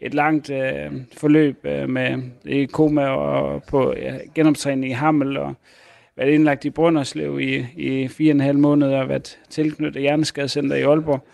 et 0.00 0.14
langt 0.14 0.50
øh, 0.50 0.92
forløb 1.16 1.56
øh, 1.64 1.88
med 1.88 2.22
i 2.44 2.64
koma 2.64 3.08
og 3.08 3.62
på 3.62 3.94
ja, 3.96 4.14
genoptræning 4.34 4.90
i 4.90 4.94
Hammel 4.94 5.36
og 5.36 5.54
været 6.16 6.30
indlagt 6.30 6.64
i 6.64 6.70
Brønderslev 6.70 7.40
i, 7.40 7.66
i 7.76 8.08
fire 8.08 8.30
og 8.32 8.34
en 8.34 8.40
halv 8.40 8.58
måneder 8.58 9.00
og 9.00 9.08
været 9.08 9.38
tilknyttet 9.50 10.02
Hjerneskadecenter 10.02 10.76
i 10.76 10.82
Aalborg. 10.82 11.26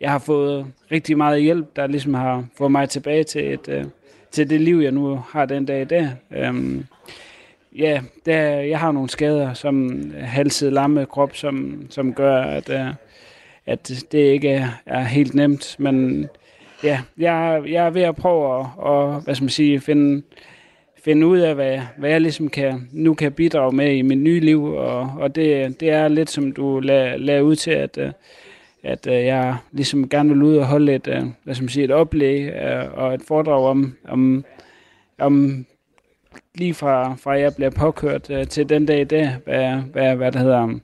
Jeg 0.00 0.10
har 0.10 0.18
fået 0.18 0.66
rigtig 0.92 1.16
meget 1.16 1.42
hjælp, 1.42 1.76
der 1.76 1.86
ligesom 1.86 2.14
har 2.14 2.44
fået 2.58 2.72
mig 2.72 2.88
tilbage 2.88 3.24
til, 3.24 3.52
et, 3.52 3.68
øh, 3.68 3.84
til 4.30 4.50
det 4.50 4.60
liv, 4.60 4.76
jeg 4.76 4.92
nu 4.92 5.22
har 5.30 5.46
den 5.46 5.64
dag 5.64 5.82
i 5.82 5.84
dag. 5.84 6.08
Øh, 6.36 6.54
ja, 7.76 8.00
der, 8.26 8.40
jeg 8.48 8.78
har 8.78 8.92
nogle 8.92 9.08
skader, 9.08 9.54
som 9.54 10.02
halset 10.20 10.72
lamme 10.72 11.06
krop, 11.06 11.36
som, 11.36 11.86
som 11.90 12.14
gør, 12.14 12.42
at, 12.42 12.70
øh, 12.70 12.94
at 13.66 14.04
det 14.12 14.18
ikke 14.18 14.48
er, 14.48 14.68
er 14.86 15.02
helt 15.02 15.34
nemt. 15.34 15.76
Men 15.78 16.26
ja, 16.84 17.00
jeg, 17.18 17.62
jeg 17.66 17.86
er 17.86 17.90
ved 17.90 18.02
at 18.02 18.16
prøve 18.16 18.60
at, 18.60 18.66
at 18.86 19.24
hvad 19.24 19.34
skal 19.34 19.44
man 19.44 19.50
sige, 19.50 19.80
finde, 19.80 20.22
finde 21.04 21.26
ud 21.26 21.38
af, 21.38 21.54
hvad, 21.54 21.80
hvad 21.96 22.10
jeg 22.10 22.20
ligesom 22.20 22.48
kan, 22.48 22.88
nu 22.92 23.14
kan 23.14 23.32
bidrage 23.32 23.76
med 23.76 23.92
i 23.96 24.02
mit 24.02 24.18
nye 24.18 24.40
liv. 24.40 24.64
Og, 24.64 25.12
og 25.18 25.34
det, 25.34 25.80
det 25.80 25.90
er 25.90 26.08
lidt, 26.08 26.30
som 26.30 26.52
du 26.52 26.80
lader 26.80 27.40
ud 27.40 27.56
til, 27.56 27.70
at, 27.70 27.98
øh, 27.98 28.12
at 28.82 29.06
øh, 29.06 29.14
jeg 29.14 29.56
ligesom 29.72 30.08
gerne 30.08 30.28
vil 30.28 30.42
ud 30.42 30.56
og 30.56 30.66
holde 30.66 30.94
et, 30.94 31.08
øh, 31.08 31.22
hvad 31.44 31.54
skal 31.54 31.64
man 31.64 31.68
sige, 31.68 31.84
et 31.84 31.90
oplæg 31.90 32.54
og 32.94 33.14
et 33.14 33.22
foredrag 33.28 33.64
om, 33.64 33.96
om, 34.08 34.44
om 35.18 35.66
lige 36.54 36.74
fra, 36.74 37.14
fra 37.14 37.38
jeg 37.38 37.54
bliver 37.54 37.70
påkørt 37.70 38.30
øh, 38.30 38.46
til 38.46 38.68
den 38.68 38.86
dag 38.86 39.00
i 39.00 39.04
dag, 39.04 39.36
hvad, 39.44 39.74
hvad, 39.92 40.16
hvad 40.16 40.32
der 40.32 40.38
hedder, 40.38 40.78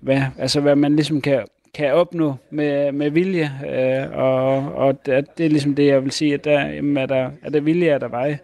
hvad, 0.00 0.22
altså 0.38 0.60
hvad 0.60 0.76
man 0.76 0.96
ligesom 0.96 1.20
kan, 1.20 1.44
kan 1.74 1.92
opnå 1.92 2.34
med, 2.50 2.92
med 2.92 3.10
vilje, 3.10 3.52
øh, 3.70 4.18
og, 4.18 4.56
og 4.74 5.06
det, 5.06 5.38
det 5.38 5.46
er 5.46 5.50
ligesom 5.50 5.74
det, 5.74 5.86
jeg 5.86 6.04
vil 6.04 6.10
sige, 6.10 6.34
at 6.34 6.44
der, 6.44 6.66
jamen, 6.66 6.96
er, 6.96 7.06
der, 7.06 7.30
er 7.42 7.50
der 7.50 7.60
vilje, 7.60 7.88
er 7.88 7.98
der 7.98 8.08
vej. 8.08 8.38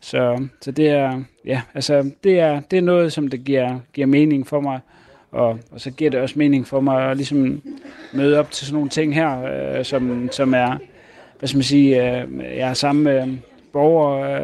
Så, 0.00 0.46
så 0.60 0.70
det 0.70 0.88
er, 0.88 1.22
ja, 1.44 1.62
altså 1.74 2.10
det 2.24 2.40
er, 2.40 2.60
det 2.60 2.76
er 2.76 2.82
noget, 2.82 3.12
som 3.12 3.28
det 3.28 3.44
giver, 3.44 3.80
giver 3.92 4.06
mening 4.06 4.46
for 4.46 4.60
mig, 4.60 4.80
og, 5.30 5.58
og 5.70 5.80
så 5.80 5.90
giver 5.90 6.10
det 6.10 6.20
også 6.20 6.38
mening 6.38 6.66
for 6.66 6.80
mig 6.80 7.10
at 7.10 7.16
ligesom 7.16 7.62
møde 8.12 8.38
op 8.38 8.50
til 8.50 8.66
sådan 8.66 8.74
nogle 8.74 8.88
ting 8.88 9.14
her, 9.14 9.42
øh, 9.42 9.84
som, 9.84 10.28
som 10.32 10.54
er, 10.54 10.78
hvad 11.38 11.48
skal 11.48 11.56
man 11.56 11.62
sige, 11.62 12.20
øh, 12.20 12.28
jeg 12.38 12.70
er 12.70 12.74
sammen 12.74 13.04
med, 13.04 13.38
borgere, 13.72 14.42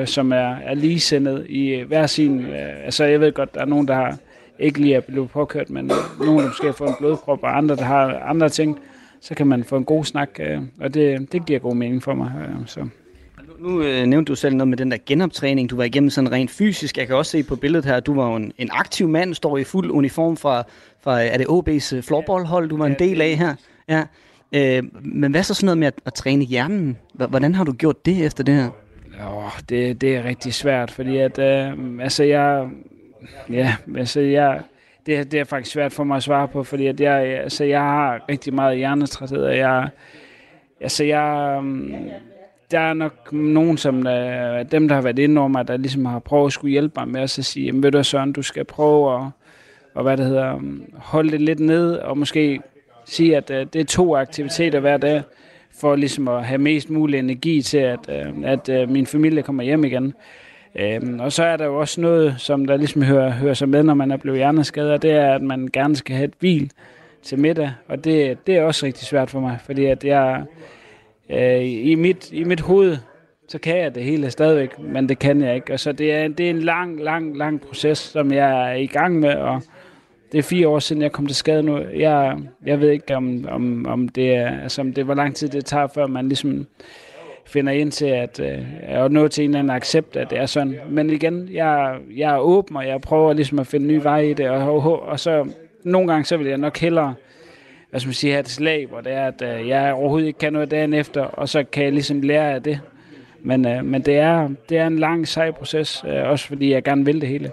øh, 0.00 0.06
som 0.06 0.32
er, 0.32 0.56
er 0.56 0.74
ligesindet 0.74 1.46
i 1.48 1.84
hver 1.86 2.06
sin... 2.06 2.40
Øh, 2.40 2.84
altså, 2.84 3.04
jeg 3.04 3.20
ved 3.20 3.32
godt, 3.32 3.54
der 3.54 3.60
er 3.60 3.64
nogen, 3.64 3.88
der 3.88 3.94
har 3.94 4.18
ikke 4.58 4.80
lige 4.80 4.94
er 4.94 5.00
blevet 5.00 5.30
påkørt, 5.30 5.70
men 5.70 5.90
nogen, 6.20 6.38
der 6.38 6.46
måske 6.46 6.66
har 6.66 6.72
fået 6.72 6.88
en 6.88 6.94
blodprop, 6.98 7.42
og 7.42 7.56
andre, 7.56 7.76
der 7.76 7.82
har 7.84 8.18
andre 8.18 8.48
ting, 8.48 8.78
så 9.20 9.34
kan 9.34 9.46
man 9.46 9.64
få 9.64 9.76
en 9.76 9.84
god 9.84 10.04
snak, 10.04 10.30
øh, 10.40 10.58
og 10.80 10.94
det, 10.94 11.32
det 11.32 11.46
giver 11.46 11.58
god 11.58 11.74
mening 11.74 12.02
for 12.02 12.14
mig. 12.14 12.32
Øh, 12.40 12.66
så. 12.66 12.86
Nu 13.60 13.82
øh, 13.82 14.06
nævnte 14.06 14.30
du 14.30 14.34
selv 14.34 14.56
noget 14.56 14.68
med 14.68 14.76
den 14.76 14.90
der 14.90 14.96
genoptræning, 15.06 15.70
du 15.70 15.76
var 15.76 15.84
igennem 15.84 16.10
sådan 16.10 16.32
rent 16.32 16.50
fysisk. 16.50 16.98
Jeg 16.98 17.06
kan 17.06 17.16
også 17.16 17.30
se 17.30 17.42
på 17.42 17.56
billedet 17.56 17.84
her, 17.84 17.94
at 17.94 18.06
du 18.06 18.14
var 18.14 18.36
en, 18.36 18.52
en 18.58 18.68
aktiv 18.72 19.08
mand, 19.08 19.34
står 19.34 19.58
i 19.58 19.64
fuld 19.64 19.90
uniform 19.90 20.36
fra, 20.36 20.62
fra 21.00 21.22
er 21.22 21.38
det 21.38 21.46
OB's 21.46 22.00
floorballhold, 22.00 22.68
du 22.68 22.76
var 22.76 22.86
en 22.86 22.96
del 22.98 23.20
af 23.20 23.36
her? 23.36 23.54
Ja. 23.88 24.04
Øh, 24.52 24.82
men 25.04 25.30
hvad 25.30 25.42
så 25.42 25.54
sådan 25.54 25.66
noget 25.66 25.78
med 25.78 25.86
at, 25.86 25.94
at 26.06 26.14
træne 26.14 26.44
hjernen? 26.44 26.98
Hvordan 27.12 27.54
har 27.54 27.64
du 27.64 27.72
gjort 27.72 28.06
det 28.06 28.26
efter 28.26 28.44
det 28.44 28.54
her? 28.54 28.70
Oh, 29.26 29.52
det, 29.68 30.00
det 30.00 30.16
er 30.16 30.24
rigtig 30.24 30.54
svært, 30.54 30.90
fordi 30.90 31.16
at, 31.18 31.38
øh, 31.38 31.72
altså 32.00 32.24
jeg, 32.24 32.68
ja, 33.50 33.76
altså 33.96 34.20
jeg, 34.20 34.60
det, 35.06 35.32
det 35.32 35.40
er 35.40 35.44
faktisk 35.44 35.72
svært 35.72 35.92
for 35.92 36.04
mig 36.04 36.16
at 36.16 36.22
svare 36.22 36.48
på, 36.48 36.64
fordi 36.64 36.86
at 36.86 37.00
jeg, 37.00 37.22
altså 37.22 37.64
jeg 37.64 37.80
har 37.80 38.24
rigtig 38.28 38.54
meget 38.54 38.76
hjernetræthed, 38.76 39.42
og 39.42 39.56
jeg, 39.56 39.88
altså 40.80 41.04
jeg, 41.04 41.56
øhm, 41.58 41.94
der 42.70 42.78
er 42.78 42.94
nok 42.94 43.32
nogen, 43.32 43.76
som 43.76 44.02
der, 44.02 44.62
dem, 44.62 44.88
der 44.88 44.94
har 44.94 45.02
været 45.02 45.18
inde 45.18 45.38
over 45.40 45.48
mig, 45.48 45.68
der 45.68 45.76
ligesom 45.76 46.04
har 46.04 46.18
prøvet 46.18 46.46
at 46.46 46.52
skulle 46.52 46.72
hjælpe 46.72 47.00
mig 47.00 47.08
med 47.08 47.20
at 47.20 47.30
så 47.30 47.42
sige, 47.42 47.66
jamen 47.66 47.82
ved 47.82 47.92
du 47.92 48.02
Søren, 48.02 48.32
du 48.32 48.42
skal 48.42 48.64
prøve 48.64 49.14
at, 49.14 49.30
og 49.94 50.02
hvad 50.02 50.16
det 50.16 50.26
hedder, 50.26 50.60
holde 50.94 51.30
det 51.30 51.40
lidt 51.40 51.60
ned, 51.60 51.94
og 51.94 52.18
måske 52.18 52.60
sige, 53.06 53.36
at 53.36 53.50
uh, 53.50 53.56
det 53.56 53.76
er 53.76 53.84
to 53.84 54.16
aktiviteter 54.16 54.80
hver 54.80 54.96
dag, 54.96 55.22
for 55.80 55.96
ligesom 55.96 56.28
at 56.28 56.44
have 56.44 56.58
mest 56.58 56.90
mulig 56.90 57.18
energi 57.18 57.62
til, 57.62 57.78
at, 57.78 57.98
uh, 58.08 58.44
at 58.44 58.68
uh, 58.68 58.90
min 58.90 59.06
familie 59.06 59.42
kommer 59.42 59.62
hjem 59.62 59.84
igen. 59.84 60.14
Uh, 60.74 61.20
og 61.20 61.32
så 61.32 61.44
er 61.44 61.56
der 61.56 61.64
jo 61.64 61.80
også 61.80 62.00
noget, 62.00 62.34
som 62.38 62.66
der 62.66 62.76
ligesom 62.76 63.02
hører, 63.02 63.30
hører 63.30 63.54
sig 63.54 63.68
med, 63.68 63.82
når 63.82 63.94
man 63.94 64.10
er 64.10 64.16
blevet 64.16 64.38
hjerneskadet, 64.38 64.92
og 64.92 65.02
det 65.02 65.10
er, 65.10 65.34
at 65.34 65.42
man 65.42 65.68
gerne 65.72 65.96
skal 65.96 66.16
have 66.16 66.24
et 66.24 66.34
hvil 66.40 66.70
til 67.22 67.38
middag, 67.38 67.72
og 67.88 68.04
det, 68.04 68.46
det 68.46 68.56
er 68.56 68.62
også 68.62 68.86
rigtig 68.86 69.06
svært 69.06 69.30
for 69.30 69.40
mig, 69.40 69.58
fordi 69.64 69.84
at 69.84 70.04
jeg 70.04 70.44
uh, 71.30 71.64
i, 71.64 71.94
mit, 71.94 72.32
i 72.32 72.44
mit 72.44 72.60
hoved, 72.60 72.96
så 73.48 73.58
kan 73.58 73.78
jeg 73.78 73.94
det 73.94 74.04
hele 74.04 74.30
stadigvæk, 74.30 74.78
men 74.78 75.08
det 75.08 75.18
kan 75.18 75.42
jeg 75.42 75.54
ikke. 75.54 75.72
Og 75.72 75.80
så 75.80 75.92
det 75.92 76.12
er, 76.12 76.28
det 76.28 76.46
er 76.46 76.50
en 76.50 76.60
lang, 76.60 77.02
lang, 77.02 77.36
lang 77.36 77.60
proces, 77.60 77.98
som 77.98 78.32
jeg 78.32 78.70
er 78.70 78.74
i 78.74 78.86
gang 78.86 79.20
med, 79.20 79.34
og 79.34 79.62
det 80.32 80.38
er 80.38 80.42
fire 80.42 80.68
år 80.68 80.78
siden, 80.78 81.02
jeg 81.02 81.12
kom 81.12 81.26
til 81.26 81.36
skade 81.36 81.62
nu. 81.62 81.78
Jeg, 81.78 82.38
jeg 82.66 82.80
ved 82.80 82.90
ikke, 82.90 83.16
om, 83.16 83.48
om, 83.50 83.86
om 83.86 84.08
det 84.08 84.34
er, 84.34 84.60
altså, 84.62 84.80
om 84.80 84.92
det, 84.92 85.04
hvor 85.04 85.14
lang 85.14 85.36
tid 85.36 85.48
det 85.48 85.64
tager, 85.64 85.86
før 85.86 86.06
man 86.06 86.28
ligesom 86.28 86.66
finder 87.46 87.72
ind 87.72 87.92
til 87.92 88.06
at, 88.06 88.40
øh, 88.40 88.58
at 88.82 89.12
nå 89.12 89.28
til 89.28 89.44
en 89.44 89.50
eller 89.50 89.58
anden 89.58 89.76
accept, 89.76 90.16
at 90.16 90.30
det 90.30 90.38
er 90.38 90.46
sådan. 90.46 90.76
Men 90.88 91.10
igen, 91.10 91.48
jeg, 91.52 91.98
jeg 92.16 92.34
er 92.34 92.38
åben, 92.38 92.76
og 92.76 92.86
jeg 92.86 93.00
prøver 93.00 93.32
ligesom 93.32 93.58
at 93.58 93.66
finde 93.66 93.86
nye 93.86 94.04
veje 94.04 94.30
i 94.30 94.34
det, 94.34 94.48
og, 94.48 94.86
og, 94.86 95.02
og 95.02 95.20
så 95.20 95.48
nogle 95.84 96.08
gange, 96.08 96.24
så 96.24 96.36
vil 96.36 96.46
jeg 96.46 96.58
nok 96.58 96.78
hellere 96.78 97.14
hvad 97.90 98.00
skal 98.00 98.08
man 98.08 98.14
sige, 98.14 98.32
have 98.32 98.40
et 98.40 98.48
slag, 98.48 98.86
hvor 98.86 99.00
det 99.00 99.12
er, 99.12 99.26
at 99.26 99.42
øh, 99.42 99.68
jeg 99.68 99.92
overhovedet 99.92 100.26
ikke 100.26 100.38
kan 100.38 100.52
noget 100.52 100.70
dagen 100.70 100.94
efter, 100.94 101.22
og 101.22 101.48
så 101.48 101.64
kan 101.64 101.84
jeg 101.84 101.92
ligesom 101.92 102.20
lære 102.20 102.52
af 102.52 102.62
det. 102.62 102.80
Men, 103.42 103.66
øh, 103.66 103.84
men 103.84 104.02
det, 104.02 104.16
er, 104.16 104.48
det 104.68 104.78
er 104.78 104.86
en 104.86 104.98
lang, 104.98 105.28
sej 105.28 105.50
proces, 105.50 106.04
øh, 106.08 106.28
også 106.28 106.46
fordi 106.46 106.72
jeg 106.72 106.84
gerne 106.84 107.04
vil 107.04 107.20
det 107.20 107.28
hele. 107.28 107.50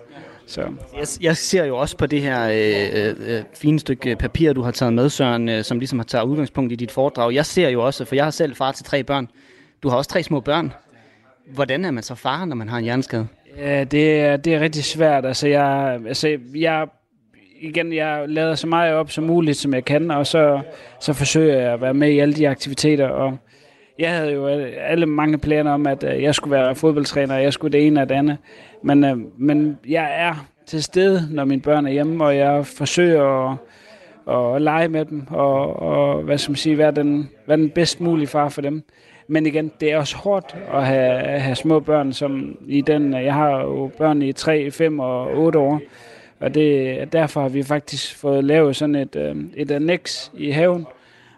Så. 0.48 0.62
Jeg, 0.98 1.08
jeg 1.22 1.38
ser 1.38 1.66
jo 1.66 1.78
også 1.78 1.98
på 1.98 2.06
det 2.06 2.22
her 2.22 2.44
øh, 2.44 3.16
øh, 3.28 3.44
fine 3.54 3.80
stykke 3.80 4.16
papir, 4.16 4.54
du 4.54 4.62
har 4.62 4.72
taget 4.72 4.94
med, 4.94 5.10
Søren, 5.10 5.50
øh, 5.50 5.64
som 5.64 5.80
ligesom 5.80 6.00
har 6.00 6.04
taget 6.04 6.26
udgangspunkt 6.26 6.72
i 6.72 6.76
dit 6.76 6.92
foredrag. 6.92 7.34
Jeg 7.34 7.46
ser 7.46 7.70
jo 7.70 7.86
også, 7.86 8.06
for 8.06 8.16
jeg 8.16 8.24
har 8.24 8.32
selv 8.32 8.56
far 8.56 8.72
til 8.72 8.86
tre 8.86 9.04
børn. 9.04 9.28
Du 9.84 9.90
har 9.90 9.98
også 9.98 10.10
tre 10.10 10.24
små 10.24 10.40
børn. 10.40 10.74
Hvordan 11.54 11.86
er 11.86 11.92
man 11.92 12.04
så 12.04 12.16
far, 12.16 12.46
når 12.46 12.56
man 12.56 12.70
har 12.70 12.78
en 12.78 12.84
hjerneskade? 12.84 13.28
Ja, 13.58 13.84
det 13.84 14.22
er, 14.22 14.38
det 14.38 14.54
er 14.54 14.60
rigtig 14.60 14.84
svært. 14.84 15.26
Altså, 15.26 15.48
jeg, 15.48 16.00
altså, 16.08 16.38
jeg, 16.56 16.88
igen, 17.62 17.94
jeg 17.94 18.24
lader 18.28 18.56
så 18.56 18.68
meget 18.68 18.94
op 18.94 19.12
som 19.12 19.24
muligt, 19.24 19.58
som 19.58 19.74
jeg 19.74 19.86
kan, 19.86 20.12
og 20.12 20.28
så, 20.28 20.62
så 21.00 21.14
forsøger 21.14 21.60
jeg 21.60 21.74
at 21.74 21.82
være 21.82 21.94
med 21.94 22.10
i 22.10 22.20
alle 22.20 22.34
de 22.34 22.50
aktiviteter. 22.50 23.08
Og 23.08 23.38
jeg 24.00 24.12
havde 24.12 24.32
jo 24.32 24.48
alle 24.78 25.06
mange 25.06 25.38
planer 25.38 25.72
om, 25.72 25.88
at 25.88 26.04
øh, 26.04 26.24
jeg 26.24 26.36
skulle 26.36 26.52
være 26.52 26.76
fodboldtræner, 26.76 27.36
og 27.36 27.44
jeg 27.44 27.54
skulle 27.54 27.72
det 27.72 27.88
ene 27.88 28.02
og 28.02 28.10
det 28.10 28.16
andet. 28.16 28.38
Men, 28.84 29.04
øh, 29.04 29.18
men 29.38 29.78
jeg 29.88 30.10
er 30.16 30.48
til 30.66 30.84
stede, 30.84 31.28
når 31.32 31.46
mine 31.46 31.62
børn 31.62 31.86
er 31.86 31.92
hjemme, 31.92 32.26
og 32.26 32.38
jeg 32.38 32.66
forsøger 32.66 33.52
at, 33.52 34.56
at 34.56 34.62
lege 34.62 34.88
med 34.88 35.06
dem, 35.06 35.24
og, 35.30 35.80
og 35.80 36.22
hvad 36.22 36.38
skal 36.38 36.52
man 36.52 36.58
sige, 36.58 36.78
være 36.78 36.92
den, 36.92 37.30
være 37.48 37.58
den 37.58 37.70
bedst 37.70 38.02
mulige 38.02 38.28
far 38.28 38.50
for 38.50 38.62
dem. 38.62 38.84
Men 39.28 39.46
igen, 39.46 39.72
det 39.80 39.92
er 39.92 39.98
også 39.98 40.18
hårdt 40.18 40.56
at 40.74 40.86
have, 40.86 41.40
have 41.40 41.56
små 41.56 41.80
børn, 41.80 42.14
som 42.14 42.58
i 42.68 42.82
den, 42.82 43.14
jeg 43.14 43.34
har 43.34 43.62
jo 43.62 43.92
børn 43.98 44.22
i 44.22 44.34
3, 44.34 44.72
5 44.72 45.00
og 45.00 45.38
8 45.38 45.60
år, 45.60 45.82
og 46.40 46.54
det, 46.54 47.14
derfor 47.14 47.42
har 47.42 47.50
vi 47.50 47.64
faktisk 47.64 48.18
fået 48.18 48.44
lavet 48.44 48.76
sådan 48.76 48.96
et, 48.96 49.16
øh, 49.16 49.36
et 49.56 49.72
annex 49.72 50.30
i 50.34 50.52
haven, 50.52 50.86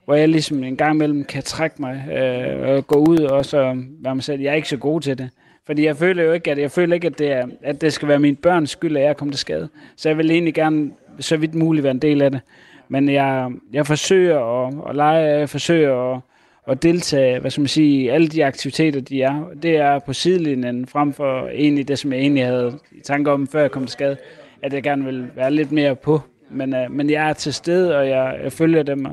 hvor 0.06 0.16
jeg 0.16 0.30
ligesom 0.30 0.64
en 0.64 0.78
gang 0.78 0.96
imellem 0.96 1.24
kan 1.24 1.43
trække 1.43 1.76
mig 1.80 2.06
øh, 2.18 2.70
og 2.70 2.88
gå 2.88 2.96
ud 2.96 3.20
og 3.20 3.46
så 3.46 3.84
være 4.00 4.16
mig 4.16 4.24
selv. 4.24 4.41
Jeg 4.41 4.52
er 4.52 4.56
ikke 4.56 4.70
så 4.70 4.78
god 4.78 5.02
til 5.02 5.18
det. 5.18 5.30
Fordi 5.66 5.86
jeg 5.86 5.97
føler 5.97 6.24
jo 6.24 6.32
ikke, 6.32 6.51
at 6.51 6.57
jeg 6.57 6.72
føler 6.72 6.93
ikke, 6.93 7.07
at 7.07 7.20
det, 7.20 7.32
er, 7.32 7.47
at 7.61 7.82
det 7.82 7.93
skal 7.93 8.07
være 8.07 8.20
min 8.20 8.36
børns 8.36 8.70
skyld, 8.70 8.97
at 8.97 9.03
jeg 9.03 9.18
kommer 9.18 9.32
til 9.32 9.39
skade. 9.39 9.70
Så 9.95 10.09
jeg 10.09 10.18
vil 10.18 10.32
egentlig 10.32 10.53
gerne 10.53 10.91
så 11.20 11.38
vidt 11.38 11.55
muligt 11.55 11.84
være 11.84 11.91
en 11.91 11.99
del 11.99 12.22
af 12.22 12.32
det. 12.32 12.41
Men 12.88 13.09
jeg, 13.09 13.51
jeg 13.74 13.88
forsøger 13.88 14.39
at, 14.39 14.74
at 14.89 14.95
lege, 14.95 15.39
jeg 15.39 15.49
forsøger 15.49 16.13
at, 16.13 16.22
at 16.68 16.84
deltage, 16.84 17.39
hvad 17.39 17.51
skal 17.51 17.61
man 17.61 17.68
sige, 17.68 18.03
i 18.03 18.07
alle 18.07 18.28
de 18.28 18.45
aktiviteter, 18.45 19.01
de 19.01 19.22
er. 19.22 19.49
Det 19.63 19.78
er 19.78 19.99
på 19.99 20.13
sidelinjen 20.13 20.86
frem 20.86 21.13
for 21.13 21.47
egentlig 21.47 21.88
det, 21.88 21.99
som 21.99 22.13
jeg 22.13 22.20
egentlig 22.20 22.45
havde 22.45 22.80
i 22.91 23.01
tanke 23.01 23.32
om, 23.32 23.47
før 23.47 23.61
jeg 23.61 23.72
kom 23.72 23.84
til 23.84 23.91
skade, 23.91 24.18
at 24.61 24.74
jeg 24.74 24.84
gerne 24.84 25.05
vil 25.05 25.28
være 25.36 25.51
lidt 25.51 25.72
mere 25.72 25.95
på. 25.95 26.22
Men, 26.49 26.74
uh, 26.74 26.91
men 26.91 27.09
jeg 27.09 27.30
er 27.30 27.34
til 27.34 27.53
stede, 27.53 27.97
og 27.97 28.09
jeg, 28.09 28.39
jeg 28.43 28.51
følger 28.51 28.84
dem. 28.84 29.05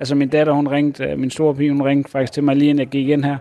Altså 0.00 0.14
min 0.14 0.28
datter, 0.28 0.52
hun 0.52 0.68
ringte, 0.68 1.04
øh, 1.04 1.18
min 1.18 1.30
store 1.30 1.54
pige, 1.54 1.70
hun 1.70 1.82
ringte 1.82 2.10
faktisk 2.10 2.32
til 2.32 2.42
mig 2.42 2.56
lige 2.56 2.70
inden 2.70 2.78
jeg 2.78 2.88
gik 2.88 3.08
ind 3.08 3.24
her. 3.24 3.36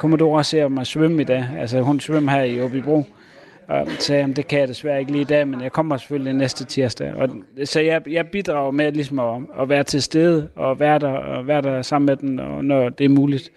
Kommer 0.00 0.16
du 0.16 0.28
også 0.28 0.50
se 0.50 0.68
mig 0.68 0.86
svømme 0.86 1.22
i 1.22 1.24
dag? 1.24 1.48
Altså 1.58 1.80
hun 1.80 2.00
svømmer 2.00 2.32
her 2.32 2.42
i 2.42 2.60
Åbibro. 2.60 3.04
Og 3.68 3.86
sagde, 3.98 4.24
at 4.24 4.36
det 4.36 4.48
kan 4.48 4.60
jeg 4.60 4.68
desværre 4.68 5.00
ikke 5.00 5.12
lige 5.12 5.22
i 5.22 5.24
dag, 5.24 5.48
men 5.48 5.60
jeg 5.60 5.72
kommer 5.72 5.96
selvfølgelig 5.96 6.32
næste 6.32 6.64
tirsdag. 6.64 7.14
Og, 7.14 7.28
så 7.64 7.80
jeg, 7.80 8.02
jeg 8.10 8.26
bidrager 8.26 8.70
med 8.70 8.92
ligesom 8.92 9.18
at, 9.18 9.42
at 9.60 9.68
være 9.68 9.84
til 9.84 10.02
stede 10.02 10.48
og 10.56 10.80
være 10.80 10.98
der, 10.98 11.08
og 11.08 11.46
være 11.46 11.62
der 11.62 11.82
sammen 11.82 12.06
med 12.06 12.16
den, 12.16 12.38
og 12.38 12.64
når 12.64 12.88
det 12.88 13.04
er 13.04 13.08
muligt. 13.08 13.50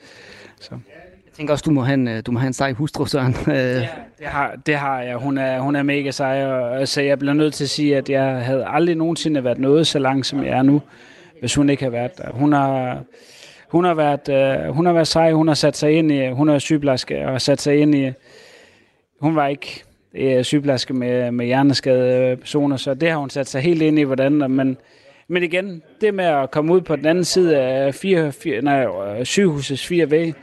Så. 0.60 0.72
Jeg 0.72 1.34
tænker 1.38 1.54
også, 1.54 1.64
du 1.64 1.72
må 1.72 1.82
have 1.82 1.94
en, 1.94 2.22
du 2.24 2.32
må 2.32 2.40
have 2.40 2.48
en 2.48 2.54
sej 2.54 2.74
hustru, 2.74 3.06
Søren. 3.06 3.36
ja, 3.48 3.88
det 4.20 4.28
har, 4.28 4.56
det 4.66 4.76
har 4.76 5.02
jeg. 5.02 5.16
Hun 5.16 5.38
er, 5.38 5.60
hun 5.60 5.76
er 5.76 5.84
mega 5.84 6.12
sej, 6.12 6.46
og 6.46 6.80
altså, 6.80 7.02
jeg 7.02 7.20
bliver 7.20 7.34
nødt 7.34 7.54
til 7.54 7.64
at 7.64 7.70
sige, 7.70 7.98
at 7.98 8.10
jeg 8.10 8.46
havde 8.46 8.66
aldrig 8.68 8.96
nogensinde 8.96 9.44
været 9.44 9.60
noget 9.60 9.88
så 9.88 10.00
langt, 10.00 10.26
som 10.26 10.44
jeg 10.44 10.58
er 10.58 10.62
nu, 10.62 10.82
hvis 11.40 11.56
hun 11.56 11.70
ikke 11.70 11.84
har 11.84 11.92
været 11.92 12.18
der. 12.18 12.32
Hun 12.32 12.54
har, 12.54 13.04
hun 13.74 13.86
har 13.86 13.94
været, 13.94 14.30
øh, 14.30 14.74
hun 14.76 14.86
har 14.86 14.94
været 14.94 15.08
sej, 15.08 15.32
hun 15.32 15.48
har 15.48 15.56
sat 15.56 15.78
sig 15.78 15.92
ind 15.92 16.12
i, 16.12 16.30
hun 16.30 16.50
er 16.50 16.60
sygeplejerske 16.60 17.28
og 17.28 17.42
sat 17.42 17.62
sig 17.62 17.78
ind 17.78 17.96
i, 17.96 18.12
hun 19.20 19.36
var 19.36 19.48
ikke 19.48 19.84
øh, 20.14 20.44
sygeplejerske 20.44 20.94
med, 20.94 21.32
med 21.32 21.46
hjerneskadede 21.46 22.38
personer, 22.38 22.78
så 22.78 22.94
det 22.94 23.10
har 23.10 23.18
hun 23.18 23.30
sat 23.30 23.48
sig 23.48 23.62
helt 23.62 23.82
ind 23.82 24.00
i, 24.00 24.04
hvordan, 24.04 24.32
men, 24.32 24.78
men 25.28 25.44
igen, 25.44 25.84
det 26.02 26.14
med 26.14 26.26
at 26.26 26.52
komme 26.52 26.74
ud 26.74 26.82
på 26.82 26.96
den 26.96 27.06
anden 27.06 27.24
side 27.24 27.58
af 27.58 27.96
fire, 27.96 28.32
fire, 28.32 28.62
nej, 28.62 28.86
øh, 28.86 29.26
sygehusets 29.26 29.88
fire 29.88 30.12
væg, 30.12 30.34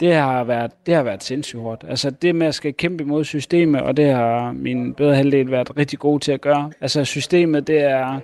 det 0.00 0.14
har 0.14 0.44
været, 0.44 0.70
det 0.86 0.94
har 0.94 1.02
været 1.02 1.24
sindssygt 1.24 1.62
hårdt. 1.62 1.84
Altså 1.88 2.10
det 2.10 2.34
med 2.34 2.46
at 2.46 2.54
skal 2.54 2.74
kæmpe 2.74 3.04
imod 3.04 3.24
systemet, 3.24 3.80
og 3.80 3.96
det 3.96 4.12
har 4.12 4.52
min 4.52 4.94
bedre 4.94 5.14
halvdel 5.14 5.50
været 5.50 5.76
rigtig 5.76 5.98
god 5.98 6.20
til 6.20 6.32
at 6.32 6.40
gøre. 6.40 6.72
Altså 6.80 7.04
systemet, 7.04 7.66
det 7.66 7.80
er, 7.80 8.20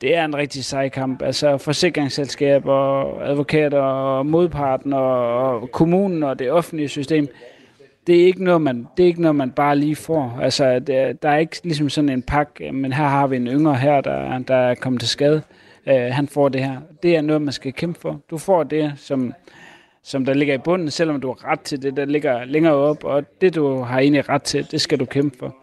det 0.00 0.16
er 0.16 0.24
en 0.24 0.36
rigtig 0.36 0.64
sej 0.64 0.88
kamp. 0.88 1.22
Altså 1.22 1.58
forsikringsselskaber, 1.58 3.20
advokater 3.20 3.80
og 3.80 4.26
modparten 4.26 4.92
og, 4.92 5.38
og 5.38 5.70
kommunen 5.70 6.22
og 6.22 6.38
det 6.38 6.50
offentlige 6.50 6.88
system, 6.88 7.28
det 8.06 8.20
er 8.22 8.26
ikke 8.26 8.44
noget, 8.44 8.62
man, 8.62 8.86
det 8.96 9.02
er 9.02 9.06
ikke 9.06 9.22
noget, 9.22 9.36
man 9.36 9.50
bare 9.50 9.76
lige 9.76 9.96
får. 9.96 10.38
Altså, 10.42 10.78
det, 10.78 11.22
der 11.22 11.28
er 11.28 11.36
ikke 11.36 11.60
ligesom 11.64 11.88
sådan 11.88 12.08
en 12.08 12.22
pakke, 12.22 12.72
men 12.72 12.92
her 12.92 13.04
har 13.04 13.26
vi 13.26 13.36
en 13.36 13.46
yngre 13.46 13.74
her, 13.74 14.00
der, 14.00 14.38
der 14.38 14.54
er 14.54 14.74
kommet 14.74 15.00
til 15.00 15.08
skade. 15.08 15.42
Uh, 15.86 15.92
han 15.92 16.28
får 16.28 16.48
det 16.48 16.64
her. 16.64 16.76
Det 17.02 17.16
er 17.16 17.20
noget, 17.20 17.42
man 17.42 17.52
skal 17.52 17.72
kæmpe 17.72 18.00
for. 18.00 18.20
Du 18.30 18.38
får 18.38 18.62
det, 18.62 18.92
som, 18.96 19.32
som 20.02 20.24
der 20.24 20.34
ligger 20.34 20.54
i 20.54 20.58
bunden, 20.58 20.90
selvom 20.90 21.20
du 21.20 21.28
har 21.28 21.50
ret 21.50 21.60
til 21.60 21.82
det, 21.82 21.96
der 21.96 22.04
ligger 22.04 22.44
længere 22.44 22.74
op, 22.74 23.04
og 23.04 23.40
det, 23.40 23.54
du 23.54 23.80
har 23.80 23.98
egentlig 23.98 24.28
ret 24.28 24.42
til, 24.42 24.70
det 24.70 24.80
skal 24.80 25.00
du 25.00 25.04
kæmpe 25.04 25.38
for. 25.38 25.56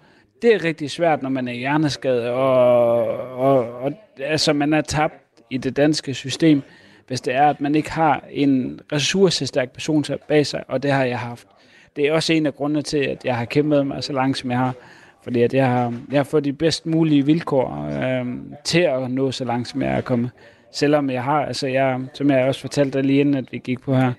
Det 0.44 0.54
er 0.54 0.64
rigtig 0.64 0.92
svært, 0.92 1.22
når 1.22 1.30
man 1.30 1.48
er 1.48 1.54
hjerneskadet, 1.54 2.30
og, 2.30 3.08
og, 3.38 3.82
og 3.82 3.94
altså, 4.20 4.54
man 4.54 4.74
er 4.74 4.82
tabt 4.82 5.14
i 5.50 5.58
det 5.58 5.78
danske 5.78 6.14
system, 6.14 6.62
hvis 7.08 7.22
det 7.22 7.36
er, 7.36 7.50
at 7.50 7.62
man 7.62 7.76
ikke 7.76 7.92
har 7.92 8.24
en 8.32 8.80
ressourcestærk 8.92 9.72
person 9.72 10.06
bag 10.28 10.46
sig, 10.46 10.64
og 10.68 10.84
det 10.84 10.92
har 10.92 11.06
jeg 11.06 11.20
haft 11.20 11.48
det 11.96 12.08
er 12.08 12.14
også 12.14 12.34
en 12.34 12.46
af 12.46 12.56
grundene 12.56 12.82
til, 12.82 12.98
at 12.98 13.26
jeg 13.26 13.36
har 13.36 13.46
kæmpet 13.46 13.88
mig 13.88 14.04
så 14.04 14.14
langt, 14.14 14.38
som 14.38 14.52
jeg 14.52 14.60
har. 14.60 14.74
Fordi 15.24 15.42
at 15.42 15.54
jeg 15.54 15.68
har, 15.68 15.94
jeg 16.12 16.20
har 16.20 16.24
fået 16.24 16.44
de 16.44 16.54
bedst 16.54 16.86
mulige 16.86 17.26
vilkår 17.26 17.90
øh, 17.92 18.26
til 18.64 18.80
at 18.80 19.12
nå 19.12 19.32
så 19.32 19.46
langt, 19.46 19.68
som 19.68 19.82
jeg 19.82 19.94
er 19.94 20.02
kommet. 20.02 20.32
Selvom 20.72 21.10
jeg 21.10 21.24
har, 21.24 21.46
altså 21.46 21.68
jeg, 21.68 22.02
som 22.14 22.30
jeg 22.30 22.46
også 22.46 22.62
fortalte 22.62 22.98
dig 22.98 23.06
lige 23.06 23.20
inden, 23.20 23.36
at 23.36 23.52
vi 23.52 23.58
gik 23.58 23.82
på 23.82 23.96
her, 23.96 24.14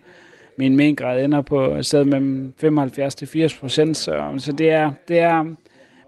min 0.59 0.77
mengrad 0.77 1.25
ender 1.25 1.43
på 1.43 1.75
et 1.75 1.87
sted 1.87 2.05
mellem 2.05 2.55
75 2.61 3.15
til 3.15 3.29
80 3.29 3.59
procent, 3.59 3.97
så, 3.97 4.35
så 4.39 4.53
det 4.53 4.71
er, 4.71 4.93
det 5.09 5.19
er, 5.19 5.45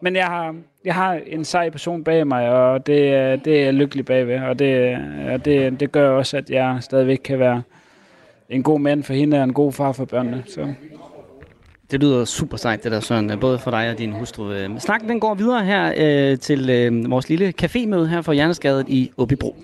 men 0.00 0.16
jeg 0.16 0.26
har, 0.26 0.54
jeg 0.84 0.94
har 0.94 1.20
en 1.26 1.44
sej 1.44 1.70
person 1.70 2.04
bag 2.04 2.26
mig, 2.26 2.50
og 2.50 2.86
det, 2.86 3.44
det 3.44 3.60
er 3.60 3.64
jeg 3.64 3.74
lykkelig 3.74 4.04
bagved, 4.04 4.40
og 4.40 4.58
det, 4.58 4.98
og 5.32 5.44
det, 5.44 5.80
det 5.80 5.92
gør 5.92 6.10
også, 6.10 6.36
at 6.36 6.50
jeg 6.50 6.78
stadigvæk 6.80 7.20
kan 7.24 7.38
være 7.38 7.62
en 8.48 8.62
god 8.62 8.80
mand 8.80 9.02
for 9.02 9.14
hende 9.14 9.38
og 9.38 9.44
en 9.44 9.52
god 9.52 9.72
far 9.72 9.92
for 9.92 10.04
børnene. 10.04 10.44
Så. 10.46 10.74
Det 11.90 12.00
lyder 12.00 12.24
super 12.24 12.56
sejt, 12.56 12.84
det 12.84 12.92
der, 12.92 13.00
Søren, 13.00 13.40
både 13.40 13.58
for 13.58 13.70
dig 13.70 13.90
og 13.90 13.98
din 13.98 14.12
hustru. 14.12 14.52
Øh, 14.52 14.78
snakken 14.78 15.08
den 15.08 15.20
går 15.20 15.34
videre 15.34 15.64
her 15.64 15.92
øh, 15.96 16.38
til 16.38 16.70
øh, 16.70 17.10
vores 17.10 17.28
lille 17.28 17.54
cafémøde 17.62 18.06
her 18.06 18.22
for 18.22 18.32
Hjerneskadet 18.32 18.88
i 18.88 19.10
Åbibro. 19.16 19.56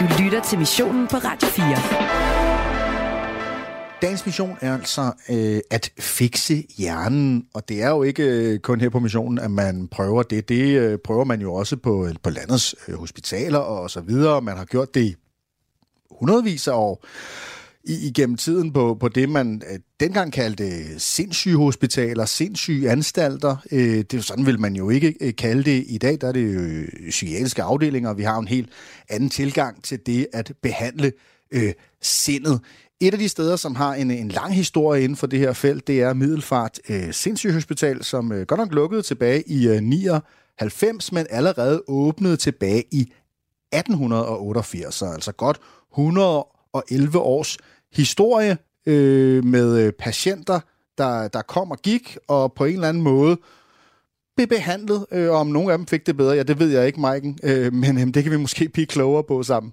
Du 0.00 0.04
lytter 0.22 0.40
til 0.44 0.58
missionen 0.58 1.06
på 1.06 1.16
Radio 1.16 1.48
4. 1.48 2.33
Dagens 4.04 4.26
mission 4.26 4.56
er 4.60 4.74
altså 4.74 5.12
øh, 5.30 5.60
at 5.70 5.92
fikse 5.98 6.66
hjernen, 6.76 7.46
og 7.54 7.68
det 7.68 7.82
er 7.82 7.88
jo 7.88 8.02
ikke 8.02 8.22
øh, 8.22 8.58
kun 8.58 8.80
her 8.80 8.88
på 8.88 8.98
missionen, 8.98 9.38
at 9.38 9.50
man 9.50 9.88
prøver 9.88 10.22
det. 10.22 10.48
Det 10.48 10.78
øh, 10.78 10.98
prøver 10.98 11.24
man 11.24 11.40
jo 11.40 11.54
også 11.54 11.76
på, 11.76 12.06
øh, 12.06 12.14
på 12.22 12.30
landets 12.30 12.74
øh, 12.88 12.94
hospitaler 12.94 13.58
og 13.58 13.90
så 13.90 14.00
videre. 14.00 14.40
Man 14.40 14.56
har 14.56 14.64
gjort 14.64 14.94
det 14.94 15.16
hundredvis 16.10 16.68
af 16.68 16.72
år 16.72 17.06
i, 17.84 18.06
igennem 18.06 18.36
tiden 18.36 18.72
på, 18.72 18.96
på 19.00 19.08
det, 19.08 19.28
man 19.28 19.62
øh, 19.72 19.78
dengang 20.00 20.32
kaldte 20.32 21.00
sindssyge 21.00 21.56
hospitaler, 21.56 22.24
sindssyge 22.24 22.90
anstalter. 22.90 23.56
Øh, 23.72 24.04
det, 24.10 24.24
sådan 24.24 24.46
vil 24.46 24.60
man 24.60 24.76
jo 24.76 24.90
ikke 24.90 25.14
øh, 25.20 25.36
kalde 25.36 25.64
det 25.64 25.84
i 25.88 25.98
dag. 25.98 26.18
Der 26.20 26.28
er 26.28 26.32
det 26.32 26.54
jo 26.54 26.60
øh, 26.60 26.88
psykiatriske 27.10 27.62
afdelinger, 27.62 28.10
og 28.10 28.18
vi 28.18 28.22
har 28.22 28.38
en 28.38 28.48
helt 28.48 28.68
anden 29.08 29.30
tilgang 29.30 29.84
til 29.84 29.98
det 30.06 30.26
at 30.32 30.52
behandle 30.62 31.12
øh, 31.50 31.72
sindet. 32.02 32.60
Et 33.00 33.12
af 33.12 33.18
de 33.18 33.28
steder, 33.28 33.56
som 33.56 33.74
har 33.74 33.94
en, 33.94 34.10
en 34.10 34.28
lang 34.28 34.54
historie 34.54 35.04
inden 35.04 35.16
for 35.16 35.26
det 35.26 35.38
her 35.38 35.52
felt, 35.52 35.86
det 35.86 36.02
er 36.02 36.12
Middelfart 36.12 36.80
øh, 36.88 37.12
Sindssygehospital, 37.12 38.04
som 38.04 38.32
øh, 38.32 38.46
godt 38.46 38.58
nok 38.58 38.72
lukkede 38.72 39.02
tilbage 39.02 39.42
i 39.46 39.68
øh, 39.68 39.80
99, 39.80 41.12
men 41.12 41.26
allerede 41.30 41.82
åbnede 41.88 42.36
tilbage 42.36 42.84
i 42.92 43.00
1888, 43.72 45.02
altså 45.02 45.32
godt 45.32 45.60
111 45.92 47.18
års 47.18 47.58
historie 47.92 48.58
øh, 48.86 49.44
med 49.44 49.78
øh, 49.78 49.92
patienter, 49.92 50.60
der, 50.98 51.28
der 51.28 51.42
kom 51.42 51.70
og 51.70 51.78
gik, 51.78 52.16
og 52.28 52.52
på 52.52 52.64
en 52.64 52.74
eller 52.74 52.88
anden 52.88 53.02
måde 53.02 53.36
blev 54.36 54.46
behandlet, 54.46 55.06
øh, 55.12 55.30
og 55.30 55.36
om 55.36 55.46
nogle 55.46 55.72
af 55.72 55.78
dem 55.78 55.86
fik 55.86 56.06
det 56.06 56.16
bedre, 56.16 56.34
ja, 56.34 56.42
det 56.42 56.58
ved 56.58 56.68
jeg 56.68 56.86
ikke, 56.86 57.00
Maiken, 57.00 57.38
øh, 57.42 57.72
men 57.72 57.98
øh, 57.98 58.14
det 58.14 58.22
kan 58.22 58.32
vi 58.32 58.36
måske 58.36 58.68
blive 58.68 58.86
klogere 58.86 59.24
på 59.24 59.42
sammen. 59.42 59.72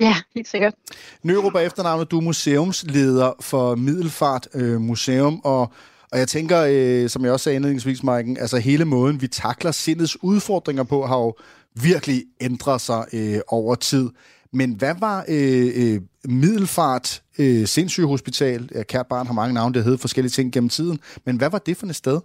Ja, 0.00 0.16
helt 0.34 0.48
sikkert. 0.48 0.74
Nørup 1.22 1.54
er 1.54 1.60
efternavnet, 1.60 2.10
du 2.10 2.18
er 2.18 2.22
museumsleder 2.22 3.32
for 3.40 3.74
Middelfart 3.74 4.48
øh, 4.54 4.80
Museum, 4.80 5.40
og, 5.44 5.72
og 6.12 6.18
jeg 6.18 6.28
tænker, 6.28 6.66
øh, 6.70 7.08
som 7.08 7.24
jeg 7.24 7.32
også 7.32 7.44
sagde 7.44 7.56
indledningsvis, 7.56 8.02
Maiken, 8.02 8.36
altså 8.36 8.58
hele 8.58 8.84
måden, 8.84 9.20
vi 9.20 9.28
takler 9.28 9.70
sindets 9.70 10.22
udfordringer 10.22 10.82
på, 10.82 11.06
har 11.06 11.18
jo 11.18 11.34
virkelig 11.74 12.24
ændret 12.40 12.80
sig 12.80 13.04
øh, 13.12 13.40
over 13.48 13.74
tid. 13.74 14.10
Men 14.52 14.72
hvad 14.72 14.94
var 14.98 15.24
øh, 15.28 15.72
øh, 15.74 16.00
Middelfart 16.24 17.22
øh, 17.38 17.66
Sindssygehospital? 17.66 18.70
Ja, 18.74 18.82
kært 18.82 19.06
barn 19.06 19.26
har 19.26 19.34
mange 19.34 19.54
navne, 19.54 19.74
det 19.74 19.84
hedder 19.84 19.98
forskellige 19.98 20.30
ting 20.30 20.52
gennem 20.52 20.68
tiden. 20.68 20.98
Men 21.24 21.36
hvad 21.36 21.50
var 21.50 21.58
det 21.58 21.76
for 21.76 21.86
et 21.86 21.96
sted? 21.96 22.20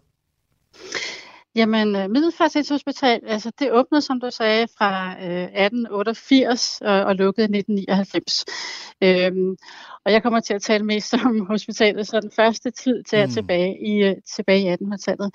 Jamen, 1.55 1.95
øh, 1.95 2.09
Middelfart 2.09 2.69
Hospital, 2.69 3.19
altså 3.27 3.51
det 3.59 3.71
åbnede, 3.71 4.01
som 4.01 4.19
du 4.19 4.29
sagde, 4.31 4.67
fra 4.77 5.09
øh, 5.11 5.43
1888 5.43 6.81
og, 6.81 6.93
og 6.93 7.15
lukkede 7.15 7.45
i 7.45 7.57
1999. 7.57 8.45
Øhm, 9.03 9.57
og 10.05 10.11
jeg 10.11 10.23
kommer 10.23 10.39
til 10.39 10.53
at 10.53 10.61
tale 10.61 10.85
mest 10.85 11.13
om 11.13 11.39
hospitalet, 11.53 12.07
så 12.07 12.19
den 12.19 12.31
første 12.35 12.71
tid 12.71 13.03
til 13.03 13.15
at 13.15 13.29
mm. 13.29 13.33
tilbage 13.33 13.87
i, 13.87 14.09
uh, 14.09 14.15
tilbage 14.35 14.61
i 14.61 14.73
1800-tallet. 14.73 15.31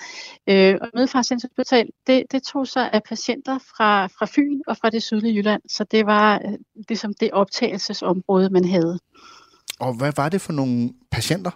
Øh, 0.47 0.79
og 0.81 0.89
Middelfart 0.95 1.29
Hospital, 1.43 1.89
det, 2.07 2.25
det 2.31 2.43
tog 2.43 2.67
sig 2.67 2.91
af 2.93 3.03
patienter 3.03 3.59
fra, 3.59 4.07
fra 4.07 4.27
Fyn 4.27 4.61
og 4.67 4.77
fra 4.77 4.91
det 4.91 5.03
sydlige 5.03 5.35
Jylland, 5.35 5.63
så 5.69 5.85
det 5.85 6.07
var 6.07 6.41
uh, 6.45 6.55
ligesom 6.89 7.15
det 7.15 7.31
optagelsesområde, 7.33 8.51
man 8.51 8.65
havde. 8.65 8.99
Og 9.81 9.97
hvad 9.97 10.13
var 10.17 10.29
det 10.29 10.41
for 10.41 10.53
nogle 10.53 10.91
patienter? 11.11 11.51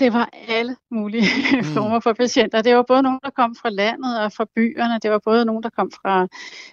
Det 0.00 0.12
var 0.12 0.30
alle 0.48 0.76
mulige 0.90 1.22
mm. 1.56 1.64
former 1.64 2.00
for 2.00 2.12
patienter. 2.12 2.62
Det 2.62 2.76
var 2.76 2.84
både 2.88 3.02
nogen, 3.02 3.20
der 3.22 3.30
kom 3.30 3.54
fra 3.54 3.70
landet 3.70 4.20
og 4.20 4.32
fra 4.32 4.46
byerne. 4.56 4.98
Det 5.02 5.10
var 5.10 5.18
både 5.24 5.44
nogen, 5.44 5.62
der 5.62 5.70
kom 5.70 5.90
fra 5.90 6.28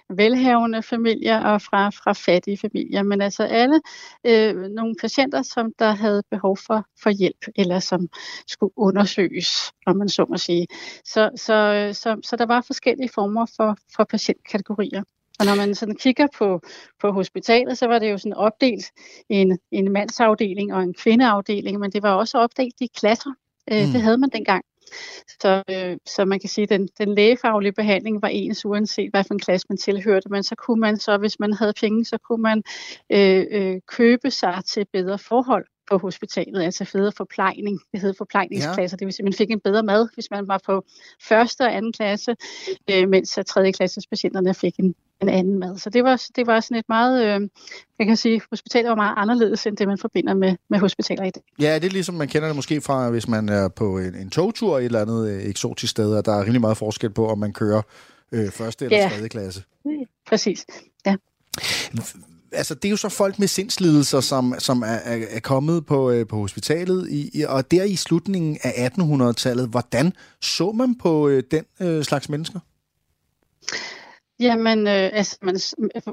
velhavende 0.08 0.82
familier 0.82 1.40
og 1.40 1.62
fra, 1.62 1.90
fra 1.90 2.12
fattige 2.12 2.58
familier. 2.58 3.02
Men 3.02 3.20
altså 3.20 3.42
alle 3.42 3.80
øh, 4.26 4.54
nogle 4.56 4.94
patienter, 5.00 5.42
som 5.42 5.72
der 5.78 5.90
havde 5.90 6.22
behov 6.30 6.56
for, 6.56 6.84
for 7.02 7.10
hjælp, 7.10 7.46
eller 7.56 7.78
som 7.78 8.08
skulle 8.46 8.72
undersøges, 8.76 9.72
om 9.86 9.96
man 9.96 10.08
så 10.08 10.26
må 10.28 10.36
sige. 10.36 10.66
Så, 11.04 11.30
så, 11.36 11.90
så, 11.92 12.16
så 12.22 12.36
der 12.36 12.46
var 12.46 12.60
forskellige 12.60 13.10
former 13.14 13.46
for, 13.56 13.76
for 13.96 14.04
patientkategorier. 14.04 15.02
Og 15.40 15.46
når 15.46 15.54
man 15.54 15.74
sådan 15.74 15.96
kigger 15.96 16.26
på, 16.38 16.60
på 17.00 17.10
hospitalet, 17.10 17.78
så 17.78 17.86
var 17.86 17.98
det 17.98 18.10
jo 18.10 18.18
sådan 18.18 18.34
opdelt 18.34 18.84
i 19.28 19.34
en, 19.34 19.58
en 19.70 19.92
mandsafdeling 19.92 20.74
og 20.74 20.82
en 20.82 20.94
kvindeafdeling, 20.94 21.78
men 21.78 21.90
det 21.90 22.02
var 22.02 22.14
også 22.14 22.38
opdelt 22.38 22.74
i 22.80 22.88
klasser. 22.96 23.30
Øh, 23.72 23.86
mm. 23.86 23.92
Det 23.92 24.02
havde 24.02 24.18
man 24.18 24.30
dengang. 24.30 24.64
Så, 25.42 25.62
øh, 25.70 25.96
så 26.06 26.24
man 26.24 26.40
kan 26.40 26.48
sige, 26.48 26.62
at 26.62 26.68
den, 26.68 26.88
den 26.98 27.14
lægefaglige 27.14 27.72
behandling 27.72 28.22
var 28.22 28.28
ens, 28.28 28.64
uanset 28.66 29.10
hvad 29.10 29.24
for 29.24 29.34
en 29.34 29.40
klasse 29.40 29.66
man 29.70 29.78
tilhørte. 29.78 30.28
Men 30.28 30.42
så 30.42 30.54
kunne 30.54 30.80
man 30.80 30.96
så, 30.96 31.16
hvis 31.16 31.40
man 31.40 31.52
havde 31.52 31.72
penge, 31.80 32.04
så 32.04 32.18
kunne 32.18 32.42
man 32.42 32.62
øh, 33.10 33.46
øh, 33.50 33.80
købe 33.86 34.30
sig 34.30 34.62
til 34.66 34.86
bedre 34.92 35.18
forhold 35.18 35.66
på 35.90 35.98
hospitalet, 35.98 36.62
altså 36.62 36.84
federe 36.84 37.12
forplejning. 37.16 37.80
Det 37.92 38.00
hedder 38.00 38.14
forplejningsklasser, 38.18 38.96
ja. 38.96 38.98
det 38.98 39.06
vil 39.06 39.12
sige, 39.14 39.22
at 39.22 39.24
man 39.24 39.32
fik 39.32 39.50
en 39.50 39.60
bedre 39.60 39.82
mad, 39.82 40.08
hvis 40.14 40.30
man 40.30 40.48
var 40.48 40.60
på 40.66 40.84
første 41.28 41.62
og 41.62 41.76
anden 41.76 41.92
klasse, 41.92 42.36
øh, 42.90 43.08
mens 43.08 43.38
tredje 43.46 43.72
klasses 43.72 44.06
patienterne 44.06 44.54
fik 44.54 44.78
en, 44.78 44.94
en 45.22 45.28
anden 45.28 45.58
mad. 45.58 45.78
Så 45.78 45.90
det 45.90 46.04
var, 46.04 46.22
det 46.36 46.46
var 46.46 46.60
sådan 46.60 46.76
et 46.76 46.88
meget, 46.88 47.24
øh, 47.24 47.48
jeg 47.98 48.06
kan 48.06 48.16
sige, 48.16 48.40
hospitalet 48.50 48.88
var 48.88 48.94
meget 48.94 49.14
anderledes 49.16 49.66
end 49.66 49.76
det, 49.76 49.88
man 49.88 49.98
forbinder 49.98 50.34
med, 50.34 50.56
med 50.70 50.78
hospitaler 50.78 51.24
i 51.24 51.30
dag. 51.30 51.42
Ja, 51.60 51.74
det 51.74 51.84
er 51.84 51.90
ligesom 51.90 52.14
man 52.14 52.28
kender 52.28 52.48
det 52.48 52.56
måske 52.56 52.80
fra, 52.80 53.10
hvis 53.10 53.28
man 53.28 53.48
er 53.48 53.68
på 53.68 53.98
en, 53.98 54.14
en 54.14 54.30
togtur 54.30 54.78
et 54.78 54.84
eller 54.84 55.00
andet 55.00 55.28
øh, 55.30 55.44
eksotisk 55.44 55.90
sted, 55.90 56.14
og 56.14 56.24
der 56.24 56.32
er 56.32 56.42
rimelig 56.42 56.60
meget 56.60 56.76
forskel 56.76 57.10
på, 57.10 57.28
om 57.28 57.38
man 57.38 57.52
kører 57.52 57.82
øh, 58.32 58.50
første 58.50 58.84
eller 58.84 58.98
ja. 58.98 59.08
tredje 59.08 59.28
klasse. 59.28 59.62
Præcis, 60.26 60.66
ja 61.06 61.16
altså, 62.52 62.74
det 62.74 62.84
er 62.84 62.90
jo 62.90 62.96
så 62.96 63.08
folk 63.08 63.38
med 63.38 63.48
sindslidelser, 63.48 64.20
som, 64.20 64.54
som 64.58 64.82
er, 64.82 64.86
er, 64.86 65.26
er 65.30 65.40
kommet 65.40 65.86
på, 65.86 66.10
øh, 66.10 66.26
på 66.26 66.36
hospitalet, 66.36 67.08
i, 67.10 67.44
og 67.48 67.70
der 67.70 67.84
i 67.84 67.96
slutningen 67.96 68.58
af 68.62 68.90
1800-tallet, 68.98 69.68
hvordan 69.68 70.12
så 70.42 70.72
man 70.72 70.98
på 70.98 71.28
øh, 71.28 71.42
den 71.50 71.64
øh, 71.80 72.04
slags 72.04 72.28
mennesker? 72.28 72.60
Jamen, 74.40 74.86
øh, 74.86 75.10
altså, 75.12 75.38
man, 75.42 75.56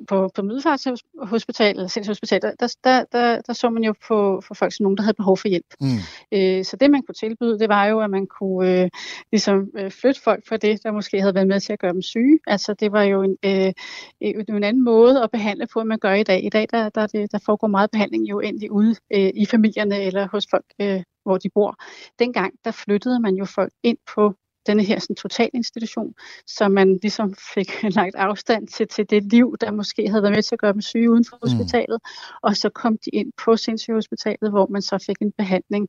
på, 0.07 0.29
på 0.35 0.41
Middelfartshospitalet, 0.41 1.91
Sindshospitalet, 1.91 2.53
der, 2.59 2.75
der, 2.83 3.03
der, 3.11 3.41
der 3.41 3.53
så 3.53 3.69
man 3.69 3.83
jo 3.83 3.93
på 4.07 4.41
for 4.47 4.53
folk 4.53 4.73
som 4.73 4.83
nogen, 4.83 4.97
der 4.97 5.03
havde 5.03 5.13
behov 5.13 5.37
for 5.37 5.47
hjælp. 5.47 5.73
Mm. 5.81 5.87
Øh, 6.31 6.65
så 6.65 6.77
det, 6.77 6.91
man 6.91 7.01
kunne 7.03 7.15
tilbyde, 7.15 7.59
det 7.59 7.69
var 7.69 7.85
jo, 7.85 7.99
at 7.99 8.09
man 8.09 8.27
kunne 8.27 8.81
øh, 8.81 8.89
ligesom, 9.31 9.69
øh, 9.77 9.91
flytte 9.91 10.21
folk 10.21 10.47
fra 10.47 10.57
det, 10.57 10.83
der 10.83 10.91
måske 10.91 11.21
havde 11.21 11.35
været 11.35 11.47
med 11.47 11.59
til 11.59 11.73
at 11.73 11.79
gøre 11.79 11.93
dem 11.93 12.01
syge. 12.01 12.39
Altså, 12.47 12.73
det 12.73 12.91
var 12.91 13.03
jo 13.03 13.23
en, 13.23 13.37
øh, 13.45 13.73
en 14.21 14.63
anden 14.63 14.83
måde 14.83 15.23
at 15.23 15.31
behandle 15.31 15.67
på, 15.73 15.79
end 15.79 15.87
man 15.87 15.99
gør 15.99 16.13
i 16.13 16.23
dag. 16.23 16.43
I 16.43 16.49
dag, 16.49 16.67
der, 16.71 16.89
der, 16.89 17.07
der, 17.07 17.27
der 17.27 17.39
foregår 17.45 17.67
meget 17.67 17.91
behandling 17.91 18.29
jo 18.29 18.39
endelig 18.39 18.71
ude 18.71 18.95
øh, 19.13 19.31
i 19.35 19.45
familierne 19.45 20.01
eller 20.01 20.27
hos 20.27 20.47
folk, 20.51 20.65
øh, 20.81 21.03
hvor 21.23 21.37
de 21.37 21.49
bor. 21.49 21.75
Dengang, 22.19 22.53
der 22.65 22.71
flyttede 22.71 23.19
man 23.19 23.35
jo 23.35 23.45
folk 23.45 23.73
ind 23.83 23.97
på 24.15 24.33
denne 24.67 24.83
her 24.83 24.99
sådan, 24.99 25.15
totalinstitution, 25.15 26.13
så 26.47 26.67
man 26.67 26.99
ligesom 27.01 27.35
fik 27.53 27.83
lagt 27.97 28.15
afstand 28.15 28.67
til, 28.67 28.87
til 28.87 29.09
det 29.09 29.23
liv, 29.23 29.55
der 29.61 29.71
måske 29.71 30.09
havde 30.09 30.23
været 30.23 30.35
med 30.35 30.43
til 30.43 30.55
at 30.55 30.59
gøre 30.59 30.73
dem 30.73 30.81
syge 30.81 31.11
uden 31.11 31.25
for 31.29 31.39
mm. 31.43 31.49
hospitalet, 31.49 31.99
og 32.41 32.57
så 32.57 32.69
kom 32.69 32.97
de 33.05 33.09
ind 33.13 33.31
på 33.45 33.55
sindssygehospitalet, 33.55 34.49
hvor 34.51 34.67
man 34.67 34.81
så 34.81 35.03
fik 35.05 35.21
en 35.21 35.31
behandling 35.37 35.87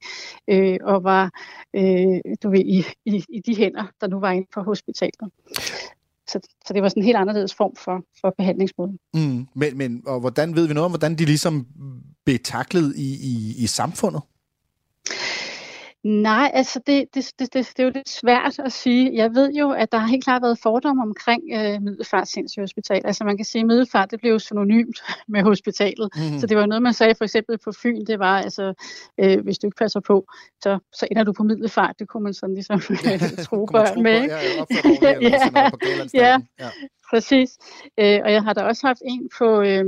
øh, 0.49 0.79
og 0.83 1.05
var 1.05 1.31
øh, 1.77 2.21
du 2.43 2.51
ved, 2.51 2.61
i, 2.61 2.85
i, 3.07 3.25
i 3.29 3.41
de 3.47 3.57
hænder, 3.57 3.85
der 4.01 4.07
nu 4.07 4.21
var 4.21 4.31
inde 4.31 4.49
på 4.55 4.63
hospitalet. 4.63 5.31
Så, 6.29 6.41
så 6.67 6.75
det 6.75 6.83
var 6.83 6.89
sådan 6.89 7.03
en 7.03 7.05
helt 7.05 7.17
anderledes 7.17 7.55
form 7.55 7.77
for, 7.77 8.05
for 8.21 8.35
behandlingsmåde. 8.39 8.99
Mm, 9.15 9.47
men, 9.55 9.79
men 9.79 10.03
og 10.07 10.21
hvordan 10.21 10.57
ved 10.57 10.67
vi 10.67 10.75
noget 10.75 10.85
om, 10.85 10.91
hvordan 10.91 11.15
de 11.19 11.25
ligesom 11.25 11.67
blev 12.25 12.39
taklet 12.39 12.97
i, 12.97 13.09
i, 13.33 13.65
i 13.65 13.67
samfundet? 13.67 14.23
Nej, 16.09 16.51
altså 16.55 16.81
det, 16.87 17.05
det, 17.15 17.33
det, 17.39 17.55
det, 17.55 17.73
det 17.77 17.79
er 17.79 17.85
jo 17.85 17.91
lidt 17.95 18.09
svært 18.09 18.59
at 18.59 18.73
sige. 18.73 19.15
Jeg 19.15 19.35
ved 19.35 19.53
jo, 19.53 19.71
at 19.71 19.93
der 19.93 19.99
har 19.99 20.07
helt 20.07 20.25
klart 20.25 20.43
været 20.43 20.59
fordomme 20.63 21.03
omkring 21.03 21.43
øh, 21.55 21.83
Middelfart 21.83 22.29
Hospital. 22.59 23.01
Altså 23.05 23.25
man 23.25 23.37
kan 23.37 23.45
sige, 23.45 23.61
at 23.61 23.67
Middelfart 23.67 24.11
det 24.11 24.21
blev 24.21 24.33
jo 24.33 24.39
synonymt 24.39 24.99
med 25.29 25.43
hospitalet. 25.43 26.11
Mm-hmm. 26.17 26.39
Så 26.39 26.47
det 26.47 26.57
var 26.57 26.67
noget, 26.67 26.83
man 26.83 26.93
sagde 26.93 27.15
for 27.15 27.25
eksempel 27.25 27.59
på 27.65 27.73
Fyn, 27.83 28.05
det 28.05 28.19
var, 28.19 28.39
altså, 28.39 28.75
øh, 29.19 29.41
hvis 29.41 29.59
du 29.59 29.67
ikke 29.67 29.77
passer 29.77 30.01
på, 30.01 30.27
så, 30.63 30.79
så 30.93 31.09
ender 31.11 31.25
du 31.25 31.33
på 31.33 31.43
Middelfart. 31.43 31.99
Det 31.99 32.09
kunne 32.09 32.23
man 32.23 32.35
sådan 32.35 32.55
ligesom 32.55 32.81
tro 33.47 33.67
børn 33.67 34.03
med. 34.03 34.21
Ja, 34.27 34.39
ja, 36.15 36.15
ja, 36.15 36.41
ja, 36.59 36.71
præcis. 37.11 37.59
Øh, 37.99 38.21
og 38.25 38.33
jeg 38.33 38.43
har 38.43 38.53
da 38.53 38.63
også 38.63 38.87
haft 38.87 39.03
en 39.05 39.29
på... 39.39 39.61
Øh, 39.61 39.85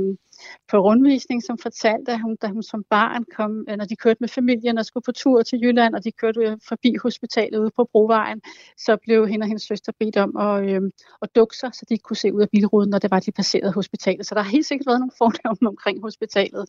på 0.71 0.77
rundvisning, 0.77 1.43
som 1.43 1.57
fortalte, 1.57 2.11
at 2.11 2.21
hun, 2.21 2.35
da 2.41 2.47
hun 2.47 2.63
som 2.63 2.83
barn 2.89 3.23
kom, 3.35 3.65
øh, 3.69 3.77
når 3.77 3.85
de 3.85 3.95
kørte 3.95 4.17
med 4.19 4.29
familien 4.29 4.77
og 4.77 4.85
skulle 4.85 5.03
på 5.03 5.11
tur 5.11 5.41
til 5.41 5.59
Jylland, 5.63 5.95
og 5.95 6.03
de 6.03 6.11
kørte 6.11 6.39
øh, 6.39 6.57
forbi 6.67 6.95
hospitalet 7.03 7.59
ude 7.59 7.71
på 7.75 7.89
Brovejen, 7.91 8.41
så 8.77 8.97
blev 9.03 9.27
hende 9.27 9.43
og 9.43 9.47
hendes 9.47 9.63
søster 9.63 9.91
bedt 9.99 10.17
om 10.17 10.37
at, 10.37 10.69
øh, 10.69 10.81
at 11.21 11.29
dukke 11.35 11.57
sig, 11.57 11.69
så 11.73 11.85
de 11.89 11.97
kunne 11.97 12.17
se 12.17 12.33
ud 12.33 12.41
af 12.41 12.49
bilruden, 12.49 12.89
når 12.89 12.99
det 12.99 13.11
var, 13.11 13.19
de 13.19 13.31
passerede 13.31 13.71
hospitalet. 13.71 14.25
Så 14.25 14.35
der 14.35 14.41
har 14.41 14.51
helt 14.51 14.65
sikkert 14.65 14.87
været 14.87 14.99
nogle 14.99 15.11
fordomme 15.17 15.67
omkring 15.73 16.01
hospitalet. 16.01 16.65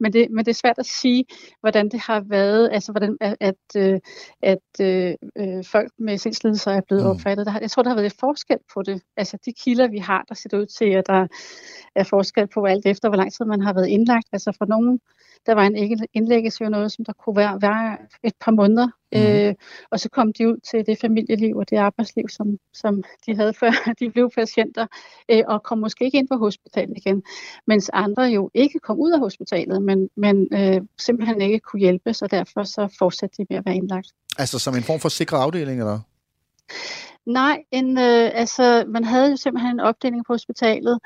Men 0.00 0.12
det, 0.12 0.30
men 0.30 0.44
det 0.44 0.50
er 0.50 0.54
svært 0.54 0.78
at 0.78 0.86
sige, 0.86 1.24
hvordan 1.60 1.88
det 1.88 2.00
har 2.00 2.20
været, 2.28 2.68
altså 2.72 2.92
hvordan 2.92 3.16
at, 3.20 3.36
at, 3.40 3.54
øh, 3.76 4.00
at, 4.42 4.58
at 4.80 5.16
øh, 5.36 5.64
folk 5.64 5.92
med 5.98 6.18
sindslidelser 6.18 6.70
er 6.70 6.80
blevet 6.80 7.04
mm. 7.04 7.10
opfattet. 7.10 7.46
Der, 7.46 7.58
jeg 7.60 7.70
tror, 7.70 7.82
der 7.82 7.90
har 7.90 7.96
været 7.96 8.06
et 8.06 8.20
forskel 8.20 8.58
på 8.74 8.82
det. 8.82 9.02
Altså 9.16 9.38
de 9.44 9.52
kilder, 9.52 9.88
vi 9.88 9.98
har, 9.98 10.24
der 10.28 10.34
ser 10.34 10.48
det 10.48 10.58
ud 10.58 10.66
til, 10.66 10.84
at 10.84 11.06
der 11.06 11.26
er 11.94 12.04
forskel 12.04 12.46
på 12.46 12.64
alt 12.64 12.86
efter, 12.86 13.08
hvor 13.12 13.16
lang 13.16 13.32
tid 13.32 13.44
man 13.44 13.60
har 13.60 13.72
været 13.72 13.88
indlagt. 13.88 14.28
Altså 14.32 14.52
for 14.58 14.66
nogen, 14.66 15.00
der 15.46 15.54
var 15.54 15.62
en 15.62 16.06
indlæggelse 16.14 16.64
jo 16.64 16.70
noget, 16.70 16.92
som 16.92 17.04
der 17.04 17.12
kunne 17.12 17.36
være, 17.36 17.62
være 17.62 17.98
et 18.22 18.32
par 18.40 18.50
måneder. 18.50 18.88
Mm. 19.12 19.20
Øh, 19.20 19.54
og 19.90 20.00
så 20.00 20.08
kom 20.08 20.32
de 20.32 20.48
ud 20.48 20.56
til 20.70 20.86
det 20.86 20.98
familieliv 21.00 21.56
og 21.56 21.70
det 21.70 21.76
arbejdsliv, 21.76 22.28
som, 22.28 22.58
som 22.72 23.02
de 23.26 23.36
havde 23.36 23.54
før 23.60 23.72
de 24.00 24.10
blev 24.10 24.30
patienter, 24.30 24.86
øh, 25.28 25.42
og 25.48 25.62
kom 25.62 25.78
måske 25.78 26.04
ikke 26.04 26.18
ind 26.18 26.28
på 26.28 26.36
hospitalet 26.36 26.96
igen. 26.96 27.22
Mens 27.66 27.90
andre 27.92 28.22
jo 28.22 28.50
ikke 28.54 28.78
kom 28.78 28.98
ud 28.98 29.12
af 29.12 29.18
hospitalet, 29.18 29.82
men, 29.82 30.08
men 30.16 30.48
øh, 30.52 30.80
simpelthen 30.98 31.40
ikke 31.40 31.60
kunne 31.60 31.80
hjælpe, 31.80 32.14
så 32.14 32.26
derfor 32.26 32.62
så 32.62 32.96
fortsatte 32.98 33.36
de 33.38 33.46
med 33.50 33.58
at 33.58 33.66
være 33.66 33.76
indlagt. 33.76 34.08
Altså 34.38 34.58
som 34.58 34.74
en 34.74 34.82
form 34.82 35.00
for 35.00 35.08
sikret 35.08 35.38
afdeling, 35.38 35.78
eller? 35.78 36.00
Nej, 37.26 37.64
en, 37.70 37.98
øh, 37.98 38.30
altså, 38.34 38.84
man 38.88 39.04
havde 39.04 39.30
jo 39.30 39.36
simpelthen 39.36 39.70
en 39.72 39.80
opdeling 39.80 40.24
på 40.26 40.32
hospitalet, 40.32 40.98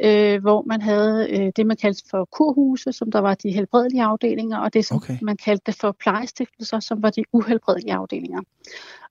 øh, 0.00 0.40
hvor 0.40 0.62
man 0.66 0.82
havde 0.82 1.30
øh, 1.30 1.52
det, 1.56 1.66
man 1.66 1.76
kaldte 1.76 2.02
for 2.10 2.24
kurhuse, 2.24 2.92
som 2.92 3.10
der 3.10 3.18
var 3.18 3.34
de 3.34 3.50
helbredelige 3.50 4.02
afdelinger, 4.02 4.58
og 4.58 4.74
det, 4.74 4.86
som 4.86 4.96
okay. 4.96 5.18
man 5.22 5.36
kaldte 5.36 5.62
det 5.66 5.74
for 5.80 5.92
plejestiftelser, 5.92 6.80
som 6.80 7.02
var 7.02 7.10
de 7.10 7.24
uhelbredelige 7.32 7.94
afdelinger. 7.94 8.40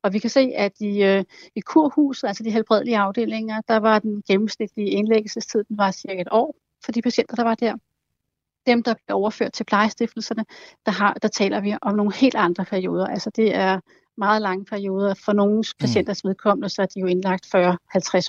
Og 0.03 0.13
vi 0.13 0.19
kan 0.19 0.29
se, 0.29 0.51
at 0.55 0.81
i, 0.81 1.03
øh, 1.03 1.23
i 1.55 1.59
kurhuset, 1.59 2.27
altså 2.27 2.43
de 2.43 2.51
helbredelige 2.51 2.97
afdelinger, 2.97 3.61
der 3.67 3.77
var 3.77 3.99
den 3.99 4.23
gennemsnitlige 4.27 4.89
indlæggelsestid, 4.89 5.63
den 5.63 5.77
var 5.77 5.91
cirka 5.91 6.21
et 6.21 6.27
år 6.31 6.55
for 6.85 6.91
de 6.91 7.01
patienter, 7.01 7.35
der 7.35 7.43
var 7.43 7.55
der. 7.55 7.75
Dem, 8.67 8.83
der 8.83 8.93
blev 9.05 9.17
overført 9.17 9.53
til 9.53 9.63
plejestiftelserne, 9.63 10.45
der, 10.85 10.91
har, 10.91 11.13
der 11.13 11.27
taler 11.27 11.61
vi 11.61 11.75
om 11.81 11.95
nogle 11.95 12.13
helt 12.13 12.35
andre 12.35 12.65
perioder. 12.65 13.07
Altså 13.07 13.29
det 13.29 13.55
er 13.55 13.79
meget 14.19 14.41
lange 14.41 14.65
perioder. 14.65 15.13
For 15.13 15.33
nogle 15.33 15.57
mm. 15.57 15.63
patienters 15.79 16.25
vedkommende, 16.25 16.69
så 16.69 16.81
er 16.81 16.85
de 16.85 16.99
jo 16.99 17.05
indlagt 17.05 17.45
40-50 17.45 17.49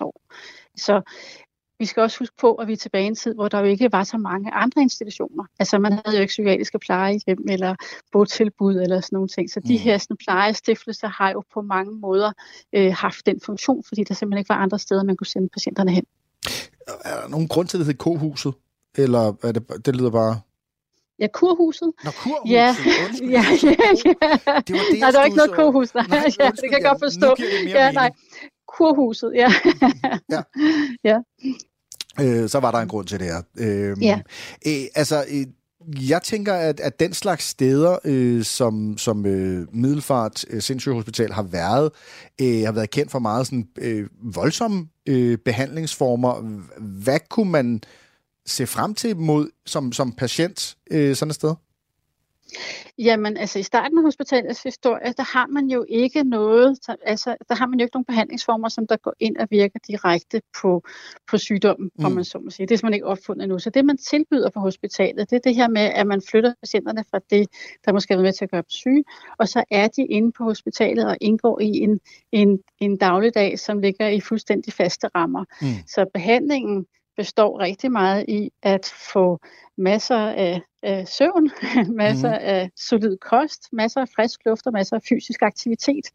år. 0.00 0.20
Så 0.76 1.02
vi 1.78 1.86
skal 1.86 2.02
også 2.02 2.18
huske 2.18 2.36
på, 2.40 2.54
at 2.54 2.68
vi 2.68 2.72
er 2.72 2.76
tilbage 2.76 3.04
i 3.04 3.06
en 3.06 3.14
tid, 3.14 3.34
hvor 3.34 3.48
der 3.48 3.58
jo 3.58 3.64
ikke 3.64 3.92
var 3.92 4.04
så 4.04 4.18
mange 4.18 4.54
andre 4.54 4.82
institutioner. 4.82 5.44
Altså 5.58 5.78
man 5.78 5.92
havde 5.92 6.16
jo 6.16 6.20
ikke 6.20 6.30
psykiatriske 6.30 6.78
plejehjem 6.78 7.44
eller 7.48 7.74
botilbud 8.12 8.74
eller 8.74 9.00
sådan 9.00 9.16
nogle 9.16 9.28
ting. 9.28 9.50
Så 9.50 9.60
de 9.60 9.72
mm. 9.72 9.78
her 9.78 9.98
sådan, 9.98 10.16
plejestiftelser 10.16 11.08
har 11.08 11.30
jo 11.30 11.42
på 11.54 11.62
mange 11.62 11.92
måder 11.92 12.32
øh, 12.72 12.94
haft 12.94 13.26
den 13.26 13.40
funktion, 13.40 13.84
fordi 13.88 14.04
der 14.04 14.14
simpelthen 14.14 14.38
ikke 14.38 14.48
var 14.48 14.56
andre 14.56 14.78
steder, 14.78 15.02
man 15.02 15.16
kunne 15.16 15.26
sende 15.26 15.48
patienterne 15.48 15.90
hen. 15.90 16.04
Er 17.04 17.20
der 17.20 17.28
nogen 17.28 17.48
grund 17.48 17.68
til, 17.68 17.76
at 17.76 17.78
det 17.78 17.86
hedder 17.86 18.04
kohuset? 18.04 18.54
Eller 18.98 19.32
er 19.42 19.52
det, 19.52 19.86
det 19.86 19.96
lyder 19.96 20.10
bare... 20.10 20.40
Ja, 21.20 21.26
kurhuset. 21.32 21.92
Nå, 22.04 22.10
kurhuset. 22.10 22.50
Ja, 22.50 22.76
ja, 23.36 23.44
ja, 23.62 23.74
ja. 24.04 24.60
Det 24.66 24.72
var 24.76 24.84
det, 24.90 25.00
nej, 25.00 25.10
der 25.10 25.20
er 25.20 25.24
ikke 25.24 25.36
noget 25.36 25.52
kurhus. 25.54 25.94
Nej, 25.94 26.06
nej 26.08 26.18
ja, 26.40 26.50
det 26.50 26.60
kan 26.70 26.72
jeg 26.72 26.82
godt 26.82 27.00
forstå. 27.02 27.36
Ja, 27.66 27.92
nej. 27.92 28.10
Kurhuset, 28.68 29.32
ja. 29.34 29.52
ja. 30.30 30.42
ja. 31.10 31.18
Øh, 32.20 32.48
så 32.48 32.60
var 32.60 32.70
der 32.70 32.78
en 32.78 32.88
grund 32.88 33.06
til 33.06 33.20
det 33.20 33.26
her. 33.26 33.42
Øh, 33.58 34.04
ja. 34.04 34.20
Øh, 34.66 34.84
altså, 34.94 35.24
øh, 35.30 35.46
jeg 36.10 36.22
tænker, 36.22 36.54
at, 36.54 36.80
at 36.80 37.00
den 37.00 37.12
slags 37.12 37.44
steder, 37.44 37.98
øh, 38.04 38.44
som, 38.44 38.98
som 38.98 39.26
øh, 39.26 39.66
Middelfart 39.72 40.44
øh, 40.50 40.62
Sindssyge 40.62 40.94
Hospital 40.94 41.32
har 41.32 41.42
været, 41.42 41.90
øh, 42.40 42.62
har 42.64 42.72
været 42.72 42.90
kendt 42.90 43.10
for 43.10 43.18
meget 43.18 43.46
sådan, 43.46 43.68
øh, 43.78 44.08
voldsomme 44.22 44.88
øh, 45.06 45.38
behandlingsformer. 45.38 46.60
Hvad 46.78 47.20
kunne 47.30 47.50
man 47.50 47.82
se 48.50 48.66
frem 48.66 48.94
til 48.94 49.16
mod 49.16 49.50
som, 49.66 49.92
som 49.92 50.12
patient 50.12 50.76
øh, 50.90 51.16
sådan 51.16 51.30
et 51.30 51.34
sted? 51.34 51.54
Jamen, 52.98 53.36
altså 53.36 53.58
i 53.58 53.62
starten 53.62 53.98
af 53.98 54.04
hospitalets 54.04 54.62
historie, 54.62 55.12
der 55.16 55.32
har 55.32 55.46
man 55.46 55.66
jo 55.66 55.84
ikke 55.88 56.24
noget, 56.24 56.78
altså 57.06 57.36
der 57.48 57.54
har 57.54 57.66
man 57.66 57.78
jo 57.78 57.84
ikke 57.84 57.94
nogen 57.94 58.04
behandlingsformer, 58.04 58.68
som 58.68 58.86
der 58.86 58.96
går 58.96 59.14
ind 59.20 59.36
og 59.36 59.46
virker 59.50 59.78
direkte 59.88 60.42
på, 60.62 60.82
på 61.30 61.38
sygdommen, 61.38 61.90
mm. 61.98 62.04
om 62.04 62.12
man 62.12 62.24
så 62.24 62.38
må 62.38 62.50
sige. 62.50 62.66
Det 62.66 62.74
er 62.74 62.78
simpelthen 62.78 62.94
ikke 62.94 63.06
opfundet 63.06 63.42
endnu. 63.42 63.58
Så 63.58 63.70
det, 63.70 63.84
man 63.84 63.96
tilbyder 63.96 64.50
på 64.50 64.60
hospitalet, 64.60 65.30
det 65.30 65.36
er 65.36 65.40
det 65.40 65.54
her 65.54 65.68
med, 65.68 65.82
at 65.82 66.06
man 66.06 66.22
flytter 66.30 66.54
patienterne 66.62 67.04
fra 67.10 67.20
det, 67.30 67.48
der 67.84 67.92
måske 67.92 68.14
er 68.14 68.22
med 68.22 68.32
til 68.32 68.44
at 68.44 68.50
gøre 68.50 68.62
dem 68.62 68.70
syge, 68.70 69.04
og 69.38 69.48
så 69.48 69.64
er 69.70 69.88
de 69.88 70.06
inde 70.06 70.32
på 70.32 70.44
hospitalet 70.44 71.06
og 71.06 71.16
indgår 71.20 71.60
i 71.60 71.70
en, 71.70 72.00
en, 72.32 72.58
en 72.78 72.96
dagligdag, 72.96 73.58
som 73.58 73.78
ligger 73.78 74.08
i 74.08 74.20
fuldstændig 74.20 74.72
faste 74.72 75.08
rammer. 75.14 75.44
Mm. 75.60 75.66
Så 75.86 76.06
behandlingen 76.14 76.86
består 77.20 77.60
rigtig 77.60 77.92
meget 77.92 78.24
i 78.28 78.50
at 78.62 78.92
få 79.12 79.38
masser 79.76 80.16
af, 80.16 80.60
af 80.82 81.08
søvn, 81.08 81.50
masser 82.04 82.28
mm. 82.28 82.44
af 82.44 82.70
solid 82.76 83.16
kost, 83.16 83.68
masser 83.72 84.00
af 84.00 84.08
frisk 84.16 84.40
luft 84.46 84.66
og 84.66 84.72
masser 84.72 84.96
af 84.96 85.02
fysisk 85.08 85.42
aktivitet. 85.42 86.06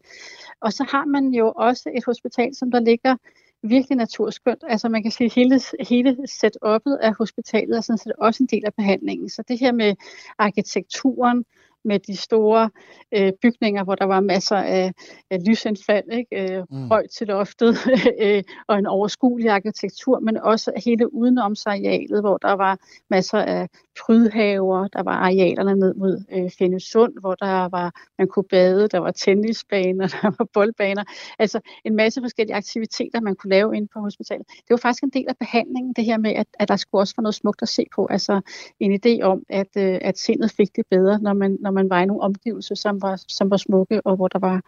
Og 0.60 0.72
så 0.72 0.84
har 0.90 1.04
man 1.04 1.24
jo 1.28 1.52
også 1.56 1.90
et 1.94 2.04
hospital, 2.04 2.54
som 2.54 2.70
der 2.70 2.80
ligger 2.80 3.16
virkelig 3.62 3.96
naturskønt. 3.96 4.64
Altså 4.68 4.88
man 4.88 5.02
kan 5.02 5.10
sige, 5.10 5.26
at 5.26 5.34
hele, 5.34 5.60
hele 5.88 6.16
setup'et 6.28 6.96
af 7.02 7.14
hospitalet 7.18 7.76
er 7.76 7.80
sådan 7.80 7.98
set 7.98 8.12
også 8.18 8.42
en 8.42 8.48
del 8.52 8.64
af 8.66 8.74
behandlingen. 8.74 9.28
Så 9.28 9.42
det 9.48 9.58
her 9.58 9.72
med 9.72 9.94
arkitekturen, 10.38 11.44
med 11.86 11.98
de 11.98 12.16
store 12.16 12.70
øh, 13.14 13.32
bygninger, 13.42 13.84
hvor 13.84 13.94
der 13.94 14.04
var 14.04 14.20
masser 14.20 14.56
af, 14.56 14.92
af 15.30 15.38
lysindfald, 15.48 16.04
ikke? 16.12 16.56
Øh, 16.58 16.64
mm. 16.70 16.88
højt 16.88 17.10
til 17.10 17.26
loftet 17.26 17.76
øh, 18.24 18.42
og 18.68 18.78
en 18.78 18.86
overskuelig 18.86 19.50
arkitektur, 19.50 20.20
men 20.20 20.36
også 20.36 20.72
hele 20.84 21.14
udenomsarealet, 21.14 22.20
hvor 22.20 22.36
der 22.36 22.52
var 22.52 22.78
masser 23.10 23.38
af 23.38 23.68
prydhaver, 24.06 24.88
der 24.88 25.02
var 25.02 25.12
arealerne 25.12 25.74
ned 25.74 25.94
mod 25.94 26.24
øh, 26.32 26.50
Fennesund, 26.58 27.12
hvor 27.20 27.34
der 27.34 27.68
var, 27.68 27.94
man 28.18 28.28
kunne 28.28 28.44
bade, 28.50 28.88
der 28.88 28.98
var 28.98 29.10
tennisbaner, 29.10 30.06
der 30.22 30.30
var 30.38 30.46
boldbaner, 30.52 31.04
altså 31.38 31.60
en 31.84 31.96
masse 31.96 32.20
forskellige 32.20 32.56
aktiviteter, 32.56 33.20
man 33.20 33.36
kunne 33.36 33.50
lave 33.50 33.76
ind 33.76 33.88
på 33.94 34.00
hospitalet. 34.00 34.46
Det 34.48 34.70
var 34.70 34.76
faktisk 34.76 35.02
en 35.02 35.10
del 35.10 35.24
af 35.28 35.36
behandlingen, 35.36 35.92
det 35.92 36.04
her 36.04 36.18
med, 36.18 36.30
at, 36.30 36.46
at 36.54 36.68
der 36.68 36.76
skulle 36.76 37.02
også 37.02 37.14
være 37.16 37.22
noget 37.22 37.34
smukt 37.34 37.62
at 37.62 37.68
se 37.68 37.86
på, 37.94 38.06
altså 38.10 38.40
en 38.80 39.00
idé 39.00 39.22
om, 39.22 39.42
at, 39.48 39.76
øh, 39.76 39.98
at 40.00 40.18
sindet 40.18 40.50
fik 40.50 40.76
det 40.76 40.84
bedre, 40.90 41.18
når 41.18 41.32
man, 41.32 41.56
når 41.60 41.70
man 41.76 41.90
var 41.90 42.00
i 42.00 42.06
nogle 42.06 42.22
omgivelser, 42.22 42.74
som 42.74 43.02
var, 43.02 43.24
som 43.28 43.50
var 43.50 43.56
smukke, 43.56 44.06
og 44.06 44.16
hvor 44.16 44.28
der 44.28 44.38
var, 44.38 44.60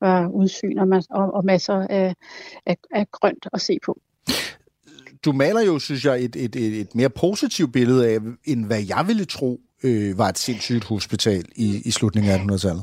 var 0.00 0.28
udsyn 0.28 0.78
og, 0.78 1.02
og, 1.10 1.34
og 1.34 1.44
masser 1.44 1.74
af, 1.74 2.14
af, 2.66 2.76
af 2.90 3.10
grønt 3.10 3.46
at 3.52 3.60
se 3.60 3.78
på 3.86 3.98
du 5.24 5.32
maler 5.32 5.60
jo, 5.60 5.78
synes 5.78 6.04
jeg, 6.04 6.24
et, 6.24 6.36
et, 6.36 6.56
et, 6.56 6.80
et 6.80 6.94
mere 6.94 7.10
positivt 7.10 7.72
billede 7.72 8.08
af, 8.08 8.18
end 8.44 8.66
hvad 8.66 8.82
jeg 8.88 9.04
ville 9.06 9.24
tro 9.24 9.60
øh, 9.82 10.18
var 10.18 10.28
et 10.28 10.38
sindssygt 10.38 10.84
hospital 10.84 11.44
i, 11.56 11.82
i 11.84 11.90
slutningen 11.90 12.32
af 12.32 12.38
1800-tallet. 12.38 12.82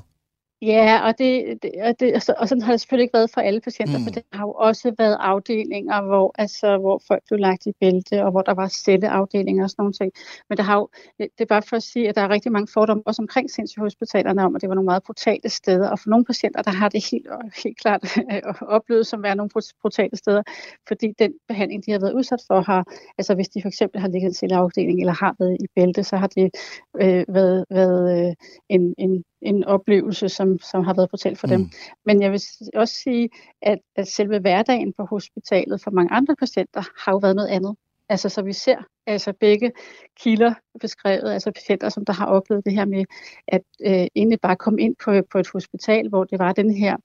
Ja, 0.66 1.08
og, 1.08 1.18
det, 1.18 1.64
det, 1.64 1.72
og, 1.82 2.00
det, 2.00 2.36
og 2.38 2.48
sådan 2.48 2.62
har 2.62 2.72
det 2.72 2.82
selvfølgelig 2.82 3.04
ikke 3.04 3.14
været 3.14 3.32
for 3.34 3.42
alle 3.42 3.62
patienter, 3.62 3.98
mm. 3.98 4.04
for 4.04 4.12
det 4.12 4.24
har 4.34 4.46
jo 4.46 4.52
også 4.52 4.94
været 4.98 5.18
afdelinger, 5.20 6.02
hvor, 6.02 6.36
altså, 6.38 6.78
hvor 6.78 7.02
folk 7.08 7.24
blev 7.28 7.40
lagt 7.40 7.66
i 7.66 7.72
bælte, 7.80 8.26
og 8.26 8.32
hvor 8.32 8.42
der 8.42 8.54
var 8.54 8.68
celleafdelinger 8.68 9.64
og 9.64 9.70
sådan 9.70 9.82
nogle 9.84 9.94
ting. 9.94 10.12
Men 10.50 10.58
der 10.58 10.64
har 10.64 10.76
jo, 10.76 10.90
det 11.20 11.30
er 11.40 11.46
bare 11.46 11.62
for 11.62 11.76
at 11.76 11.84
sige, 11.84 12.10
at 12.10 12.16
der 12.16 12.22
er 12.22 12.30
rigtig 12.30 12.52
mange 12.52 12.68
fordomme 12.74 13.04
også 13.06 13.22
omkring 13.22 13.52
sindssygehospitalerne 13.52 14.44
om, 14.46 14.56
at 14.56 14.62
det 14.62 14.70
var 14.70 14.76
nogle 14.76 14.86
meget 14.86 15.04
brutale 15.04 15.50
steder. 15.50 15.90
Og 15.90 16.00
for 16.00 16.10
nogle 16.10 16.26
patienter, 16.26 16.62
der 16.62 16.72
har 16.72 16.90
det 16.90 17.06
helt, 17.12 17.28
helt 17.64 17.78
klart 17.80 18.18
oplevet 18.78 19.08
som 19.08 19.24
være 19.24 19.36
nogle 19.36 19.50
brutale 19.82 20.18
steder, 20.18 20.44
fordi 20.88 21.08
den 21.20 21.34
behandling, 21.48 21.86
de 21.86 21.92
har 21.92 22.00
været 22.00 22.14
udsat 22.14 22.40
for, 22.48 22.62
har, 22.62 22.86
altså 23.18 23.36
hvis 23.36 23.50
de 23.50 23.62
for 23.62 23.68
eksempel 23.68 24.02
har 24.02 24.08
ligget 24.08 24.28
i 24.28 24.32
en 24.32 24.34
celleafdeling 24.34 25.00
eller 25.00 25.14
har 25.14 25.36
været 25.40 25.58
i 25.60 25.68
bælte, 25.76 26.04
så 26.04 26.18
har 26.18 26.28
det 26.28 26.52
øh, 27.02 27.26
været, 27.28 27.66
været 27.70 28.28
øh, 28.28 28.34
en, 28.70 28.96
en 28.98 29.24
en 29.46 29.64
oplevelse, 29.64 30.30
som, 30.30 30.60
som 30.60 30.84
har 30.84 30.94
været 30.94 31.10
brutal 31.10 31.36
for 31.36 31.48
mm. 31.48 31.52
dem. 31.52 31.70
Men 32.06 32.22
jeg 32.22 32.32
vil 32.32 32.42
også 32.76 32.94
sige, 32.94 33.30
at, 33.62 33.80
at 33.96 34.08
selve 34.08 34.40
hverdagen 34.40 34.94
på 34.94 35.06
hospitalet 35.06 35.82
for 35.82 35.92
mange 35.92 36.14
andre 36.14 36.36
patienter 36.36 36.84
har 37.06 37.12
jo 37.12 37.18
været 37.18 37.36
noget 37.36 37.50
andet. 37.50 37.76
Altså, 38.10 38.30
så 38.30 38.42
vi 38.42 38.54
ser 38.54 38.78
altså 39.08 39.34
begge 39.40 39.72
kilder 40.20 40.54
beskrevet, 40.80 41.34
altså 41.34 41.52
patienter, 41.52 41.90
som 41.90 42.06
der 42.06 42.14
har 42.14 42.26
oplevet 42.26 42.66
det 42.66 42.74
her 42.74 42.86
med, 42.86 43.06
at 43.48 43.62
øh, 43.86 44.08
egentlig 44.16 44.40
bare 44.42 44.56
komme 44.56 44.82
ind 44.82 44.96
på, 45.04 45.12
på 45.32 45.40
et 45.40 45.48
hospital, 45.54 46.10
hvor 46.10 46.24
det 46.24 46.40
var 46.40 46.54
den 46.54 46.74
her 46.74 46.98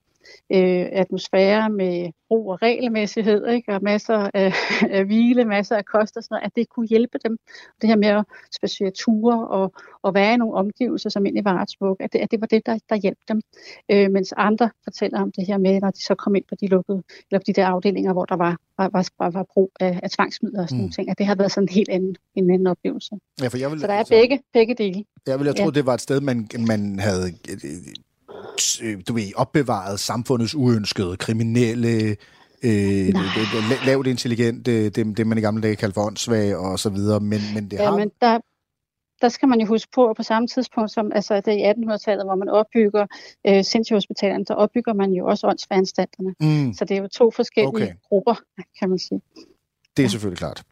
øh, 0.53 0.87
atmosfære 0.93 1.71
med 1.71 2.11
ro 2.31 2.49
og 2.49 2.63
regelmæssighed, 2.63 3.47
ikke? 3.47 3.73
og 3.73 3.83
masser 3.83 4.31
af, 4.35 4.53
af 4.97 5.05
hvile, 5.05 5.45
masser 5.45 5.77
af 5.77 5.85
kost 5.85 6.17
og 6.17 6.23
sådan 6.23 6.35
noget, 6.35 6.47
at 6.47 6.57
det 6.57 6.69
kunne 6.69 6.87
hjælpe 6.87 7.19
dem. 7.25 7.39
Det 7.81 7.89
her 7.89 7.97
med 7.97 8.09
at 8.09 8.25
spacere 8.57 8.91
ture 8.91 9.49
og, 9.49 9.73
og 10.03 10.15
være 10.15 10.35
i 10.35 10.37
nogle 10.37 10.55
omgivelser, 10.55 11.11
som 11.11 11.27
egentlig 11.27 11.45
var 11.45 11.61
ret 11.61 11.71
smukke, 11.71 12.05
at 12.05 12.13
det, 12.13 12.19
at 12.19 12.31
det 12.31 12.41
var 12.41 12.47
det, 12.47 12.67
der, 12.67 12.79
der 12.89 12.97
hjalp 12.97 13.19
dem. 13.29 13.41
Øh, 13.91 14.11
mens 14.11 14.35
andre 14.37 14.71
fortæller 14.85 15.21
om 15.21 15.33
det 15.33 15.47
her 15.47 15.59
med, 15.59 15.81
når 15.81 15.91
de 15.91 16.03
så 16.05 16.15
kom 16.15 16.35
ind 16.35 16.45
på 16.49 16.55
de 16.61 16.67
lukkede, 16.67 17.03
eller 17.31 17.39
på 17.39 17.45
de 17.47 17.53
der 17.53 17.67
afdelinger, 17.67 18.13
hvor 18.13 18.25
der 18.25 18.37
var, 18.37 18.57
var, 18.79 18.89
var, 19.19 19.31
var 19.31 19.47
brug 19.53 19.73
af, 19.81 20.01
af 20.03 20.11
tvangsmidler 20.11 20.63
og 20.63 20.69
sådan 20.69 20.77
mm. 20.77 20.81
nogle 20.81 20.93
ting, 20.93 21.11
at 21.11 21.19
det 21.19 21.27
har 21.27 21.35
været 21.35 21.53
sådan 21.53 21.65
en 21.65 21.75
helt 21.75 21.89
anden, 21.89 22.17
en 22.35 22.51
anden 22.51 22.67
oplevelse. 22.67 23.15
Ja, 23.43 23.49
for 23.49 23.59
jeg 23.59 23.71
vil, 23.71 23.81
så 23.81 23.87
der 23.87 23.93
er 23.93 23.99
altså, 23.99 24.15
begge, 24.15 24.41
begge 24.53 24.75
dele. 24.75 25.05
Jeg 25.27 25.39
ville 25.39 25.49
have 25.49 25.55
troet, 25.55 25.75
ja. 25.75 25.79
det 25.79 25.87
var 25.87 25.95
et 25.95 26.01
sted, 26.01 26.21
man, 26.21 26.49
man 26.67 26.99
havde 26.99 27.25
du 29.09 29.13
ved, 29.13 29.33
opbevaret 29.37 30.01
samfundets 30.01 30.55
uønskede, 30.55 31.17
kriminelle, 31.17 32.17
øh, 32.63 33.15
lavt 33.87 34.07
intelligente, 34.07 34.91
det, 34.91 35.17
det 35.17 35.27
man 35.27 35.39
i 35.39 35.41
gamle 35.41 35.63
dage 35.63 35.77
kaldte 35.77 35.95
for 35.95 36.07
åndssvage 36.07 36.59
og 36.59 36.79
så 36.79 36.91
videre, 36.91 37.21
men, 37.21 37.41
men 37.55 37.71
det 37.71 37.77
ja, 37.77 37.85
har... 37.85 37.97
Men 37.97 38.11
der, 38.21 38.39
der 39.23 39.29
skal 39.29 39.49
man 39.49 39.61
jo 39.61 39.67
huske 39.67 39.91
på, 39.95 40.11
at 40.11 40.17
på 40.17 40.23
samme 40.23 40.49
tidspunkt 40.49 40.91
som 40.91 41.13
altså 41.15 41.41
det 41.41 41.53
i 41.53 41.63
1800-tallet, 41.63 42.27
hvor 42.27 42.35
man 42.35 42.49
opbygger 42.49 43.07
øh, 43.47 43.65
sindssygehospitalerne, 43.65 44.45
der 44.45 44.55
opbygger 44.55 44.93
man 44.93 45.13
jo 45.13 45.27
også 45.27 45.47
åndssvageanstalterne. 45.47 46.35
Mm. 46.41 46.75
Så 46.75 46.85
det 46.85 46.97
er 46.97 47.03
jo 47.03 47.09
to 47.09 47.31
forskellige 47.31 47.69
okay. 47.69 47.93
grupper, 48.09 48.35
kan 48.79 48.89
man 48.89 48.99
sige. 48.99 49.21
Det 49.97 50.05
er 50.05 50.09
selvfølgelig 50.09 50.39
klart. 50.39 50.63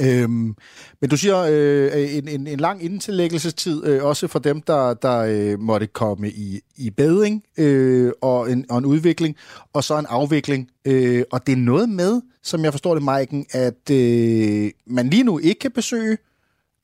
Øhm, 0.00 0.56
men 1.00 1.10
du 1.10 1.16
siger 1.16 1.38
øh, 1.50 2.16
en, 2.16 2.28
en, 2.28 2.46
en 2.46 2.60
lang 2.60 2.84
indtillæggelsestid, 2.84 3.86
øh, 3.86 4.04
også 4.04 4.28
for 4.28 4.38
dem, 4.38 4.62
der, 4.62 4.94
der 4.94 5.18
øh, 5.18 5.60
måtte 5.60 5.86
komme 5.86 6.30
i, 6.30 6.60
i 6.76 6.90
bedring 6.90 7.44
øh, 7.58 8.12
og, 8.20 8.52
en, 8.52 8.66
og 8.70 8.78
en 8.78 8.84
udvikling, 8.84 9.36
og 9.72 9.84
så 9.84 9.98
en 9.98 10.06
afvikling. 10.08 10.68
Øh, 10.84 11.24
og 11.32 11.46
det 11.46 11.52
er 11.52 11.56
noget 11.56 11.88
med, 11.88 12.20
som 12.42 12.64
jeg 12.64 12.72
forstår 12.72 12.94
det, 12.94 13.02
Maiken, 13.02 13.46
at 13.50 13.90
øh, 13.90 14.70
man 14.86 15.10
lige 15.10 15.24
nu 15.24 15.38
ikke 15.38 15.58
kan 15.58 15.70
besøge 15.70 16.18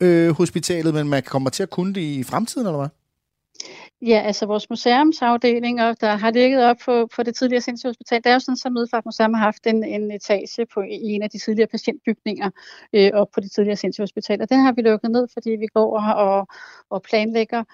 øh, 0.00 0.30
hospitalet, 0.30 0.94
men 0.94 1.08
man 1.08 1.22
kommer 1.22 1.50
til 1.50 1.62
at 1.62 1.70
kunne 1.70 1.94
det 1.94 2.00
i 2.00 2.22
fremtiden, 2.22 2.66
eller 2.66 2.78
hvad? 2.78 2.88
Ja, 4.02 4.22
altså 4.24 4.46
vores 4.46 4.70
museumsafdelinger, 4.70 5.94
der 5.94 6.16
har 6.16 6.30
ligget 6.30 6.64
op 6.64 6.76
på, 6.84 7.08
på 7.16 7.22
det 7.22 7.34
tidligere 7.34 7.60
sindssygehospital, 7.60 8.20
der 8.24 8.30
er 8.30 8.34
jo 8.34 8.40
sådan, 8.40 8.56
at 8.66 8.72
Middelfart 8.72 9.04
Museum 9.04 9.34
har 9.34 9.42
haft 9.42 9.66
en, 9.66 9.84
en 9.84 10.10
etage 10.10 10.66
på 10.74 10.80
i 10.80 11.08
en 11.14 11.22
af 11.22 11.30
de 11.30 11.38
tidligere 11.38 11.66
patientbygninger 11.66 12.50
øh, 12.92 13.10
op 13.14 13.28
på 13.34 13.40
det 13.40 13.52
tidligere 13.52 13.76
sindssygehospital. 13.76 14.42
Og 14.42 14.50
den 14.50 14.60
har 14.60 14.72
vi 14.72 14.82
lukket 14.82 15.10
ned, 15.10 15.28
fordi 15.32 15.50
vi 15.50 15.66
går 15.74 15.98
og, 16.00 16.46
og, 16.90 17.02
planlægger 17.02 17.64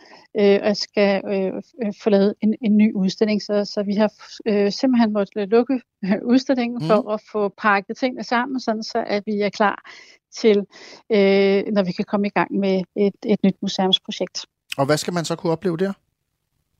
øh, 0.41 0.61
og 0.63 0.77
skal 0.77 1.23
øh, 1.27 1.53
øh 1.85 1.93
få 2.03 2.11
lavet 2.11 2.35
en, 2.41 2.55
en 2.63 2.77
ny 2.77 2.93
udstilling. 2.95 3.43
Så, 3.43 3.65
så 3.65 3.83
vi 3.83 3.95
har 3.95 4.13
øh, 4.47 4.73
simpelthen 4.73 5.13
måttet 5.13 5.49
lukke 5.49 5.81
øh, 6.05 6.19
udstillingen 6.25 6.79
mm. 6.83 6.87
for 6.87 7.13
at 7.13 7.21
få 7.33 7.49
pakket 7.49 7.97
tingene 7.97 8.25
sammen, 8.25 8.61
sådan 8.61 8.83
så 8.83 9.05
at 9.07 9.23
vi 9.27 9.41
er 9.41 9.51
klar 9.51 9.91
til, 10.37 10.59
øh, 11.13 11.63
når 11.73 11.85
vi 11.85 11.93
kan 11.93 12.05
komme 12.05 12.27
i 12.27 12.31
gang 12.31 12.59
med 12.59 12.83
et, 12.97 13.17
et 13.27 13.39
nyt 13.45 13.57
museumsprojekt. 13.63 14.47
Og 14.79 14.87
hvad 14.87 14.97
skal 14.97 15.15
man 15.15 15.25
så 15.25 15.37
kunne 15.37 15.53
opleve 15.53 15.77
der? 15.77 15.93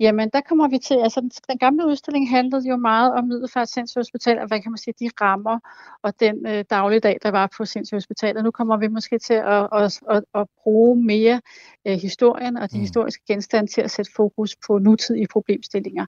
Jamen, 0.00 0.30
der 0.32 0.40
kommer 0.40 0.68
vi 0.68 0.78
til, 0.78 0.94
altså 0.94 1.20
den 1.48 1.58
gamle 1.58 1.86
udstilling 1.86 2.30
handlede 2.30 2.68
jo 2.68 2.76
meget 2.76 3.12
om 3.12 3.24
Middelfart 3.24 3.68
Sindssygehospital, 3.68 4.38
og 4.38 4.46
hvad 4.46 4.60
kan 4.60 4.72
man 4.72 4.78
sige, 4.78 4.94
de 5.00 5.10
rammer 5.20 5.58
og 6.02 6.20
den 6.20 6.46
øh, 6.46 6.64
dagligdag, 6.70 7.18
der 7.22 7.30
var 7.30 7.50
på 7.56 7.64
Sindssygehospitalet. 7.64 8.44
Nu 8.44 8.50
kommer 8.50 8.76
vi 8.76 8.88
måske 8.88 9.18
til 9.18 9.34
at, 9.34 9.68
at, 9.72 10.00
at, 10.10 10.24
at 10.34 10.46
bruge 10.62 11.04
mere 11.04 11.40
øh, 11.86 11.94
historien 11.94 12.56
og 12.56 12.70
de 12.70 12.76
mm. 12.76 12.80
historiske 12.80 13.24
genstande 13.28 13.70
til 13.70 13.80
at 13.80 13.90
sætte 13.90 14.10
fokus 14.16 14.56
på 14.66 14.78
nutidige 14.78 15.26
problemstillinger. 15.32 16.06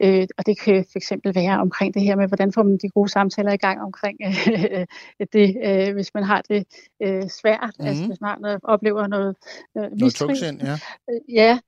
Øh, 0.00 0.26
og 0.38 0.46
det 0.46 0.60
kan 0.60 0.84
fx 0.84 1.12
være 1.34 1.60
omkring 1.60 1.94
det 1.94 2.02
her 2.02 2.16
med, 2.16 2.28
hvordan 2.28 2.52
får 2.52 2.62
man 2.62 2.78
de 2.82 2.88
gode 2.88 3.08
samtaler 3.08 3.52
i 3.52 3.56
gang 3.56 3.80
omkring 3.82 4.18
øh, 4.26 4.86
det, 5.32 5.56
øh, 5.64 5.94
hvis 5.94 6.14
man 6.14 6.24
har 6.24 6.42
det 6.48 6.66
øh, 7.02 7.28
svært, 7.28 7.74
mm. 7.78 7.86
altså 7.86 8.06
hvis 8.06 8.20
man 8.20 8.58
oplever 8.62 9.06
noget 9.06 9.36
øh, 9.76 9.82
Noget 9.82 10.12
ja. 10.62 10.78
Øh, 11.10 11.34
ja, 11.34 11.58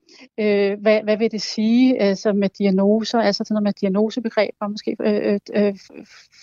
øh, 0.41 0.81
hvad, 0.81 1.03
hvad 1.03 1.17
vil 1.17 1.31
det 1.31 1.43
sige 1.55 2.01
altså 2.01 2.33
med 2.33 2.49
diagnoser, 2.59 3.20
altså 3.20 3.45
sådan 3.45 3.55
noget 3.55 3.62
med 3.62 3.73
diagnosebegreber, 3.73 4.69
måske 4.69 4.97
øh, 5.01 5.33
øh, 5.33 5.66
øh, 5.66 5.74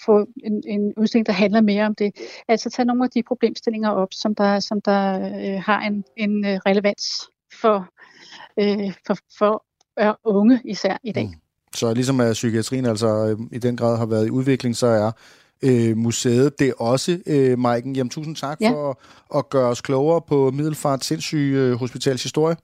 få 0.06 0.28
en, 0.44 0.64
en 0.68 0.94
udstilling, 0.98 1.26
der 1.26 1.34
handler 1.34 1.62
mere 1.62 1.86
om 1.86 1.96
det. 1.96 2.16
Altså 2.48 2.70
tage 2.70 2.86
nogle 2.86 3.04
af 3.04 3.10
de 3.10 3.24
problemstillinger 3.24 3.90
op, 3.90 4.08
som 4.12 4.36
der, 4.36 4.60
som 4.60 4.82
der 4.82 5.16
øh, 5.16 5.62
har 5.66 5.82
en, 5.82 6.04
en 6.18 6.46
øh, 6.46 6.60
relevans 6.66 7.04
for, 7.62 7.88
øh, 8.60 8.94
for, 9.08 9.18
for 9.38 9.64
øh, 10.00 10.14
unge 10.24 10.62
især 10.66 10.98
i 11.04 11.12
dag. 11.12 11.26
Mm. 11.26 11.34
Så 11.76 11.94
ligesom 11.94 12.20
at 12.20 12.34
psykiatrien 12.34 12.86
altså 12.86 13.08
øh, 13.08 13.38
i 13.52 13.60
den 13.60 13.78
grad 13.78 13.98
har 13.98 14.06
været 14.06 14.28
i 14.28 14.30
udvikling, 14.30 14.76
så 14.76 14.88
er 14.88 15.12
øh, 15.62 15.98
museet 15.98 16.60
det 16.60 16.74
også, 16.78 17.20
øh, 17.26 17.60
Maiken. 17.60 17.96
Jamen 17.96 18.10
tusind 18.10 18.36
tak 18.36 18.62
ja. 18.62 18.72
for 18.72 19.02
at, 19.36 19.50
gøre 19.50 19.70
os 19.70 19.82
klogere 19.82 20.22
på 20.22 20.52
Middelfart 20.52 21.06
Sindssyge 21.06 21.76
Hospitals 21.76 22.24
historie. 22.24 22.56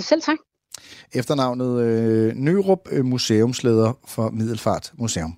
Selv 0.00 0.22
tak. 0.22 0.38
Efternavnet 1.12 1.82
øh, 1.82 2.34
Nørup, 2.36 2.78
øh, 2.90 3.04
museumsleder 3.04 3.98
for 4.08 4.30
Middelfart 4.30 4.92
Museum. 4.98 5.34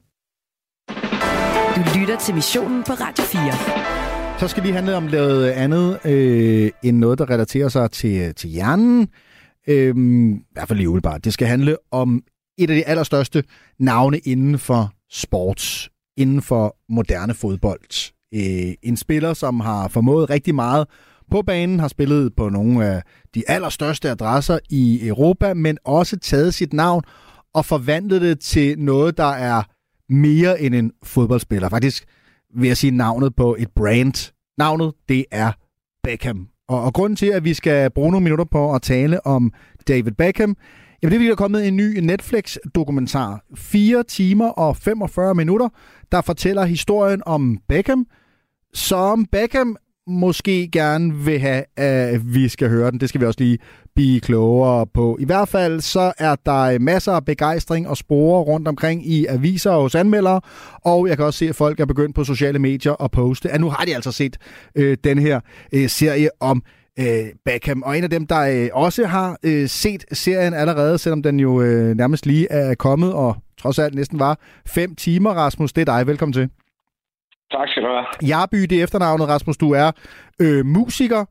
Du 1.77 1.99
lytter 1.99 2.19
til 2.21 2.35
missionen 2.35 2.85
på 2.87 2.93
Radio 2.93 3.25
4. 3.25 4.39
Så 4.39 4.49
skal 4.49 4.63
vi 4.63 4.71
handle 4.71 4.97
om 4.97 5.03
noget 5.03 5.51
andet 5.51 6.07
øh, 6.07 6.71
end 6.83 6.97
noget, 6.99 7.19
der 7.19 7.31
relaterer 7.31 7.69
sig 7.69 7.91
til, 7.91 8.35
til 8.35 8.51
hjernen. 8.51 9.09
Øh, 9.69 9.95
I 9.97 10.39
hvert 10.53 10.69
fald 10.69 10.77
lige 10.77 10.89
umiddelbart. 10.89 11.25
Det 11.25 11.33
skal 11.33 11.49
handle 11.49 11.77
om 11.91 12.23
et 12.59 12.71
af 12.71 12.77
de 12.77 12.87
allerstørste 12.87 13.45
navne 13.79 14.19
inden 14.19 14.59
for 14.59 14.93
sports, 15.11 15.91
inden 16.17 16.43
for 16.43 16.77
moderne 16.89 17.35
fodbold. 17.35 18.13
Øh, 18.35 18.75
en 18.83 18.97
spiller, 18.97 19.35
som 19.35 19.61
har 19.61 19.89
formået 19.89 20.31
rigtig 20.31 20.55
meget 20.55 20.87
på 21.31 21.43
banen, 21.43 21.81
har 21.81 21.89
spillet 21.89 22.37
på 22.37 22.49
nogle 22.49 22.87
af 22.87 23.03
de 23.35 23.43
allerstørste 23.49 24.11
adresser 24.11 24.59
i 24.71 25.07
Europa, 25.09 25.55
men 25.55 25.79
også 25.85 26.19
taget 26.19 26.55
sit 26.55 26.73
navn 26.73 27.03
og 27.55 27.65
forvandlet 27.65 28.23
det 28.23 28.41
til 28.41 28.79
noget, 28.79 29.17
der 29.17 29.33
er 29.33 29.63
mere 30.09 30.61
end 30.61 30.75
en 30.75 30.93
fodboldspiller. 31.03 31.69
Faktisk 31.69 32.07
vil 32.57 32.67
jeg 32.67 32.77
sige 32.77 32.91
navnet 32.91 33.37
på 33.37 33.57
et 33.59 33.69
brand. 33.77 34.33
Navnet, 34.59 34.93
det 35.09 35.25
er 35.31 35.53
Beckham. 36.03 36.49
Og, 36.69 36.83
og 36.83 36.95
grunden 36.95 37.17
til, 37.17 37.27
at 37.27 37.45
vi 37.45 37.55
skal 37.55 37.91
bruge 37.91 38.11
nogle 38.11 38.25
minutter 38.25 38.45
på 38.45 38.75
at 38.75 38.83
tale 38.83 39.27
om 39.27 39.53
David 39.89 40.13
Beckham, 40.13 40.57
jamen 41.03 41.11
det 41.11 41.17
er, 41.17 41.19
fordi 41.19 41.27
der 41.27 41.33
er 41.33 41.37
kommet 41.37 41.69
en 41.69 41.77
ny 41.77 41.99
Netflix-dokumentar. 41.99 43.41
4 43.55 44.03
timer 44.03 44.49
og 44.49 44.77
45 44.77 45.35
minutter, 45.35 45.69
der 46.13 46.21
fortæller 46.21 46.65
historien 46.65 47.23
om 47.27 47.59
Beckham, 47.69 48.07
som 48.75 49.27
Beckham 49.33 49.77
måske 50.09 50.69
gerne 50.73 51.15
vil 51.15 51.39
have, 51.41 51.65
at 51.77 52.35
vi 52.35 52.49
skal 52.49 52.69
høre 52.69 52.91
den. 52.91 53.01
Det 53.01 53.09
skal 53.09 53.21
vi 53.21 53.27
også 53.27 53.41
lige 53.41 53.59
blive 53.95 54.21
klogere 54.21 54.87
på. 54.87 55.17
I 55.21 55.25
hvert 55.25 55.49
fald 55.49 55.81
så 55.81 56.13
er 56.19 56.37
der 56.47 56.79
masser 56.79 57.13
af 57.13 57.25
begejstring 57.25 57.89
og 57.89 57.97
spore 57.97 58.43
rundt 58.43 58.69
omkring 58.69 59.07
i 59.07 59.27
aviser 59.27 59.71
og 59.71 59.83
hos 59.83 59.95
anmeldere, 59.95 60.41
og 60.85 61.09
jeg 61.09 61.17
kan 61.17 61.27
også 61.27 61.39
se, 61.39 61.49
at 61.49 61.57
folk 61.57 61.81
er 61.81 61.87
begyndt 61.87 62.15
på 62.15 62.25
sociale 62.25 62.59
medier 62.59 63.03
at 63.03 63.11
poste, 63.11 63.51
at 63.51 63.61
nu 63.61 63.71
har 63.71 63.85
de 63.85 63.95
altså 63.95 64.13
set 64.13 64.37
øh, 64.75 64.97
den 65.05 65.19
her 65.19 65.41
øh, 65.73 65.89
serie 65.89 66.29
om 66.41 66.63
øh, 66.99 67.27
Beckham. 67.45 67.83
Og 67.83 67.99
en 67.99 68.05
af 68.05 68.11
dem, 68.11 68.27
der 68.27 68.41
øh, 68.41 68.69
også 68.73 69.07
har 69.07 69.39
øh, 69.43 69.69
set 69.69 70.05
serien 70.13 70.55
allerede, 70.55 70.99
selvom 70.99 71.23
den 71.23 71.41
jo 71.41 71.63
øh, 71.63 71.97
nærmest 71.97 72.27
lige 72.27 72.47
er 72.51 72.75
kommet, 72.75 73.13
og 73.13 73.37
trods 73.59 73.79
alt 73.79 73.95
næsten 73.95 74.19
var 74.19 74.39
fem 74.67 74.95
timer, 74.95 75.31
Rasmus, 75.31 75.73
det 75.73 75.89
er 75.89 75.97
dig. 75.97 76.07
Velkommen 76.07 76.33
til. 76.33 76.49
Tak 77.53 77.69
skal 77.69 77.83
du 77.83 77.89
have. 77.89 78.07
Jarby, 78.31 78.57
det 78.63 78.73
er 78.79 78.83
efternavnet, 78.85 79.29
Rasmus. 79.29 79.57
Du 79.57 79.73
er 79.73 79.91
øh, 80.41 80.67
musiker, 80.67 81.25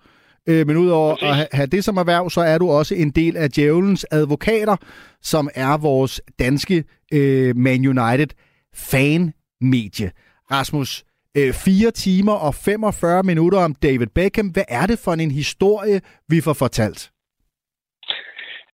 øh, 0.49 0.67
men 0.67 0.77
udover 0.77 1.13
Præcis. 1.15 1.29
at 1.29 1.35
ha- 1.35 1.45
have 1.51 1.67
det 1.67 1.83
som 1.83 1.97
erhverv, 1.97 2.29
så 2.29 2.41
er 2.41 2.57
du 2.57 2.69
også 2.71 2.95
en 2.95 3.11
del 3.11 3.37
af 3.37 3.49
Djævelens 3.49 4.05
Advokater, 4.11 4.75
som 5.21 5.49
er 5.55 5.77
vores 5.81 6.21
danske 6.39 6.83
øh, 7.13 7.55
Man 7.55 7.85
United 7.85 8.27
fan-medie. 8.75 10.11
Rasmus, 10.51 11.03
øh, 11.37 11.53
4 11.53 11.91
timer 11.91 12.33
og 12.33 12.53
45 12.55 13.23
minutter 13.23 13.59
om 13.59 13.75
David 13.75 14.07
Beckham. 14.15 14.47
Hvad 14.47 14.63
er 14.67 14.85
det 14.85 14.99
for 15.03 15.11
en 15.11 15.31
historie, 15.31 16.01
vi 16.29 16.41
får 16.41 16.53
fortalt? 16.53 17.11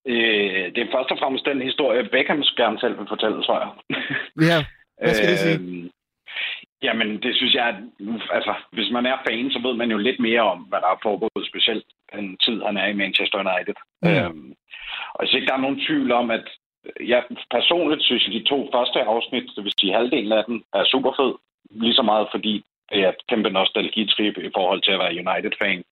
Øh, 0.08 0.66
det 0.76 0.82
er 0.86 0.90
først 0.96 1.12
og 1.14 1.18
fremmest 1.22 1.46
den 1.46 1.62
historie, 1.62 2.10
Beckham 2.14 2.42
gerne 2.62 2.80
selv 2.80 3.00
vil 3.00 3.08
fortælle, 3.14 3.38
tror 3.44 3.58
jeg. 3.64 3.70
Ja, 4.50 4.58
hvad 5.04 5.14
skal 5.16 5.30
det 5.30 5.40
sige? 5.40 5.60
Øh, 5.60 5.90
Jamen, 6.84 7.22
det 7.24 7.36
synes 7.36 7.54
jeg, 7.54 7.68
at 7.68 7.76
altså, 8.32 8.54
hvis 8.72 8.92
man 8.92 9.06
er 9.06 9.18
fan, 9.28 9.52
så 9.52 9.60
ved 9.64 9.74
man 9.74 9.92
jo 9.92 9.98
lidt 9.98 10.20
mere 10.20 10.42
om, 10.42 10.60
hvad 10.60 10.80
der 10.82 10.88
er 10.88 11.04
foregået, 11.04 11.48
specielt 11.52 11.86
den 12.14 12.38
tid, 12.38 12.62
han 12.68 12.78
er 12.78 12.88
i 12.88 13.00
Manchester 13.04 13.38
United. 13.46 13.78
Mm. 14.02 14.10
Øhm, 14.10 14.56
og 15.14 15.18
jeg 15.22 15.28
synes 15.28 15.40
ikke, 15.40 15.50
der 15.52 15.58
er 15.58 15.66
nogen 15.66 15.82
tvivl 15.88 16.12
om, 16.12 16.32
at 16.32 16.46
jeg 17.00 17.24
personligt 17.52 18.04
synes, 18.04 18.28
at 18.28 18.34
de 18.34 18.44
to 18.44 18.70
første 18.74 19.00
afsnit, 19.02 19.52
det 19.56 19.64
vil 19.64 19.74
sige 19.80 19.94
halvdelen 19.94 20.32
af 20.32 20.44
den, 20.46 20.64
er 20.74 20.84
super 20.84 21.12
fed. 21.20 21.34
Lige 21.82 21.94
så 21.94 22.02
meget, 22.02 22.28
fordi 22.32 22.64
det 22.90 23.00
er 23.04 23.10
et 23.10 23.28
kæmpe 23.30 23.50
nostalgitrip 23.50 24.38
i 24.38 24.52
forhold 24.56 24.82
til 24.82 24.92
at 24.92 25.00
være 25.00 25.18
United-fan. 25.24 25.84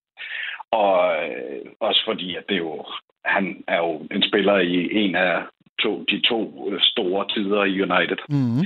Og 0.70 0.94
øh, 1.24 1.66
også 1.80 2.02
fordi, 2.04 2.36
at 2.36 2.44
det 2.48 2.58
jo, 2.58 2.84
han 3.24 3.64
er 3.68 3.76
jo 3.76 4.06
en 4.10 4.22
spiller 4.22 4.56
i 4.58 4.94
en 5.04 5.14
af 5.14 5.42
to, 5.84 5.90
de 6.10 6.18
to 6.30 6.38
store 6.92 7.22
tider 7.34 7.62
i 7.64 7.74
United. 7.86 8.20
Mm. 8.28 8.62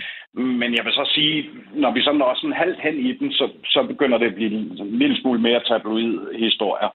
Men 0.61 0.71
jeg 0.77 0.85
vil 0.85 0.93
så 0.93 1.11
sige, 1.15 1.37
når 1.83 1.91
vi 1.95 2.01
så 2.03 2.13
når 2.13 2.35
sådan 2.37 2.61
halvt 2.63 2.81
hen 2.87 2.97
i 3.09 3.11
den, 3.19 3.33
så, 3.33 3.47
så 3.65 3.81
begynder 3.93 4.19
det 4.19 4.27
at 4.27 4.35
blive 4.35 4.51
en 4.55 4.99
lille 5.03 5.17
smule 5.21 5.41
mere 5.41 5.61
tabloid 5.69 6.39
historier, 6.45 6.91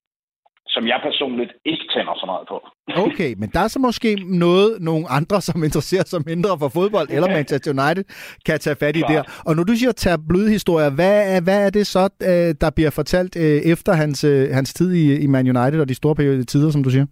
som 0.67 0.87
jeg 0.87 0.99
personligt 1.03 1.51
ikke 1.65 1.85
tænder 1.93 2.15
så 2.21 2.25
meget 2.25 2.45
på. 2.53 2.57
Okay, 3.05 3.31
men 3.37 3.49
der 3.53 3.59
er 3.59 3.67
så 3.67 3.79
måske 3.79 4.09
noget, 4.45 4.81
nogle 4.81 5.05
andre, 5.09 5.41
som 5.41 5.63
interesserer 5.63 6.03
sig 6.07 6.21
mindre 6.25 6.49
for 6.59 6.69
fodbold 6.69 7.07
eller 7.15 7.27
Manchester 7.27 7.71
United, 7.77 8.03
kan 8.45 8.59
tage 8.59 8.75
fat 8.75 8.95
i 8.95 8.99
Klart. 8.99 9.25
der. 9.25 9.41
Og 9.45 9.55
når 9.55 9.63
du 9.63 9.73
siger 9.73 9.91
tabloid-historier, 9.91 10.89
hvad, 10.89 11.35
er, 11.35 11.41
hvad 11.41 11.65
er 11.65 11.69
det 11.69 11.87
så, 11.87 12.09
øh, 12.23 12.55
der 12.61 12.69
bliver 12.75 12.89
fortalt 12.89 13.35
øh, 13.35 13.71
efter 13.73 13.93
hans, 13.93 14.23
øh, 14.23 14.49
hans 14.53 14.73
tid 14.73 14.93
i, 14.93 15.23
i 15.23 15.27
Man 15.27 15.47
United 15.57 15.79
og 15.81 15.89
de 15.89 15.95
store 15.95 16.15
periode 16.15 16.43
tider, 16.43 16.71
som 16.71 16.83
du 16.83 16.89
siger? 16.89 17.05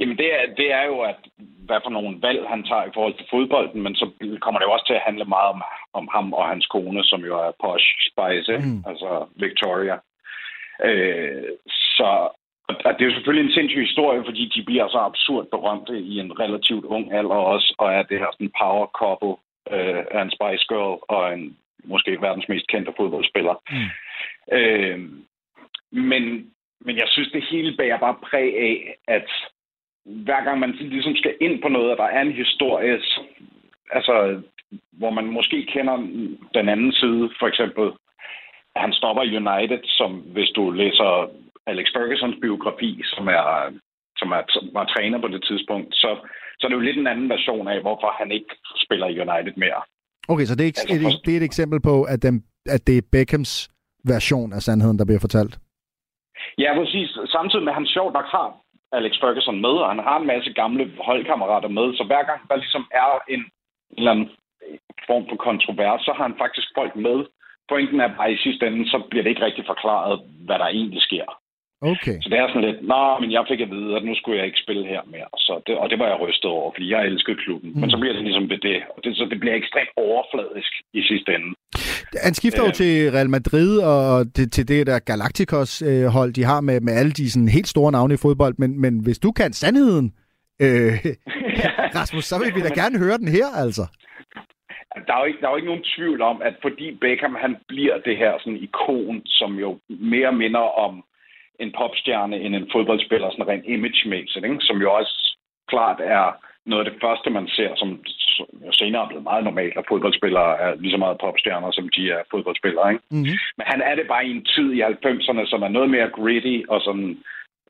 Jamen 0.00 0.16
det 0.18 0.28
er, 0.34 0.54
det 0.60 0.72
er 0.72 0.84
jo, 0.84 1.00
at 1.00 1.20
hvad 1.66 1.80
for 1.84 1.90
nogle 1.90 2.18
valg 2.22 2.48
han 2.48 2.62
tager 2.64 2.84
i 2.84 2.94
forhold 2.94 3.14
til 3.14 3.26
fodbolden, 3.30 3.82
men 3.82 3.94
så 3.94 4.06
kommer 4.40 4.58
det 4.60 4.66
jo 4.66 4.72
også 4.72 4.86
til 4.86 4.98
at 4.98 5.06
handle 5.08 5.24
meget 5.24 5.48
om, 5.54 5.62
om 5.92 6.08
ham 6.12 6.32
og 6.32 6.48
hans 6.48 6.66
kone, 6.66 7.04
som 7.04 7.20
jo 7.24 7.34
er 7.46 7.52
Posh 7.62 7.86
Spice, 8.08 8.58
Mm. 8.58 8.82
altså 8.90 9.26
Victoria. 9.36 9.96
Øh, 10.84 11.42
så 11.68 12.28
og 12.86 12.92
det 12.94 13.02
er 13.02 13.10
jo 13.10 13.14
selvfølgelig 13.14 13.46
en 13.46 13.56
sindssyg 13.56 13.80
historie, 13.80 14.22
fordi 14.24 14.52
de 14.54 14.62
bliver 14.64 14.88
så 14.88 14.98
absurd 14.98 15.46
berømte 15.50 15.98
i 15.98 16.18
en 16.18 16.40
relativt 16.40 16.84
ung 16.84 17.12
alder 17.12 17.40
også, 17.54 17.74
og 17.78 17.92
er 17.92 18.02
det 18.02 18.18
her 18.18 18.30
sådan 18.32 18.52
power 18.62 18.86
couple 19.00 19.36
øh, 19.74 20.04
af 20.10 20.22
en 20.22 20.30
Spice 20.36 20.64
Girl 20.68 20.98
og 21.08 21.32
en 21.34 21.56
måske 21.84 22.22
verdens 22.22 22.48
mest 22.48 22.66
kendte 22.66 22.92
fodboldspiller. 22.96 23.54
Mm. 23.70 23.88
Øh, 24.56 24.98
men, 25.92 26.22
men 26.80 26.96
jeg 26.96 27.08
synes, 27.08 27.30
det 27.32 27.44
hele 27.50 27.76
bærer 27.76 27.98
bare 27.98 28.16
præg 28.30 28.58
af, 28.58 28.96
at 29.08 29.30
hver 30.04 30.44
gang 30.44 30.58
man 30.58 30.70
ligesom 30.70 31.16
skal 31.16 31.34
ind 31.40 31.62
på 31.62 31.68
noget, 31.68 31.90
og 31.90 31.96
der 31.96 32.04
er 32.04 32.20
en 32.22 32.32
historie, 32.32 33.00
så- 33.02 33.24
altså, 33.92 34.42
hvor 34.92 35.10
man 35.10 35.26
måske 35.26 35.66
kender 35.66 35.96
den 36.54 36.68
anden 36.68 36.92
side, 36.92 37.30
for 37.38 37.46
eksempel, 37.46 37.86
han 38.76 38.92
stopper 38.92 39.22
United, 39.22 39.80
som 39.84 40.10
hvis 40.34 40.50
du 40.56 40.70
læser 40.70 41.30
Alex 41.66 41.86
Fergusons 41.94 42.36
biografi, 42.42 43.00
som 43.04 43.28
er 43.28 43.72
som, 44.20 44.30
er, 44.32 44.42
som 44.48 44.70
var 44.72 44.84
træner 44.84 45.18
på 45.20 45.28
det 45.28 45.42
tidspunkt, 45.48 45.94
så, 45.94 46.10
så 46.58 46.62
er 46.66 46.68
det 46.68 46.76
jo 46.76 46.86
lidt 46.88 46.98
en 46.98 47.06
anden 47.06 47.28
version 47.28 47.68
af, 47.68 47.80
hvorfor 47.80 48.10
han 48.20 48.32
ikke 48.32 48.52
spiller 48.84 49.06
i 49.06 49.20
United 49.24 49.54
mere. 49.56 49.80
Okay, 50.28 50.44
så 50.44 50.54
det 50.54 50.62
er, 50.62 50.70
ikke, 50.70 50.80
Altså, 50.80 51.08
et, 51.08 51.26
det 51.26 51.32
er 51.32 51.36
et 51.40 51.48
eksempel 51.50 51.80
på, 51.80 51.94
at, 52.02 52.22
den, 52.22 52.44
at 52.74 52.86
det 52.86 52.96
er 52.98 53.08
Beckhams 53.12 53.52
version 54.04 54.52
af 54.52 54.60
sandheden, 54.62 54.98
der 54.98 55.04
bliver 55.04 55.20
fortalt. 55.26 55.54
Ja, 56.58 56.70
præcis. 56.78 57.08
Samtidig 57.36 57.64
med, 57.64 57.72
at 57.72 57.80
han 57.80 57.86
sjovt 57.86 58.12
nok 58.18 58.24
har 58.36 58.48
Alex 58.92 59.12
Ferguson 59.20 59.60
med, 59.66 59.74
og 59.82 59.88
han 59.88 60.02
har 60.08 60.16
en 60.18 60.26
masse 60.26 60.52
gamle 60.52 60.84
holdkammerater 61.08 61.68
med, 61.68 61.86
så 61.98 62.04
hver 62.04 62.22
gang 62.30 62.40
der 62.48 62.56
ligesom 62.56 62.84
er 63.02 63.08
en, 63.34 63.40
en 63.40 63.98
eller 63.98 64.10
anden 64.10 64.30
form 65.06 65.24
for 65.30 65.36
kontrovers, 65.36 66.00
så 66.06 66.12
har 66.16 66.24
han 66.28 66.40
faktisk 66.42 66.68
folk 66.78 66.96
med. 66.96 67.18
Pointen 67.68 68.00
er 68.00 68.16
bare, 68.16 68.32
i 68.32 68.42
sidste 68.46 68.66
ende, 68.66 68.90
så 68.90 68.98
bliver 69.10 69.22
det 69.22 69.30
ikke 69.30 69.44
rigtig 69.44 69.64
forklaret, 69.66 70.20
hvad 70.46 70.58
der 70.58 70.66
egentlig 70.66 71.02
sker. 71.02 71.26
Okay. 71.82 72.16
Så 72.22 72.28
det 72.30 72.38
er 72.38 72.48
sådan 72.48 72.68
lidt, 72.68 72.80
nå, 72.92 73.18
men 73.20 73.32
jeg 73.32 73.44
fik 73.48 73.60
at 73.60 73.70
vide, 73.70 73.96
at 73.96 74.04
nu 74.04 74.14
skulle 74.14 74.38
jeg 74.38 74.46
ikke 74.46 74.64
spille 74.64 74.86
her 74.86 75.02
mere. 75.14 75.30
Så 75.36 75.52
det, 75.66 75.78
og 75.78 75.90
det 75.90 75.98
var 75.98 76.08
jeg 76.08 76.20
rystet 76.20 76.50
over, 76.50 76.72
fordi 76.74 76.90
jeg 76.92 77.06
elskede 77.06 77.42
klubben. 77.44 77.70
Mm. 77.72 77.80
Men 77.80 77.90
så 77.90 77.98
bliver 77.98 78.14
det 78.14 78.24
ligesom 78.24 78.50
ved 78.50 78.58
det. 78.58 78.78
Og 78.96 79.04
det, 79.04 79.16
så 79.16 79.24
det 79.30 79.40
bliver 79.40 79.54
ekstremt 79.54 79.92
overfladisk 79.96 80.72
i 80.92 81.02
sidste 81.02 81.34
ende. 81.34 81.50
Han 82.24 82.34
skifter 82.34 82.62
jo 82.62 82.68
Øh. 82.68 82.74
til 82.74 83.10
Real 83.10 83.30
Madrid 83.30 83.78
og 83.78 84.24
det, 84.36 84.52
til 84.52 84.68
det 84.68 84.86
der 84.86 84.98
Galacticos-hold, 84.98 86.32
de 86.32 86.44
har 86.44 86.60
med, 86.60 86.80
med 86.80 86.92
alle 86.92 87.12
de 87.12 87.30
sådan, 87.30 87.48
helt 87.48 87.68
store 87.68 87.92
navne 87.92 88.14
i 88.14 88.22
fodbold. 88.26 88.54
Men, 88.58 88.80
men 88.80 89.04
hvis 89.04 89.18
du 89.18 89.32
kan 89.32 89.52
sandheden, 89.52 90.06
øh, 90.64 90.92
Rasmus, 91.98 92.24
så 92.24 92.38
vil 92.38 92.54
vi 92.54 92.60
da 92.60 92.72
gerne 92.82 92.98
høre 92.98 93.18
den 93.18 93.28
her, 93.28 93.46
altså. 93.64 93.84
Der 95.06 95.14
er, 95.14 95.20
jo 95.20 95.24
ikke, 95.30 95.40
der 95.40 95.46
er 95.46 95.50
jo 95.50 95.56
ikke 95.56 95.72
nogen 95.72 95.88
tvivl 95.96 96.20
om, 96.22 96.42
at 96.42 96.54
fordi 96.62 96.86
Beckham 97.00 97.36
han 97.44 97.56
bliver 97.68 97.96
det 98.06 98.16
her 98.16 98.32
sådan 98.38 98.62
ikon, 98.66 99.22
som 99.26 99.50
jo 99.64 99.78
mere 99.88 100.32
minder 100.32 100.66
om 100.86 101.04
en 101.60 101.72
popstjerne 101.78 102.36
end 102.44 102.54
en 102.56 102.68
fodboldspiller, 102.72 103.30
sådan 103.30 103.48
rent 103.48 103.66
image-mæssigt, 103.74 104.44
ikke? 104.44 104.56
som 104.68 104.78
jo 104.84 104.88
også 104.92 105.14
klart 105.68 105.98
er 106.00 106.26
noget 106.70 106.84
af 106.84 106.90
det 106.90 107.00
første, 107.04 107.28
man 107.30 107.46
ser, 107.56 107.70
som, 107.76 107.88
jo 108.16 108.29
senere 108.72 109.02
er 109.02 109.08
blevet 109.08 109.24
meget 109.30 109.44
normalt, 109.44 109.76
at 109.76 109.88
fodboldspillere 109.88 110.58
er 110.60 110.74
lige 110.74 110.90
så 110.92 110.96
meget 110.96 111.18
popstjerner, 111.20 111.70
som 111.70 111.88
de 111.96 112.10
er 112.10 112.22
fodboldspillere. 112.30 112.92
Ikke? 112.92 113.04
Mm-hmm. 113.10 113.36
Men 113.56 113.64
han 113.72 113.80
er 113.82 113.94
det 113.94 114.06
bare 114.08 114.26
i 114.26 114.30
en 114.30 114.44
tid 114.44 114.72
i 114.72 114.82
90'erne, 114.82 115.46
som 115.46 115.62
er 115.62 115.68
noget 115.68 115.90
mere 115.90 116.10
gritty, 116.18 116.56
og 116.68 116.80
sådan 116.80 117.18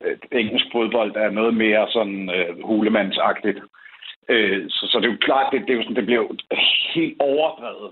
øh, 0.03 0.17
engelsk 0.31 0.65
fodbold 0.71 1.15
er 1.15 1.29
noget 1.29 1.53
mere 1.53 1.87
sådan 1.91 2.29
øh, 2.35 2.63
hulemandsagtigt. 2.63 3.59
Øh, 4.29 4.69
så, 4.69 4.87
så 4.91 4.99
det 4.99 5.07
er 5.07 5.11
jo 5.11 5.27
klart, 5.27 5.51
det, 5.51 5.61
det, 5.61 5.69
er 5.69 5.77
jo 5.77 5.83
sådan, 5.83 5.95
det 5.95 6.05
bliver 6.05 6.21
jo 6.21 6.29
helt 6.95 7.15
overdrevet, 7.19 7.91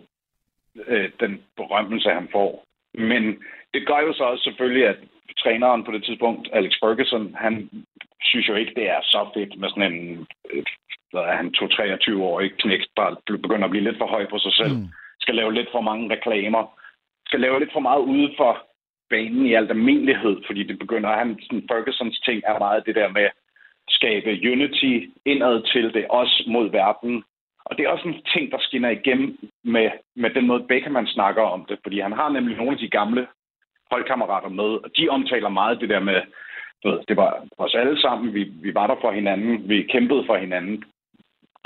øh, 0.88 1.10
den 1.20 1.42
berømmelse, 1.58 2.10
han 2.10 2.28
får. 2.32 2.64
Men 2.94 3.24
det 3.74 3.88
gør 3.88 4.00
jo 4.00 4.14
så 4.14 4.24
også 4.24 4.44
selvfølgelig, 4.44 4.88
at 4.88 4.98
træneren 5.38 5.84
på 5.84 5.92
det 5.92 6.04
tidspunkt, 6.04 6.50
Alex 6.54 6.74
Ferguson, 6.82 7.36
han 7.38 7.70
synes 8.22 8.48
jo 8.48 8.56
ikke, 8.56 8.74
det 8.76 8.90
er 8.90 9.02
så 9.04 9.30
fedt 9.34 9.60
med 9.60 9.70
sådan 9.70 9.94
en, 9.94 10.28
hvad 11.12 11.22
er 11.22 11.36
han, 11.36 11.54
2-23-årig 11.58 12.52
knæk, 12.62 12.84
der 12.98 13.08
begynder 13.28 13.66
at 13.66 13.72
blive 13.72 13.84
lidt 13.84 13.98
for 13.98 14.08
høj 14.08 14.26
på 14.30 14.38
sig 14.40 14.54
selv. 14.54 14.76
Mm. 14.76 14.88
Skal 15.20 15.36
lave 15.36 15.54
lidt 15.54 15.70
for 15.72 15.82
mange 15.82 16.16
reklamer. 16.16 16.80
Skal 17.28 17.40
lave 17.40 17.60
lidt 17.60 17.74
for 17.74 17.80
meget 17.80 18.02
ude 18.02 18.34
for 18.38 18.52
banen 19.10 19.46
i 19.46 19.54
alt 19.54 19.70
almindelighed, 19.70 20.36
fordi 20.46 20.64
det 20.64 20.80
begynder, 20.80 21.18
han, 21.18 21.40
sådan 21.42 21.68
Fergusons 21.72 22.20
ting 22.20 22.42
er 22.46 22.60
meget 22.60 22.86
det 22.86 22.96
der 22.96 23.10
med 23.10 23.22
at 23.22 23.34
skabe 23.90 24.30
unity 24.52 24.94
indad 25.26 25.64
til 25.74 25.94
det, 25.94 26.06
også 26.10 26.44
mod 26.48 26.72
verden. 26.72 27.24
Og 27.66 27.78
det 27.78 27.86
er 27.86 27.90
også 27.90 28.08
en 28.08 28.22
ting, 28.34 28.52
der 28.52 28.58
skinner 28.60 28.90
igennem 28.90 29.38
med, 29.64 29.90
med 30.16 30.30
den 30.30 30.48
måde, 30.48 30.68
Beckerman 30.70 31.08
snakker 31.08 31.42
om 31.42 31.66
det, 31.70 31.80
fordi 31.84 32.00
han 32.00 32.12
har 32.12 32.30
nemlig 32.30 32.58
nogle 32.58 32.72
af 32.72 32.78
de 32.78 32.90
gamle 32.90 33.28
holdkammerater 33.92 34.50
med, 34.50 34.70
og 34.84 34.90
de 34.98 35.10
omtaler 35.10 35.50
meget 35.50 35.82
det 35.82 35.90
der 35.90 36.00
med, 36.00 36.22
ved, 36.84 37.00
det 37.08 37.18
var 37.18 37.46
os 37.58 37.76
alle 37.76 38.02
sammen, 38.02 38.34
vi, 38.34 38.44
vi 38.44 38.74
var 38.74 38.88
der 38.88 38.96
for 39.02 39.12
hinanden, 39.12 39.70
vi 39.70 39.84
kæmpede 39.84 40.24
for 40.26 40.38
hinanden. 40.38 40.84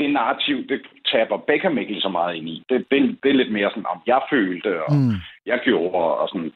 Det 0.04 0.14
narrativ, 0.14 0.68
det 0.68 0.82
taber 1.12 1.38
Beckham 1.38 1.78
ikke 1.78 2.02
så 2.02 2.10
meget 2.10 2.36
ind 2.36 2.50
i. 2.50 2.64
Det, 2.70 2.78
det, 2.92 3.00
det 3.24 3.30
er 3.30 3.40
lidt 3.42 3.52
mere 3.52 3.70
sådan, 3.70 3.92
om 3.96 4.02
jeg 4.08 4.22
følte, 4.30 4.84
og 4.86 4.94
mm. 4.94 5.16
jeg 5.46 5.60
gjorde, 5.64 6.18
og 6.22 6.30
sådan. 6.30 6.54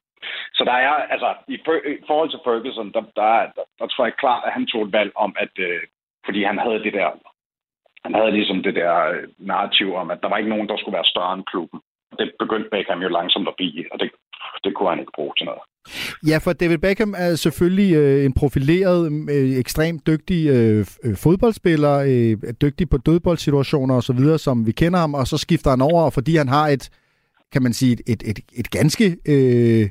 Så 0.54 0.62
der 0.64 0.72
er, 0.72 0.94
altså, 1.14 1.34
i, 1.48 1.54
i 1.94 2.04
forhold 2.06 2.30
til 2.30 2.44
Ferguson, 2.44 2.92
der, 2.92 3.00
der, 3.00 3.30
der, 3.56 3.64
der 3.78 3.86
tror 3.86 4.04
jeg 4.04 4.14
klart, 4.14 4.42
at 4.46 4.52
han 4.52 4.66
tog 4.66 4.82
et 4.82 4.92
valg 4.92 5.12
om, 5.16 5.36
at 5.38 5.54
øh, 5.58 5.80
fordi 6.24 6.42
han 6.42 6.58
havde 6.58 6.82
det 6.86 6.92
der, 6.92 7.10
han 8.04 8.14
havde 8.14 8.30
ligesom 8.30 8.62
det 8.62 8.74
der 8.74 8.94
øh, 9.08 9.28
narrativ 9.38 9.94
om, 9.94 10.10
at 10.10 10.22
der 10.22 10.28
var 10.28 10.36
ikke 10.36 10.50
nogen, 10.54 10.68
der 10.68 10.76
skulle 10.76 10.96
være 10.98 11.12
større 11.12 11.34
end 11.34 11.44
klubben. 11.44 11.80
Det 12.18 12.26
begyndte 12.38 12.68
Beckham 12.72 13.00
jo 13.02 13.08
langsomt 13.08 13.48
at 13.48 13.54
blive, 13.56 13.84
og 13.92 14.00
det, 14.00 14.08
det 14.64 14.74
kunne 14.74 14.90
han 14.90 15.00
ikke 15.00 15.16
bruge 15.18 15.34
til 15.38 15.46
noget. 15.46 15.62
Ja, 16.30 16.38
for 16.38 16.52
David 16.52 16.78
Beckham 16.78 17.14
er 17.18 17.34
selvfølgelig 17.34 17.94
øh, 17.96 18.24
en 18.24 18.32
profileret, 18.32 19.12
øh, 19.30 19.58
ekstremt 19.58 20.06
dygtig 20.06 20.48
øh, 20.48 20.86
øh 21.04 21.16
fodboldspiller, 21.16 21.94
øh, 22.08 22.52
dygtig 22.62 22.90
på 22.90 22.96
dødboldsituationer 22.96 23.94
osv., 23.94 24.38
som 24.38 24.66
vi 24.66 24.72
kender 24.72 24.98
ham, 24.98 25.14
og 25.14 25.26
så 25.26 25.38
skifter 25.38 25.70
han 25.70 25.80
over, 25.80 26.10
fordi 26.10 26.36
han 26.36 26.48
har 26.48 26.68
et, 26.68 26.90
kan 27.52 27.62
man 27.62 27.72
sige, 27.72 27.92
et, 27.92 28.00
et, 28.10 28.22
et, 28.30 28.38
et 28.60 28.70
ganske 28.70 29.04
øh, 29.28 29.88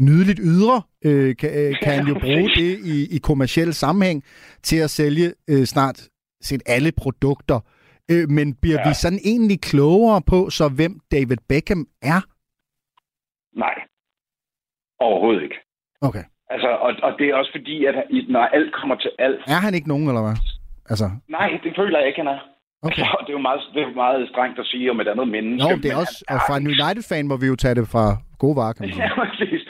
nydeligt 0.00 0.40
ydre, 0.42 0.82
øh, 1.04 1.36
kan, 1.36 1.50
øh, 1.50 1.74
kan 1.82 1.92
han 1.92 2.06
jo 2.06 2.14
bruge 2.26 2.50
det 2.56 2.78
i, 2.84 3.16
i 3.16 3.18
kommersiel 3.18 3.74
sammenhæng 3.74 4.24
til 4.62 4.76
at 4.76 4.90
sælge 4.90 5.32
øh, 5.50 5.64
snart 5.64 6.08
set 6.42 6.62
alle 6.66 6.92
produkter. 6.92 7.60
Øh, 8.12 8.24
men 8.36 8.46
bliver 8.62 8.80
ja. 8.80 8.88
vi 8.88 8.94
sådan 8.94 9.22
egentlig 9.24 9.60
klogere 9.60 10.22
på, 10.32 10.50
så 10.50 10.64
hvem 10.78 10.92
David 11.12 11.40
Beckham 11.48 11.86
er? 12.02 12.20
Nej, 13.64 13.76
overhovedet 15.00 15.42
ikke. 15.42 15.58
Okay. 16.00 16.24
Altså, 16.50 16.68
og, 16.68 16.90
og 17.02 17.12
det 17.18 17.26
er 17.28 17.34
også 17.34 17.52
fordi, 17.58 17.84
at 17.84 17.94
når 18.28 18.40
alt 18.40 18.74
kommer 18.74 18.96
til 18.96 19.10
alt... 19.18 19.40
Er 19.46 19.60
han 19.66 19.74
ikke 19.74 19.88
nogen, 19.88 20.08
eller 20.08 20.22
hvad? 20.26 20.36
Altså... 20.90 21.06
Nej, 21.28 21.48
det 21.64 21.72
føler 21.76 21.98
jeg 21.98 22.08
ikke, 22.08 22.20
han 22.22 22.32
er. 22.36 22.40
Okay. 22.86 23.02
Altså, 23.02 23.16
det, 23.20 23.30
er 23.32 23.38
jo 23.38 23.44
meget, 23.48 23.60
det 23.74 23.82
er 23.82 23.94
meget 24.04 24.28
strengt 24.28 24.58
at 24.58 24.66
sige 24.66 24.90
om 24.90 25.00
et 25.00 25.08
andet 25.08 25.28
menneske. 25.28 25.70
Jo, 25.70 25.76
det 25.82 25.90
er 25.92 25.98
også, 26.04 26.18
og 26.28 26.38
fra 26.48 26.56
en 26.56 26.66
United-fan 26.74 27.26
må 27.28 27.36
vi 27.42 27.46
jo 27.52 27.56
tage 27.56 27.74
det 27.74 27.86
fra 27.94 28.06
gode 28.42 28.56
varer, 28.56 28.72
kan 28.72 28.82
man 28.82 28.92
sige. 28.94 29.04
Ja, 29.04 29.14
præcis. 29.24 29.62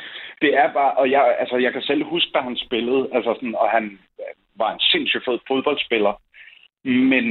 Det 0.42 0.50
er 0.62 0.68
bare, 0.78 0.92
og 1.00 1.10
jeg, 1.10 1.22
altså, 1.42 1.56
jeg 1.56 1.72
kan 1.72 1.82
selv 1.82 2.02
huske, 2.04 2.30
da 2.34 2.40
han 2.48 2.56
spillede, 2.66 3.02
altså 3.16 3.30
sådan, 3.34 3.54
og 3.62 3.68
han 3.76 3.84
var 4.60 4.70
en 4.72 4.80
sindssygt 4.80 5.24
fed 5.26 5.38
fodboldspiller. 5.48 6.14
Men, 7.12 7.24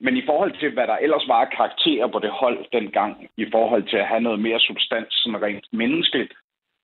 men 0.00 0.16
i 0.16 0.22
forhold 0.26 0.52
til, 0.60 0.70
hvad 0.72 0.86
der 0.86 0.96
ellers 0.96 1.28
var 1.28 1.40
af 1.44 1.50
karakterer 1.56 2.06
på 2.06 2.18
det 2.18 2.30
hold 2.30 2.58
dengang, 2.72 3.12
i 3.36 3.46
forhold 3.52 3.84
til 3.90 3.96
at 3.96 4.06
have 4.06 4.20
noget 4.20 4.40
mere 4.40 4.60
substans, 4.60 5.08
sådan 5.10 5.42
rent 5.42 5.66
menneskeligt, 5.72 6.32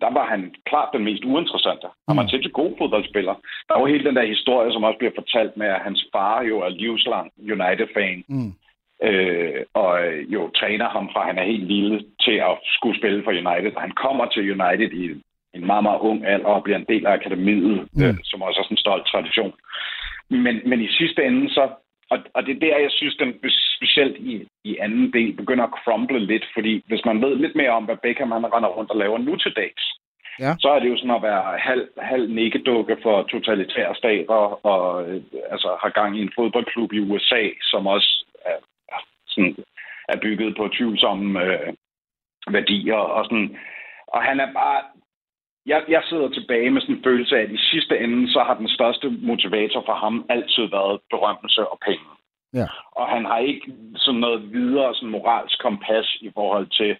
der 0.00 0.10
var 0.18 0.26
han 0.32 0.54
klart 0.66 0.88
den 0.92 1.04
mest 1.04 1.24
uinteressante. 1.24 1.86
Han 2.08 2.16
var 2.16 2.22
mm. 2.22 2.28
sindssygt 2.28 2.60
god 2.62 2.72
fodboldspiller. 2.78 3.34
Der 3.68 3.78
var 3.78 3.86
hele 3.86 4.04
den 4.04 4.16
der 4.16 4.26
historie, 4.34 4.72
som 4.72 4.84
også 4.84 4.98
bliver 4.98 5.18
fortalt 5.20 5.56
med, 5.56 5.66
at 5.66 5.80
hans 5.80 6.00
far 6.12 6.42
jo 6.42 6.56
er 6.60 6.68
livslang 6.68 7.32
United-fan. 7.38 8.24
Mm. 8.28 8.52
Øh, 9.08 9.62
og 9.74 9.90
jo 10.34 10.50
træner 10.50 10.88
ham 10.88 11.10
fra, 11.12 11.26
han 11.26 11.38
er 11.38 11.50
helt 11.52 11.66
lille 11.66 12.04
til 12.24 12.36
at 12.48 12.54
skulle 12.76 12.98
spille 12.98 13.24
for 13.24 13.30
United. 13.30 13.72
Han 13.76 13.90
kommer 13.90 14.26
til 14.26 14.50
United 14.56 14.90
i 14.92 15.04
en 15.54 15.66
meget, 15.66 15.82
meget 15.82 16.00
ung 16.00 16.26
alder 16.26 16.46
og 16.46 16.62
bliver 16.62 16.78
en 16.78 16.90
del 16.92 17.06
af 17.06 17.12
akademiet, 17.12 17.88
mm. 17.92 18.04
øh, 18.04 18.14
som 18.24 18.42
også 18.42 18.60
er 18.60 18.64
sådan 18.64 18.74
en 18.74 18.84
stolt 18.84 19.06
tradition. 19.06 19.52
Men, 20.30 20.54
men 20.68 20.80
i 20.80 20.88
sidste 20.88 21.24
ende 21.24 21.50
så, 21.50 21.68
og, 22.10 22.18
og 22.34 22.46
det 22.46 22.56
er 22.56 22.60
der, 22.60 22.78
jeg 22.78 22.90
synes, 22.90 23.16
den 23.16 23.34
specielt 23.76 24.16
i, 24.16 24.48
i 24.64 24.76
anden 24.76 25.12
del 25.12 25.32
begynder 25.32 25.64
at 25.64 25.74
crumble 25.84 26.26
lidt, 26.26 26.46
fordi 26.54 26.84
hvis 26.86 27.04
man 27.04 27.22
ved 27.22 27.36
lidt 27.36 27.56
mere 27.56 27.70
om, 27.70 27.84
hvad 27.84 27.96
Beckham 28.02 28.32
han 28.32 28.52
render 28.54 28.68
rundt 28.68 28.90
og 28.90 28.96
laver 28.96 29.18
nu 29.18 29.36
til 29.36 29.52
dags, 29.56 29.82
ja. 30.40 30.54
så 30.58 30.68
er 30.68 30.78
det 30.78 30.88
jo 30.88 30.96
sådan 30.96 31.16
at 31.16 31.22
være 31.22 31.58
halv, 31.58 31.88
halv 31.98 32.30
nikkedukke 32.30 32.96
for 33.02 33.22
totalitære 33.22 33.94
stater, 33.94 34.66
og 34.72 35.08
øh, 35.08 35.22
altså 35.50 35.78
har 35.82 35.90
gang 35.90 36.18
i 36.18 36.22
en 36.22 36.32
fodboldklub 36.34 36.92
i 36.92 37.00
USA, 37.00 37.42
som 37.62 37.86
også 37.86 38.24
er, 38.44 38.58
sådan, 39.26 39.56
er 40.08 40.16
bygget 40.22 40.56
på 40.56 40.68
tvivlsomme 40.68 41.42
øh, 41.42 41.72
værdier. 42.50 42.94
Og, 43.16 43.24
sådan. 43.24 43.58
og 44.06 44.22
han 44.22 44.40
er 44.40 44.52
bare 44.52 44.80
jeg, 45.66 45.84
jeg 45.88 46.02
sidder 46.08 46.28
tilbage 46.28 46.70
med 46.70 46.80
sådan 46.80 46.96
en 46.96 47.04
følelse 47.04 47.36
af, 47.36 47.42
at 47.42 47.50
i 47.50 47.66
sidste 47.70 47.98
ende, 47.98 48.32
så 48.32 48.40
har 48.46 48.54
den 48.54 48.68
største 48.68 49.10
motivator 49.10 49.82
for 49.86 49.94
ham 49.94 50.26
altid 50.28 50.64
været 50.76 51.00
berømmelse 51.10 51.62
og 51.72 51.78
penge. 51.86 52.10
Ja. 52.54 52.66
Og 53.00 53.06
han 53.08 53.24
har 53.24 53.38
ikke 53.38 53.72
sådan 53.96 54.20
noget 54.20 54.52
videre 54.52 54.94
sådan 54.94 55.08
moralsk 55.08 55.58
kompas 55.62 56.16
i 56.20 56.30
forhold 56.34 56.68
til, 56.80 56.96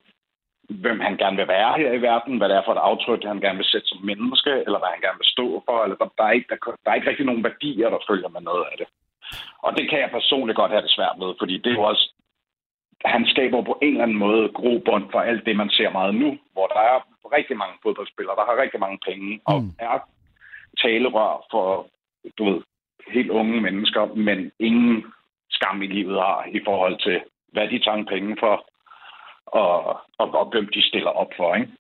hvem 0.69 1.01
han 1.01 1.17
gerne 1.17 1.37
vil 1.37 1.49
være 1.49 1.73
her 1.81 1.93
i 1.93 2.03
verden, 2.03 2.39
hvad 2.39 2.49
det 2.49 2.57
er 2.57 2.67
for 2.67 2.73
et 2.75 2.87
aftryk, 2.91 3.25
han 3.25 3.41
gerne 3.41 3.59
vil 3.59 3.73
sætte 3.73 3.89
som 3.89 4.01
menneske, 4.11 4.53
eller 4.67 4.79
hvad 4.79 4.91
han 4.95 5.05
gerne 5.07 5.21
vil 5.23 5.35
stå 5.37 5.63
for. 5.67 5.77
Eller 5.85 5.97
der, 5.97 6.09
der, 6.19 6.25
er 6.25 6.35
ikke, 6.39 6.49
der, 6.51 6.59
der 6.85 6.91
er 6.91 6.95
ikke 6.95 7.11
rigtig 7.11 7.27
nogen 7.27 7.45
værdier, 7.45 7.89
der 7.91 8.07
følger 8.11 8.29
med 8.29 8.41
noget 8.41 8.65
af 8.71 8.77
det. 8.81 8.89
Og 9.67 9.71
det 9.77 9.91
kan 9.91 10.01
jeg 10.01 10.11
personligt 10.11 10.57
godt 10.57 10.71
have 10.71 10.83
det 10.87 10.97
svært 10.97 11.17
med, 11.19 11.31
fordi 11.41 11.55
det 11.59 11.71
er 11.71 11.79
jo 11.81 11.83
også 11.83 12.07
han 13.05 13.27
skaber 13.27 13.63
på 13.63 13.79
en 13.83 13.89
eller 13.89 14.03
anden 14.03 14.19
måde 14.19 14.49
grobund 14.59 15.05
for 15.13 15.21
alt 15.21 15.47
det, 15.47 15.57
man 15.57 15.71
ser 15.71 15.91
meget 15.91 16.15
nu, 16.15 16.39
hvor 16.53 16.67
der 16.67 16.81
er 16.81 16.99
rigtig 17.37 17.57
mange 17.57 17.77
fodboldspillere, 17.83 18.37
der 18.37 18.45
har 18.49 18.63
rigtig 18.63 18.81
mange 18.81 18.99
penge, 19.09 19.41
og 19.45 19.63
mm. 19.63 19.71
er 19.79 19.99
talerør 20.83 21.47
for, 21.51 21.87
du 22.39 22.45
ved, 22.45 22.61
helt 23.17 23.31
unge 23.31 23.61
mennesker, 23.61 24.15
men 24.15 24.53
ingen 24.59 25.05
skam 25.51 25.83
i 25.83 25.87
livet 25.87 26.17
har 26.17 26.49
i 26.59 26.61
forhold 26.65 26.97
til, 27.07 27.21
hvad 27.53 27.69
de 27.69 27.79
tager 27.79 28.05
penge 28.15 28.37
for, 28.41 28.55
og, 29.47 29.73
og, 30.19 30.27
og 30.41 30.47
hvem 30.53 30.69
de 30.75 30.83
stiller 30.83 31.11
op 31.11 31.33
for, 31.37 31.55
ikke? 31.55 31.73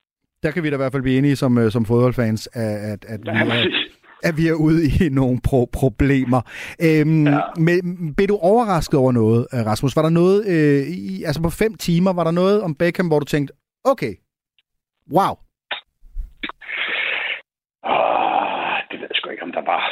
Der 0.43 0.51
kan 0.51 0.62
vi 0.62 0.70
da 0.70 0.76
i 0.76 0.82
hvert 0.82 0.93
fald 0.93 1.02
blive 1.02 1.18
enige 1.18 1.36
som, 1.36 1.59
øh, 1.59 1.70
som 1.70 1.84
fodboldfans, 1.84 2.47
at, 2.47 2.76
at, 2.93 3.05
at 3.05 3.20
vi, 3.22 3.28
er, 3.28 3.88
at 4.28 4.35
vi 4.40 4.44
er 4.53 4.59
ude 4.66 4.81
i 4.86 5.09
nogle 5.20 5.39
pro- 5.48 5.70
problemer. 5.81 6.40
Øhm, 6.86 7.27
ja. 7.27 7.40
men, 7.66 8.15
blev 8.16 8.28
du 8.28 8.39
overrasket 8.53 9.01
over 9.01 9.12
noget, 9.12 9.47
øh, 9.55 9.66
Rasmus? 9.70 9.97
Var 9.97 10.03
der 10.03 10.15
noget, 10.23 10.39
øh, 10.55 10.82
i, 11.11 11.23
altså 11.28 11.40
på 11.43 11.51
fem 11.62 11.73
timer, 11.74 12.12
var 12.12 12.24
der 12.24 12.31
noget 12.43 12.62
om 12.62 12.74
Beckham, 12.81 13.09
hvor 13.09 13.19
du 13.19 13.24
tænkte, 13.24 13.55
okay, 13.93 14.15
wow. 15.16 15.35
Oh, 17.93 18.77
det 18.90 18.97
ved 19.01 19.09
jeg 19.11 19.16
sgu 19.16 19.31
ikke, 19.31 19.47
om 19.48 19.53
der 19.53 19.65
var. 19.74 19.85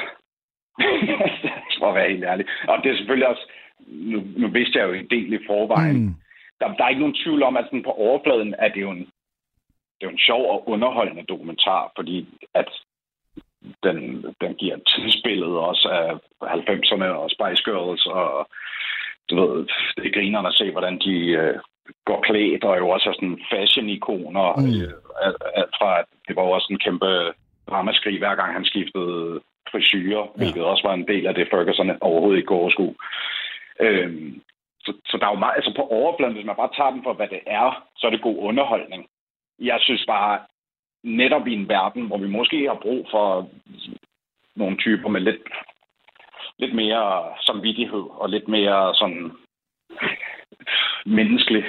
for 1.78 1.88
at 1.88 1.94
være 1.94 2.10
helt 2.10 2.24
ærlig. 2.24 2.46
Og 2.68 2.76
det 2.82 2.88
er 2.90 2.96
selvfølgelig 2.96 3.28
også, 3.28 3.44
nu, 4.12 4.18
nu 4.36 4.46
vidste 4.48 4.78
jeg 4.78 4.88
jo 4.88 4.92
en 4.92 5.10
del 5.10 5.32
i 5.32 5.46
forvejen. 5.46 6.00
Mm. 6.04 6.14
Der, 6.60 6.74
der 6.76 6.84
er 6.84 6.88
ikke 6.88 7.04
nogen 7.04 7.20
tvivl 7.24 7.42
om, 7.42 7.56
at 7.56 7.64
sådan 7.64 7.82
på 7.88 7.94
overfladen 8.06 8.54
er 8.58 8.68
det 8.68 8.80
jo 8.80 8.90
en, 8.90 9.04
det 9.96 10.02
er 10.02 10.10
jo 10.10 10.16
en 10.16 10.26
sjov 10.28 10.42
og 10.52 10.68
underholdende 10.68 11.24
dokumentar, 11.32 11.92
fordi 11.96 12.28
at 12.54 12.68
den, 13.82 14.24
den 14.40 14.54
giver 14.54 14.76
tidsbilledet 14.76 15.56
også 15.56 15.88
af 15.88 16.08
90'erne 16.42 17.04
og 17.04 17.30
Spice 17.30 17.62
Girls, 17.64 18.06
og 18.06 18.48
du 19.30 19.34
ved, 19.40 19.66
det 19.96 20.06
er 20.06 20.14
grinerne 20.16 20.48
at 20.48 20.54
se, 20.54 20.70
hvordan 20.70 20.98
de 20.98 21.16
øh, 21.42 21.58
går 22.04 22.20
klædt, 22.20 22.64
og 22.64 22.78
jo 22.78 22.88
også 22.88 23.08
er 23.08 23.14
sådan 23.14 23.38
fashion-ikoner. 23.52 24.46
Mm. 24.56 24.82
Øh, 24.82 25.34
alt 25.60 25.74
fra, 25.78 25.90
det 26.28 26.36
var 26.36 26.42
jo 26.42 26.50
også 26.50 26.68
en 26.70 26.78
kæmpe 26.78 27.32
ramaskrig, 27.72 28.18
hver 28.18 28.34
gang 28.34 28.52
han 28.52 28.64
skiftede 28.64 29.40
frisyrer, 29.70 30.24
ja. 30.24 30.36
hvilket 30.36 30.64
også 30.64 30.82
var 30.88 30.94
en 30.94 31.08
del 31.08 31.26
af 31.26 31.34
det, 31.34 31.48
Ferguson 31.50 31.90
overhovedet 32.00 32.38
ikke 32.38 32.52
går 32.54 32.70
sko. 32.70 32.96
Øhm, 33.80 34.40
så, 34.84 34.92
så 35.10 35.14
der 35.20 35.26
er 35.26 35.34
jo 35.34 35.38
meget, 35.44 35.56
altså 35.56 35.72
på 35.76 35.82
overfladen, 35.82 36.34
hvis 36.34 36.46
man 36.46 36.60
bare 36.62 36.76
tager 36.76 36.90
den 36.90 37.02
for, 37.02 37.12
hvad 37.12 37.28
det 37.28 37.40
er, 37.46 37.68
så 37.98 38.06
er 38.06 38.10
det 38.10 38.26
god 38.28 38.38
underholdning. 38.48 39.06
Jeg 39.58 39.78
synes 39.80 40.04
bare, 40.06 40.40
netop 41.04 41.46
i 41.46 41.54
en 41.54 41.68
verden, 41.68 42.06
hvor 42.06 42.18
vi 42.18 42.28
måske 42.28 42.66
har 42.66 42.78
brug 42.82 43.06
for 43.10 43.50
nogle 44.56 44.76
typer 44.76 45.08
med 45.08 45.20
lidt, 45.20 45.42
lidt 46.58 46.74
mere 46.74 47.24
samvittighed 47.40 48.04
og 48.10 48.28
lidt 48.30 48.48
mere 48.48 48.94
sådan 48.94 49.32
menneskelig 51.06 51.64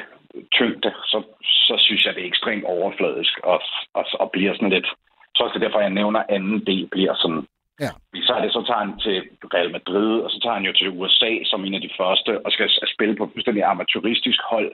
tyngde, 0.51 0.91
så, 1.05 1.23
så 1.43 1.75
synes 1.77 2.05
jeg, 2.05 2.15
det 2.15 2.23
er 2.23 2.27
ekstremt 2.27 2.63
overfladisk 2.63 3.39
og, 3.43 3.61
og, 3.93 4.05
og 4.19 4.31
bliver 4.31 4.53
sådan 4.53 4.69
lidt... 4.69 4.87
Så 5.35 5.43
er 5.43 5.51
det 5.51 5.61
derfor, 5.61 5.79
jeg 5.79 5.89
nævner, 5.89 6.23
anden 6.29 6.65
del 6.65 6.87
bliver 6.87 7.15
sådan... 7.15 7.47
Ja. 7.79 7.91
Så 8.27 8.33
er 8.33 8.41
det, 8.41 8.53
så 8.53 8.63
tager 8.67 8.83
han 8.85 8.99
til 8.99 9.17
Real 9.53 9.71
Madrid, 9.71 10.19
og 10.19 10.29
så 10.31 10.39
tager 10.39 10.53
han 10.53 10.65
jo 10.65 10.73
til 10.73 10.89
USA 10.89 11.31
som 11.43 11.65
en 11.65 11.73
af 11.73 11.81
de 11.81 11.95
første, 11.97 12.45
og 12.45 12.51
skal 12.51 12.69
spille 12.95 13.15
på 13.15 13.29
fuldstændig 13.33 13.63
amatøristisk 13.63 14.39
hold, 14.49 14.71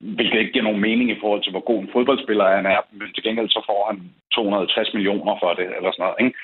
hvilket 0.00 0.38
ikke 0.38 0.52
giver 0.52 0.68
nogen 0.68 0.80
mening 0.80 1.10
i 1.10 1.20
forhold 1.20 1.42
til, 1.42 1.52
hvor 1.52 1.64
god 1.70 1.80
en 1.82 1.92
fodboldspiller 1.92 2.56
han 2.56 2.66
er, 2.66 2.80
men 2.92 3.12
til 3.14 3.22
gengæld 3.22 3.48
så 3.48 3.62
får 3.66 3.80
han 3.90 3.96
260 4.34 4.94
millioner 4.94 5.36
for 5.42 5.50
det, 5.58 5.66
eller 5.76 5.90
sådan 5.92 6.04
noget. 6.04 6.16
Ikke? 6.20 6.38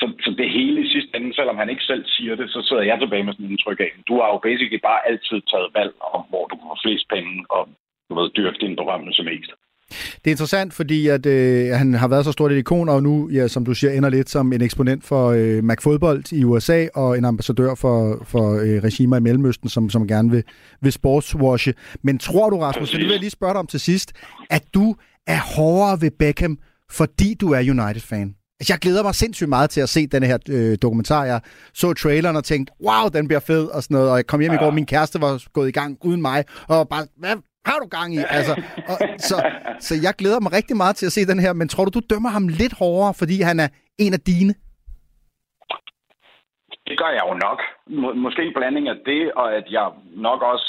så, 0.00 0.06
så 0.24 0.30
det 0.40 0.56
hele 0.58 0.78
i 0.84 0.92
sidste 0.94 1.16
ende, 1.16 1.34
selvom 1.34 1.56
han 1.56 1.70
ikke 1.70 1.84
selv 1.90 2.04
siger 2.06 2.34
det, 2.34 2.50
så 2.50 2.60
sidder 2.68 2.82
jeg 2.82 2.98
tilbage 2.98 3.24
med 3.24 3.32
sådan 3.32 3.46
en 3.46 3.52
indtryk 3.52 3.80
af, 3.80 3.92
du 4.08 4.14
har 4.20 4.28
jo 4.32 4.38
basically 4.48 4.80
bare 4.88 5.06
altid 5.10 5.38
taget 5.52 5.68
valg 5.78 5.94
om, 6.16 6.22
hvor 6.30 6.44
du 6.52 6.56
har 6.68 6.78
flest 6.84 7.06
penge 7.14 7.34
og 7.54 7.62
du 8.08 8.12
ved, 8.18 8.30
dyrke 8.36 8.58
din 8.64 8.76
berømmelse 8.76 9.22
mest. 9.22 9.50
Det 10.24 10.26
er 10.26 10.30
interessant, 10.30 10.74
fordi 10.74 11.08
at, 11.08 11.26
øh, 11.26 11.70
han 11.76 11.94
har 11.94 12.08
været 12.08 12.24
så 12.24 12.32
stort 12.32 12.52
et 12.52 12.58
ikon, 12.58 12.88
og 12.88 13.02
nu, 13.02 13.28
ja, 13.32 13.48
som 13.48 13.64
du 13.64 13.74
siger, 13.74 13.92
ender 13.92 14.08
lidt 14.08 14.30
som 14.30 14.52
en 14.52 14.62
eksponent 14.62 15.04
for 15.04 15.30
øh, 15.30 15.64
McFodbold 15.64 16.32
i 16.32 16.44
USA, 16.44 16.86
og 16.94 17.18
en 17.18 17.24
ambassadør 17.24 17.74
for, 17.74 18.24
for 18.26 18.52
øh, 18.52 18.82
regimer 18.82 19.16
i 19.16 19.20
Mellemøsten, 19.20 19.68
som, 19.68 19.90
som 19.90 20.06
gerne 20.06 20.30
vil, 20.30 20.44
vil 20.80 20.92
sportswashe. 20.92 21.74
Men 22.02 22.18
tror 22.18 22.50
du, 22.50 22.58
Rasmus, 22.58 22.88
så 22.88 22.96
det 22.96 23.04
vil 23.04 23.10
jeg 23.10 23.20
lige 23.20 23.30
spørge 23.30 23.52
dig 23.52 23.60
om 23.60 23.66
til 23.66 23.80
sidst, 23.80 24.12
at 24.50 24.62
du 24.74 24.94
er 25.26 25.38
hårdere 25.56 26.00
ved 26.00 26.10
Beckham, 26.18 26.58
fordi 26.90 27.34
du 27.34 27.52
er 27.52 27.58
United-fan? 27.58 28.34
Altså, 28.60 28.72
jeg 28.72 28.78
glæder 28.78 29.02
mig 29.02 29.14
sindssygt 29.14 29.48
meget 29.48 29.70
til 29.70 29.80
at 29.80 29.88
se 29.88 30.06
den 30.06 30.22
her 30.22 30.38
øh, 30.48 30.78
dokumentar. 30.82 31.24
Jeg 31.24 31.40
så 31.74 31.92
traileren 31.92 32.36
og 32.36 32.44
tænkte, 32.44 32.72
wow, 32.84 33.08
den 33.08 33.28
bliver 33.28 33.40
fed 33.40 33.64
og 33.64 33.82
sådan 33.82 33.94
noget. 33.94 34.10
Og 34.10 34.16
jeg 34.16 34.26
kom 34.26 34.40
hjem 34.40 34.52
i 34.52 34.56
går, 34.56 34.70
min 34.70 34.86
kæreste 34.86 35.20
var 35.20 35.42
gået 35.52 35.68
i 35.68 35.72
gang 35.72 35.98
uden 36.04 36.22
mig. 36.22 36.44
Og 36.68 36.88
bare, 36.88 37.06
hvad 37.18 37.36
har 37.68 37.78
du 37.82 37.86
gang 37.96 38.14
i? 38.14 38.18
Altså, 38.38 38.54
og, 38.90 38.96
så, 39.28 39.36
så 39.86 39.94
jeg 40.06 40.14
glæder 40.20 40.40
mig 40.40 40.52
rigtig 40.52 40.76
meget 40.76 40.96
til 40.96 41.06
at 41.06 41.12
se 41.12 41.26
den 41.32 41.40
her. 41.44 41.52
Men 41.52 41.68
tror 41.68 41.84
du, 41.84 41.90
du 41.98 42.04
dømmer 42.12 42.30
ham 42.36 42.48
lidt 42.48 42.74
hårdere, 42.78 43.14
fordi 43.20 43.36
han 43.50 43.60
er 43.60 43.68
en 43.98 44.12
af 44.18 44.22
dine? 44.30 44.54
Det 46.88 46.96
gør 46.98 47.10
jeg 47.18 47.24
jo 47.30 47.34
nok. 47.46 47.60
Må, 48.00 48.08
måske 48.14 48.42
en 48.42 48.56
blanding 48.56 48.88
af 48.88 48.98
det, 49.06 49.32
og 49.32 49.46
at 49.58 49.66
jeg 49.70 49.86
nok 50.28 50.40
også, 50.52 50.68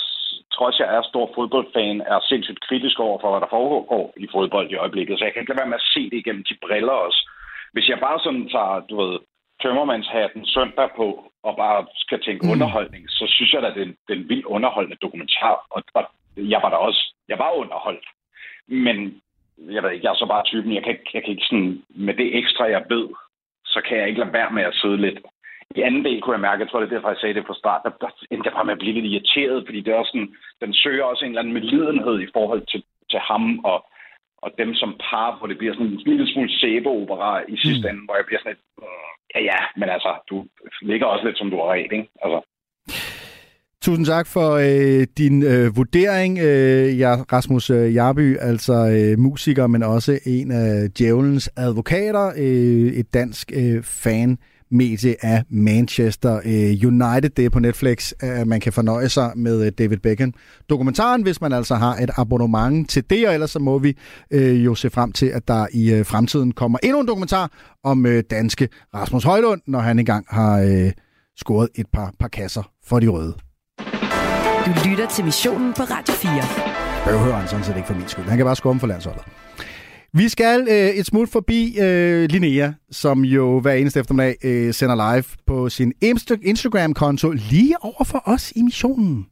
trods 0.56 0.80
jeg 0.80 0.90
er 0.96 1.02
stor 1.12 1.26
fodboldfan, 1.36 2.02
er 2.14 2.20
sindssygt 2.32 2.66
kritisk 2.68 3.00
over 3.00 3.18
for, 3.22 3.30
hvad 3.32 3.42
der 3.42 3.56
foregår 3.58 4.14
i 4.18 4.28
fodbold 4.36 4.68
i 4.72 4.76
øjeblikket. 4.84 5.20
Så 5.20 5.24
jeg 5.26 5.34
kan 5.34 5.42
ikke 5.42 5.52
lade 5.52 5.62
være 5.62 5.74
med 5.74 5.82
at 5.82 5.90
se 5.94 6.02
det 6.10 6.18
igennem 6.18 6.44
de 6.50 6.56
briller 6.66 6.96
også. 7.06 7.22
Hvis 7.74 7.90
jeg 7.90 8.00
bare 8.00 8.20
sådan 8.26 8.50
tager, 8.56 8.86
du 8.90 8.96
ved, 9.02 9.14
tømmermandshatten 9.62 10.46
søndag 10.46 10.90
på, 11.00 11.08
og 11.48 11.54
bare 11.64 11.80
skal 12.04 12.20
tænke 12.22 12.46
mm. 12.46 12.52
underholdning, 12.52 13.04
så 13.10 13.26
synes 13.36 13.54
jeg 13.54 13.62
da, 13.62 13.70
det 13.76 13.82
er 13.82 13.90
en, 13.90 13.96
det 14.06 14.12
er 14.14 14.20
en 14.22 14.30
vild 14.30 14.46
underholdende 14.46 15.02
dokumentar. 15.06 15.56
Og, 15.76 15.82
og 15.94 16.04
jeg 16.38 16.60
var 16.64 16.70
da 16.70 16.76
også, 16.76 17.14
jeg 17.28 17.40
var 17.40 17.52
underholdt. 17.52 18.06
Men 18.68 19.22
jeg 19.58 19.84
ved 19.84 19.92
ikke, 19.92 20.06
jeg 20.06 20.12
er 20.12 20.16
så 20.16 20.26
bare 20.26 20.44
typen, 20.46 20.74
jeg 20.74 20.84
kan, 20.84 20.98
jeg 21.14 21.24
kan 21.24 21.32
ikke 21.32 21.50
sådan, 21.50 21.84
med 21.90 22.14
det 22.14 22.38
ekstra, 22.38 22.64
jeg 22.66 22.86
ved, 22.90 23.08
så 23.66 23.82
kan 23.88 23.98
jeg 23.98 24.08
ikke 24.08 24.20
lade 24.20 24.34
være 24.34 24.52
med 24.52 24.64
at 24.64 24.76
sidde 24.76 24.98
lidt. 24.98 25.20
I 25.76 25.82
anden 25.82 26.06
del 26.06 26.22
kunne 26.22 26.34
jeg 26.34 26.48
mærke, 26.48 26.62
jeg 26.62 26.70
tror, 26.70 26.80
det 26.80 26.88
er 26.88 26.96
derfor, 26.96 27.10
jeg 27.10 27.18
sagde 27.22 27.34
det 27.34 27.48
fra 27.48 27.62
start, 27.62 27.82
der, 27.84 27.92
der 28.02 28.10
endte 28.32 28.48
jeg 28.48 28.54
bare 28.54 28.66
med 28.66 28.74
at 28.74 28.80
blive 28.80 28.94
lidt 28.94 29.06
irriteret, 29.06 29.66
fordi 29.66 29.82
det 29.82 29.92
er 29.94 30.02
også 30.02 30.12
sådan, 30.12 30.36
den 30.62 30.74
søger 30.74 31.04
også 31.04 31.26
en 31.26 31.32
eller 31.32 31.42
anden 31.42 31.54
medlidenhed 31.54 32.20
i 32.22 32.32
forhold 32.34 32.62
til, 32.72 32.84
til 33.12 33.20
ham 33.20 33.60
og, 33.66 33.86
og 34.38 34.52
dem 34.58 34.74
som 34.76 35.00
par, 35.10 35.38
hvor 35.38 35.48
det 35.48 35.58
bliver 35.58 35.74
sådan 35.74 35.88
en 35.88 36.02
lille 36.06 36.34
smule 36.34 36.52
sæbeopera 36.60 37.42
i 37.48 37.58
sidste 37.58 37.88
mm. 37.88 37.90
ende, 37.90 38.06
hvor 38.06 38.16
jeg 38.16 38.26
bliver 38.26 38.40
sådan 38.40 38.52
lidt, 38.54 38.64
ja 39.36 39.40
ja, 39.42 39.60
men 39.76 39.90
altså, 39.90 40.12
du 40.30 40.46
ligger 40.82 41.08
også 41.08 41.26
lidt 41.26 41.38
som 41.38 41.50
du 41.50 41.58
har 41.58 41.68
ret, 41.74 41.92
ikke? 41.98 42.10
Altså. 42.24 42.40
Tusind 43.84 44.06
tak 44.06 44.28
for 44.28 44.52
øh, 44.52 45.08
din 45.18 45.44
øh, 45.44 45.78
vurdering, 45.78 46.40
øh, 46.40 47.00
ja, 47.00 47.16
Rasmus 47.16 47.70
øh, 47.70 47.96
Jarby, 47.96 48.38
altså 48.40 48.74
øh, 48.74 49.20
musiker, 49.20 49.68
men 49.68 49.84
også 49.84 50.20
en 50.26 50.52
af 50.52 50.92
djævelens 50.92 51.50
advokater, 51.56 52.32
øh, 52.38 52.94
et 52.94 53.14
dansk 53.14 53.52
øh, 53.56 53.84
fan 53.84 54.38
medie 54.72 55.16
af 55.26 55.44
Manchester 55.50 56.36
øh, 56.46 56.88
United. 56.88 57.30
Det 57.30 57.46
er 57.46 57.50
på 57.50 57.60
Netflix, 57.60 58.12
at 58.20 58.48
man 58.48 58.60
kan 58.60 58.74
fornøje 58.74 59.10
sig 59.10 59.32
med 59.36 59.66
øh, 59.66 59.72
David 59.78 59.98
Beckham. 59.98 60.34
Dokumentaren, 60.70 61.24
hvis 61.24 61.42
man 61.42 61.54
altså 61.54 61.76
har 61.76 61.96
et 61.96 62.12
abonnement 62.18 62.90
til 62.90 63.10
det, 63.10 63.28
og 63.28 63.34
ellers 63.34 63.52
så 63.52 63.60
må 63.60 63.78
vi 63.78 63.98
øh, 64.32 64.66
jo 64.66 64.76
se 64.76 64.90
frem 64.90 65.12
til, 65.12 65.26
at 65.26 65.48
der 65.48 65.68
i 65.74 65.94
øh, 65.94 66.06
fremtiden 66.06 66.52
kommer 66.52 66.80
endnu 66.84 67.00
en 67.00 67.08
dokumentar 67.08 67.52
om 67.84 68.06
øh, 68.06 68.24
danske 68.30 68.70
Rasmus 68.94 69.24
Højlund, 69.24 69.62
når 69.68 69.80
han 69.80 70.00
engang 70.00 70.26
har 70.30 70.62
øh, 70.62 70.92
scoret 71.38 71.70
et 71.76 71.86
par, 71.94 72.14
par 72.20 72.28
kasser 72.28 72.72
for 72.86 73.00
de 73.00 73.08
røde. 73.08 73.34
Du 74.66 74.72
lytter 74.90 75.08
til 75.08 75.26
missionen 75.26 75.74
på 75.74 75.84
Radio 75.84 76.14
4. 76.14 77.14
Behøver 77.14 77.36
han 77.36 77.48
sådan 77.48 77.66
set 77.66 77.76
ikke 77.76 77.88
for 77.88 77.94
min 77.94 78.08
skyld. 78.08 78.26
Han 78.26 78.38
kan 78.38 78.46
bare 78.46 78.56
score 78.56 78.80
for 78.80 78.88
landsholdet. 78.88 79.22
Vi 80.14 80.30
skal 80.30 80.68
øh, 80.70 80.90
et 80.90 81.06
smut 81.06 81.30
forbi 81.30 81.80
øh, 81.80 82.30
Linnea, 82.30 82.72
som 82.92 83.26
jo 83.26 83.60
hver 83.60 83.74
eneste 83.74 84.00
eftermiddag 84.00 84.36
øh, 84.44 84.74
sender 84.74 85.14
live 85.14 85.24
på 85.48 85.70
sin 85.70 85.94
Insta- 86.06 86.42
Instagram-konto 86.44 87.32
lige 87.32 87.76
over 87.84 88.04
for 88.04 88.22
os 88.26 88.52
i 88.56 88.62
missionen. 88.62 89.26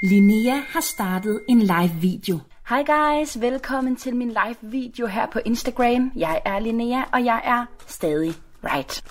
Linnea 0.00 0.60
har 0.68 0.80
startet 0.80 1.40
en 1.48 1.58
live 1.62 1.92
video. 2.00 2.38
Hej 2.68 2.84
guys, 2.84 3.40
velkommen 3.40 3.96
til 3.96 4.16
min 4.16 4.28
live 4.28 4.56
video 4.60 5.06
her 5.06 5.26
på 5.26 5.40
Instagram. 5.44 6.12
Jeg 6.16 6.42
er 6.44 6.58
Linnea, 6.58 7.02
og 7.12 7.24
jeg 7.24 7.40
er 7.44 7.64
stadig 7.86 8.34
right. 8.64 9.04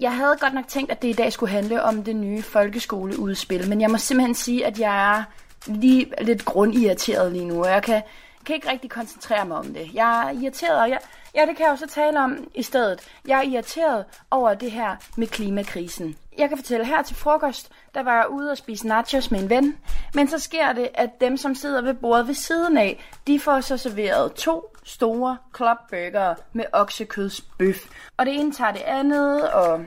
Jeg 0.00 0.16
havde 0.16 0.36
godt 0.40 0.54
nok 0.54 0.68
tænkt, 0.68 0.90
at 0.90 1.02
det 1.02 1.08
i 1.08 1.12
dag 1.12 1.32
skulle 1.32 1.52
handle 1.52 1.82
om 1.82 2.04
det 2.04 2.16
nye 2.16 2.42
folkeskoleudspil, 2.42 3.68
men 3.68 3.80
jeg 3.80 3.90
må 3.90 3.98
simpelthen 3.98 4.34
sige, 4.34 4.66
at 4.66 4.78
jeg 4.78 5.18
er 5.18 5.22
lige 5.66 6.06
lidt 6.20 6.44
grundirriteret 6.44 7.32
lige 7.32 7.44
nu, 7.44 7.64
og 7.64 7.70
jeg 7.70 7.82
kan, 7.82 8.02
kan 8.44 8.54
ikke 8.54 8.70
rigtig 8.70 8.90
koncentrere 8.90 9.44
mig 9.44 9.56
om 9.56 9.74
det. 9.74 9.94
Jeg 9.94 10.28
er 10.28 10.40
irriteret, 10.40 10.80
og 10.80 10.90
jeg, 10.90 10.98
ja, 11.34 11.46
det 11.46 11.56
kan 11.56 11.66
jeg 11.66 11.72
jo 11.72 11.76
så 11.76 11.86
tale 11.86 12.20
om 12.20 12.50
i 12.54 12.62
stedet. 12.62 13.00
Jeg 13.28 13.38
er 13.38 13.42
irriteret 13.42 14.04
over 14.30 14.54
det 14.54 14.70
her 14.70 14.96
med 15.16 15.26
klimakrisen. 15.26 16.16
Jeg 16.38 16.48
kan 16.48 16.58
fortælle, 16.58 16.86
her 16.86 17.02
til 17.02 17.16
frokost, 17.16 17.70
der 17.94 18.02
var 18.02 18.16
jeg 18.16 18.28
ude 18.30 18.50
og 18.50 18.56
spise 18.56 18.88
nachos 18.88 19.30
med 19.30 19.40
en 19.40 19.50
ven, 19.50 19.76
men 20.14 20.28
så 20.28 20.38
sker 20.38 20.72
det, 20.72 20.88
at 20.94 21.20
dem, 21.20 21.36
som 21.36 21.54
sidder 21.54 21.82
ved 21.82 21.94
bordet 21.94 22.26
ved 22.26 22.34
siden 22.34 22.76
af, 22.78 23.04
de 23.26 23.40
får 23.40 23.60
så 23.60 23.76
serveret 23.76 24.32
to 24.32 24.76
store 24.84 25.36
clubburgere 25.56 26.36
med 26.52 26.64
oksekødsbøf. 26.72 27.76
Og 28.16 28.26
det 28.26 28.34
ene 28.34 28.52
tager 28.52 28.72
det 28.72 28.82
andet, 28.82 29.50
og 29.50 29.80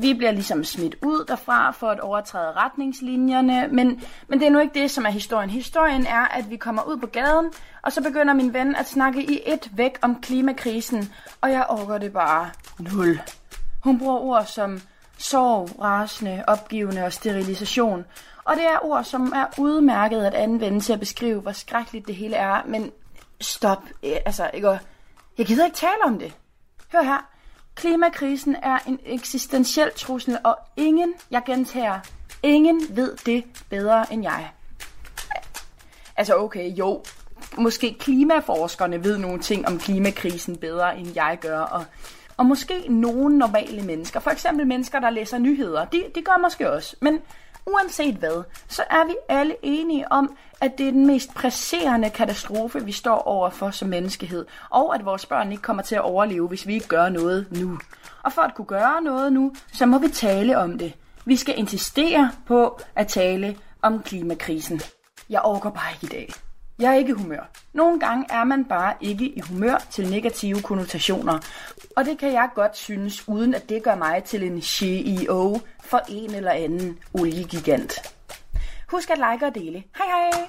vi 0.00 0.14
bliver 0.14 0.30
ligesom 0.30 0.64
smidt 0.64 0.96
ud 1.02 1.24
derfra 1.28 1.70
for 1.70 1.90
at 1.90 2.00
overtræde 2.00 2.52
retningslinjerne, 2.52 3.68
men, 3.68 4.02
men 4.28 4.40
det 4.40 4.46
er 4.46 4.50
nu 4.50 4.58
ikke 4.58 4.80
det, 4.80 4.90
som 4.90 5.04
er 5.04 5.10
historien. 5.10 5.50
Historien 5.50 6.06
er, 6.06 6.24
at 6.24 6.50
vi 6.50 6.56
kommer 6.56 6.82
ud 6.82 6.96
på 6.96 7.06
gaden, 7.06 7.46
og 7.82 7.92
så 7.92 8.02
begynder 8.02 8.34
min 8.34 8.54
ven 8.54 8.76
at 8.76 8.88
snakke 8.88 9.22
i 9.22 9.40
et 9.46 9.70
væk 9.72 9.98
om 10.02 10.20
klimakrisen, 10.20 11.12
og 11.40 11.50
jeg 11.50 11.66
overgår 11.68 11.98
det 11.98 12.12
bare 12.12 12.50
nul. 12.78 13.20
Hun 13.82 13.98
bruger 13.98 14.18
ord 14.18 14.46
som 14.46 14.80
sorg, 15.18 15.80
rasende, 15.80 16.44
opgivende 16.46 17.04
og 17.04 17.12
sterilisation. 17.12 18.04
Og 18.44 18.56
det 18.56 18.64
er 18.64 18.84
ord, 18.84 19.04
som 19.04 19.32
er 19.36 19.46
udmærket 19.58 20.24
at 20.24 20.34
anvende 20.34 20.80
til 20.80 20.92
at 20.92 21.00
beskrive, 21.00 21.40
hvor 21.40 21.52
skrækkeligt 21.52 22.06
det 22.06 22.14
hele 22.14 22.36
er, 22.36 22.62
men 22.66 22.92
stop. 23.40 23.82
Eh, 24.02 24.16
altså, 24.26 24.50
ikke? 24.54 24.78
jeg 25.38 25.46
gider 25.46 25.64
ikke 25.64 25.76
tale 25.76 26.04
om 26.04 26.18
det. 26.18 26.32
Hør 26.92 27.02
her. 27.02 27.37
Klimakrisen 27.78 28.56
er 28.62 28.78
en 28.86 28.98
eksistentiel 29.06 29.90
trussel, 29.96 30.38
og 30.44 30.58
ingen, 30.76 31.14
jeg 31.30 31.42
gentager, 31.46 32.00
ingen 32.42 32.80
ved 32.90 33.16
det 33.26 33.44
bedre 33.70 34.12
end 34.12 34.22
jeg. 34.22 34.50
Altså 36.16 36.36
okay, 36.36 36.70
jo, 36.78 37.02
måske 37.58 37.96
klimaforskerne 37.98 39.04
ved 39.04 39.18
nogle 39.18 39.40
ting 39.40 39.68
om 39.68 39.78
klimakrisen 39.78 40.56
bedre 40.56 40.98
end 40.98 41.08
jeg 41.14 41.38
gør, 41.40 41.60
og, 41.60 41.84
og 42.36 42.46
måske 42.46 42.74
nogle 42.88 43.38
normale 43.38 43.82
mennesker, 43.82 44.20
for 44.20 44.30
eksempel 44.30 44.66
mennesker, 44.66 45.00
der 45.00 45.10
læser 45.10 45.38
nyheder, 45.38 45.84
de, 45.84 46.04
de 46.14 46.22
gør 46.22 46.38
måske 46.42 46.70
også. 46.70 46.96
Men 47.00 47.18
uanset 47.74 48.14
hvad, 48.14 48.42
så 48.68 48.82
er 48.90 49.06
vi 49.06 49.16
alle 49.28 49.56
enige 49.62 50.12
om, 50.12 50.36
at 50.60 50.78
det 50.78 50.88
er 50.88 50.92
den 50.92 51.06
mest 51.06 51.34
presserende 51.34 52.10
katastrofe, 52.10 52.84
vi 52.84 52.92
står 52.92 53.18
overfor 53.18 53.70
som 53.70 53.88
menneskehed, 53.88 54.46
og 54.70 54.94
at 54.94 55.04
vores 55.04 55.26
børn 55.26 55.52
ikke 55.52 55.62
kommer 55.62 55.82
til 55.82 55.94
at 55.94 56.02
overleve, 56.02 56.48
hvis 56.48 56.66
vi 56.66 56.74
ikke 56.74 56.88
gør 56.88 57.08
noget 57.08 57.46
nu. 57.50 57.78
Og 58.22 58.32
for 58.32 58.42
at 58.42 58.54
kunne 58.54 58.66
gøre 58.66 59.02
noget 59.02 59.32
nu, 59.32 59.52
så 59.72 59.86
må 59.86 59.98
vi 59.98 60.08
tale 60.08 60.58
om 60.58 60.78
det. 60.78 60.92
Vi 61.24 61.36
skal 61.36 61.58
insistere 61.58 62.30
på 62.46 62.80
at 62.94 63.08
tale 63.08 63.56
om 63.82 64.02
klimakrisen. 64.02 64.80
Jeg 65.30 65.40
overgår 65.40 65.70
bare 65.70 65.92
ikke 65.92 66.14
i 66.14 66.18
dag. 66.18 66.47
Jeg 66.80 66.90
er 66.90 66.94
ikke 66.94 67.10
i 67.10 67.12
humør. 67.12 67.50
Nogle 67.74 68.00
gange 68.00 68.26
er 68.30 68.44
man 68.44 68.64
bare 68.64 68.94
ikke 69.00 69.24
i 69.24 69.40
humør 69.40 69.86
til 69.90 70.10
negative 70.10 70.62
konnotationer. 70.62 71.38
Og 71.96 72.04
det 72.04 72.18
kan 72.18 72.32
jeg 72.32 72.48
godt 72.54 72.76
synes, 72.76 73.28
uden 73.28 73.54
at 73.54 73.68
det 73.68 73.82
gør 73.82 73.94
mig 73.94 74.24
til 74.24 74.42
en 74.42 74.62
CEO 74.62 75.60
for 75.84 76.00
en 76.08 76.34
eller 76.34 76.50
anden 76.50 76.98
oliegigant. 77.14 77.92
Husk 78.90 79.10
at 79.10 79.18
like 79.18 79.46
og 79.46 79.54
dele. 79.54 79.82
Hej 79.96 80.06
hej! 80.06 80.48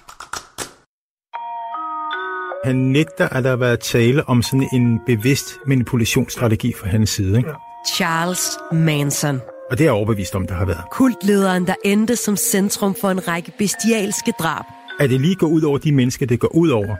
Han 2.64 2.76
nægter, 2.76 3.30
at 3.30 3.44
der 3.44 3.50
har 3.50 3.58
været 3.58 3.80
tale 3.80 4.30
om 4.30 4.42
sådan 4.42 4.70
en 4.74 5.00
bevidst 5.06 5.58
manipulationsstrategi 5.66 6.74
fra 6.74 6.88
hans 6.88 7.10
side. 7.10 7.38
Ikke? 7.38 7.50
Charles 7.96 8.58
Manson. 8.72 9.42
Og 9.72 9.78
det 9.78 9.82
er 9.82 9.86
jeg 9.86 9.94
overbevist 9.94 10.36
om, 10.36 10.48
der 10.48 10.56
har 10.56 10.66
været. 10.66 10.84
Kultlederen, 10.92 11.68
der 11.68 11.76
endte 11.86 12.16
som 12.16 12.36
centrum 12.38 12.96
for 12.96 13.10
en 13.10 13.28
række 13.28 13.54
bestialske 13.58 14.34
drab. 14.40 14.79
At 15.00 15.10
det 15.10 15.22
lige 15.22 15.36
går 15.36 15.48
ud 15.48 15.62
over 15.62 15.78
de 15.78 15.92
mennesker, 15.92 16.26
det 16.26 16.40
går 16.40 16.56
ud 16.56 16.70
over, 16.70 16.96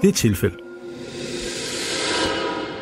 det 0.00 0.04
er 0.04 0.08
et 0.08 0.14
tilfælde. 0.14 0.56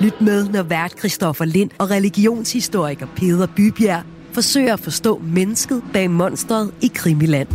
Lyt 0.00 0.20
med, 0.20 0.48
når 0.48 0.62
vært 0.62 0.98
Christoffer 0.98 1.44
Lind 1.44 1.70
og 1.78 1.90
religionshistoriker 1.90 3.06
Peter 3.16 3.46
Bybjerg 3.56 4.02
forsøger 4.32 4.72
at 4.72 4.80
forstå 4.80 5.18
mennesket 5.18 5.82
bag 5.92 6.10
monstret 6.10 6.74
i 6.80 6.90
Krimiland. 6.94 7.48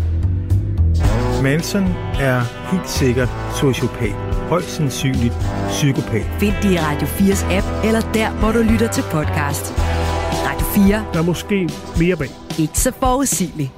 Manson 1.43 1.83
er 2.19 2.71
helt 2.71 2.89
sikkert 2.89 3.29
sociopat. 3.59 4.13
Højst 4.49 4.69
sandsynligt 4.69 5.33
psykopat. 5.69 6.25
Find 6.39 6.53
det 6.63 6.71
i 6.71 6.77
Radio 6.79 7.07
4's 7.07 7.53
app, 7.53 7.85
eller 7.85 8.11
der, 8.13 8.31
hvor 8.31 8.51
du 8.51 8.59
lytter 8.71 8.91
til 8.91 9.01
podcast. 9.01 9.73
Radio 10.47 10.65
4. 10.87 11.05
Der 11.13 11.19
er 11.19 11.23
måske 11.23 11.69
mere 11.99 12.15
bag. 12.15 12.29
Ikke 12.59 12.79
så 12.79 12.91
forudsigeligt. 12.99 13.71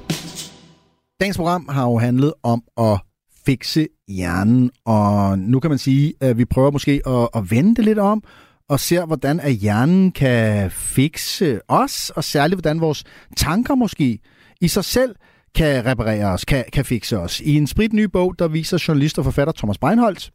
Dagens 1.20 1.36
program 1.36 1.68
har 1.68 1.84
jo 1.84 1.98
handlet 1.98 2.32
om 2.42 2.62
at 2.78 3.07
fikse 3.48 3.88
hjernen, 4.08 4.70
og 4.84 5.38
nu 5.38 5.60
kan 5.60 5.70
man 5.70 5.78
sige, 5.78 6.14
at 6.20 6.38
vi 6.38 6.44
prøver 6.44 6.70
måske 6.70 7.00
at, 7.06 7.28
at 7.34 7.50
vende 7.50 7.74
det 7.74 7.84
lidt 7.84 7.98
om, 7.98 8.22
og 8.68 8.80
ser, 8.80 9.06
hvordan 9.06 9.40
at 9.40 9.52
hjernen 9.52 10.12
kan 10.12 10.70
fikse 10.70 11.60
os, 11.68 12.10
og 12.10 12.24
særligt, 12.24 12.56
hvordan 12.56 12.80
vores 12.80 13.04
tanker 13.36 13.74
måske 13.74 14.18
i 14.60 14.68
sig 14.68 14.84
selv 14.84 15.14
kan 15.54 15.86
reparere 15.86 16.26
os, 16.26 16.44
kan, 16.44 16.64
kan 16.72 16.84
fikse 16.84 17.18
os. 17.18 17.40
I 17.40 17.54
en 17.54 17.66
sprit 17.66 17.92
ny 17.92 18.04
bog, 18.04 18.38
der 18.38 18.48
viser 18.48 18.84
journalist 18.88 19.18
og 19.18 19.24
forfatter 19.24 19.52
Thomas 19.52 19.78
Breinholt, 19.78 20.30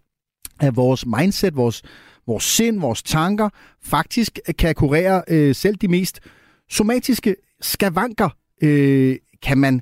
at 0.59 0.75
vores 0.75 1.05
mindset, 1.05 1.55
vores, 1.55 1.81
vores 2.27 2.43
sind, 2.43 2.79
vores 2.79 3.03
tanker, 3.03 3.49
faktisk 3.83 4.39
kan 4.59 4.75
kurere 4.75 5.23
øh, 5.27 5.55
selv 5.55 5.75
de 5.75 5.87
mest 5.87 6.19
somatiske 6.69 7.35
skavanker. 7.61 8.29
Øh, 8.63 9.15
kan 9.43 9.57
man 9.57 9.81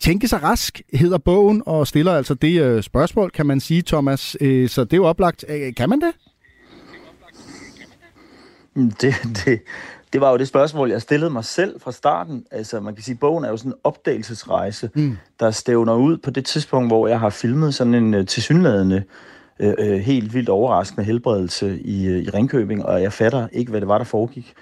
tænke 0.00 0.28
sig 0.28 0.42
rask, 0.42 0.82
hedder 0.92 1.18
bogen, 1.18 1.62
og 1.66 1.86
stiller 1.86 2.12
altså 2.12 2.34
det 2.34 2.62
øh, 2.62 2.82
spørgsmål, 2.82 3.30
kan 3.30 3.46
man 3.46 3.60
sige, 3.60 3.82
Thomas. 3.82 4.36
Øh, 4.40 4.68
så 4.68 4.84
det 4.84 4.92
er 4.92 4.96
jo 4.96 5.04
oplagt. 5.04 5.44
Øh, 5.48 5.74
kan 5.74 5.88
man 5.88 6.00
det? 6.00 6.12
Mm, 8.74 8.90
Det, 8.90 9.14
det, 9.44 9.60
det 10.12 10.20
var 10.20 10.30
jo 10.30 10.36
det 10.36 10.48
spørgsmål, 10.48 10.90
jeg 10.90 11.02
stillede 11.02 11.30
mig 11.30 11.44
selv 11.44 11.80
fra 11.80 11.92
starten. 11.92 12.44
Altså, 12.50 12.80
man 12.80 12.94
kan 12.94 13.04
sige, 13.04 13.12
at 13.12 13.18
bogen 13.18 13.44
er 13.44 13.48
jo 13.48 13.56
sådan 13.56 13.72
en 13.72 13.78
opdagelsesrejse, 13.84 14.90
mm. 14.94 15.16
der 15.40 15.50
stævner 15.50 15.94
ud 15.94 16.18
på 16.18 16.30
det 16.30 16.44
tidspunkt, 16.44 16.90
hvor 16.90 17.08
jeg 17.08 17.20
har 17.20 17.30
filmet 17.30 17.74
sådan 17.74 17.94
en 17.94 18.26
tilsyneladende, 18.26 19.02
uh, 19.60 19.94
helt 19.94 20.34
vildt 20.34 20.48
overraskende 20.48 21.04
helbredelse 21.04 21.80
i, 21.80 22.18
i 22.18 22.30
Ringkøbing, 22.30 22.84
og 22.84 23.02
jeg 23.02 23.12
fatter 23.12 23.48
ikke, 23.52 23.70
hvad 23.70 23.80
det 23.80 23.88
var, 23.88 23.98
der 23.98 24.04
foregik. 24.04 24.54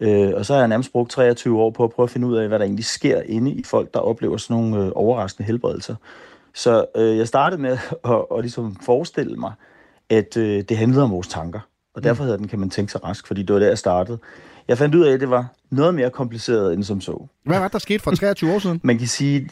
Uh, 0.00 0.34
og 0.34 0.46
så 0.46 0.52
har 0.52 0.60
jeg 0.60 0.68
nærmest 0.68 0.92
brugt 0.92 1.10
23 1.10 1.60
år 1.60 1.70
på 1.70 1.84
at 1.84 1.90
prøve 1.90 2.04
at 2.04 2.10
finde 2.10 2.26
ud 2.26 2.36
af, 2.36 2.48
hvad 2.48 2.58
der 2.58 2.64
egentlig 2.64 2.84
sker 2.84 3.20
inde 3.20 3.50
i 3.50 3.62
folk, 3.64 3.94
der 3.94 4.00
oplever 4.00 4.36
sådan 4.36 4.56
nogle 4.56 4.86
uh, 4.86 4.92
overraskende 4.94 5.46
helbredelser. 5.46 5.94
Så 6.54 6.84
uh, 6.98 7.16
jeg 7.16 7.28
startede 7.28 7.62
med 7.62 7.72
at, 8.04 8.24
at 8.36 8.40
ligesom 8.40 8.76
forestille 8.82 9.36
mig, 9.36 9.52
at 10.10 10.36
uh, 10.36 10.42
det 10.42 10.76
handlede 10.76 11.02
om 11.02 11.10
vores 11.10 11.28
tanker. 11.28 11.60
Og 11.94 12.04
derfor 12.04 12.24
hedder 12.24 12.36
den, 12.36 12.48
kan 12.48 12.58
man 12.58 12.70
tænke 12.70 12.92
sig 12.92 13.04
rask, 13.04 13.26
fordi 13.26 13.42
det 13.42 13.54
var 13.54 13.60
der, 13.60 13.68
jeg 13.68 13.78
startede. 13.78 14.18
Jeg 14.68 14.78
fandt 14.78 14.94
ud 14.94 15.04
af, 15.04 15.12
at 15.12 15.20
det 15.20 15.30
var 15.30 15.46
noget 15.70 15.94
mere 15.94 16.10
kompliceret 16.10 16.74
end 16.74 16.82
som 16.82 17.00
så. 17.00 17.26
Hvad 17.44 17.58
var 17.58 17.68
der 17.68 17.78
sket 17.78 18.02
for 18.02 18.10
23 18.10 18.54
år 18.54 18.58
siden? 18.58 18.80
Man 18.82 18.98
kan 18.98 19.06
sige... 19.06 19.50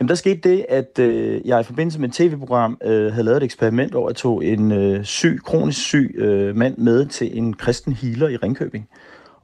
Jamen, 0.00 0.08
der 0.08 0.14
skete 0.14 0.48
det, 0.48 0.66
at 0.68 0.98
øh, 0.98 1.40
jeg 1.44 1.60
i 1.60 1.64
forbindelse 1.64 2.00
med 2.00 2.08
et 2.08 2.14
tv-program 2.14 2.78
øh, 2.84 3.12
havde 3.12 3.24
lavet 3.24 3.36
et 3.36 3.42
eksperiment, 3.42 3.90
hvor 3.90 4.08
jeg 4.08 4.16
tog 4.16 4.44
en 4.44 4.72
øh, 4.72 5.04
syg, 5.04 5.40
kronisk 5.44 5.80
syg 5.80 6.14
øh, 6.18 6.56
mand 6.56 6.78
med 6.78 7.06
til 7.06 7.38
en 7.38 7.54
kristen 7.54 7.92
healer 7.92 8.28
i 8.28 8.36
Ringkøbing. 8.36 8.88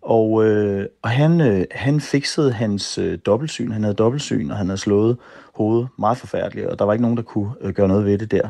Og, 0.02 0.44
øh, 0.44 0.86
og 1.02 1.10
han, 1.10 1.40
øh, 1.40 1.64
han 1.70 2.00
fikset 2.00 2.54
hans 2.54 2.98
øh, 2.98 3.18
dobbeltsyn. 3.26 3.70
Han 3.70 3.82
havde 3.82 3.94
dobbeltsyn, 3.94 4.50
og 4.50 4.56
han 4.56 4.66
havde 4.66 4.80
slået 4.80 5.16
hovedet 5.54 5.88
meget 5.98 6.18
forfærdeligt, 6.18 6.66
og 6.66 6.78
der 6.78 6.84
var 6.84 6.92
ikke 6.92 7.02
nogen, 7.02 7.16
der 7.16 7.22
kunne 7.22 7.50
øh, 7.60 7.74
gøre 7.74 7.88
noget 7.88 8.04
ved 8.04 8.18
det 8.18 8.30
der. 8.30 8.48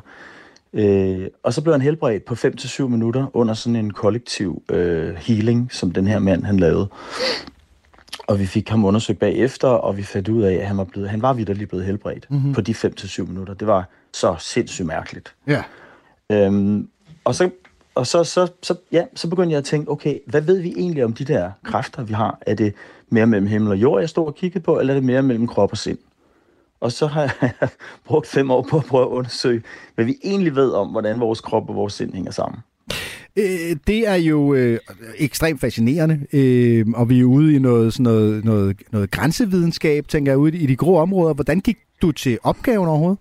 Øh, 0.73 1.27
og 1.43 1.53
så 1.53 1.63
blev 1.63 1.75
han 1.75 1.83
helbredt 1.83 2.25
på 2.25 2.35
5-7 2.35 2.83
minutter 2.83 3.27
under 3.37 3.55
sådan 3.55 3.77
en 3.77 3.91
kollektiv 3.91 4.63
øh, 4.71 5.15
healing, 5.15 5.73
som 5.73 5.91
den 5.91 6.07
her 6.07 6.19
mand 6.19 6.45
han 6.45 6.57
lavede. 6.57 6.89
Og 8.27 8.39
vi 8.39 8.47
fik 8.47 8.69
ham 8.69 8.85
undersøgt 8.85 9.19
bagefter, 9.19 9.69
og 9.69 9.97
vi 9.97 10.03
fandt 10.03 10.29
ud 10.29 10.43
af, 10.43 10.55
at 10.55 10.67
han 10.67 10.77
var, 10.77 10.85
blevet, 10.85 11.11
han 11.11 11.23
var 11.23 11.33
vidderligt 11.33 11.69
blevet 11.69 11.87
helbredt 11.87 12.27
Mhm. 12.31 12.39
mm-hmm. 12.39 12.55
på 12.55 12.61
de 12.61 12.73
5-7 12.73 13.23
minutter. 13.23 13.55
Det 13.55 13.67
var 13.67 13.89
så 14.13 14.37
sindssygt 14.39 14.87
mærkeligt. 14.87 15.35
Ja. 15.47 15.63
Øhm, 16.31 16.89
og 17.25 17.35
så, 17.35 17.51
og 17.95 18.07
så, 18.07 18.25
så, 18.25 18.49
så, 18.63 18.75
ja, 18.93 19.05
så 19.15 19.29
begyndte 19.29 19.51
jeg 19.53 19.59
at 19.59 19.65
tænke, 19.65 19.91
okay, 19.91 20.19
hvad 20.27 20.41
ved 20.41 20.61
vi 20.61 20.75
egentlig 20.77 21.05
om 21.05 21.13
de 21.13 21.25
der 21.25 21.51
kræfter, 21.65 22.03
vi 22.05 22.13
har? 22.13 22.39
Er 22.47 22.55
det 22.55 22.75
mere 23.09 23.27
mellem 23.27 23.47
himmel 23.47 23.71
og 23.71 23.77
jord, 23.79 24.01
jeg 24.01 24.09
står 24.09 24.27
og 24.27 24.35
kigger 24.35 24.61
på, 24.61 24.79
eller 24.81 24.95
er 24.95 24.97
det 24.99 25.05
mere 25.05 25.23
mellem 25.23 25.47
krop 25.47 25.71
og 25.73 25.79
sind? 25.79 25.99
Og 26.81 26.93
så 26.93 27.07
har 27.07 27.23
jeg 27.41 27.53
brugt 28.07 28.27
fem 28.27 28.51
år 28.51 28.67
på 28.71 28.77
at 28.77 28.85
prøve 28.85 29.03
at 29.05 29.09
undersøge, 29.09 29.63
hvad 29.95 30.05
vi 30.05 30.17
egentlig 30.25 30.55
ved 30.55 30.71
om, 30.71 30.89
hvordan 30.89 31.21
vores 31.21 31.41
krop 31.41 31.69
og 31.69 31.75
vores 31.77 31.93
sind 31.93 32.15
hænger 32.15 32.31
sammen. 32.33 32.61
Øh, 33.37 33.77
det 33.87 34.09
er 34.09 34.15
jo 34.15 34.55
øh, 34.55 34.79
ekstremt 35.19 35.61
fascinerende, 35.61 36.21
øh, 36.33 36.87
og 36.95 37.09
vi 37.09 37.21
er 37.21 37.25
ude 37.25 37.55
i 37.55 37.59
noget, 37.59 37.93
sådan 37.93 38.05
noget, 38.05 38.45
noget, 38.45 38.77
noget 38.91 39.11
grænsevidenskab, 39.11 40.09
tænker 40.09 40.33
jeg, 40.33 40.39
ude 40.39 40.57
i 40.57 40.67
de 40.67 40.77
grå 40.77 40.99
områder. 40.99 41.35
Hvordan 41.35 41.61
gik 41.61 41.79
du 42.03 42.13
til 42.13 42.39
opgaven 42.43 42.89
overhovedet? 42.89 43.19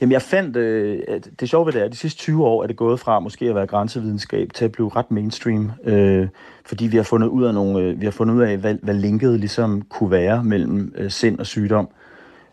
Jamen 0.00 0.12
jeg 0.12 0.22
fandt, 0.22 0.56
øh, 0.56 1.02
at 1.08 1.28
det 1.40 1.48
sjove 1.48 1.66
ved 1.66 1.72
det 1.72 1.80
er, 1.80 1.84
at 1.84 1.92
de 1.92 1.96
sidste 1.96 2.18
20 2.18 2.44
år 2.44 2.62
er 2.62 2.66
det 2.66 2.76
gået 2.76 3.00
fra 3.00 3.20
måske 3.20 3.48
at 3.48 3.54
være 3.54 3.66
grænsevidenskab 3.66 4.52
til 4.54 4.64
at 4.64 4.72
blive 4.72 4.90
ret 4.96 5.10
mainstream, 5.10 5.70
øh, 5.84 6.28
fordi 6.64 6.86
vi 6.86 6.96
har 6.96 7.04
fundet 7.04 7.28
ud 7.28 7.44
af 7.44 7.54
nogle, 7.54 7.84
øh, 7.84 8.00
vi 8.00 8.06
har 8.06 8.10
fundet 8.10 8.34
ud 8.34 8.42
af, 8.42 8.56
hvad, 8.56 8.74
hvad 8.82 8.94
linket 8.94 9.40
ligesom 9.40 9.82
kunne 9.82 10.10
være 10.10 10.44
mellem 10.44 10.94
øh, 10.96 11.10
sind 11.10 11.38
og 11.38 11.46
sygdom. 11.46 11.88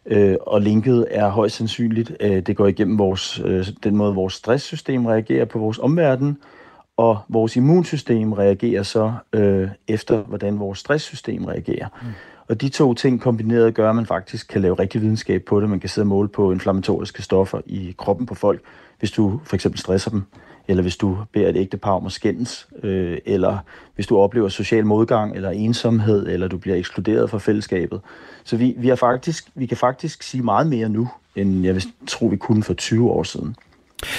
Øh, 0.07 0.35
og 0.41 0.61
linket 0.61 1.07
er 1.11 1.29
højst 1.29 1.55
sandsynligt, 1.55 2.11
øh, 2.19 2.39
det 2.41 2.57
går 2.57 2.67
igennem 2.67 2.97
vores, 2.97 3.41
øh, 3.45 3.67
den 3.83 3.95
måde, 3.95 4.15
vores 4.15 4.33
stresssystem 4.33 5.05
reagerer 5.05 5.45
på 5.45 5.59
vores 5.59 5.79
omverden, 5.79 6.37
og 6.97 7.17
vores 7.29 7.55
immunsystem 7.55 8.33
reagerer 8.33 8.83
så 8.83 9.13
øh, 9.33 9.69
efter, 9.87 10.17
hvordan 10.17 10.59
vores 10.59 10.79
stresssystem 10.79 11.45
reagerer. 11.45 11.87
Mm. 12.01 12.07
Og 12.49 12.61
de 12.61 12.69
to 12.69 12.93
ting 12.93 13.21
kombineret 13.21 13.73
gør, 13.73 13.89
at 13.89 13.95
man 13.95 14.05
faktisk 14.05 14.47
kan 14.47 14.61
lave 14.61 14.75
rigtig 14.75 15.01
videnskab 15.01 15.43
på 15.43 15.61
det. 15.61 15.69
Man 15.69 15.79
kan 15.79 15.89
sidde 15.89 16.03
og 16.03 16.09
måle 16.09 16.29
på 16.29 16.51
inflammatoriske 16.51 17.21
stoffer 17.21 17.61
i 17.65 17.95
kroppen 17.97 18.25
på 18.25 18.35
folk, 18.35 18.61
hvis 18.99 19.11
du 19.11 19.41
for 19.43 19.55
eksempel 19.55 19.79
stresser 19.79 20.11
dem, 20.11 20.23
eller 20.67 20.81
hvis 20.81 20.97
du 20.97 21.17
beder 21.33 21.49
et 21.49 21.57
ægtepar 21.57 21.91
om 21.91 22.05
at 22.05 22.11
skændes, 22.11 22.67
øh, 22.83 23.17
eller 23.25 23.57
hvis 23.95 24.07
du 24.07 24.17
oplever 24.17 24.49
social 24.49 24.85
modgang 24.85 25.35
eller 25.35 25.49
ensomhed, 25.49 26.27
eller 26.27 26.47
du 26.47 26.57
bliver 26.57 26.77
ekskluderet 26.77 27.29
fra 27.29 27.37
fællesskabet. 27.37 28.01
Så 28.43 28.57
vi, 28.57 28.75
vi, 28.77 28.87
har 28.87 28.95
faktisk, 28.95 29.49
vi 29.55 29.65
kan 29.65 29.77
faktisk 29.77 30.23
sige 30.23 30.43
meget 30.43 30.67
mere 30.67 30.89
nu, 30.89 31.09
end 31.35 31.63
jeg 31.63 31.75
vil 31.75 31.83
tro, 32.07 32.25
vi 32.25 32.37
kunne 32.37 32.63
for 32.63 32.73
20 32.73 33.09
år 33.09 33.23
siden. 33.23 33.55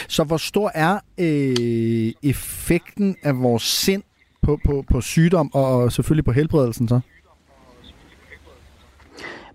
Så 0.09 0.25
hvor 0.25 0.37
stor 0.37 0.70
er 0.75 0.99
øh, 1.19 2.12
effekten 2.31 3.16
af 3.23 3.43
vores 3.43 3.62
sind 3.62 4.03
på, 4.43 4.59
på, 4.66 4.85
på 4.91 5.01
sygdom 5.01 5.55
og 5.55 5.93
selvfølgelig 5.93 6.25
på 6.25 6.33
helbredelsen 6.33 6.89
så? 6.89 7.01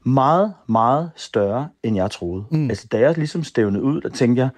meget, 0.06 0.54
meget 0.68 1.12
større, 1.16 1.70
end 1.84 1.96
jeg 1.96 2.12
troede. 2.12 2.46
Mm. 2.52 2.70
Altså, 2.70 2.88
da 2.92 3.00
jeg 3.00 3.18
ligesom 3.18 3.44
stævnede 3.44 3.84
ud, 3.84 4.02
der 4.02 4.10
tænkte 4.10 4.42
jeg, 4.42 4.50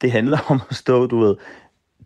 det 0.00 0.12
handler 0.12 0.38
om 0.48 0.60
at 0.70 0.76
stå, 0.76 1.06
du 1.06 1.18
ved, 1.18 1.36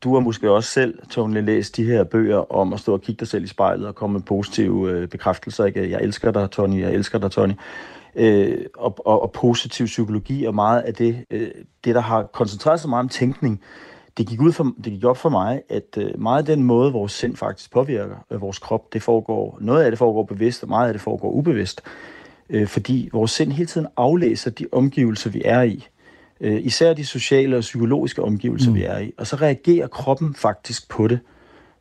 du 0.05 0.15
har 0.15 0.21
måske 0.21 0.51
også 0.51 0.71
selv, 0.71 0.99
Tony, 1.11 1.45
læst 1.45 1.77
de 1.77 1.85
her 1.85 2.05
bøger 2.05 2.53
om 2.53 2.73
at 2.73 2.81
stå 2.81 2.93
og 2.93 3.01
kigge 3.01 3.21
dig 3.21 3.29
selv 3.29 3.45
i 3.45 3.47
spejlet 3.47 3.87
og 3.87 3.95
komme 3.95 4.13
med 4.13 4.23
positive 4.23 4.91
øh, 4.91 5.09
bekræftelser. 5.09 5.65
Ikke? 5.65 5.91
Jeg 5.91 6.03
elsker 6.03 6.31
dig, 6.31 6.51
Tony, 6.51 6.81
jeg 6.81 6.93
elsker 6.93 7.19
dig, 7.19 7.31
Tony. 7.31 7.53
Øh, 8.15 8.59
og, 8.77 9.07
og, 9.07 9.23
og 9.23 9.33
positiv 9.33 9.87
psykologi 9.87 10.45
og 10.45 10.55
meget 10.55 10.81
af 10.83 10.95
det, 10.95 11.25
øh, 11.31 11.51
det, 11.85 11.95
der 11.95 12.01
har 12.01 12.23
koncentreret 12.23 12.81
sig 12.81 12.91
meget 12.91 13.03
om 13.03 13.09
tænkning, 13.09 13.61
det 14.19 14.27
gik, 14.27 14.41
ud 14.41 14.53
for, 14.53 14.65
det 14.85 14.93
gik 14.93 15.05
op 15.05 15.17
for 15.17 15.29
mig, 15.29 15.63
at 15.69 15.99
øh, 15.99 16.21
meget 16.21 16.39
af 16.39 16.57
den 16.57 16.63
måde, 16.63 16.93
vores 16.93 17.13
sind 17.13 17.37
faktisk 17.37 17.73
påvirker 17.73 18.17
øh, 18.31 18.41
vores 18.41 18.59
krop, 18.59 18.93
det 18.93 19.03
foregår, 19.03 19.59
noget 19.61 19.85
af 19.85 19.91
det 19.91 19.99
foregår 19.99 20.23
bevidst, 20.23 20.63
og 20.63 20.69
meget 20.69 20.87
af 20.87 20.95
det 20.95 21.01
foregår 21.01 21.31
ubevidst 21.31 21.83
øh, 22.51 22.67
fordi 22.67 23.09
vores 23.13 23.31
sind 23.31 23.53
hele 23.53 23.67
tiden 23.67 23.87
aflæser 23.97 24.51
de 24.51 24.67
omgivelser, 24.73 25.31
vi 25.31 25.43
er 25.45 25.63
i. 25.63 25.87
Øh, 26.41 26.61
især 26.65 26.93
de 26.93 27.05
sociale 27.05 27.57
og 27.57 27.61
psykologiske 27.61 28.23
omgivelser, 28.23 28.71
mm. 28.71 28.77
vi 28.77 28.83
er 28.83 28.99
i. 28.99 29.13
Og 29.19 29.27
så 29.27 29.37
reagerer 29.37 29.87
kroppen 29.87 30.35
faktisk 30.35 30.89
på 30.89 31.09
det. 31.09 31.19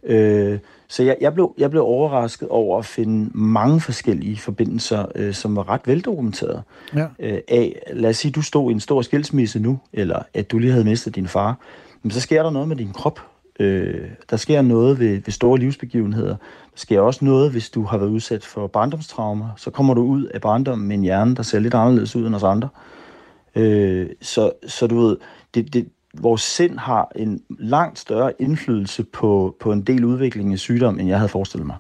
Øh, 0.04 0.60
så 0.88 1.04
jeg, 1.04 1.18
jeg, 1.22 1.34
blev, 1.34 1.54
jeg 1.58 1.70
blev 1.70 1.84
overrasket 1.84 2.48
over 2.48 2.80
at 2.80 2.86
finde 2.86 3.30
mange 3.34 3.82
forskellige 3.82 4.38
forbindelser, 4.38 5.06
øh, 5.16 5.34
som 5.34 5.56
var 5.56 5.70
ret 5.70 5.82
veldokumenteret. 5.86 6.64
Ja. 6.96 7.08
Øh, 7.20 7.40
af, 7.48 7.82
lad 7.94 8.10
os 8.10 8.18
sige, 8.18 8.32
du 8.32 8.42
stod 8.42 8.72
i 8.72 8.74
en 8.74 8.80
stor 8.80 9.02
skilsmisse 9.02 9.60
nu, 9.60 9.80
eller 9.94 10.24
at 10.34 10.52
du 10.52 10.58
lige 10.58 10.72
havde 10.72 10.86
mistet 10.86 11.16
din 11.16 11.28
far. 11.28 11.58
Men 12.04 12.12
så 12.12 12.22
sker 12.22 12.44
der 12.44 12.50
noget 12.50 12.68
med 12.68 12.76
din 12.76 12.94
krop. 12.94 13.20
Øh, 13.60 14.08
der 14.30 14.38
sker 14.38 14.62
noget 14.62 15.00
ved, 15.00 15.10
ved 15.10 15.32
store 15.32 15.60
livsbegivenheder. 15.60 16.36
Der 16.72 16.76
sker 16.76 17.02
også 17.02 17.26
noget, 17.26 17.52
hvis 17.52 17.70
du 17.70 17.84
har 17.84 17.98
været 17.98 18.10
udsat 18.10 18.46
for 18.46 18.68
barndomstraumer. 18.68 19.50
Så 19.58 19.72
kommer 19.72 19.94
du 19.94 20.02
ud 20.02 20.24
af 20.26 20.42
barndommen 20.42 20.88
med 20.88 20.96
en 20.96 21.02
hjerne, 21.02 21.36
der 21.36 21.44
ser 21.44 21.60
lidt 21.60 21.74
anderledes 21.74 22.16
ud 22.16 22.28
end 22.28 22.36
os 22.36 22.44
andre. 22.44 22.70
Øh, 22.74 22.95
så, 24.22 24.52
så 24.68 24.88
du 24.88 25.00
ved, 25.00 25.18
det, 25.56 25.74
det, 25.74 25.88
vores 26.22 26.42
sind 26.42 26.78
har 26.80 27.12
en 27.16 27.42
langt 27.60 28.00
større 28.00 28.34
indflydelse 28.40 29.04
på, 29.04 29.56
på 29.60 29.72
en 29.72 29.82
del 29.82 30.06
udvikling 30.06 30.54
af 30.54 30.60
sygdom, 30.60 31.00
end 31.00 31.10
jeg 31.10 31.18
havde 31.18 31.30
forestillet 31.30 31.68
mig. 31.68 31.76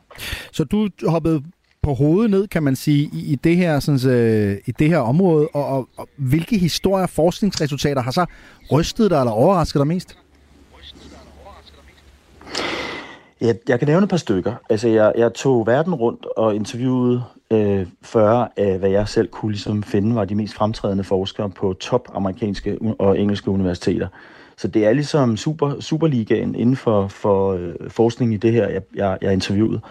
Så 0.51 0.63
du 0.63 0.89
hoppede 1.07 1.43
på 1.81 1.93
hovedet 1.93 2.31
ned, 2.31 2.47
kan 2.47 2.63
man 2.63 2.75
sige, 2.75 3.09
i, 3.13 3.31
i, 3.31 3.35
det, 3.35 3.57
her, 3.57 3.79
sådan, 3.79 4.11
øh, 4.11 4.57
i 4.65 4.71
det 4.71 4.89
her 4.89 4.97
område, 4.97 5.47
og, 5.53 5.65
og, 5.65 5.89
og 5.97 6.07
hvilke 6.17 6.57
historier 6.57 7.03
og 7.03 7.09
forskningsresultater 7.09 8.01
har 8.01 8.11
så 8.11 8.25
rystet 8.71 9.11
dig 9.11 9.19
eller 9.19 9.31
overrasket 9.31 9.79
dig 9.79 9.87
mest? 9.87 10.17
Jeg, 13.41 13.55
jeg 13.67 13.79
kan 13.79 13.87
nævne 13.87 14.03
et 14.03 14.09
par 14.09 14.17
stykker. 14.17 14.53
Altså, 14.69 14.87
jeg, 14.87 15.13
jeg 15.17 15.33
tog 15.33 15.67
verden 15.67 15.93
rundt 15.95 16.25
og 16.25 16.55
interviewede 16.55 17.23
øh, 17.55 17.87
40 18.01 18.47
af, 18.57 18.79
hvad 18.79 18.89
jeg 18.89 19.07
selv 19.07 19.27
kunne 19.27 19.51
ligesom 19.51 19.83
finde, 19.83 20.15
var 20.15 20.25
de 20.25 20.35
mest 20.35 20.53
fremtrædende 20.53 21.03
forskere 21.03 21.49
på 21.49 21.73
top 21.73 22.07
amerikanske 22.13 22.77
og 22.99 23.19
engelske 23.19 23.51
universiteter. 23.51 24.07
Så 24.57 24.67
det 24.67 24.85
er 24.85 24.93
ligesom 24.93 25.37
super, 25.37 25.79
Superligaen 25.79 26.55
inden 26.55 26.75
for, 26.75 27.07
for 27.07 27.53
øh, 27.53 27.73
forskning 27.87 28.33
i 28.33 28.37
det 28.37 28.51
her, 28.51 28.69
jeg, 28.69 28.81
jeg, 28.95 29.17
jeg 29.21 29.33
interviewede. 29.33 29.81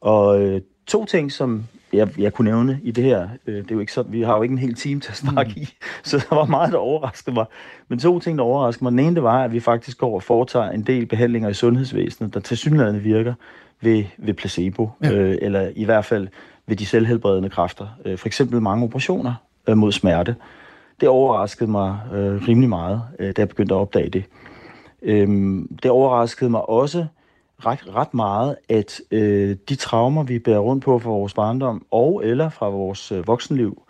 Og 0.00 0.42
øh, 0.42 0.60
to 0.86 1.04
ting, 1.04 1.32
som 1.32 1.64
jeg, 1.92 2.18
jeg 2.18 2.32
kunne 2.32 2.50
nævne 2.50 2.80
i 2.82 2.90
det 2.90 3.04
her, 3.04 3.28
øh, 3.46 3.56
det 3.56 3.70
er 3.70 3.74
jo 3.74 3.80
ikke 3.80 3.92
så, 3.92 4.02
vi 4.02 4.22
har 4.22 4.36
jo 4.36 4.42
ikke 4.42 4.52
en 4.52 4.58
hel 4.58 4.74
time 4.74 5.00
til 5.00 5.10
at 5.10 5.16
snakke 5.16 5.52
mm. 5.56 5.62
i, 5.62 5.68
så 6.02 6.26
der 6.30 6.36
var 6.36 6.44
meget, 6.44 6.72
der 6.72 6.78
overraskede 6.78 7.34
mig. 7.34 7.46
Men 7.88 7.98
to 7.98 8.18
ting, 8.20 8.38
der 8.38 8.44
overraskede 8.44 8.84
mig. 8.84 8.90
Den 8.90 8.98
ene, 8.98 9.14
det 9.14 9.22
var, 9.22 9.44
at 9.44 9.52
vi 9.52 9.60
faktisk 9.60 9.98
går 9.98 10.14
og 10.14 10.22
foretager 10.22 10.70
en 10.70 10.82
del 10.82 11.06
behandlinger 11.06 11.48
i 11.48 11.54
sundhedsvæsenet, 11.54 12.34
der 12.34 12.40
til 12.40 12.56
synligheden 12.56 13.04
virker 13.04 13.34
ved, 13.80 14.04
ved 14.18 14.34
placebo, 14.34 14.90
ja. 15.02 15.12
øh, 15.12 15.38
eller 15.42 15.70
i 15.76 15.84
hvert 15.84 16.04
fald 16.04 16.28
ved 16.68 16.76
de 16.76 16.86
selvhelbredende 16.86 17.50
kræfter. 17.50 17.86
Øh, 18.04 18.18
for 18.18 18.26
eksempel 18.26 18.62
mange 18.62 18.84
operationer 18.84 19.34
øh, 19.68 19.76
mod 19.76 19.92
smerte. 19.92 20.36
Det 21.00 21.08
overraskede 21.08 21.70
mig 21.70 22.00
øh, 22.12 22.48
rimelig 22.48 22.68
meget, 22.68 23.02
øh, 23.18 23.26
da 23.26 23.40
jeg 23.40 23.48
begyndte 23.48 23.74
at 23.74 23.78
opdage 23.78 24.08
det. 24.08 24.24
Øh, 25.02 25.28
det 25.82 25.90
overraskede 25.90 26.50
mig 26.50 26.68
også 26.68 27.06
ret, 27.66 27.94
ret 27.94 28.14
meget, 28.14 28.56
at 28.68 29.00
øh, 29.10 29.56
de 29.68 29.74
traumer, 29.74 30.22
vi 30.22 30.38
bærer 30.38 30.58
rundt 30.58 30.84
på 30.84 30.98
fra 30.98 31.10
vores 31.10 31.34
barndom 31.34 31.86
og 31.90 32.24
eller 32.24 32.48
fra 32.48 32.68
vores 32.68 33.12
øh, 33.12 33.26
voksenliv, 33.26 33.82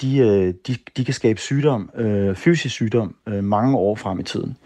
de, 0.00 0.18
øh, 0.18 0.54
de, 0.66 0.76
de 0.96 1.04
kan 1.04 1.14
skabe 1.14 1.40
sygdom, 1.40 1.90
øh, 1.94 2.34
fysisk 2.34 2.74
sygdom, 2.74 3.14
øh, 3.26 3.44
mange 3.44 3.78
år 3.78 3.94
frem 3.94 4.20
i 4.20 4.22
tiden. 4.22 4.56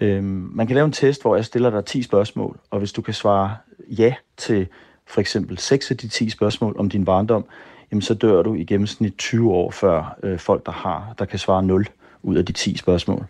Øh, 0.00 0.24
man 0.24 0.66
kan 0.66 0.74
lave 0.74 0.84
en 0.84 0.92
test, 0.92 1.22
hvor 1.22 1.36
jeg 1.36 1.44
stiller 1.44 1.70
dig 1.70 1.84
10 1.84 2.02
spørgsmål, 2.02 2.58
og 2.70 2.78
hvis 2.78 2.92
du 2.92 3.02
kan 3.02 3.14
svare 3.14 3.56
ja 3.88 4.14
til 4.36 4.66
for 5.06 5.20
eksempel 5.20 5.58
6 5.58 5.90
af 5.90 5.96
de 5.96 6.08
10 6.08 6.30
spørgsmål 6.30 6.76
om 6.78 6.88
din 6.88 7.04
barndom, 7.04 7.44
jamen 7.90 8.02
så 8.02 8.14
dør 8.14 8.42
du 8.42 8.54
i 8.54 8.64
gennemsnit 8.64 9.14
20 9.18 9.52
år 9.52 9.70
før 9.70 10.18
øh, 10.22 10.38
folk, 10.38 10.66
der 10.66 10.72
har, 10.72 11.14
der 11.18 11.24
kan 11.24 11.38
svare 11.38 11.62
0 11.62 11.86
ud 12.22 12.36
af 12.36 12.44
de 12.44 12.52
10 12.52 12.76
spørgsmål. 12.76 13.26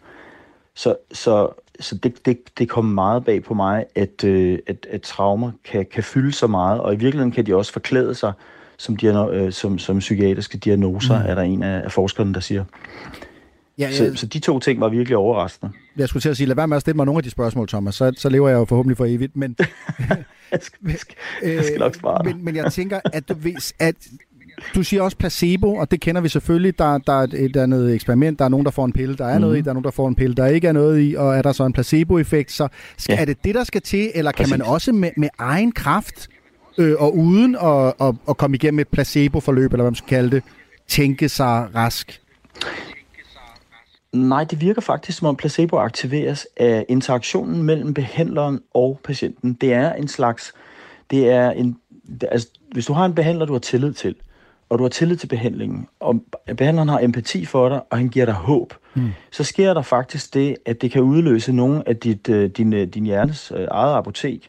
Så, 0.75 0.97
så, 1.13 1.49
så 1.81 1.95
det, 1.95 2.27
det, 2.27 2.39
det 2.59 2.69
kommer 2.69 2.93
meget 2.95 3.25
bag 3.25 3.43
på 3.43 3.55
mig, 3.55 3.85
at, 3.95 4.25
øh, 4.25 4.59
at, 4.67 4.87
at 4.91 5.03
traumer 5.03 5.51
kan, 5.65 5.87
kan 5.87 6.03
fylde 6.03 6.33
så 6.33 6.47
meget, 6.47 6.81
og 6.81 6.95
i 6.95 6.97
virkeligheden 6.97 7.33
kan 7.33 7.47
de 7.47 7.57
også 7.57 7.73
forklæde 7.73 8.15
sig 8.15 8.33
som, 8.77 8.97
diagno, 8.97 9.31
øh, 9.31 9.53
som, 9.53 9.79
som 9.79 9.99
psykiatriske 9.99 10.59
diagnoser, 10.59 11.19
mm. 11.19 11.27
er 11.29 11.35
der 11.35 11.43
en 11.43 11.63
af, 11.63 11.85
af 11.85 11.93
forskerne, 11.93 12.35
der 12.35 12.41
siger. 12.41 12.65
Ja, 13.79 13.89
ja. 13.89 13.93
Så, 13.93 14.13
så 14.15 14.27
de 14.27 14.39
to 14.39 14.59
ting 14.59 14.81
var 14.81 14.89
virkelig 14.89 15.17
overraskende. 15.17 15.73
Jeg 15.97 16.09
skulle 16.09 16.21
til 16.21 16.29
at 16.29 16.37
sige, 16.37 16.47
lad 16.47 16.57
være 16.57 16.69
med 16.69 16.77
at 16.77 16.81
stille 16.81 16.97
mig 16.97 17.07
nogle 17.07 17.19
af 17.19 17.23
de 17.23 17.31
spørgsmål, 17.31 17.69
Thomas, 17.69 17.95
så, 17.95 18.13
så 18.17 18.29
lever 18.29 18.49
jeg 18.49 18.57
jo 18.57 18.65
forhåbentlig 18.65 18.97
for 18.97 19.05
evigt. 19.05 19.37
Men, 19.37 19.57
jeg, 19.59 20.59
skal, 20.61 20.79
jeg, 20.89 20.99
skal, 20.99 21.17
jeg 21.43 21.65
skal 21.65 21.79
nok 21.79 21.95
svare 21.95 22.25
men, 22.25 22.45
men 22.45 22.57
jeg 22.57 22.73
tænker, 22.73 23.01
at, 23.13 23.29
du, 23.29 23.35
hvis, 23.35 23.75
at 23.79 23.95
du 24.75 24.83
siger 24.83 25.03
også 25.03 25.17
placebo, 25.17 25.75
og 25.75 25.91
det 25.91 26.01
kender 26.01 26.21
vi 26.21 26.29
selvfølgelig. 26.29 26.79
Der, 26.79 26.99
der 26.99 27.13
er 27.13 27.27
et 27.35 27.57
andet 27.57 27.95
eksperiment, 27.95 28.39
der 28.39 28.45
er 28.45 28.49
nogen, 28.49 28.65
der 28.65 28.71
får 28.71 28.85
en 28.85 28.93
pille, 28.93 29.17
der 29.17 29.27
er 29.27 29.35
mm. 29.35 29.41
noget 29.41 29.57
i, 29.57 29.59
mhm. 29.59 29.65
der 29.65 29.71
er 29.71 29.75
nogen, 29.75 29.85
der 29.85 29.91
får 29.91 30.09
en 30.09 30.15
pille, 30.15 30.35
der 30.35 30.47
ikke 30.47 30.69
er 30.69 30.73
noget 30.73 31.11
i, 31.11 31.15
og 31.15 31.37
er 31.37 31.43
der 31.43 31.53
så 31.53 31.65
en 31.65 31.73
placeboeffekt, 31.73 32.53
så 32.53 32.69
skal, 32.99 33.15
ja. 33.15 33.21
er 33.21 33.25
det 33.25 33.45
det, 33.45 33.55
der 33.55 33.65
skal 33.65 33.83
til, 33.83 34.11
eller 34.15 34.33
Præcis. 34.33 34.53
kan 34.53 34.59
man 34.59 34.69
også 34.69 34.93
med, 34.93 35.11
med 35.17 35.29
egen 35.39 35.73
kraft 35.73 36.29
øh, 36.79 36.95
og 36.99 37.17
uden 37.17 37.57
at, 37.63 37.93
at, 38.01 38.15
at 38.29 38.37
komme 38.37 38.57
igennem 38.57 38.79
et 38.79 38.89
placeboforløb, 38.89 39.73
eller 39.73 39.83
hvad 39.83 39.91
man 39.91 39.95
skal 39.95 40.09
kalde 40.09 40.31
det, 40.31 40.43
tænke 40.89 41.29
sig 41.29 41.69
rask? 41.75 42.21
Nej, 44.15 44.45
det 44.45 44.61
virker 44.61 44.81
faktisk, 44.81 45.19
som 45.19 45.29
om 45.29 45.37
placebo 45.37 45.77
aktiveres 45.77 46.47
af 46.57 46.87
interaktionen 46.89 47.63
mellem 47.63 47.95
behandleren 47.95 48.61
og 48.75 49.01
patienten. 49.05 49.53
Det 49.53 49.73
er 49.73 49.93
en 49.93 50.09
slags, 50.09 50.53
det 51.11 51.31
er 51.31 51.51
en, 51.51 51.77
altså, 52.31 52.49
hvis 52.73 52.87
du 52.87 52.93
har 52.93 53.07
en 53.07 53.15
behandler, 53.15 53.47
du 53.47 53.53
har 53.53 53.61
tillid 53.61 53.93
til, 53.93 54.15
og 54.69 54.79
du 54.79 54.85
har 54.85 54.89
tillid 54.89 55.17
til 55.17 55.27
behandlingen, 55.27 55.89
og 56.01 56.21
behandleren 56.57 56.89
har 56.89 57.01
empati 57.01 57.45
for 57.45 57.69
dig, 57.69 57.81
og 57.91 57.99
han 57.99 58.09
giver 58.09 58.25
dig 58.25 58.35
håb, 58.35 58.75
mm. 58.95 59.11
så 59.31 59.45
sker 59.45 59.75
der 59.75 59.83
faktisk 59.83 60.35
det, 60.35 60.57
at 60.67 60.83
det 60.83 60.91
kan 60.91 61.03
udløse 61.03 61.53
nogle 61.53 61.89
af 61.89 61.97
dit, 61.97 62.29
uh, 62.29 62.45
din, 62.45 62.73
uh, 62.73 62.81
din 62.81 63.05
hjernes 63.05 63.53
uh, 63.53 63.61
eget 63.71 63.97
apotek. 63.97 64.49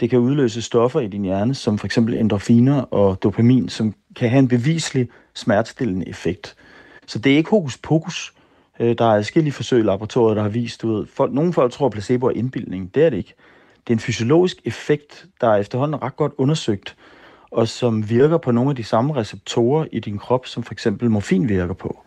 Det 0.00 0.10
kan 0.10 0.18
udløse 0.18 0.62
stoffer 0.62 1.00
i 1.00 1.06
din 1.06 1.22
hjerne, 1.22 1.54
som 1.54 1.78
for 1.78 1.86
eksempel 1.86 2.14
endorfiner 2.14 2.80
og 2.80 3.22
dopamin, 3.22 3.68
som 3.68 3.94
kan 4.16 4.30
have 4.30 4.38
en 4.38 4.48
beviselig 4.48 5.08
smertestillende 5.34 6.08
effekt. 6.08 6.56
Så 7.06 7.18
det 7.18 7.32
er 7.32 7.36
ikke 7.36 7.50
hokus 7.50 7.78
pokus. 7.78 8.32
Der 8.78 9.12
er 9.12 9.18
forskellige 9.18 9.52
forsøg 9.52 9.80
i 9.80 9.82
laboratoriet, 9.82 10.36
der 10.36 10.42
har 10.42 10.48
vist, 10.48 10.82
du 10.82 10.94
ved, 10.94 11.06
folk, 11.06 11.32
nogle 11.32 11.52
folk 11.52 11.72
tror, 11.72 11.86
at 11.86 11.92
placebo 11.92 12.26
er 12.26 12.30
indbildning. 12.30 12.94
Det 12.94 13.04
er 13.04 13.10
det 13.10 13.16
ikke. 13.16 13.34
Det 13.86 13.92
er 13.92 13.96
en 13.96 14.00
fysiologisk 14.00 14.56
effekt, 14.64 15.26
der 15.40 15.48
er 15.48 15.56
efterhånden 15.56 16.02
ret 16.02 16.16
godt 16.16 16.32
undersøgt, 16.38 16.96
og 17.50 17.68
som 17.68 18.10
virker 18.10 18.38
på 18.38 18.50
nogle 18.50 18.70
af 18.70 18.76
de 18.76 18.84
samme 18.84 19.16
receptorer 19.16 19.86
i 19.92 20.00
din 20.00 20.18
krop, 20.18 20.46
som 20.46 20.62
for 20.62 20.72
eksempel 20.72 21.10
morfin 21.10 21.48
virker 21.48 21.74
på. 21.74 22.00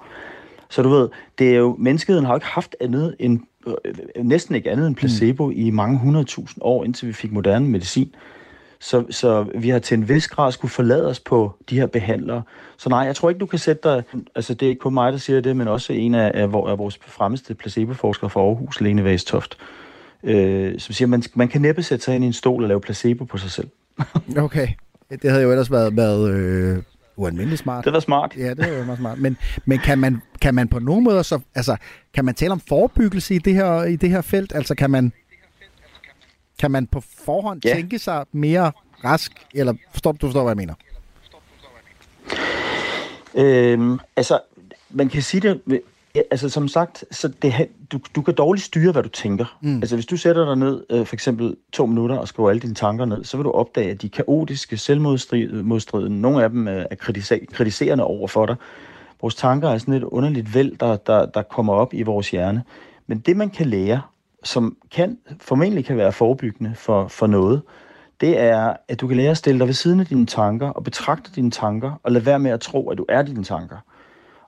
Så 0.70 0.82
du 0.82 0.90
ved, 0.90 1.10
det 1.40 1.50
er 1.50 1.56
jo, 1.56 1.76
menneskeheden 1.80 2.26
har 2.26 2.34
jo 2.34 2.38
ikke 2.38 2.48
haft 2.48 2.76
andet 2.82 3.16
end, 3.20 3.40
øh, 3.68 4.26
næsten 4.26 4.56
ikke 4.56 4.72
andet 4.72 4.88
end 4.88 4.96
placebo 4.96 5.46
mm. 5.46 5.54
i 5.56 5.70
mange 5.70 6.00
hundredtusind 6.00 6.62
år, 6.62 6.84
indtil 6.84 7.08
vi 7.08 7.14
fik 7.14 7.32
moderne 7.32 7.70
medicin. 7.70 8.16
Så, 8.82 9.06
så 9.10 9.46
vi 9.56 9.70
har 9.70 9.80
til 9.80 9.98
en 9.98 10.10
vis 10.10 10.28
grad 10.28 10.52
skulle 10.52 10.72
forlade 10.72 11.08
os 11.08 11.20
på 11.20 11.56
de 11.70 11.80
her 11.80 11.86
behandlere. 11.86 12.42
Så 12.78 12.90
nej, 12.90 13.00
jeg 13.00 13.16
tror 13.16 13.30
ikke, 13.30 13.40
du 13.40 13.46
kan 13.46 13.60
sætte 13.60 13.90
dig... 13.90 14.04
Altså, 14.36 14.54
det 14.54 14.66
er 14.66 14.70
ikke 14.70 14.80
kun 14.80 14.94
mig, 14.94 15.12
der 15.12 15.18
siger 15.18 15.42
det, 15.42 15.56
men 15.56 15.68
også 15.68 15.94
en 15.94 16.16
af, 16.16 16.32
af, 16.34 16.44
af 16.44 16.78
vores 16.78 17.00
fremmeste 17.08 17.56
placeboforskere 17.56 18.30
fra 18.30 18.42
Aarhus, 18.42 18.82
Lene 18.82 19.04
Væstoft, 19.04 19.58
øh, 20.24 20.80
som 20.80 20.94
siger, 20.94 21.06
at 21.06 21.10
man, 21.10 21.24
man 21.34 21.48
kan 21.48 21.62
næppe 21.62 21.84
sætte 21.84 22.06
sig 22.06 22.16
ind 22.16 22.24
i 22.24 22.28
en 22.28 22.34
stol 22.34 22.64
og 22.64 22.68
lave 22.68 22.82
placebo 22.82 23.24
på 23.24 23.38
sig 23.38 23.52
selv. 23.52 23.68
okay. 24.38 24.68
Det 25.22 25.30
havde 25.30 25.44
jo 25.44 25.52
ellers 25.52 25.72
været, 25.72 25.98
været 25.98 26.30
øh, 26.32 26.84
ualmindeligt 27.16 27.62
smart. 27.62 27.86
Det 27.86 27.94
var 27.94 28.00
smart. 28.00 28.34
Ja, 28.38 28.50
det 28.54 28.78
var 28.78 28.86
meget 28.86 29.00
smart. 29.00 29.20
Men, 29.20 29.38
men 29.66 29.80
kan, 29.80 30.00
man, 30.00 30.22
kan 30.42 30.56
man 30.56 30.68
på 30.68 30.80
nogen 30.80 31.04
måde 31.04 31.24
så, 31.24 31.40
altså, 31.56 31.76
kan 32.14 32.26
man 32.26 32.36
tale 32.36 32.52
om 32.52 32.62
forebyggelse 32.70 33.36
i 33.36 33.38
det 33.38 33.54
her, 33.54 33.84
i 33.84 33.96
det 33.96 34.10
her 34.10 34.22
felt? 34.22 34.56
Altså, 34.56 34.76
kan 34.76 34.92
man, 34.92 35.14
kan 36.62 36.72
man 36.72 36.88
på 36.88 37.00
forhånd 37.26 37.66
ja. 37.66 37.74
tænke 37.76 38.00
sig 38.00 38.26
mere 38.32 38.72
rask, 39.04 39.32
eller 39.54 39.74
forstår 39.92 40.12
du, 40.12 40.18
forstår, 40.28 40.44
hvad 40.44 40.52
jeg 40.52 40.58
mener? 40.58 40.74
Øhm, 43.36 44.00
altså, 44.16 44.40
man 44.90 45.10
kan 45.10 45.22
sige 45.22 45.42
det 45.42 45.82
Ja, 46.16 46.22
altså 46.32 46.50
som 46.50 46.68
sagt, 46.68 47.06
så 47.12 47.28
det, 47.28 47.68
du, 47.92 48.00
du 48.16 48.22
kan 48.22 48.34
dårligt 48.34 48.66
styre, 48.66 48.92
hvad 48.92 49.04
du 49.04 49.10
tænker. 49.10 49.58
Mm. 49.62 49.76
Altså 49.76 49.96
hvis 49.96 50.06
du 50.06 50.18
sætter 50.18 50.46
dig 50.46 50.56
ned, 50.56 50.84
øh, 50.90 51.06
for 51.06 51.16
eksempel 51.16 51.56
to 51.74 51.86
minutter, 51.86 52.18
og 52.18 52.28
skriver 52.28 52.50
alle 52.50 52.60
dine 52.60 52.76
tanker 52.76 53.06
ned, 53.06 53.24
så 53.24 53.38
vil 53.38 53.44
du 53.44 53.52
opdage, 53.52 53.92
at 53.92 54.02
de 54.02 54.10
kaotiske, 54.10 54.78
selvmodstridende, 54.78 56.22
nogle 56.22 56.44
af 56.44 56.50
dem 56.50 56.68
er, 56.68 56.86
er 56.92 56.96
kritiserende 57.54 58.04
over 58.04 58.28
for 58.28 58.46
dig. 58.46 58.56
Vores 59.22 59.36
tanker 59.36 59.70
er 59.70 59.78
sådan 59.78 59.94
et 59.94 60.04
underligt 60.04 60.56
væld, 60.56 60.78
der, 60.78 60.96
der, 60.96 61.26
der 61.26 61.42
kommer 61.42 61.74
op 61.74 61.94
i 61.94 62.02
vores 62.02 62.32
hjerne. 62.32 62.64
Men 63.08 63.20
det, 63.20 63.38
man 63.38 63.50
kan 63.50 63.66
lære, 63.66 64.02
som 64.44 64.78
kan, 64.92 65.18
formentlig 65.40 65.86
kan 65.86 65.98
være 65.98 66.12
forebyggende 66.12 66.76
for, 66.76 67.08
for 67.08 67.28
noget, 67.28 67.62
det 68.22 68.40
er, 68.40 68.74
at 68.88 69.02
du 69.02 69.08
kan 69.08 69.18
lære 69.18 69.32
at 69.32 69.38
stille 69.38 69.60
dig 69.60 69.68
ved 69.68 69.74
siden 69.74 70.00
af 70.00 70.06
dine 70.06 70.26
tanker, 70.26 70.70
og 70.70 70.84
betragte 70.84 71.32
dine 71.36 71.52
tanker, 71.52 71.92
og 72.04 72.12
lade 72.12 72.26
være 72.26 72.40
med 72.40 72.52
at 72.52 72.60
tro, 72.60 72.90
at 72.90 72.98
du 72.98 73.06
er 73.10 73.22
dine 73.22 73.44
tanker. 73.44 73.78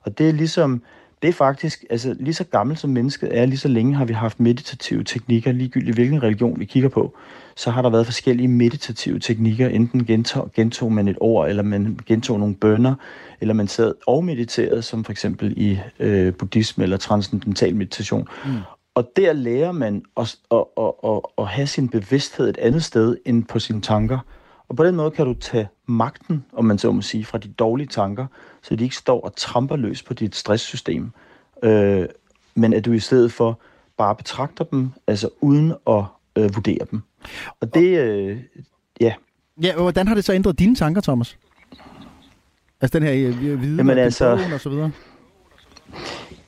Og 0.02 0.18
det 0.18 0.28
er 0.28 0.32
ligesom 0.32 0.82
det 1.24 1.28
er 1.28 1.32
faktisk, 1.32 1.84
altså 1.90 2.16
lige 2.20 2.34
så 2.34 2.44
gammelt 2.44 2.80
som 2.80 2.90
mennesket 2.90 3.38
er, 3.38 3.46
lige 3.46 3.58
så 3.58 3.68
længe 3.68 3.94
har 3.94 4.04
vi 4.04 4.12
haft 4.12 4.40
meditative 4.40 5.04
teknikker, 5.04 5.52
ligegyldigt 5.52 5.96
hvilken 5.96 6.22
religion 6.22 6.60
vi 6.60 6.64
kigger 6.64 6.88
på, 6.88 7.16
så 7.56 7.70
har 7.70 7.82
der 7.82 7.90
været 7.90 8.06
forskellige 8.06 8.48
meditative 8.48 9.18
teknikker, 9.18 9.68
enten 9.68 10.04
gentog, 10.04 10.50
gentog 10.54 10.92
man 10.92 11.08
et 11.08 11.16
ord, 11.20 11.48
eller 11.48 11.62
man 11.62 11.98
gentog 12.06 12.38
nogle 12.38 12.54
bønder, 12.54 12.94
eller 13.40 13.54
man 13.54 13.68
sad 13.68 13.94
og 14.06 14.24
mediterede, 14.24 14.82
som 14.82 15.04
for 15.04 15.12
eksempel 15.12 15.54
i 15.56 15.78
øh, 16.00 16.32
buddhisme 16.32 16.84
eller 16.84 16.96
transcendental 16.96 17.76
meditation. 17.76 18.28
Mm. 18.44 18.52
Og 18.94 19.10
der 19.16 19.32
lærer 19.32 19.72
man 19.72 20.02
at, 20.16 20.36
at, 20.50 20.64
at, 20.78 20.92
at, 21.04 21.20
at 21.38 21.46
have 21.46 21.66
sin 21.66 21.88
bevidsthed 21.88 22.48
et 22.48 22.58
andet 22.58 22.84
sted 22.84 23.16
end 23.24 23.44
på 23.44 23.58
sine 23.58 23.80
tanker. 23.80 24.18
Og 24.68 24.76
på 24.76 24.84
den 24.84 24.96
måde 24.96 25.10
kan 25.10 25.26
du 25.26 25.34
tage 25.34 25.68
magten, 25.86 26.44
om 26.52 26.64
man 26.64 26.78
så 26.78 26.92
må 26.92 27.02
sige, 27.02 27.24
fra 27.24 27.38
de 27.38 27.48
dårlige 27.48 27.86
tanker, 27.86 28.26
så 28.62 28.76
de 28.76 28.84
ikke 28.84 28.96
står 28.96 29.20
og 29.20 29.36
tramper 29.36 29.76
løs 29.76 30.02
på 30.02 30.14
dit 30.14 30.36
stresssystem. 30.36 31.10
Øh, 31.62 32.08
men 32.54 32.72
at 32.72 32.84
du 32.84 32.92
i 32.92 32.98
stedet 32.98 33.32
for 33.32 33.60
bare 33.96 34.16
betragter 34.16 34.64
dem, 34.64 34.90
altså 35.06 35.28
uden 35.40 35.74
at 35.86 36.04
øh, 36.36 36.54
vurdere 36.54 36.86
dem. 36.90 37.00
Og 37.60 37.74
det, 37.74 37.98
øh, 37.98 38.38
ja. 39.00 39.14
Ja, 39.62 39.76
hvordan 39.76 40.08
har 40.08 40.14
det 40.14 40.24
så 40.24 40.32
ændret 40.32 40.58
dine 40.58 40.74
tanker, 40.74 41.00
Thomas? 41.00 41.38
Altså 42.80 42.98
den 42.98 43.08
her 43.08 43.28
øh, 43.28 43.42
viden 43.62 43.76
Jamen, 43.76 43.98
altså, 43.98 44.50
og 44.54 44.60
så 44.60 44.68
videre? 44.68 44.90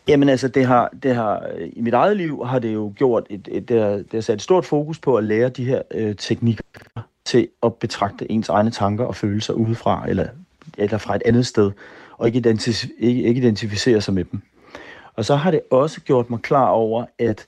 Jamen 0.08 0.28
altså, 0.28 0.48
det 0.48 0.66
har, 0.66 0.90
det 1.02 1.14
har, 1.14 1.46
i 1.72 1.80
mit 1.80 1.94
eget 1.94 2.16
liv 2.16 2.46
har 2.46 2.58
det 2.58 2.74
jo 2.74 2.92
gjort, 2.96 3.26
et, 3.30 3.48
et, 3.50 3.68
det, 3.68 3.82
har, 3.82 3.90
det 3.90 4.12
har 4.12 4.20
sat 4.20 4.34
et 4.34 4.42
stort 4.42 4.64
fokus 4.64 4.98
på 4.98 5.16
at 5.16 5.24
lære 5.24 5.48
de 5.48 5.64
her 5.64 5.82
øh, 5.94 6.16
teknikker 6.16 6.62
til 7.24 7.48
at 7.62 7.74
betragte 7.74 8.32
ens 8.32 8.48
egne 8.48 8.70
tanker 8.70 9.04
og 9.04 9.16
følelser 9.16 9.54
udefra, 9.54 10.04
eller, 10.08 10.26
eller 10.78 10.98
fra 10.98 11.16
et 11.16 11.22
andet 11.24 11.46
sted, 11.46 11.70
og 12.12 12.26
ikke, 12.26 12.50
identif- 12.50 12.90
ikke, 12.98 13.22
ikke 13.22 13.38
identificere 13.40 14.00
sig 14.00 14.14
med 14.14 14.24
dem. 14.24 14.40
Og 15.14 15.24
så 15.24 15.36
har 15.36 15.50
det 15.50 15.60
også 15.70 16.00
gjort 16.00 16.30
mig 16.30 16.40
klar 16.40 16.68
over, 16.68 17.04
at 17.18 17.46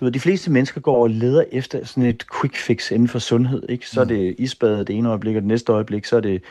du 0.00 0.04
ved, 0.04 0.12
de 0.12 0.20
fleste 0.20 0.50
mennesker 0.50 0.80
går 0.80 1.02
og 1.02 1.10
leder 1.10 1.44
efter 1.52 1.84
sådan 1.84 2.02
et 2.02 2.24
quick 2.40 2.56
fix 2.56 2.90
inden 2.90 3.08
for 3.08 3.18
sundhed. 3.18 3.62
Ikke? 3.68 3.88
Så 3.88 4.00
er 4.00 4.04
mm. 4.04 4.08
det 4.08 4.34
isbadet 4.38 4.86
det 4.86 4.96
ene 4.96 5.08
øjeblik, 5.08 5.36
og 5.36 5.42
det 5.42 5.48
næste 5.48 5.72
øjeblik, 5.72 6.04
så 6.04 6.16
er 6.16 6.20
det 6.20 6.42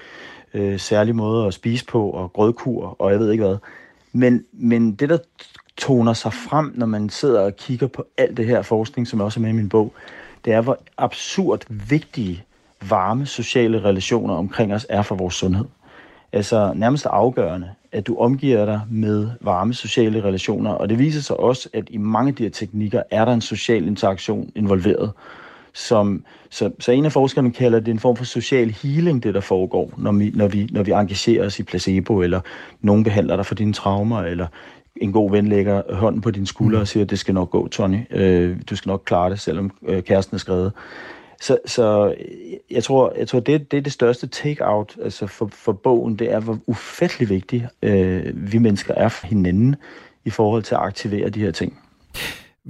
øh, 0.54 0.80
særlig 0.80 1.16
måde 1.16 1.48
at 1.48 1.54
spise 1.54 1.86
på, 1.86 2.10
og 2.10 2.34
grødkur, 2.34 2.96
og 3.00 3.12
jeg 3.12 3.20
ved 3.20 3.32
ikke 3.32 3.44
hvad. 3.44 3.58
Men, 4.14 4.44
men 4.54 4.96
det, 4.96 5.10
der 5.10 5.18
toner 5.78 6.14
sig 6.14 6.34
frem, 6.34 6.74
når 6.76 6.86
man 6.86 7.10
sidder 7.10 7.42
og 7.42 7.56
kigger 7.56 7.88
på 7.88 8.06
alt 8.18 8.38
det 8.38 8.46
her 8.46 8.62
forskning, 8.62 9.08
som 9.08 9.22
også 9.22 9.40
er 9.40 9.42
med 9.42 9.50
i 9.50 9.54
min 9.54 9.70
bog, 9.70 9.94
det 10.46 10.54
er, 10.54 10.62
hvor 10.62 10.78
absurd 10.98 11.66
vigtige 11.90 12.44
varme 12.90 13.26
sociale 13.26 13.84
relationer 13.84 14.34
omkring 14.34 14.74
os 14.74 14.86
er 14.90 15.02
for 15.02 15.16
vores 15.16 15.34
sundhed. 15.34 15.66
Altså 16.34 16.74
nærmest 16.76 17.06
afgørende, 17.06 17.70
at 17.92 18.08
du 18.08 18.18
omgiver 18.18 18.66
dig 18.66 18.82
med 18.90 19.30
varme 19.42 19.74
sociale 19.74 20.24
relationer, 20.24 20.72
og 20.72 20.90
det 20.90 21.00
viser 21.00 21.22
sig 21.22 21.40
også, 21.40 21.70
at 21.74 21.84
i 21.90 21.98
mange 21.98 22.30
af 22.30 22.36
de 22.36 22.44
her 22.44 22.50
teknikker 22.50 23.04
er 23.12 23.26
der 23.26 23.34
en 23.34 23.42
social 23.42 23.88
interaktion 23.88 24.52
involveret. 24.56 25.12
Som, 25.74 26.24
så, 26.50 26.72
så 26.80 26.92
en 26.92 27.06
af 27.06 27.12
forskerne 27.12 27.52
kalder 27.52 27.80
det 27.80 27.92
en 27.92 28.00
form 28.00 28.16
for 28.16 28.26
social 28.26 28.70
healing, 28.70 29.24
det 29.24 29.34
der 29.34 29.42
foregår, 29.42 29.94
når 29.98 30.12
vi, 30.12 30.32
når 30.36 30.48
vi, 30.48 30.70
når 30.72 30.84
vi 30.84 30.92
engagerer 30.92 31.46
os 31.46 31.60
i 31.60 31.64
placebo, 31.64 32.22
eller 32.22 32.42
nogen 32.82 33.04
behandler 33.04 33.36
dig 33.36 33.46
for 33.46 33.56
dine 33.56 33.74
traumer, 33.74 34.22
eller 34.22 34.48
en 34.96 35.12
god 35.12 35.32
ven 35.32 35.48
lægger 35.48 35.96
hånden 35.96 36.22
på 36.22 36.32
din 36.32 36.46
skulder 36.46 36.80
og 36.80 36.88
siger, 36.88 37.06
det 37.06 37.20
skal 37.20 37.34
nok 37.34 37.50
gå, 37.50 37.68
Tony. 37.68 38.00
Øh, 38.12 38.58
du 38.70 38.76
skal 38.76 38.90
nok 38.90 39.04
klare 39.06 39.30
det, 39.30 39.40
selvom 39.40 39.72
øh, 39.88 40.04
kæresten 40.04 40.36
er 40.36 40.40
skrevet. 40.40 40.72
Så, 41.42 41.58
så 41.66 42.16
jeg 42.72 42.84
tror, 42.84 43.14
jeg 43.18 43.28
tror 43.28 43.40
det, 43.40 43.72
det 43.72 43.78
er 43.78 43.82
det 43.82 43.94
største 43.94 44.28
take-out 44.28 44.98
altså 45.04 45.28
for, 45.28 45.50
for 45.54 45.72
bogen, 45.72 46.16
det 46.16 46.32
er, 46.32 46.40
hvor 46.40 46.58
ufattelig 46.68 47.30
vigtigt 47.30 47.66
øh, 47.82 48.52
vi 48.52 48.58
mennesker 48.58 48.94
er 48.94 49.10
for 49.10 49.28
hinanden 49.28 49.76
i 50.26 50.30
forhold 50.30 50.64
til 50.64 50.76
at 50.76 50.82
aktivere 50.82 51.30
de 51.30 51.40
her 51.40 51.52
ting. 51.52 51.80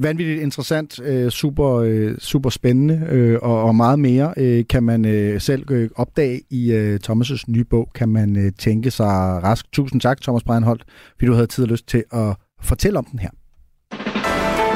Vanvittigt 0.02 0.42
interessant, 0.42 1.00
øh, 1.04 1.30
super, 1.30 1.76
øh, 1.76 2.18
super 2.18 2.50
spændende 2.50 3.08
øh, 3.10 3.40
og, 3.42 3.64
og 3.64 3.76
meget 3.76 4.00
mere 4.00 4.34
øh, 4.38 4.64
kan 4.70 4.84
man 4.84 5.06
øh, 5.06 5.42
selv 5.42 5.72
øh, 5.72 5.90
opdage 5.96 6.42
i 6.50 6.72
øh, 6.72 7.00
Thomas' 7.10 7.44
nye 7.48 7.64
bog, 7.64 7.90
kan 7.96 8.10
man 8.10 8.38
øh, 8.38 8.52
tænke 8.60 8.92
sig 8.92 9.08
rask. 9.44 9.72
Tusind 9.72 10.02
tak, 10.02 10.22
Thomas 10.22 10.44
Breinholt, 10.44 10.84
fordi 11.14 11.26
du 11.26 11.34
havde 11.34 11.48
tid 11.48 11.64
og 11.64 11.70
lyst 11.70 11.88
til 11.88 12.04
at 12.12 12.36
fortælle 12.62 13.00
om 13.00 13.06
den 13.06 13.20
her. 13.20 13.30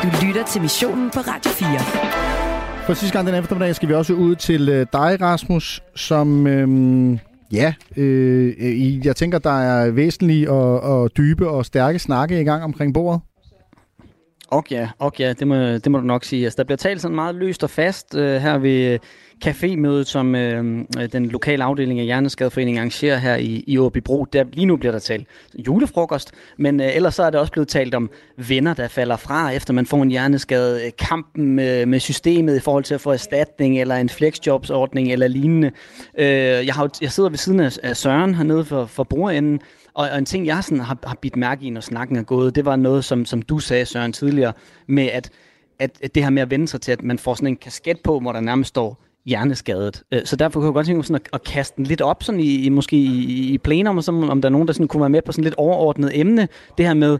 Du 0.03 0.25
lytter 0.25 0.45
til 0.45 0.61
missionen 0.61 1.09
på 1.13 1.19
Radio 1.19 1.51
4. 1.51 2.83
For 2.85 2.93
sidste 2.93 3.17
gang 3.17 3.27
den 3.27 3.35
eftermiddag 3.35 3.75
skal 3.75 3.89
vi 3.89 3.93
også 3.93 4.13
ud 4.13 4.35
til 4.35 4.69
øh, 4.69 4.85
dig, 4.93 5.21
Rasmus, 5.21 5.81
som... 5.95 6.47
Øh, 6.47 7.19
ja, 7.51 7.73
øh, 7.97 9.05
jeg 9.05 9.15
tænker, 9.15 9.39
der 9.39 9.61
er 9.61 9.91
væsentlige 9.91 10.51
og, 10.51 10.81
og 10.81 11.17
dybe 11.17 11.49
og 11.49 11.65
stærke 11.65 11.99
snakke 11.99 12.41
i 12.41 12.43
gang 12.43 12.63
omkring 12.63 12.93
bordet. 12.93 13.21
Og 14.53 14.63
ja, 14.71 14.89
og 14.99 15.13
ja 15.19 15.33
det, 15.33 15.47
må, 15.47 15.55
det 15.55 15.91
må 15.91 15.97
du 15.97 16.05
nok 16.05 16.23
sige. 16.23 16.43
Altså, 16.43 16.57
der 16.57 16.63
bliver 16.63 16.77
talt 16.77 17.01
sådan 17.01 17.15
meget 17.15 17.35
løst 17.35 17.63
og 17.63 17.69
fast 17.69 18.15
øh, 18.15 18.41
her 18.41 18.57
ved 18.57 18.93
øh, 18.93 18.99
cafémødet, 19.45 20.03
som 20.03 20.35
øh, 20.35 20.85
øh, 20.99 21.11
den 21.11 21.25
lokale 21.25 21.63
afdeling 21.63 21.99
af 21.99 22.05
Hjerneskadeforeningen 22.05 22.79
arrangerer 22.79 23.17
her 23.17 23.35
i, 23.35 23.63
i 23.67 23.77
Åbibro. 23.77 24.25
Der, 24.25 24.43
lige 24.53 24.65
nu 24.65 24.77
bliver 24.77 24.91
der 24.91 24.99
talt 24.99 25.27
julefrokost, 25.67 26.31
men 26.57 26.81
øh, 26.81 26.95
ellers 26.95 27.15
så 27.15 27.23
er 27.23 27.29
der 27.29 27.39
også 27.39 27.51
blevet 27.51 27.67
talt 27.67 27.95
om 27.95 28.09
venner, 28.37 28.73
der 28.73 28.87
falder 28.87 29.17
fra, 29.17 29.51
efter 29.51 29.73
man 29.73 29.85
får 29.85 30.03
en 30.03 30.11
hjerneskade. 30.11 30.91
Kampen 30.91 31.43
øh, 31.49 31.55
med, 31.55 31.85
med 31.85 31.99
systemet 31.99 32.57
i 32.57 32.59
forhold 32.59 32.83
til 32.83 32.93
at 32.93 33.01
få 33.01 33.11
erstatning, 33.11 33.81
eller 33.81 33.95
en 33.95 34.09
flexjobsordning, 34.09 35.11
eller 35.11 35.27
lignende. 35.27 35.71
Øh, 36.17 36.27
jeg, 36.67 36.73
har, 36.73 36.89
jeg 37.01 37.11
sidder 37.11 37.29
ved 37.29 37.37
siden 37.37 37.59
af, 37.59 37.77
af 37.83 37.97
Søren 37.97 38.35
hernede 38.35 38.65
for, 38.65 38.85
for 38.85 39.03
brugerenden, 39.03 39.59
og, 39.93 40.09
og 40.11 40.17
en 40.17 40.25
ting, 40.25 40.45
jeg 40.45 40.63
sådan 40.63 40.79
har, 40.79 40.97
har 41.03 41.17
bidt 41.21 41.35
mærke 41.35 41.65
i, 41.65 41.69
når 41.69 41.81
snakken 41.81 42.15
er 42.15 42.23
gået, 42.23 42.55
det 42.55 42.65
var 42.65 42.75
noget, 42.75 43.05
som, 43.05 43.25
som 43.25 43.41
du 43.41 43.59
sagde, 43.59 43.85
Søren, 43.85 44.13
tidligere, 44.13 44.53
med 44.87 45.05
at, 45.05 45.29
at, 45.79 45.91
at 46.03 46.15
det 46.15 46.23
her 46.23 46.29
med 46.29 46.41
at 46.41 46.49
vende 46.49 46.67
sig 46.67 46.81
til, 46.81 46.91
at 46.91 47.03
man 47.03 47.19
får 47.19 47.35
sådan 47.35 47.47
en 47.47 47.55
kasket 47.55 47.99
på, 48.03 48.19
hvor 48.19 48.31
der 48.31 48.39
nærmest 48.39 48.67
står 48.67 49.03
hjerneskadet. 49.25 50.03
Øh, 50.11 50.25
så 50.25 50.35
derfor 50.35 50.59
kunne 50.59 50.67
jeg 50.67 50.73
godt 50.73 50.85
tænke 50.85 50.97
mig 50.97 51.05
sådan 51.05 51.21
at, 51.25 51.29
at 51.33 51.43
kaste 51.43 51.77
den 51.77 51.85
lidt 51.85 52.01
op 52.01 52.23
sådan 52.23 52.39
i, 52.41 52.55
i 52.55 52.69
måske 52.69 52.95
i, 52.95 53.53
i 53.53 53.57
plenum, 53.57 53.97
og 53.97 54.03
sådan, 54.03 54.23
om 54.23 54.41
der 54.41 54.49
er 54.49 54.51
nogen, 54.51 54.67
der 54.67 54.73
sådan 54.73 54.87
kunne 54.87 55.01
være 55.01 55.09
med 55.09 55.21
på 55.21 55.31
sådan 55.31 55.43
lidt 55.43 55.55
overordnet 55.55 56.19
emne. 56.19 56.47
Det 56.77 56.85
her 56.85 56.93
med 56.93 57.19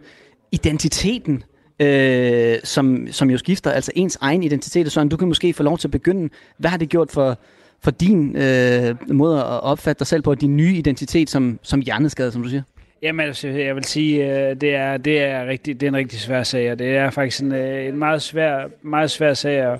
identiteten, 0.52 1.44
øh, 1.80 2.58
som, 2.64 3.08
som 3.12 3.30
jo 3.30 3.38
skifter, 3.38 3.72
altså 3.72 3.92
ens 3.96 4.18
egen 4.22 4.44
identitet. 4.44 4.92
Så 4.92 5.04
du 5.04 5.18
kan 5.18 5.28
måske 5.28 5.54
få 5.54 5.64
lov 5.64 5.78
til 5.78 5.88
at 5.88 5.92
begynde. 5.92 6.30
Hvad 6.58 6.70
har 6.70 6.78
det 6.78 6.90
gjort 6.90 7.12
for, 7.12 7.38
for 7.84 7.92
din 7.92 8.38
øh, 8.38 9.12
måde 9.12 9.40
at 9.40 9.64
opfatte 9.64 10.00
dig 10.00 10.08
selv 10.08 10.22
på, 10.22 10.36
din 10.36 10.58
nye 10.58 10.74
identitet 10.74 11.30
som, 11.30 11.60
som 11.62 11.80
hjerneskadet, 11.80 12.34
som 12.34 12.44
du 12.44 12.50
siger? 12.50 12.62
Jamen, 13.04 13.28
altså, 13.28 13.48
jeg 13.48 13.76
vil 13.76 13.84
sige, 13.84 14.26
øh, 14.26 14.56
det 14.62 14.76
er, 14.76 14.98
det 14.98 15.22
er, 15.22 15.46
rigtig, 15.46 15.80
det 15.80 15.86
er 15.86 15.92
en 15.92 15.96
rigtig 15.96 16.20
svær 16.20 16.44
sag, 16.44 16.72
og 16.72 16.80
det 16.80 16.98
er 16.98 17.10
faktisk 17.10 17.42
en, 17.42 17.52
øh, 17.52 17.86
en 17.86 17.98
meget 17.98 18.22
svær, 18.22 18.68
meget 18.82 19.12
svær 19.12 19.34
sag 19.34 19.68
og, 19.68 19.80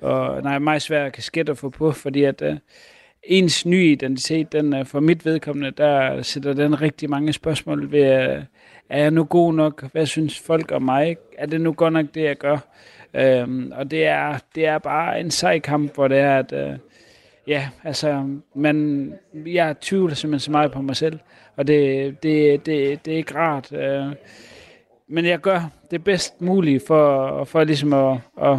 og 0.00 0.42
nej, 0.42 0.58
meget 0.58 0.82
svær 0.82 1.08
kasket 1.08 1.48
at 1.48 1.58
få 1.58 1.68
på, 1.68 1.92
fordi 1.92 2.24
at 2.24 2.42
uh, 2.42 2.56
ens 3.22 3.66
nye 3.66 3.92
identitet, 3.92 4.52
den 4.52 4.86
for 4.86 5.00
mit 5.00 5.24
vedkommende, 5.24 5.70
der 5.70 6.22
sætter 6.22 6.52
den 6.52 6.80
rigtig 6.80 7.10
mange 7.10 7.32
spørgsmål 7.32 7.92
ved, 7.92 8.28
uh, 8.28 8.42
er 8.88 9.02
jeg 9.02 9.10
nu 9.10 9.24
god 9.24 9.54
nok? 9.54 9.92
Hvad 9.92 10.06
synes 10.06 10.38
folk 10.38 10.72
om 10.72 10.82
mig? 10.82 11.16
Er 11.38 11.46
det 11.46 11.60
nu 11.60 11.72
godt 11.72 11.92
nok 11.92 12.06
det, 12.14 12.22
jeg 12.22 12.36
gør? 12.36 12.58
Uh, 13.14 13.64
og 13.72 13.90
det 13.90 14.06
er, 14.06 14.38
det 14.54 14.66
er 14.66 14.78
bare 14.78 15.20
en 15.20 15.30
sej 15.30 15.58
kamp, 15.58 15.94
hvor 15.94 16.08
det 16.08 16.18
er, 16.18 16.38
at 16.38 16.52
uh, 16.52 16.78
ja, 17.46 17.68
altså, 17.84 18.38
man, 18.54 19.12
jeg 19.46 19.80
tvivler 19.80 20.14
simpelthen 20.14 20.44
så 20.44 20.50
meget 20.50 20.72
på 20.72 20.82
mig 20.82 20.96
selv, 20.96 21.18
og 21.56 21.66
det, 21.66 22.22
det, 22.22 22.66
det, 22.66 23.04
det 23.04 23.12
er 23.12 23.16
ikke 23.16 23.34
rart. 23.34 23.72
Øh, 23.72 24.06
men 25.08 25.24
jeg 25.24 25.38
gør 25.38 25.70
det 25.90 26.04
bedst 26.04 26.40
mulige 26.40 26.80
for, 26.86 27.44
for 27.44 27.64
ligesom 27.64 27.92
at, 27.92 28.18
at 28.42 28.58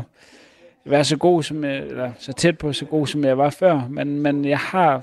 være 0.85 1.03
så 1.03 1.17
god 1.17 1.43
som 1.43 1.63
jeg, 1.63 1.77
eller 1.77 2.11
så 2.19 2.33
tæt 2.33 2.57
på 2.57 2.73
så 2.73 2.85
god 2.85 3.07
som 3.07 3.23
jeg 3.23 3.37
var 3.37 3.49
før, 3.49 3.87
men, 3.89 4.19
men 4.19 4.45
jeg 4.45 4.59
har 4.59 5.01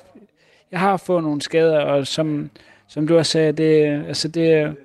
jeg 0.72 0.80
har 0.80 0.96
fået 0.96 1.22
nogle 1.22 1.42
skader, 1.42 1.80
og 1.80 2.06
som, 2.06 2.50
som 2.88 3.06
du 3.06 3.16
også 3.16 3.32
sagde, 3.32 3.52
det, 3.52 4.04
altså 4.08 4.28
det, 4.28 4.76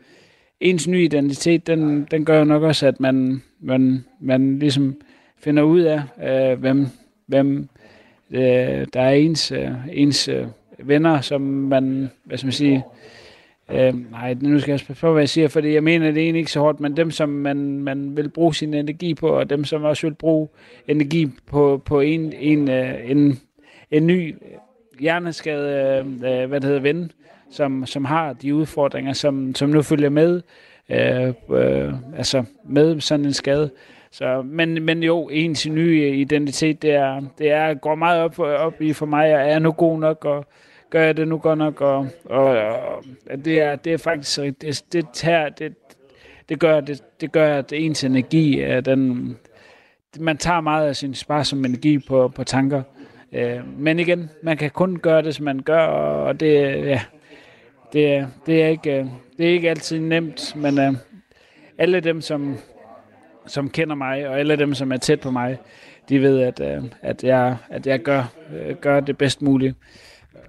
ens 0.59 0.87
nye 0.87 1.03
identitet, 1.03 1.67
den, 1.67 2.07
den 2.11 2.25
gør 2.25 2.43
nok 2.43 2.63
også, 2.63 2.87
at 2.87 2.99
man, 2.99 3.43
man, 3.59 4.05
man 4.19 4.59
ligesom 4.59 5.01
finder 5.37 5.63
ud 5.63 5.81
af, 5.81 6.01
øh, 6.23 6.59
hvem, 6.59 6.87
hvem 7.25 7.69
øh, 8.31 8.87
der 8.93 9.01
er 9.01 9.11
ens, 9.11 9.51
øh, 9.51 9.71
ens 9.91 10.27
øh, 10.27 10.45
venner, 10.79 11.21
som 11.21 11.41
man, 11.41 12.09
hvad 12.25 12.37
skal 12.37 12.45
man 12.45 12.53
sige, 12.53 12.83
Øh, 13.71 14.11
nej, 14.11 14.35
nu 14.41 14.59
skal 14.59 14.71
jeg 14.71 14.79
passe 14.87 15.01
på, 15.01 15.11
hvad 15.11 15.21
jeg 15.21 15.29
siger, 15.29 15.47
fordi 15.47 15.73
jeg 15.73 15.83
mener 15.83 16.11
det 16.11 16.17
er 16.17 16.23
egentlig 16.23 16.39
ikke 16.39 16.51
så 16.51 16.59
hårdt, 16.59 16.79
men 16.79 16.97
dem, 16.97 17.11
som 17.11 17.29
man, 17.29 17.57
man 17.79 18.17
vil 18.17 18.29
bruge 18.29 18.55
sin 18.55 18.73
energi 18.73 19.13
på, 19.13 19.29
og 19.29 19.49
dem, 19.49 19.63
som 19.63 19.83
også 19.83 20.07
vil 20.07 20.13
bruge 20.13 20.47
energi 20.87 21.27
på, 21.45 21.81
på 21.85 21.99
en, 21.99 22.33
en, 22.33 22.69
øh, 22.69 23.11
en, 23.11 23.39
en 23.91 24.07
ny 24.07 24.35
hjerneskade, 24.99 25.99
øh, 25.99 26.47
hvad 26.47 26.61
det 26.61 26.63
hedder, 26.63 26.79
ven, 26.79 27.11
som, 27.51 27.85
som 27.85 28.05
har 28.05 28.33
de 28.33 28.55
udfordringer, 28.55 29.13
som, 29.13 29.55
som 29.55 29.69
nu 29.69 29.81
følger 29.81 30.09
med, 30.09 30.41
øh, 30.89 31.33
øh, 31.49 31.93
altså 32.17 32.43
med 32.63 32.99
sådan 32.99 33.25
en 33.25 33.33
skade. 33.33 33.69
Så, 34.11 34.41
men, 34.41 34.83
men 34.83 35.03
jo, 35.03 35.29
ens 35.31 35.67
nye 35.67 36.17
identitet, 36.17 36.81
det 36.81 36.91
er, 36.91 37.21
det 37.37 37.51
er 37.51 37.73
går 37.73 37.95
meget 37.95 38.21
op, 38.21 38.39
op 38.39 38.81
i 38.81 38.93
for 38.93 39.05
mig, 39.05 39.35
og 39.35 39.41
er 39.41 39.59
nu 39.59 39.71
god 39.71 39.99
nok, 39.99 40.25
og, 40.25 40.45
gør 40.89 41.01
jeg 41.01 41.17
det 41.17 41.27
nu 41.27 41.37
godt 41.37 41.57
nok, 41.57 41.81
og, 41.81 42.07
og, 42.25 42.47
og 43.29 43.45
det, 43.45 43.61
er, 43.61 43.75
det 43.75 43.93
er 43.93 43.97
faktisk, 43.97 44.39
det, 44.61 44.83
det, 44.93 45.05
tager, 45.13 45.49
det, 45.49 45.73
det, 46.49 46.59
gør, 46.59 46.79
det, 46.79 47.03
det 47.21 47.31
gør, 47.31 47.57
at 47.57 47.73
ens 47.73 48.03
energi, 48.03 48.61
er 48.61 48.81
den, 48.81 49.37
man 50.19 50.37
tager 50.37 50.61
meget 50.61 50.87
af 50.87 50.95
sin 50.95 51.13
sparsom 51.13 51.65
energi 51.65 51.99
på, 51.99 52.27
på 52.27 52.43
tanker. 52.43 52.83
Øh, 53.33 53.79
men 53.79 53.99
igen, 53.99 54.29
man 54.43 54.57
kan 54.57 54.71
kun 54.71 54.99
gøre 54.99 55.21
det, 55.21 55.35
som 55.35 55.45
man 55.45 55.59
gør, 55.59 55.85
og 55.85 56.39
det, 56.39 56.53
ja, 56.85 57.01
det, 57.93 58.27
det, 58.45 58.63
er, 58.63 58.67
ikke, 58.67 59.11
det 59.37 59.45
er 59.45 59.51
ikke 59.51 59.69
altid 59.69 59.99
nemt, 59.99 60.55
men 60.55 60.79
øh, 60.79 60.93
alle 61.77 61.99
dem, 61.99 62.21
som, 62.21 62.57
som 63.47 63.69
kender 63.69 63.95
mig, 63.95 64.27
og 64.27 64.39
alle 64.39 64.55
dem, 64.55 64.73
som 64.73 64.91
er 64.91 64.97
tæt 64.97 65.19
på 65.19 65.31
mig, 65.31 65.57
de 66.09 66.21
ved, 66.21 66.39
at, 66.39 66.59
uh, 66.59 66.89
at, 67.01 67.23
jeg, 67.23 67.57
at 67.69 67.87
jeg 67.87 67.99
gør, 67.99 68.23
uh, 68.49 68.75
gør 68.75 68.99
det 68.99 69.17
bedst 69.17 69.41
muligt. 69.41 69.75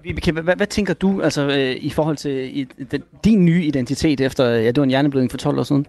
Vibeke, 0.03 0.31
hvad, 0.31 0.55
hvad 0.55 0.67
tænker 0.67 0.93
du 0.93 1.21
altså, 1.21 1.47
øh, 1.47 1.75
i 1.83 1.89
forhold 1.89 2.17
til 2.17 2.59
i, 2.59 2.63
den, 2.63 3.03
din 3.23 3.45
nye 3.45 3.63
identitet 3.63 4.21
efter, 4.21 4.45
ja, 4.45 4.67
det 4.67 4.77
var 4.77 4.83
en 4.83 4.89
hjerneblødning 4.89 5.31
for 5.31 5.37
12 5.37 5.59
år 5.59 5.63
siden? 5.63 5.85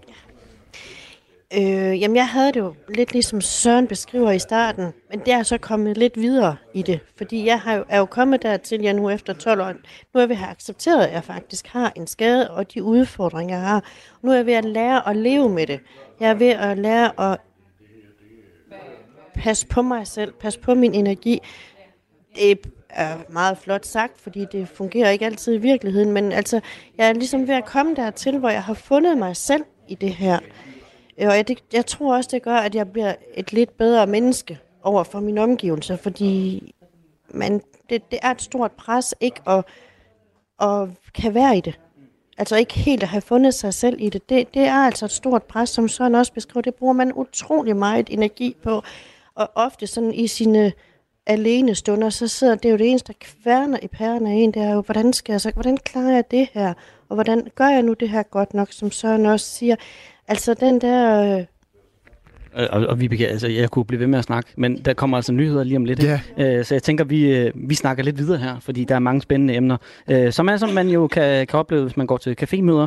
Øh, 1.57 2.01
jamen, 2.01 2.17
jeg 2.17 2.29
havde 2.29 2.53
det 2.53 2.61
jo 2.61 2.75
lidt 2.95 3.13
ligesom 3.13 3.41
Søren 3.41 3.87
beskriver 3.87 4.31
i 4.31 4.39
starten, 4.39 4.87
men 5.11 5.21
det 5.27 5.33
er 5.33 5.43
så 5.43 5.59
kommet 5.59 5.97
lidt 5.97 6.17
videre 6.17 6.57
i 6.75 6.83
det, 6.83 7.01
fordi 7.17 7.47
jeg 7.47 7.61
har 7.61 7.75
jo, 7.75 7.85
er 7.89 7.99
jo 7.99 8.05
kommet 8.05 8.43
dertil, 8.43 8.81
jeg 8.81 8.95
nu 8.95 9.11
efter 9.11 9.33
12 9.33 9.61
år, 9.61 9.73
nu 10.15 10.21
er 10.21 10.27
vi 10.27 10.35
have 10.35 10.51
accepteret, 10.51 11.05
at 11.05 11.13
jeg 11.13 11.25
faktisk 11.25 11.67
har 11.67 11.93
en 11.97 12.07
skade, 12.07 12.51
og 12.51 12.75
de 12.75 12.83
udfordringer, 12.83 13.57
jeg 13.57 13.67
har. 13.67 13.85
Nu 14.23 14.31
er 14.31 14.37
jeg 14.37 14.47
ved 14.47 14.55
at 14.55 14.65
lære 14.65 15.09
at 15.09 15.17
leve 15.17 15.49
med 15.49 15.67
det. 15.67 15.81
Jeg 16.21 16.31
er 16.31 16.35
ved 16.35 16.49
at 16.49 16.79
lære 16.79 17.33
at 17.33 17.39
passe 19.35 19.67
på 19.67 19.83
mig 19.83 20.07
selv, 20.07 20.33
passe 20.33 20.61
på 20.61 20.75
min 20.75 20.95
energi. 20.95 21.41
Det 22.37 22.73
er 22.89 23.17
meget 23.29 23.59
flot 23.59 23.87
sagt, 23.87 24.21
fordi 24.21 24.47
det 24.53 24.69
fungerer 24.69 25.11
ikke 25.11 25.27
altid 25.27 25.55
i 25.55 25.59
virkeligheden, 25.59 26.13
men 26.13 26.33
altså, 26.33 26.61
jeg 26.99 27.09
er 27.09 27.13
ligesom 27.13 27.49
ved 27.49 27.55
at 27.55 27.65
komme 27.65 27.95
dertil, 27.95 28.39
hvor 28.39 28.49
jeg 28.49 28.63
har 28.63 28.75
fundet 28.75 29.19
mig 29.19 29.37
selv 29.37 29.65
i 29.89 29.95
det 29.95 30.15
her. 30.15 30.39
Og 31.19 31.37
jeg, 31.37 31.49
det, 31.49 31.59
jeg 31.73 31.87
tror 31.87 32.17
også, 32.17 32.29
det 32.33 32.43
gør, 32.43 32.57
at 32.57 32.75
jeg 32.75 32.93
bliver 32.93 33.15
et 33.35 33.53
lidt 33.53 33.77
bedre 33.77 34.07
menneske 34.07 34.59
over 34.83 35.05
for 35.05 35.21
mine 35.21 35.41
omgivelser, 35.41 35.97
fordi 35.97 36.75
man, 37.35 37.63
det, 37.91 38.11
det 38.11 38.19
er 38.23 38.31
et 38.31 38.43
stort 38.43 38.73
pres 38.73 39.15
ikke 39.21 39.41
at, 39.47 39.65
at 40.63 40.89
kan 41.15 41.35
være 41.35 41.57
i 41.57 41.61
det. 41.61 41.81
Altså 42.41 42.57
ikke 42.57 42.75
helt 42.75 43.03
at 43.03 43.09
have 43.09 43.21
fundet 43.21 43.55
sig 43.55 43.75
selv 43.75 43.97
i 44.01 44.09
det. 44.09 44.29
Det, 44.29 44.55
det 44.55 44.63
er 44.63 44.75
altså 44.75 45.05
et 45.05 45.11
stort 45.11 45.43
pres, 45.43 45.69
som 45.69 45.89
Søren 45.89 46.15
også 46.15 46.33
beskriver. 46.33 46.63
Det 46.63 46.75
bruger 46.75 46.93
man 46.93 47.13
utrolig 47.13 47.77
meget 47.77 48.07
energi 48.11 48.57
på. 48.63 48.83
Og 49.35 49.51
ofte 49.55 49.87
sådan 49.87 50.15
i 50.15 50.27
sine 50.27 50.73
alene 51.27 51.75
stunder, 51.75 52.11
så 52.11 52.29
sidder 52.29 52.55
det 52.55 52.71
jo 52.71 52.77
det 52.77 52.91
eneste, 52.91 53.13
der 53.13 53.19
kværner 53.21 53.79
i 53.83 53.89
pærerne 53.89 54.31
af 54.31 54.35
en, 54.35 54.53
det 54.53 54.63
er 54.63 54.73
jo, 54.73 54.81
hvordan 54.81 55.13
skal 55.13 55.33
jeg 55.33 55.41
så, 55.41 55.51
hvordan 55.51 55.77
klarer 55.77 56.11
jeg 56.11 56.31
det 56.31 56.49
her? 56.53 56.75
Og 57.09 57.15
hvordan 57.15 57.49
gør 57.55 57.69
jeg 57.69 57.83
nu 57.83 57.93
det 57.93 58.09
her 58.09 58.23
godt 58.23 58.55
nok, 58.55 58.73
som 58.73 58.91
Søren 58.91 59.27
også 59.27 59.47
siger. 59.47 59.77
Altså 60.29 60.55
den 60.55 60.81
der 60.81 61.39
Øh, 61.39 61.45
og, 62.55 62.87
og 62.87 63.01
Vibeke, 63.01 63.29
altså, 63.29 63.49
jeg 63.49 63.71
kunne 63.71 63.85
blive 63.85 64.01
ved 64.01 64.07
med 64.07 64.19
at 64.19 64.25
snakke, 64.25 64.51
men 64.57 64.79
der 64.85 64.95
kommer 64.95 65.17
altså 65.17 65.33
nyheder 65.33 65.65
lige 65.65 65.77
om 65.77 65.85
lidt. 65.85 66.03
Ja. 66.03 66.21
Øh, 66.39 66.65
så 66.65 66.75
jeg 66.75 66.83
tænker, 66.83 67.05
vi, 67.05 67.37
øh, 67.37 67.53
vi 67.55 67.75
snakker 67.75 68.05
lidt 68.05 68.19
videre 68.19 68.39
her, 68.39 68.61
fordi 68.61 68.85
der 68.85 68.95
er 68.95 68.99
mange 68.99 69.21
spændende 69.21 69.55
emner, 69.55 69.77
øh, 70.11 70.33
som 70.33 70.49
er, 70.49 70.57
som 70.57 70.69
man 70.69 70.89
jo 70.89 71.07
kan, 71.07 71.47
kan 71.47 71.59
opleve, 71.59 71.83
hvis 71.83 71.97
man 71.97 72.07
går 72.07 72.17
til 72.17 72.37
cafémøder, 72.43 72.87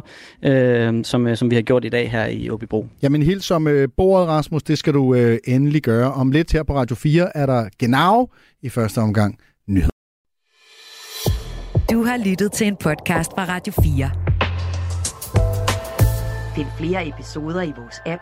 øh, 0.49 1.05
som, 1.05 1.27
øh, 1.27 1.37
som 1.37 1.49
vi 1.49 1.55
har 1.55 1.61
gjort 1.61 1.85
i 1.85 1.89
dag 1.89 2.11
her 2.11 2.25
i 2.25 2.49
Åbibro. 2.49 2.87
Jamen 3.01 3.23
helt 3.23 3.43
som 3.43 3.67
øh, 3.67 3.87
bordet, 3.97 4.27
Rasmus, 4.27 4.63
det 4.63 4.77
skal 4.77 4.93
du 4.93 5.15
øh, 5.15 5.37
endelig 5.47 5.81
gøre. 5.81 6.13
Om 6.13 6.31
lidt 6.31 6.51
her 6.51 6.63
på 6.63 6.75
Radio 6.75 6.95
4 6.95 7.37
er 7.37 7.45
der 7.45 7.69
genau 7.79 8.29
i 8.61 8.69
første 8.69 8.99
omgang 8.99 9.37
nyheder. 9.67 9.89
Du 11.91 12.03
har 12.03 12.17
lyttet 12.25 12.51
til 12.51 12.67
en 12.67 12.75
podcast 12.75 13.31
fra 13.31 13.45
Radio 13.45 13.73
4. 13.83 14.11
Find 16.55 16.67
flere 16.77 17.07
episoder 17.07 17.61
i 17.61 17.73
vores 17.77 18.01
app, 18.05 18.21